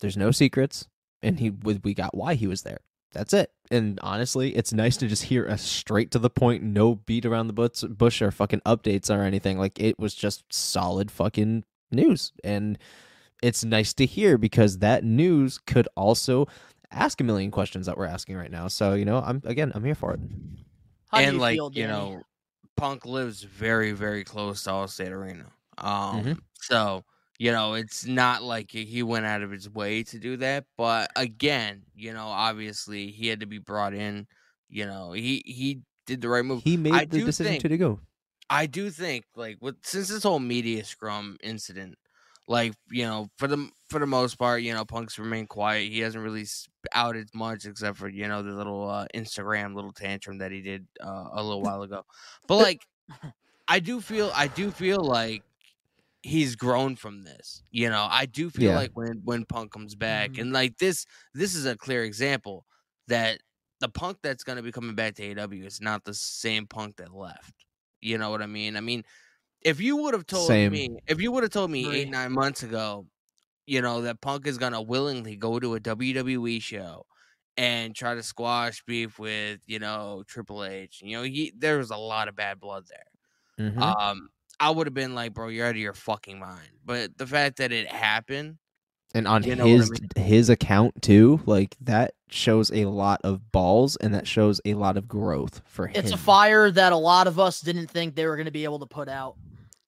There's 0.00 0.16
no 0.16 0.30
secrets, 0.30 0.88
and 1.22 1.38
he 1.38 1.50
we 1.50 1.94
got 1.94 2.16
why 2.16 2.34
he 2.34 2.46
was 2.46 2.62
there. 2.62 2.80
That's 3.12 3.32
it. 3.32 3.50
And 3.70 3.98
honestly, 4.02 4.54
it's 4.56 4.72
nice 4.72 4.96
to 4.98 5.08
just 5.08 5.24
hear 5.24 5.46
a 5.46 5.56
straight 5.56 6.10
to 6.12 6.18
the 6.18 6.30
point, 6.30 6.62
no 6.62 6.96
beat 6.96 7.24
around 7.24 7.46
the 7.46 7.52
bush, 7.52 7.82
bush 7.82 8.20
or 8.20 8.30
fucking 8.30 8.60
updates 8.66 9.14
or 9.14 9.22
anything. 9.22 9.58
Like 9.58 9.78
it 9.80 9.98
was 9.98 10.14
just 10.14 10.44
solid 10.52 11.10
fucking 11.10 11.64
news, 11.90 12.32
and 12.44 12.78
it's 13.42 13.64
nice 13.64 13.92
to 13.94 14.06
hear 14.06 14.38
because 14.38 14.78
that 14.78 15.04
news 15.04 15.58
could 15.58 15.88
also 15.96 16.46
ask 16.90 17.20
a 17.20 17.24
million 17.24 17.50
questions 17.50 17.86
that 17.86 17.96
we're 17.96 18.06
asking 18.06 18.36
right 18.36 18.50
now. 18.50 18.68
So 18.68 18.94
you 18.94 19.04
know, 19.04 19.18
I'm 19.18 19.42
again, 19.44 19.72
I'm 19.74 19.84
here 19.84 19.94
for 19.94 20.12
it. 20.14 20.20
How 21.10 21.18
and 21.18 21.34
you 21.34 21.40
like 21.40 21.56
feel, 21.56 21.70
you 21.74 21.86
know, 21.86 22.22
Punk 22.76 23.04
lives 23.06 23.42
very 23.42 23.92
very 23.92 24.24
close 24.24 24.64
to 24.64 24.70
Allstate 24.70 25.10
Arena. 25.10 25.46
Um, 25.78 26.24
Mhm. 26.24 26.38
so 26.54 27.04
you 27.42 27.50
know 27.50 27.74
it's 27.74 28.06
not 28.06 28.44
like 28.44 28.70
he 28.70 29.02
went 29.02 29.26
out 29.26 29.42
of 29.42 29.50
his 29.50 29.68
way 29.68 30.04
to 30.04 30.18
do 30.18 30.36
that. 30.36 30.64
But 30.78 31.10
again, 31.16 31.82
you 31.94 32.12
know, 32.12 32.26
obviously 32.26 33.10
he 33.10 33.26
had 33.26 33.40
to 33.40 33.46
be 33.46 33.58
brought 33.58 33.94
in. 33.94 34.28
You 34.68 34.86
know, 34.86 35.10
he 35.10 35.42
he 35.44 35.80
did 36.06 36.20
the 36.20 36.28
right 36.28 36.44
move. 36.44 36.62
He 36.62 36.76
made 36.76 36.92
I 36.94 37.04
the 37.04 37.24
decision 37.24 37.58
think- 37.60 37.62
to, 37.64 37.76
go. 37.76 38.00
I 38.48 38.66
do 38.66 38.90
think 38.90 39.24
like 39.34 39.56
with 39.60 39.76
since 39.82 40.08
this 40.08 40.22
whole 40.22 40.38
media 40.38 40.84
scrum 40.84 41.36
incident, 41.42 41.96
Like 42.46 42.74
you 42.90 43.06
know, 43.06 43.28
for 43.38 43.48
the 43.48 43.70
for 43.90 43.98
the 43.98 44.06
most 44.06 44.36
part, 44.38 44.62
you 44.62 44.72
know, 44.72 44.84
Punk's 44.84 45.18
remained 45.18 45.48
quiet. 45.48 45.90
He 45.90 46.00
hasn't 46.00 46.22
really 46.22 46.46
outed 46.92 47.28
much, 47.34 47.64
except 47.66 47.96
for 47.98 48.08
you 48.08 48.28
know 48.28 48.42
the 48.42 48.52
little 48.52 48.88
uh, 48.88 49.06
Instagram 49.14 49.74
little 49.74 49.92
tantrum 49.92 50.38
that 50.38 50.52
he 50.52 50.60
did 50.60 50.86
uh, 51.00 51.28
a 51.32 51.42
little 51.42 51.62
while 51.62 51.82
ago. 51.82 52.04
But 52.46 52.58
like, 52.58 52.86
I 53.66 53.80
do 53.80 54.00
feel, 54.00 54.30
I 54.34 54.46
do 54.48 54.70
feel 54.70 55.00
like 55.02 55.42
he's 56.22 56.56
grown 56.56 56.96
from 56.96 57.24
this. 57.24 57.62
You 57.70 57.88
know, 57.90 58.06
I 58.10 58.26
do 58.26 58.50
feel 58.50 58.72
Yeah. 58.72 58.74
like 58.74 58.90
when 58.94 59.22
when 59.24 59.44
Punk 59.46 59.72
comes 59.72 59.94
back, 59.94 60.36
Mhm. 60.36 60.38
and 60.38 60.52
like 60.52 60.78
this, 60.78 61.06
this 61.34 61.54
is 61.54 61.66
a 61.66 61.76
clear 61.76 62.04
example 62.04 62.66
that 63.08 63.40
the 63.80 63.88
Punk 63.88 64.18
that's 64.22 64.44
going 64.44 64.56
to 64.56 64.62
be 64.62 64.72
coming 64.72 64.94
back 64.94 65.14
to 65.16 65.22
AEW 65.24 65.64
is 65.66 65.80
not 65.80 66.04
the 66.04 66.14
same 66.14 66.66
Punk 66.66 66.96
that 66.96 67.12
left. 67.14 67.54
You 68.00 68.18
know 68.18 68.30
what 68.30 68.42
I 68.42 68.46
mean? 68.46 68.76
I 68.76 68.80
mean, 68.80 69.04
if 69.62 69.80
you 69.80 69.96
would 69.98 70.14
have 70.14 70.26
told 70.26 70.60
Same. 70.60 70.72
me, 70.72 70.88
if 71.08 71.20
you 71.20 71.32
would 71.32 71.42
have 71.44 71.52
told 71.52 71.70
me 71.70 71.88
Agree. 71.88 72.02
eight 72.02 72.08
nine 72.08 72.32
months 72.32 72.62
ago, 72.62 73.08
you 73.66 73.82
know 73.82 74.02
that 74.02 74.20
Punk 74.20 74.46
is 74.46 74.58
going 74.58 74.72
to 74.72 74.82
willingly 74.82 75.36
go 75.36 75.58
to 75.60 75.74
a 75.74 75.80
WWE 75.80 76.60
show 76.60 77.06
and 77.56 77.94
try 77.96 78.14
to 78.14 78.22
squash 78.22 78.82
beef 78.86 79.18
with 79.18 79.60
you 79.66 79.78
know 79.78 80.24
Triple 80.26 80.64
H, 80.64 81.02
you 81.04 81.16
know, 81.16 81.22
he 81.24 81.52
there 81.56 81.78
was 81.78 81.90
a 81.90 81.96
lot 81.96 82.28
of 82.28 82.36
bad 82.36 82.60
blood 82.60 82.86
there 82.88 83.04
Mhm. 83.58 83.92
um 84.10 84.28
I 84.62 84.70
would 84.70 84.86
have 84.86 84.94
been 84.94 85.16
like, 85.16 85.34
bro, 85.34 85.48
you're 85.48 85.66
out 85.66 85.70
of 85.70 85.76
your 85.76 85.92
fucking 85.92 86.38
mind. 86.38 86.68
But 86.84 87.18
the 87.18 87.26
fact 87.26 87.56
that 87.56 87.72
it 87.72 87.88
happened, 87.88 88.58
and 89.12 89.26
on 89.26 89.42
you 89.42 89.56
know 89.56 89.64
what 89.64 89.72
I 89.72 89.76
his 89.76 89.90
his 90.16 90.50
account 90.50 91.02
too, 91.02 91.40
like 91.46 91.76
that 91.80 92.14
shows 92.28 92.70
a 92.70 92.84
lot 92.84 93.20
of 93.24 93.50
balls 93.50 93.96
and 93.96 94.14
that 94.14 94.28
shows 94.28 94.60
a 94.64 94.74
lot 94.74 94.96
of 94.96 95.08
growth 95.08 95.62
for 95.66 95.88
him. 95.88 95.96
It's 95.96 96.12
a 96.12 96.16
fire 96.16 96.70
that 96.70 96.92
a 96.92 96.96
lot 96.96 97.26
of 97.26 97.40
us 97.40 97.60
didn't 97.60 97.88
think 97.88 98.14
they 98.14 98.24
were 98.24 98.36
going 98.36 98.46
to 98.46 98.52
be 98.52 98.62
able 98.62 98.78
to 98.78 98.86
put 98.86 99.08
out. 99.08 99.36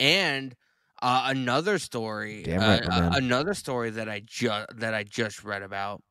and 0.01 0.56
uh, 1.02 1.24
another 1.26 1.78
story, 1.78 2.51
uh, 2.51 2.59
right, 2.59 2.88
uh, 2.88 3.10
another 3.14 3.52
story 3.52 3.90
that 3.90 4.09
I 4.09 4.22
just 4.24 4.66
that 4.78 4.94
I 4.94 5.05
just 5.05 5.44
read 5.44 5.62
about 5.62 6.02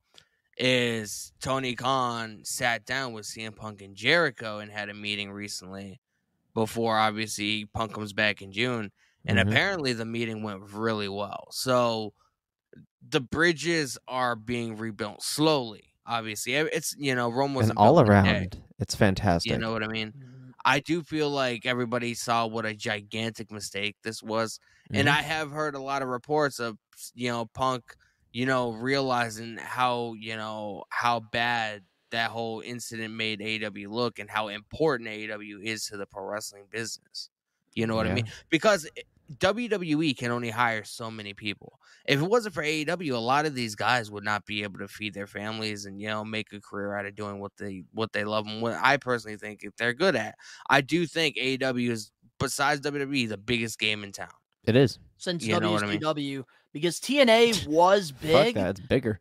is 0.57 1.33
Tony 1.41 1.75
Khan 1.75 2.41
sat 2.43 2.85
down 2.85 3.11
with 3.11 3.25
CM 3.25 3.55
Punk 3.55 3.81
and 3.81 3.95
Jericho 3.95 4.59
and 4.59 4.71
had 4.71 4.89
a 4.89 4.93
meeting 4.93 5.31
recently 5.31 5.99
before 6.53 6.97
obviously 6.97 7.65
Punk 7.73 7.93
comes 7.93 8.13
back 8.13 8.41
in 8.41 8.51
June. 8.51 8.91
And 9.25 9.39
Mhm. 9.39 9.39
apparently 9.39 9.93
the 9.93 10.05
meeting 10.05 10.43
went 10.43 10.63
really 10.71 11.09
well. 11.09 11.47
So 11.51 12.13
the 13.01 13.21
bridges 13.21 13.97
are 14.07 14.35
being 14.35 14.77
rebuilt 14.77 15.23
slowly. 15.23 15.95
Obviously, 16.05 16.53
it's 16.55 16.95
you 16.97 17.15
know 17.15 17.29
Rome 17.31 17.53
was 17.55 17.69
all 17.71 17.99
around, 17.99 18.61
it's 18.79 18.95
fantastic. 18.95 19.43
You 19.43 19.57
know 19.57 19.71
what 19.71 19.83
I 19.83 19.87
mean? 19.87 20.13
I 20.65 20.79
do 20.79 21.03
feel 21.03 21.29
like 21.29 21.65
everybody 21.65 22.13
saw 22.13 22.47
what 22.47 22.65
a 22.65 22.73
gigantic 22.75 23.51
mistake 23.51 23.97
this 24.03 24.23
was, 24.23 24.59
and 24.93 25.09
Mhm. 25.09 25.09
I 25.09 25.21
have 25.21 25.51
heard 25.51 25.75
a 25.75 25.81
lot 25.81 26.01
of 26.01 26.07
reports 26.09 26.59
of 26.59 26.77
you 27.13 27.29
know 27.29 27.45
Punk, 27.53 27.95
you 28.31 28.45
know 28.45 28.71
realizing 28.73 29.57
how 29.57 30.13
you 30.19 30.35
know 30.37 30.83
how 30.89 31.19
bad 31.21 31.83
that 32.13 32.31
whole 32.31 32.61
incident 32.61 33.13
made 33.13 33.39
AEW 33.39 33.89
look 33.89 34.19
and 34.19 34.29
how 34.29 34.47
important 34.47 35.09
AEW 35.09 35.63
is 35.63 35.85
to 35.87 35.97
the 35.97 36.05
pro 36.05 36.23
wrestling 36.23 36.65
business. 36.71 37.29
You 37.75 37.87
know 37.87 37.95
what 37.95 38.07
I 38.07 38.13
mean? 38.13 38.27
Because 38.49 38.87
eh, 38.97 39.01
WWE 39.39 40.15
can 40.17 40.31
only 40.31 40.49
hire 40.49 40.83
so 40.83 41.09
many 41.09 41.33
people. 41.33 41.79
If 42.05 42.21
it 42.21 42.25
wasn't 42.25 42.53
for 42.53 42.63
AEW, 42.63 43.13
a 43.13 43.17
lot 43.17 43.45
of 43.45 43.55
these 43.55 43.75
guys 43.75 44.11
would 44.11 44.23
not 44.23 44.45
be 44.45 44.63
able 44.63 44.79
to 44.79 44.87
feed 44.87 45.13
their 45.13 45.27
families 45.27 45.85
and 45.85 45.99
you 45.99 46.07
know 46.07 46.23
make 46.23 46.53
a 46.53 46.59
career 46.59 46.95
out 46.95 47.05
of 47.05 47.15
doing 47.15 47.39
what 47.39 47.51
they 47.57 47.83
what 47.93 48.13
they 48.13 48.23
love 48.23 48.45
and 48.47 48.61
what 48.61 48.77
I 48.81 48.97
personally 48.97 49.37
think 49.37 49.63
if 49.63 49.75
they're 49.75 49.93
good 49.93 50.15
at. 50.15 50.35
I 50.69 50.81
do 50.81 51.05
think 51.05 51.35
AEW 51.37 51.89
is 51.89 52.11
besides 52.39 52.81
WWE 52.81 53.29
the 53.29 53.37
biggest 53.37 53.79
game 53.79 54.03
in 54.03 54.11
town. 54.11 54.27
it 54.65 54.75
is. 54.75 54.99
Since 55.17 55.45
You 55.45 55.59
know 55.59 55.71
what 55.71 55.83
I 55.83 55.87
mean? 55.87 56.43
Because 56.73 56.99
TNA 56.99 57.67
was 57.67 58.11
Fuck 58.11 58.21
big, 58.21 58.55
that, 58.55 58.71
it's 58.71 58.79
bigger. 58.81 59.19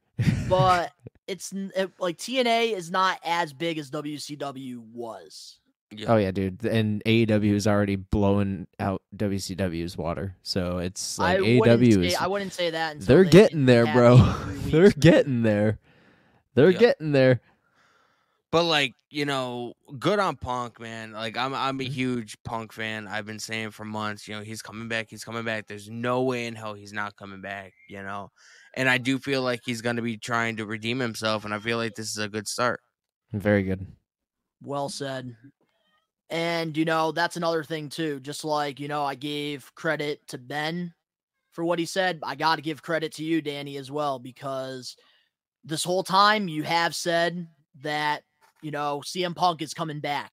but 0.48 0.92
it's 1.26 1.52
it, 1.52 1.92
like 1.98 2.18
TNA 2.18 2.76
is 2.76 2.90
not 2.90 3.18
as 3.24 3.52
big 3.52 3.78
as 3.78 3.90
WCW 3.90 4.78
was. 4.92 5.58
oh 6.08 6.16
yeah, 6.16 6.30
dude, 6.30 6.64
and 6.64 7.02
AEW 7.04 7.52
is 7.54 7.66
already 7.66 7.96
blowing 7.96 8.66
out 8.80 9.02
WCW's 9.16 9.96
water, 9.96 10.36
so 10.42 10.78
it's 10.78 11.18
like 11.18 11.38
I 11.38 11.40
wouldn't 11.58 11.80
AEW 11.82 12.04
is 12.06 12.14
I 12.16 12.26
wouldn't 12.26 12.52
say 12.52 12.70
that. 12.70 12.94
until 12.96 13.06
they're 13.16 13.24
they 13.24 13.30
getting 13.30 13.66
there, 13.66 13.86
have 13.86 13.94
bro. 13.94 14.16
they're 14.70 14.90
getting 14.90 15.42
there. 15.42 15.78
They're 16.54 16.70
Yeah. 16.70 16.78
getting 16.78 17.12
there. 17.12 17.40
But 18.50 18.64
like, 18.64 18.94
you 19.08 19.24
know, 19.24 19.72
good 19.98 20.18
on 20.18 20.36
Punk, 20.36 20.78
man. 20.78 21.12
Like 21.12 21.36
I'm 21.38 21.54
I'm 21.54 21.78
Mm-hmm. 21.78 21.90
a 21.90 21.94
huge 21.94 22.36
Punk 22.42 22.72
fan. 22.72 23.06
I've 23.08 23.24
been 23.24 23.38
saying 23.38 23.70
for 23.70 23.84
months, 23.86 24.28
you 24.28 24.34
know, 24.34 24.42
he's 24.42 24.60
coming 24.60 24.88
back, 24.88 25.08
he's 25.08 25.24
coming 25.24 25.44
back. 25.44 25.66
There's 25.66 25.88
no 25.88 26.22
way 26.22 26.46
in 26.46 26.54
hell 26.54 26.74
he's 26.74 26.92
not 26.92 27.16
coming 27.16 27.40
back, 27.40 27.72
you 27.88 28.02
know. 28.02 28.30
And 28.74 28.88
I 28.88 28.98
do 28.98 29.18
feel 29.18 29.42
like 29.42 29.60
he's 29.64 29.82
gonna 29.82 30.02
be 30.02 30.16
trying 30.16 30.56
to 30.56 30.66
redeem 30.66 30.98
himself, 30.98 31.44
and 31.44 31.52
I 31.52 31.58
feel 31.58 31.78
like 31.78 31.94
this 31.94 32.10
is 32.10 32.18
a 32.18 32.28
good 32.28 32.48
start. 32.48 32.80
Very 33.32 33.62
good. 33.62 33.86
Well 34.62 34.88
said. 34.88 35.36
And 36.30 36.76
you 36.76 36.84
know, 36.84 37.12
that's 37.12 37.36
another 37.36 37.64
thing 37.64 37.88
too. 37.88 38.20
Just 38.20 38.44
like, 38.44 38.80
you 38.80 38.88
know, 38.88 39.04
I 39.04 39.14
gave 39.14 39.70
credit 39.74 40.26
to 40.28 40.38
Ben 40.38 40.94
for 41.52 41.64
what 41.64 41.78
he 41.78 41.84
said, 41.84 42.20
I 42.22 42.34
got 42.34 42.56
to 42.56 42.62
give 42.62 42.82
credit 42.82 43.12
to 43.14 43.24
you, 43.24 43.40
Danny, 43.40 43.76
as 43.76 43.90
well 43.90 44.18
because 44.18 44.96
this 45.64 45.84
whole 45.84 46.02
time 46.02 46.48
you 46.48 46.62
have 46.62 46.94
said 46.94 47.46
that, 47.82 48.22
you 48.62 48.70
know, 48.70 49.02
CM 49.04 49.36
Punk 49.36 49.62
is 49.62 49.74
coming 49.74 50.00
back. 50.00 50.32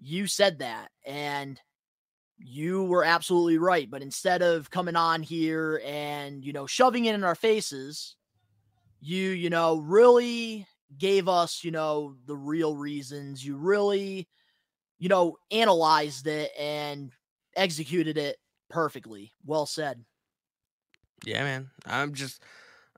You 0.00 0.26
said 0.26 0.58
that 0.58 0.90
and 1.06 1.60
you 2.44 2.84
were 2.84 3.04
absolutely 3.04 3.58
right, 3.58 3.90
but 3.90 4.02
instead 4.02 4.42
of 4.42 4.70
coming 4.70 4.96
on 4.96 5.22
here 5.22 5.80
and, 5.84 6.44
you 6.44 6.52
know, 6.52 6.66
shoving 6.66 7.04
it 7.04 7.14
in 7.14 7.24
our 7.24 7.34
faces, 7.34 8.16
you, 9.00 9.30
you 9.30 9.50
know, 9.50 9.78
really 9.78 10.66
gave 10.98 11.28
us, 11.28 11.64
you 11.64 11.70
know, 11.70 12.16
the 12.26 12.36
real 12.36 12.76
reasons. 12.76 13.44
You 13.44 13.56
really, 13.56 14.28
you 14.98 15.08
know, 15.08 15.36
analyzed 15.50 16.26
it 16.26 16.50
and 16.58 17.12
executed 17.56 18.18
it 18.18 18.36
perfectly. 18.68 19.32
Well 19.44 19.66
said. 19.66 20.04
Yeah, 21.24 21.42
man. 21.44 21.70
I'm 21.86 22.14
just 22.14 22.42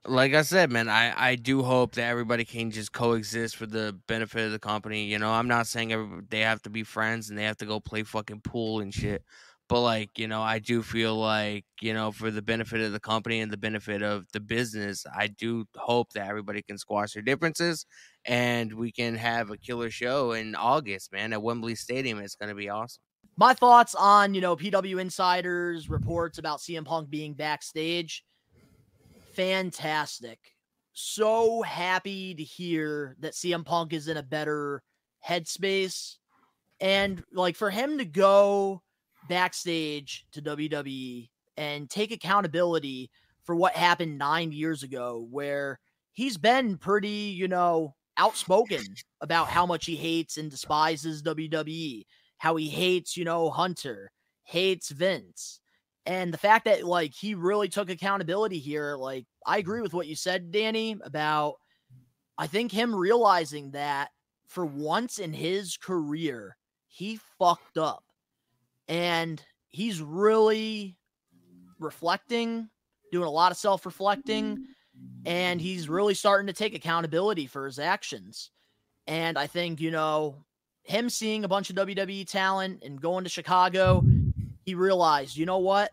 like 0.07 0.33
I 0.33 0.41
said, 0.41 0.71
man. 0.71 0.89
I 0.89 1.13
I 1.31 1.35
do 1.35 1.63
hope 1.63 1.95
that 1.95 2.09
everybody 2.09 2.45
can 2.45 2.71
just 2.71 2.91
coexist 2.91 3.55
for 3.55 3.65
the 3.65 3.97
benefit 4.07 4.45
of 4.45 4.51
the 4.51 4.59
company. 4.59 5.05
You 5.05 5.19
know, 5.19 5.31
I'm 5.31 5.47
not 5.47 5.67
saying 5.67 5.93
every, 5.93 6.21
they 6.29 6.41
have 6.41 6.61
to 6.63 6.69
be 6.69 6.83
friends 6.83 7.29
and 7.29 7.37
they 7.37 7.43
have 7.43 7.57
to 7.57 7.65
go 7.65 7.79
play 7.79 8.03
fucking 8.03 8.41
pool 8.41 8.79
and 8.79 8.93
shit. 8.93 9.23
But 9.67 9.81
like, 9.81 10.19
you 10.19 10.27
know, 10.27 10.43
I 10.43 10.59
do 10.59 10.83
feel 10.83 11.15
like, 11.15 11.65
you 11.81 11.93
know, 11.93 12.11
for 12.11 12.29
the 12.29 12.43
benefit 12.43 12.81
of 12.81 12.91
the 12.91 12.99
company 12.99 13.39
and 13.39 13.51
the 13.51 13.57
benefit 13.57 14.03
of 14.03 14.25
the 14.31 14.39
business, 14.39 15.05
I 15.15 15.27
do 15.27 15.65
hope 15.75 16.13
that 16.13 16.27
everybody 16.27 16.61
can 16.61 16.77
squash 16.77 17.13
their 17.13 17.23
differences 17.23 17.85
and 18.25 18.71
we 18.73 18.91
can 18.91 19.15
have 19.15 19.49
a 19.49 19.57
killer 19.57 19.89
show 19.89 20.33
in 20.33 20.53
August, 20.53 21.11
man, 21.11 21.33
at 21.33 21.41
Wembley 21.41 21.73
Stadium. 21.73 22.19
It's 22.19 22.35
going 22.35 22.49
to 22.49 22.55
be 22.55 22.69
awesome. 22.69 23.01
My 23.37 23.55
thoughts 23.55 23.95
on, 23.95 24.35
you 24.35 24.41
know, 24.41 24.55
PW 24.55 25.01
Insiders 25.01 25.89
reports 25.89 26.37
about 26.37 26.59
CM 26.59 26.85
Punk 26.85 27.09
being 27.09 27.33
backstage. 27.33 28.23
Fantastic. 29.35 30.39
So 30.93 31.61
happy 31.61 32.33
to 32.35 32.43
hear 32.43 33.15
that 33.19 33.33
CM 33.33 33.65
Punk 33.65 33.93
is 33.93 34.07
in 34.07 34.17
a 34.17 34.23
better 34.23 34.81
headspace. 35.25 36.15
And 36.79 37.23
like 37.33 37.55
for 37.55 37.69
him 37.69 37.97
to 37.97 38.05
go 38.05 38.81
backstage 39.27 40.25
to 40.31 40.41
WWE 40.41 41.29
and 41.57 41.89
take 41.89 42.11
accountability 42.11 43.09
for 43.43 43.55
what 43.55 43.73
happened 43.73 44.17
nine 44.17 44.51
years 44.51 44.83
ago, 44.83 45.27
where 45.29 45.79
he's 46.13 46.37
been 46.37 46.77
pretty, 46.77 47.09
you 47.09 47.47
know, 47.47 47.95
outspoken 48.17 48.83
about 49.21 49.49
how 49.49 49.65
much 49.65 49.85
he 49.85 49.95
hates 49.95 50.37
and 50.37 50.49
despises 50.49 51.23
WWE, 51.23 52.05
how 52.37 52.55
he 52.55 52.69
hates, 52.69 53.17
you 53.17 53.25
know, 53.25 53.49
Hunter, 53.49 54.11
hates 54.43 54.89
Vince. 54.89 55.59
And 56.05 56.33
the 56.33 56.37
fact 56.37 56.65
that 56.65 56.83
like 56.83 57.13
he 57.13 57.33
really 57.33 57.67
took 57.67 57.89
accountability 57.89 58.59
here, 58.59 58.95
like 58.95 59.25
I 59.45 59.57
agree 59.57 59.81
with 59.81 59.93
what 59.93 60.07
you 60.07 60.15
said, 60.15 60.51
Danny, 60.51 60.97
about 61.03 61.55
I 62.37 62.47
think 62.47 62.71
him 62.71 62.93
realizing 62.93 63.71
that 63.71 64.09
for 64.47 64.65
once 64.65 65.19
in 65.19 65.33
his 65.33 65.77
career, 65.77 66.57
he 66.87 67.19
fucked 67.39 67.77
up. 67.77 68.03
And 68.87 69.43
he's 69.69 70.01
really 70.01 70.95
reflecting, 71.79 72.69
doing 73.11 73.27
a 73.27 73.31
lot 73.31 73.51
of 73.51 73.57
self 73.57 73.85
reflecting, 73.85 74.65
and 75.25 75.59
he's 75.59 75.89
really 75.89 76.13
starting 76.13 76.47
to 76.47 76.53
take 76.53 76.75
accountability 76.75 77.47
for 77.47 77.65
his 77.65 77.79
actions. 77.79 78.51
And 79.07 79.37
I 79.37 79.47
think, 79.47 79.81
you 79.81 79.91
know, 79.91 80.45
him 80.83 81.09
seeing 81.09 81.43
a 81.43 81.47
bunch 81.47 81.69
of 81.69 81.75
WWE 81.75 82.27
talent 82.27 82.83
and 82.83 83.01
going 83.01 83.23
to 83.23 83.29
Chicago, 83.29 84.03
he 84.65 84.75
realized, 84.75 85.37
you 85.37 85.45
know 85.45 85.59
what? 85.59 85.91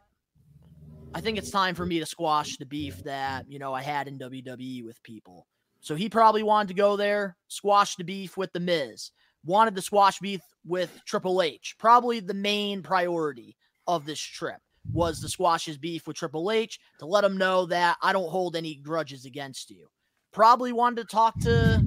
I 1.14 1.20
think 1.20 1.36
it's 1.36 1.50
time 1.50 1.74
for 1.74 1.84
me 1.84 1.98
to 1.98 2.06
squash 2.06 2.56
the 2.56 2.64
beef 2.64 3.04
that, 3.04 3.44
you 3.50 3.58
know, 3.58 3.74
I 3.74 3.82
had 3.82 4.08
in 4.08 4.18
WWE 4.18 4.84
with 4.84 5.02
people. 5.02 5.46
So 5.80 5.94
he 5.94 6.08
probably 6.08 6.42
wanted 6.42 6.68
to 6.68 6.74
go 6.74 6.96
there, 6.96 7.36
squash 7.48 7.96
the 7.96 8.04
beef 8.04 8.36
with 8.36 8.52
The 8.52 8.60
Miz, 8.60 9.10
wanted 9.44 9.74
to 9.76 9.82
squash 9.82 10.18
beef 10.20 10.40
with 10.64 10.96
Triple 11.06 11.42
H, 11.42 11.74
probably 11.78 12.20
the 12.20 12.34
main 12.34 12.82
priority 12.82 13.56
of 13.86 14.06
this 14.06 14.20
trip. 14.20 14.60
was 14.90 15.20
to 15.20 15.28
squash 15.28 15.64
his 15.64 15.78
beef 15.78 16.06
with 16.06 16.16
Triple 16.16 16.50
H, 16.50 16.80
to 16.98 17.06
let 17.06 17.24
him 17.24 17.36
know 17.36 17.66
that 17.66 17.98
I 18.02 18.12
don't 18.12 18.30
hold 18.30 18.56
any 18.56 18.76
grudges 18.76 19.24
against 19.24 19.70
you. 19.70 19.88
Probably 20.32 20.72
wanted 20.72 21.02
to 21.02 21.14
talk 21.14 21.38
to, 21.40 21.84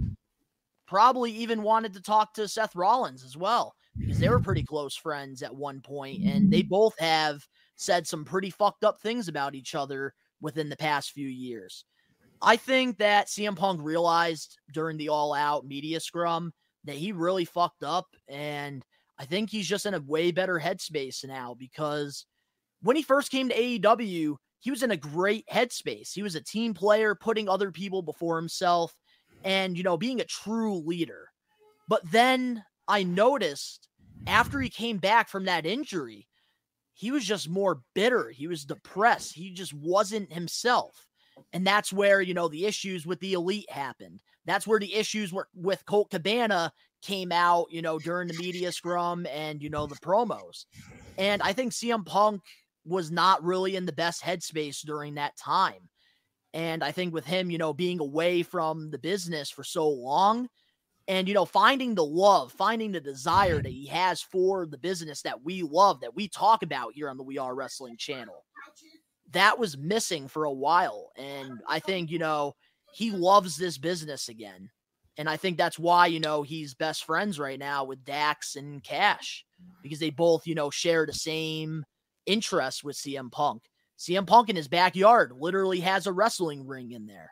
probably 0.87 1.31
even 1.31 1.63
wanted 1.63 1.93
to 1.93 2.01
talk 2.01 2.33
to 2.33 2.47
Seth 2.47 2.75
Rollins 2.75 3.23
as 3.23 3.37
well, 3.37 3.75
because 3.97 4.19
they 4.19 4.29
were 4.29 4.39
pretty 4.39 4.63
close 4.63 4.95
friends 4.95 5.41
at 5.41 5.55
one 5.55 5.81
point, 5.81 6.23
and 6.23 6.51
they 6.51 6.61
both 6.61 6.97
have 6.99 7.45
said 7.75 8.07
some 8.07 8.23
pretty 8.23 8.49
fucked 8.49 8.83
up 8.83 9.01
things 9.01 9.27
about 9.27 9.55
each 9.55 9.75
other 9.75 10.13
within 10.41 10.69
the 10.69 10.77
past 10.77 11.11
few 11.11 11.27
years. 11.27 11.85
I 12.41 12.57
think 12.57 12.97
that 12.97 13.27
CM 13.27 13.55
Punk 13.55 13.79
realized 13.81 14.57
during 14.71 14.97
the 14.97 15.09
all 15.09 15.33
out 15.33 15.65
media 15.65 15.99
scrum 15.99 16.53
that 16.83 16.95
he 16.95 17.11
really 17.11 17.45
fucked 17.45 17.83
up. 17.83 18.05
And 18.27 18.83
I 19.17 19.25
think 19.25 19.49
he's 19.49 19.67
just 19.67 19.85
in 19.85 19.93
a 19.93 20.01
way 20.01 20.31
better 20.31 20.59
headspace 20.59 21.25
now 21.25 21.55
because 21.57 22.25
when 22.81 22.95
he 22.95 23.01
first 23.01 23.31
came 23.31 23.49
to 23.49 23.55
AEW, 23.55 24.35
he 24.59 24.71
was 24.71 24.83
in 24.83 24.91
a 24.91 24.97
great 24.97 25.45
headspace. 25.51 26.13
He 26.13 26.23
was 26.23 26.35
a 26.35 26.43
team 26.43 26.73
player, 26.73 27.15
putting 27.15 27.47
other 27.49 27.71
people 27.71 28.01
before 28.01 28.35
himself 28.35 28.93
and, 29.45 29.77
you 29.77 29.83
know, 29.83 29.95
being 29.95 30.19
a 30.19 30.25
true 30.25 30.79
leader. 30.85 31.29
But 31.87 32.01
then 32.11 32.63
I 32.87 33.03
noticed 33.03 33.87
after 34.27 34.59
he 34.59 34.69
came 34.69 34.97
back 34.97 35.29
from 35.29 35.45
that 35.45 35.65
injury, 35.65 36.27
he 36.93 37.11
was 37.11 37.23
just 37.23 37.47
more 37.47 37.81
bitter. 37.93 38.29
He 38.29 38.47
was 38.47 38.65
depressed. 38.65 39.33
He 39.35 39.51
just 39.51 39.73
wasn't 39.73 40.33
himself. 40.33 41.07
And 41.53 41.67
that's 41.67 41.93
where, 41.93 42.21
you 42.21 42.33
know, 42.33 42.47
the 42.47 42.65
issues 42.65 43.05
with 43.05 43.19
the 43.19 43.33
elite 43.33 43.69
happened. 43.69 44.21
That's 44.45 44.65
where 44.65 44.79
the 44.79 44.93
issues 44.93 45.33
were 45.33 45.47
with 45.53 45.85
Colt 45.85 46.09
Cabana 46.09 46.71
came 47.01 47.31
out, 47.31 47.67
you 47.69 47.81
know, 47.81 47.99
during 47.99 48.27
the 48.27 48.37
media 48.37 48.71
scrum 48.71 49.27
and, 49.27 49.61
you 49.61 49.69
know, 49.69 49.85
the 49.85 49.95
promos. 49.95 50.65
And 51.17 51.41
I 51.41 51.53
think 51.53 51.73
CM 51.73 52.05
Punk 52.05 52.41
was 52.85 53.11
not 53.11 53.43
really 53.43 53.75
in 53.75 53.85
the 53.85 53.91
best 53.91 54.23
headspace 54.23 54.85
during 54.85 55.15
that 55.15 55.37
time. 55.37 55.89
And 56.55 56.83
I 56.83 56.91
think 56.91 57.13
with 57.13 57.25
him, 57.25 57.51
you 57.51 57.59
know, 57.59 57.73
being 57.73 57.99
away 57.99 58.41
from 58.41 58.89
the 58.89 58.97
business 58.97 59.51
for 59.51 59.63
so 59.63 59.87
long 59.87 60.49
and, 61.07 61.27
you 61.27 61.35
know, 61.35 61.45
finding 61.45 61.93
the 61.93 62.05
love, 62.05 62.51
finding 62.51 62.91
the 62.91 62.99
desire 62.99 63.61
that 63.61 63.69
mm-hmm. 63.69 63.77
he 63.77 63.85
has 63.87 64.23
for 64.23 64.65
the 64.65 64.77
business 64.79 65.21
that 65.21 65.43
we 65.43 65.61
love, 65.61 66.01
that 66.01 66.15
we 66.15 66.27
talk 66.27 66.63
about 66.63 66.93
here 66.93 67.09
on 67.09 67.17
the 67.17 67.23
We 67.23 67.37
Are 67.37 67.53
Wrestling 67.53 67.97
channel 67.97 68.45
that 69.31 69.59
was 69.59 69.77
missing 69.77 70.27
for 70.27 70.45
a 70.45 70.51
while. 70.51 71.11
And 71.17 71.59
I 71.67 71.79
think, 71.79 72.11
you 72.11 72.19
know, 72.19 72.55
he 72.93 73.11
loves 73.11 73.57
this 73.57 73.77
business 73.77 74.29
again. 74.29 74.69
And 75.17 75.29
I 75.29 75.37
think 75.37 75.57
that's 75.57 75.79
why, 75.79 76.07
you 76.07 76.19
know, 76.19 76.41
he's 76.43 76.73
best 76.73 77.05
friends 77.05 77.39
right 77.39 77.59
now 77.59 77.85
with 77.85 78.03
Dax 78.03 78.55
and 78.55 78.83
Cash 78.83 79.45
because 79.81 79.99
they 79.99 80.09
both, 80.09 80.45
you 80.45 80.55
know, 80.55 80.69
share 80.69 81.05
the 81.05 81.13
same 81.13 81.85
interests 82.25 82.83
with 82.83 82.97
CM 82.97 83.31
Punk. 83.31 83.63
CM 83.97 84.27
Punk 84.27 84.49
in 84.49 84.55
his 84.55 84.67
backyard 84.67 85.31
literally 85.37 85.79
has 85.79 86.07
a 86.07 86.13
wrestling 86.13 86.67
ring 86.67 86.91
in 86.91 87.05
there. 87.05 87.31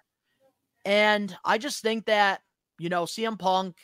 And 0.85 1.35
I 1.43 1.57
just 1.57 1.81
think 1.81 2.05
that, 2.05 2.41
you 2.79 2.89
know, 2.89 3.03
CM 3.03 3.37
Punk, 3.37 3.77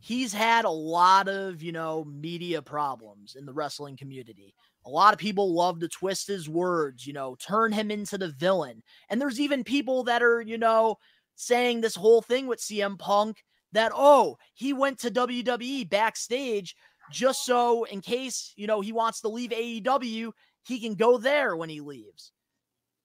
he's 0.00 0.32
had 0.32 0.64
a 0.64 0.70
lot 0.70 1.28
of, 1.28 1.62
you 1.62 1.72
know, 1.72 2.04
media 2.04 2.62
problems 2.62 3.36
in 3.36 3.46
the 3.46 3.52
wrestling 3.52 3.96
community. 3.96 4.54
A 4.86 4.90
lot 4.90 5.12
of 5.12 5.20
people 5.20 5.54
love 5.54 5.80
to 5.80 5.88
twist 5.88 6.26
his 6.26 6.48
words, 6.48 7.06
you 7.06 7.12
know, 7.12 7.36
turn 7.36 7.70
him 7.72 7.90
into 7.90 8.16
the 8.16 8.28
villain. 8.28 8.82
And 9.08 9.20
there's 9.20 9.40
even 9.40 9.62
people 9.62 10.04
that 10.04 10.22
are, 10.22 10.40
you 10.40 10.58
know, 10.58 10.96
saying 11.36 11.80
this 11.80 11.94
whole 11.94 12.22
thing 12.22 12.46
with 12.46 12.60
CM 12.60 12.98
Punk 12.98 13.42
that, 13.72 13.92
oh, 13.94 14.36
he 14.54 14.72
went 14.72 14.98
to 15.00 15.10
WWE 15.10 15.88
backstage 15.88 16.74
just 17.10 17.44
so 17.44 17.84
in 17.84 18.00
case, 18.00 18.52
you 18.56 18.66
know, 18.66 18.80
he 18.80 18.92
wants 18.92 19.20
to 19.20 19.28
leave 19.28 19.50
AEW, 19.50 20.32
he 20.64 20.80
can 20.80 20.94
go 20.94 21.18
there 21.18 21.56
when 21.56 21.68
he 21.68 21.80
leaves. 21.80 22.32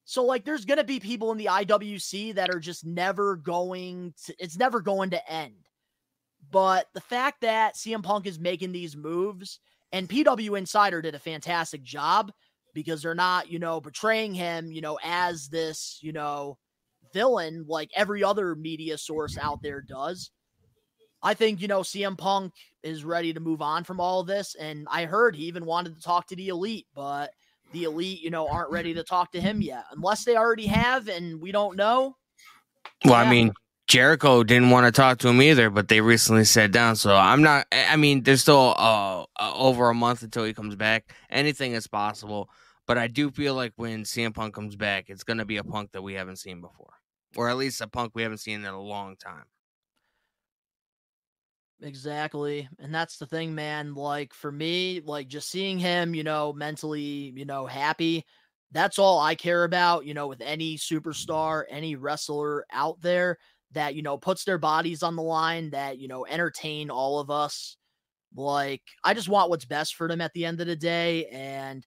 So, 0.05 0.23
like, 0.23 0.45
there's 0.45 0.65
going 0.65 0.77
to 0.77 0.83
be 0.83 0.99
people 0.99 1.31
in 1.31 1.37
the 1.37 1.45
IWC 1.45 2.35
that 2.35 2.51
are 2.51 2.59
just 2.59 2.85
never 2.85 3.35
going 3.35 4.13
to, 4.25 4.35
it's 4.37 4.57
never 4.57 4.79
going 4.79 5.09
to 5.11 5.31
end. 5.31 5.67
But 6.51 6.87
the 6.93 7.01
fact 7.01 7.41
that 7.41 7.75
CM 7.75 8.03
Punk 8.03 8.27
is 8.27 8.39
making 8.39 8.71
these 8.71 8.95
moves, 8.95 9.59
and 9.91 10.07
PW 10.07 10.57
Insider 10.57 11.01
did 11.01 11.15
a 11.15 11.19
fantastic 11.19 11.81
job 11.81 12.31
because 12.75 13.01
they're 13.01 13.15
not, 13.15 13.49
you 13.49 13.57
know, 13.57 13.81
portraying 13.81 14.35
him, 14.35 14.71
you 14.71 14.81
know, 14.81 14.99
as 15.03 15.47
this, 15.47 15.97
you 16.01 16.11
know, 16.13 16.57
villain 17.13 17.65
like 17.67 17.89
every 17.95 18.23
other 18.23 18.55
media 18.55 18.97
source 18.97 19.37
out 19.37 19.63
there 19.63 19.81
does. 19.81 20.31
I 21.23 21.33
think, 21.33 21.61
you 21.61 21.67
know, 21.67 21.79
CM 21.79 22.17
Punk 22.17 22.53
is 22.83 23.03
ready 23.03 23.33
to 23.33 23.39
move 23.39 23.61
on 23.61 23.83
from 23.83 23.99
all 23.99 24.23
this. 24.23 24.53
And 24.55 24.85
I 24.91 25.05
heard 25.05 25.35
he 25.35 25.45
even 25.45 25.65
wanted 25.65 25.95
to 25.95 26.01
talk 26.01 26.27
to 26.27 26.35
the 26.35 26.49
elite, 26.49 26.85
but 26.93 27.31
the 27.75 27.83
elite, 27.83 28.21
you 28.21 28.29
know, 28.31 28.47
aren't 28.47 28.71
ready 28.71 28.93
to 28.95 29.03
talk 29.03 29.31
to 29.33 29.41
him 29.41 29.61
yet, 29.61 29.83
unless 29.91 30.23
they 30.23 30.35
already 30.35 30.67
have 30.67 31.07
and 31.07 31.39
we 31.39 31.51
don't 31.51 31.75
know. 31.75 32.15
Well, 33.03 33.13
yeah. 33.13 33.27
I 33.27 33.29
mean, 33.29 33.53
Jericho 33.87 34.43
didn't 34.43 34.71
want 34.71 34.85
to 34.87 34.91
talk 34.91 35.19
to 35.19 35.27
him 35.27 35.41
either, 35.41 35.69
but 35.69 35.87
they 35.87 36.01
recently 36.01 36.45
sat 36.45 36.71
down. 36.71 36.95
So 36.95 37.15
I'm 37.15 37.41
not. 37.41 37.67
I 37.71 37.95
mean, 37.97 38.23
there's 38.23 38.41
still 38.41 38.73
uh, 38.77 39.23
uh, 39.23 39.53
over 39.53 39.89
a 39.89 39.93
month 39.93 40.23
until 40.23 40.43
he 40.43 40.53
comes 40.53 40.75
back. 40.75 41.13
Anything 41.29 41.73
is 41.73 41.85
possible, 41.85 42.49
but 42.87 42.97
I 42.97 43.07
do 43.07 43.29
feel 43.29 43.53
like 43.53 43.73
when 43.75 44.03
CM 44.03 44.33
Punk 44.33 44.55
comes 44.55 44.75
back, 44.75 45.09
it's 45.09 45.23
going 45.23 45.37
to 45.37 45.45
be 45.45 45.57
a 45.57 45.63
Punk 45.63 45.91
that 45.91 46.01
we 46.01 46.13
haven't 46.13 46.37
seen 46.37 46.61
before, 46.61 46.93
or 47.35 47.49
at 47.49 47.57
least 47.57 47.81
a 47.81 47.87
Punk 47.87 48.13
we 48.15 48.23
haven't 48.23 48.39
seen 48.39 48.61
in 48.61 48.73
a 48.73 48.81
long 48.81 49.17
time. 49.17 49.45
Exactly. 51.85 52.67
And 52.79 52.93
that's 52.93 53.17
the 53.17 53.27
thing, 53.27 53.55
man. 53.55 53.93
Like 53.95 54.33
for 54.33 54.51
me, 54.51 55.01
like 55.05 55.27
just 55.27 55.49
seeing 55.51 55.79
him, 55.79 56.15
you 56.15 56.23
know, 56.23 56.53
mentally, 56.53 57.33
you 57.37 57.45
know, 57.45 57.67
happy. 57.67 58.25
That's 58.71 58.99
all 58.99 59.19
I 59.19 59.35
care 59.35 59.63
about, 59.63 60.05
you 60.05 60.13
know, 60.15 60.27
with 60.27 60.41
any 60.41 60.77
superstar, 60.77 61.63
any 61.69 61.95
wrestler 61.95 62.65
out 62.71 63.01
there 63.01 63.37
that 63.73 63.95
you 63.95 64.01
know 64.03 64.17
puts 64.17 64.45
their 64.45 64.57
bodies 64.57 65.03
on 65.03 65.15
the 65.15 65.23
line 65.23 65.71
that 65.71 65.99
you 65.99 66.07
know 66.07 66.25
entertain 66.27 66.89
all 66.89 67.19
of 67.19 67.29
us 67.31 67.75
like 68.35 68.81
i 69.03 69.13
just 69.13 69.29
want 69.29 69.49
what's 69.49 69.65
best 69.65 69.95
for 69.95 70.07
them 70.07 70.21
at 70.21 70.33
the 70.33 70.45
end 70.45 70.61
of 70.61 70.67
the 70.67 70.75
day 70.75 71.25
and 71.27 71.85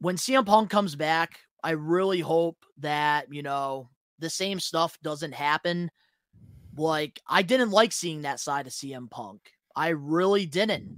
when 0.00 0.16
CM 0.16 0.44
Punk 0.44 0.70
comes 0.70 0.96
back 0.96 1.40
i 1.64 1.70
really 1.72 2.20
hope 2.20 2.58
that 2.78 3.26
you 3.32 3.42
know 3.42 3.88
the 4.18 4.30
same 4.30 4.60
stuff 4.60 4.98
doesn't 5.02 5.34
happen 5.34 5.90
like 6.76 7.20
i 7.26 7.42
didn't 7.42 7.70
like 7.70 7.92
seeing 7.92 8.22
that 8.22 8.40
side 8.40 8.66
of 8.66 8.72
CM 8.72 9.10
Punk 9.10 9.40
i 9.76 9.88
really 9.88 10.46
didn't 10.46 10.96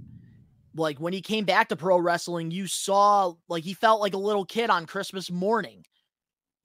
like 0.75 0.99
when 0.99 1.13
he 1.13 1.21
came 1.21 1.45
back 1.45 1.69
to 1.69 1.75
pro 1.75 1.97
wrestling 1.97 2.51
you 2.51 2.67
saw 2.67 3.33
like 3.47 3.63
he 3.63 3.73
felt 3.73 4.01
like 4.01 4.13
a 4.13 4.17
little 4.17 4.45
kid 4.45 4.69
on 4.69 4.85
christmas 4.85 5.31
morning 5.31 5.85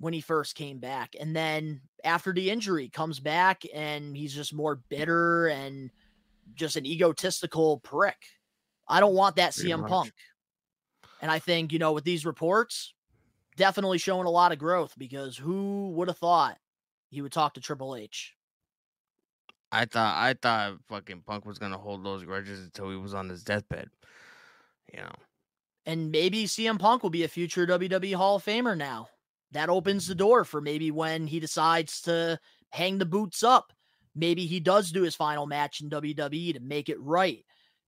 when 0.00 0.14
he 0.14 0.20
first 0.20 0.54
came 0.54 0.78
back. 0.78 1.14
And 1.20 1.36
then 1.36 1.82
after 2.02 2.32
the 2.32 2.50
injury 2.50 2.88
comes 2.88 3.20
back 3.20 3.62
and 3.72 4.16
he's 4.16 4.34
just 4.34 4.54
more 4.54 4.80
bitter 4.88 5.48
and 5.48 5.90
just 6.54 6.76
an 6.76 6.86
egotistical 6.86 7.78
prick. 7.80 8.16
I 8.88 8.98
don't 8.98 9.14
want 9.14 9.36
that 9.36 9.54
Pretty 9.54 9.70
CM 9.70 9.80
much. 9.80 9.90
Punk. 9.90 10.12
And 11.20 11.30
I 11.30 11.38
think, 11.38 11.70
you 11.70 11.78
know, 11.78 11.92
with 11.92 12.04
these 12.04 12.24
reports, 12.24 12.94
definitely 13.56 13.98
showing 13.98 14.26
a 14.26 14.30
lot 14.30 14.52
of 14.52 14.58
growth 14.58 14.94
because 14.96 15.36
who 15.36 15.90
would 15.90 16.08
have 16.08 16.16
thought 16.16 16.56
he 17.10 17.20
would 17.20 17.30
talk 17.30 17.54
to 17.54 17.60
Triple 17.60 17.94
H? 17.94 18.34
I 19.72 19.84
thought 19.84 20.16
I 20.16 20.34
thought 20.34 20.78
fucking 20.88 21.22
Punk 21.26 21.46
was 21.46 21.58
gonna 21.58 21.78
hold 21.78 22.04
those 22.04 22.24
grudges 22.24 22.64
until 22.64 22.90
he 22.90 22.96
was 22.96 23.14
on 23.14 23.28
his 23.28 23.44
deathbed. 23.44 23.88
You 24.92 25.00
know. 25.00 25.12
And 25.86 26.10
maybe 26.10 26.44
CM 26.44 26.78
Punk 26.78 27.02
will 27.02 27.10
be 27.10 27.24
a 27.24 27.28
future 27.28 27.66
WWE 27.66 28.14
Hall 28.14 28.36
of 28.36 28.44
Famer 28.44 28.76
now 28.76 29.08
that 29.52 29.68
opens 29.68 30.06
the 30.06 30.14
door 30.14 30.44
for 30.44 30.60
maybe 30.60 30.90
when 30.90 31.26
he 31.26 31.40
decides 31.40 32.00
to 32.02 32.38
hang 32.70 32.98
the 32.98 33.06
boots 33.06 33.42
up. 33.42 33.72
Maybe 34.14 34.46
he 34.46 34.60
does 34.60 34.90
do 34.90 35.02
his 35.02 35.14
final 35.14 35.46
match 35.46 35.80
in 35.80 35.90
WWE 35.90 36.54
to 36.54 36.60
make 36.60 36.88
it 36.88 37.00
right. 37.00 37.44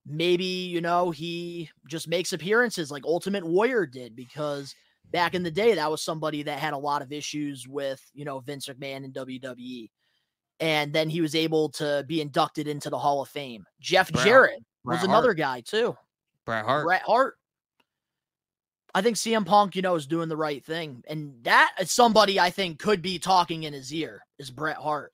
Maybe, 0.07 0.45
you 0.45 0.81
know, 0.81 1.11
he 1.11 1.71
just 1.89 2.09
makes 2.09 2.33
appearances 2.33 2.91
like 2.91 3.05
Ultimate 3.05 3.45
Warrior 3.45 3.87
did 3.87 4.17
because 4.17 4.75
back 5.11 5.35
in 5.35 5.43
the 5.43 5.51
day, 5.51 5.75
that 5.75 5.91
was 5.91 6.03
somebody 6.03 6.43
that 6.45 6.59
had 6.59 6.73
a 6.73 6.79
lot 6.79 7.03
of 7.03 7.13
issues 7.13 7.69
with, 7.69 8.03
you 8.15 8.25
know, 8.25 8.41
Vince 8.41 8.69
McMahon 8.69 9.05
and 9.05 9.15
WWE. 9.15 9.91
And 10.62 10.93
then 10.93 11.10
he 11.10 11.20
was 11.20 11.34
able 11.34 11.70
to 11.70 12.05
be 12.06 12.20
inducted 12.20 12.68
into 12.68 12.89
the 12.89 12.98
Hall 12.98 13.20
of 13.20 13.28
Fame. 13.28 13.66
Jeff 13.80 14.12
Bret, 14.12 14.24
Jarrett 14.24 14.60
was 14.84 15.02
another 15.02 15.34
guy, 15.34 15.60
too. 15.60 15.97
Bret 16.47 16.64
Hart. 16.64 16.86
Bret 16.86 17.02
Hart. 17.02 17.36
I 18.94 19.02
think 19.02 19.16
CM 19.16 19.44
Punk, 19.44 19.74
you 19.74 19.82
know, 19.82 19.94
is 19.94 20.06
doing 20.06 20.28
the 20.28 20.36
right 20.36 20.64
thing. 20.64 21.02
And 21.09 21.34
that 21.43 21.74
is 21.80 21.90
somebody 21.90 22.39
I 22.39 22.51
think 22.51 22.78
could 22.78 23.02
be 23.02 23.18
talking 23.18 23.64
in 23.64 23.72
his 23.72 23.93
ear 23.93 24.22
is 24.39 24.51
Bret 24.51 24.76
Hart 24.76 25.12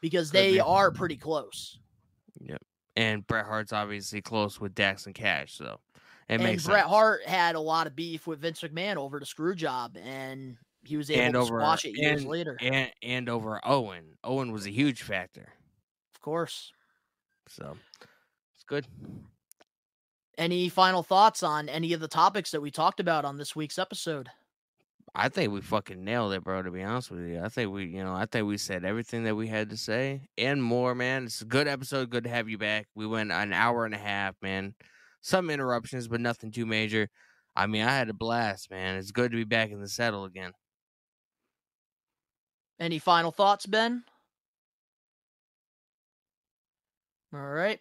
because 0.00 0.30
could 0.30 0.38
they 0.38 0.52
be. 0.52 0.60
are 0.60 0.90
pretty 0.90 1.16
close. 1.16 1.78
Yep. 2.40 2.62
And 2.96 3.26
Bret 3.26 3.46
Hart's 3.46 3.72
obviously 3.72 4.20
close 4.20 4.60
with 4.60 4.74
Dax 4.74 5.06
and 5.06 5.14
Cash, 5.14 5.54
so 5.54 5.80
it 6.28 6.34
and 6.34 6.42
makes 6.42 6.66
Bret 6.66 6.82
sense. 6.82 6.90
Hart 6.90 7.24
had 7.26 7.56
a 7.56 7.60
lot 7.60 7.86
of 7.86 7.96
beef 7.96 8.26
with 8.26 8.40
Vince 8.40 8.60
McMahon 8.60 8.96
over 8.96 9.18
the 9.18 9.26
screw 9.26 9.54
job 9.54 9.96
and 9.96 10.56
he 10.84 10.96
was 10.96 11.10
able 11.10 11.22
and 11.22 11.34
to 11.34 11.40
over, 11.40 11.60
squash 11.60 11.84
it 11.84 11.96
years 11.96 12.22
and, 12.22 12.30
later. 12.30 12.56
And 12.60 12.90
and 13.02 13.28
over 13.28 13.60
Owen. 13.64 14.16
Owen 14.22 14.52
was 14.52 14.66
a 14.66 14.70
huge 14.70 15.02
factor. 15.02 15.52
Of 16.14 16.20
course. 16.20 16.72
So 17.48 17.76
it's 18.54 18.64
good. 18.64 18.86
Any 20.36 20.68
final 20.68 21.02
thoughts 21.02 21.42
on 21.42 21.68
any 21.68 21.92
of 21.92 22.00
the 22.00 22.08
topics 22.08 22.50
that 22.50 22.60
we 22.60 22.70
talked 22.70 23.00
about 23.00 23.24
on 23.24 23.38
this 23.38 23.54
week's 23.54 23.78
episode? 23.78 24.28
I 25.14 25.28
think 25.28 25.52
we 25.52 25.60
fucking 25.60 26.02
nailed 26.02 26.32
it, 26.32 26.42
bro. 26.42 26.62
To 26.62 26.72
be 26.72 26.82
honest 26.82 27.10
with 27.12 27.20
you, 27.20 27.40
I 27.40 27.48
think 27.48 27.72
we, 27.72 27.84
you 27.84 28.02
know, 28.02 28.14
I 28.14 28.26
think 28.26 28.48
we 28.48 28.58
said 28.58 28.84
everything 28.84 29.22
that 29.24 29.36
we 29.36 29.46
had 29.46 29.70
to 29.70 29.76
say 29.76 30.22
and 30.36 30.60
more, 30.60 30.94
man. 30.94 31.24
It's 31.26 31.40
a 31.40 31.44
good 31.46 31.68
episode. 31.68 32.10
Good 32.10 32.24
to 32.24 32.30
have 32.30 32.48
you 32.48 32.58
back. 32.58 32.88
We 32.96 33.06
went 33.06 33.30
an 33.30 33.52
hour 33.52 33.84
and 33.84 33.94
a 33.94 33.98
half, 33.98 34.34
man. 34.42 34.74
Some 35.20 35.50
interruptions, 35.50 36.08
but 36.08 36.20
nothing 36.20 36.50
too 36.50 36.66
major. 36.66 37.08
I 37.54 37.68
mean, 37.68 37.82
I 37.82 37.96
had 37.96 38.08
a 38.08 38.14
blast, 38.14 38.70
man. 38.72 38.96
It's 38.96 39.12
good 39.12 39.30
to 39.30 39.36
be 39.36 39.44
back 39.44 39.70
in 39.70 39.80
the 39.80 39.88
saddle 39.88 40.24
again. 40.24 40.52
Any 42.80 42.98
final 42.98 43.30
thoughts, 43.30 43.66
Ben? 43.66 44.04
All 47.32 47.40
right. 47.40 47.80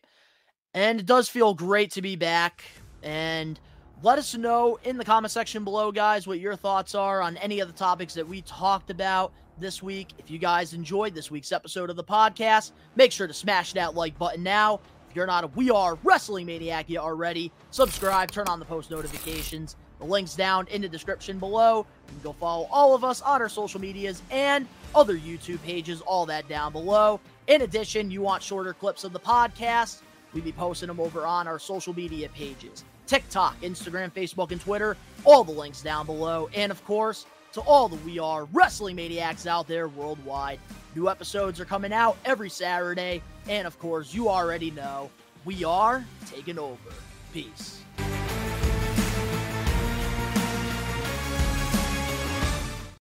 And 0.74 1.00
it 1.00 1.06
does 1.06 1.30
feel 1.30 1.54
great 1.54 1.92
to 1.92 2.02
be 2.02 2.16
back. 2.16 2.64
And 3.04 3.60
let 4.02 4.18
us 4.18 4.36
know 4.36 4.80
in 4.84 4.98
the 4.98 5.06
comment 5.06 5.32
section 5.32 5.64
below, 5.64 5.92
guys, 5.92 6.26
what 6.26 6.40
your 6.40 6.56
thoughts 6.56 6.96
are 6.96 7.22
on 7.22 7.38
any 7.38 7.60
of 7.60 7.68
the 7.68 7.74
topics 7.74 8.14
that 8.16 8.28
we 8.28 8.42
talked 8.42 8.90
about 8.90 9.34
this 9.60 9.84
week. 9.84 10.10
If 10.18 10.32
you 10.32 10.40
guys 10.40 10.74
enjoyed 10.74 11.14
this 11.14 11.30
week's 11.30 11.52
episode 11.52 11.90
of 11.90 11.96
the 11.96 12.04
podcast, 12.04 12.72
make 12.96 13.12
sure 13.12 13.28
to 13.28 13.34
smash 13.34 13.74
that 13.74 13.96
like 13.96 14.18
button 14.18 14.44
now. 14.44 14.80
If 15.10 15.16
you're 15.16 15.28
not 15.28 15.44
a 15.44 15.48
We 15.48 15.70
Are 15.70 15.98
Wrestling 16.04 16.48
Maniac 16.48 16.90
yet 16.90 17.02
already, 17.02 17.52
subscribe, 17.70 18.32
turn 18.32 18.48
on 18.48 18.60
the 18.60 18.66
post 18.66 18.90
notifications. 18.90 19.76
The 20.00 20.06
link's 20.06 20.36
down 20.36 20.68
in 20.70 20.82
the 20.82 20.90
description 20.90 21.38
below. 21.38 21.86
Can 22.14 22.22
go 22.24 22.34
follow 22.34 22.68
all 22.72 22.96
of 22.96 23.04
us 23.04 23.22
on 23.22 23.42
our 23.42 23.50
social 23.50 23.82
medias 23.82 24.22
and 24.32 24.68
other 24.96 25.18
YouTube 25.18 25.62
pages, 25.64 26.02
all 26.02 26.26
that 26.28 26.48
down 26.48 26.72
below. 26.72 27.20
In 27.48 27.64
addition, 27.64 28.12
you 28.12 28.22
want 28.22 28.42
shorter 28.42 28.74
clips 28.74 29.04
of 29.04 29.14
the 29.14 29.20
podcast, 29.20 30.02
we 30.34 30.42
be 30.42 30.52
posting 30.52 30.88
them 30.88 31.00
over 31.00 31.26
on 31.26 31.48
our 31.48 31.60
social 31.60 31.94
media 31.94 32.30
pages 32.30 32.84
TikTok, 33.06 33.60
Instagram, 33.62 34.12
Facebook, 34.12 34.52
and 34.52 34.62
Twitter. 34.62 34.98
All 35.26 35.44
the 35.44 35.52
links 35.52 35.82
down 35.82 36.06
below. 36.06 36.50
And 36.56 36.72
of 36.72 36.84
course, 36.86 37.26
to 37.54 37.62
all 37.62 37.88
the 37.88 37.98
We 37.98 38.18
Are 38.18 38.46
Wrestling 38.46 38.96
Maniacs 38.96 39.46
out 39.46 39.68
there 39.68 39.88
worldwide. 39.88 40.60
New 40.96 41.10
episodes 41.10 41.60
are 41.60 41.66
coming 41.66 41.94
out 41.94 42.18
every 42.26 42.50
Saturday. 42.50 43.22
And 43.48 43.68
of 43.68 43.78
course, 43.78 44.14
you 44.14 44.30
already 44.30 44.72
know 44.72 45.10
we 45.46 45.64
are 45.64 46.06
taking 46.26 46.58
over. 46.58 46.78
Peace. 47.34 47.84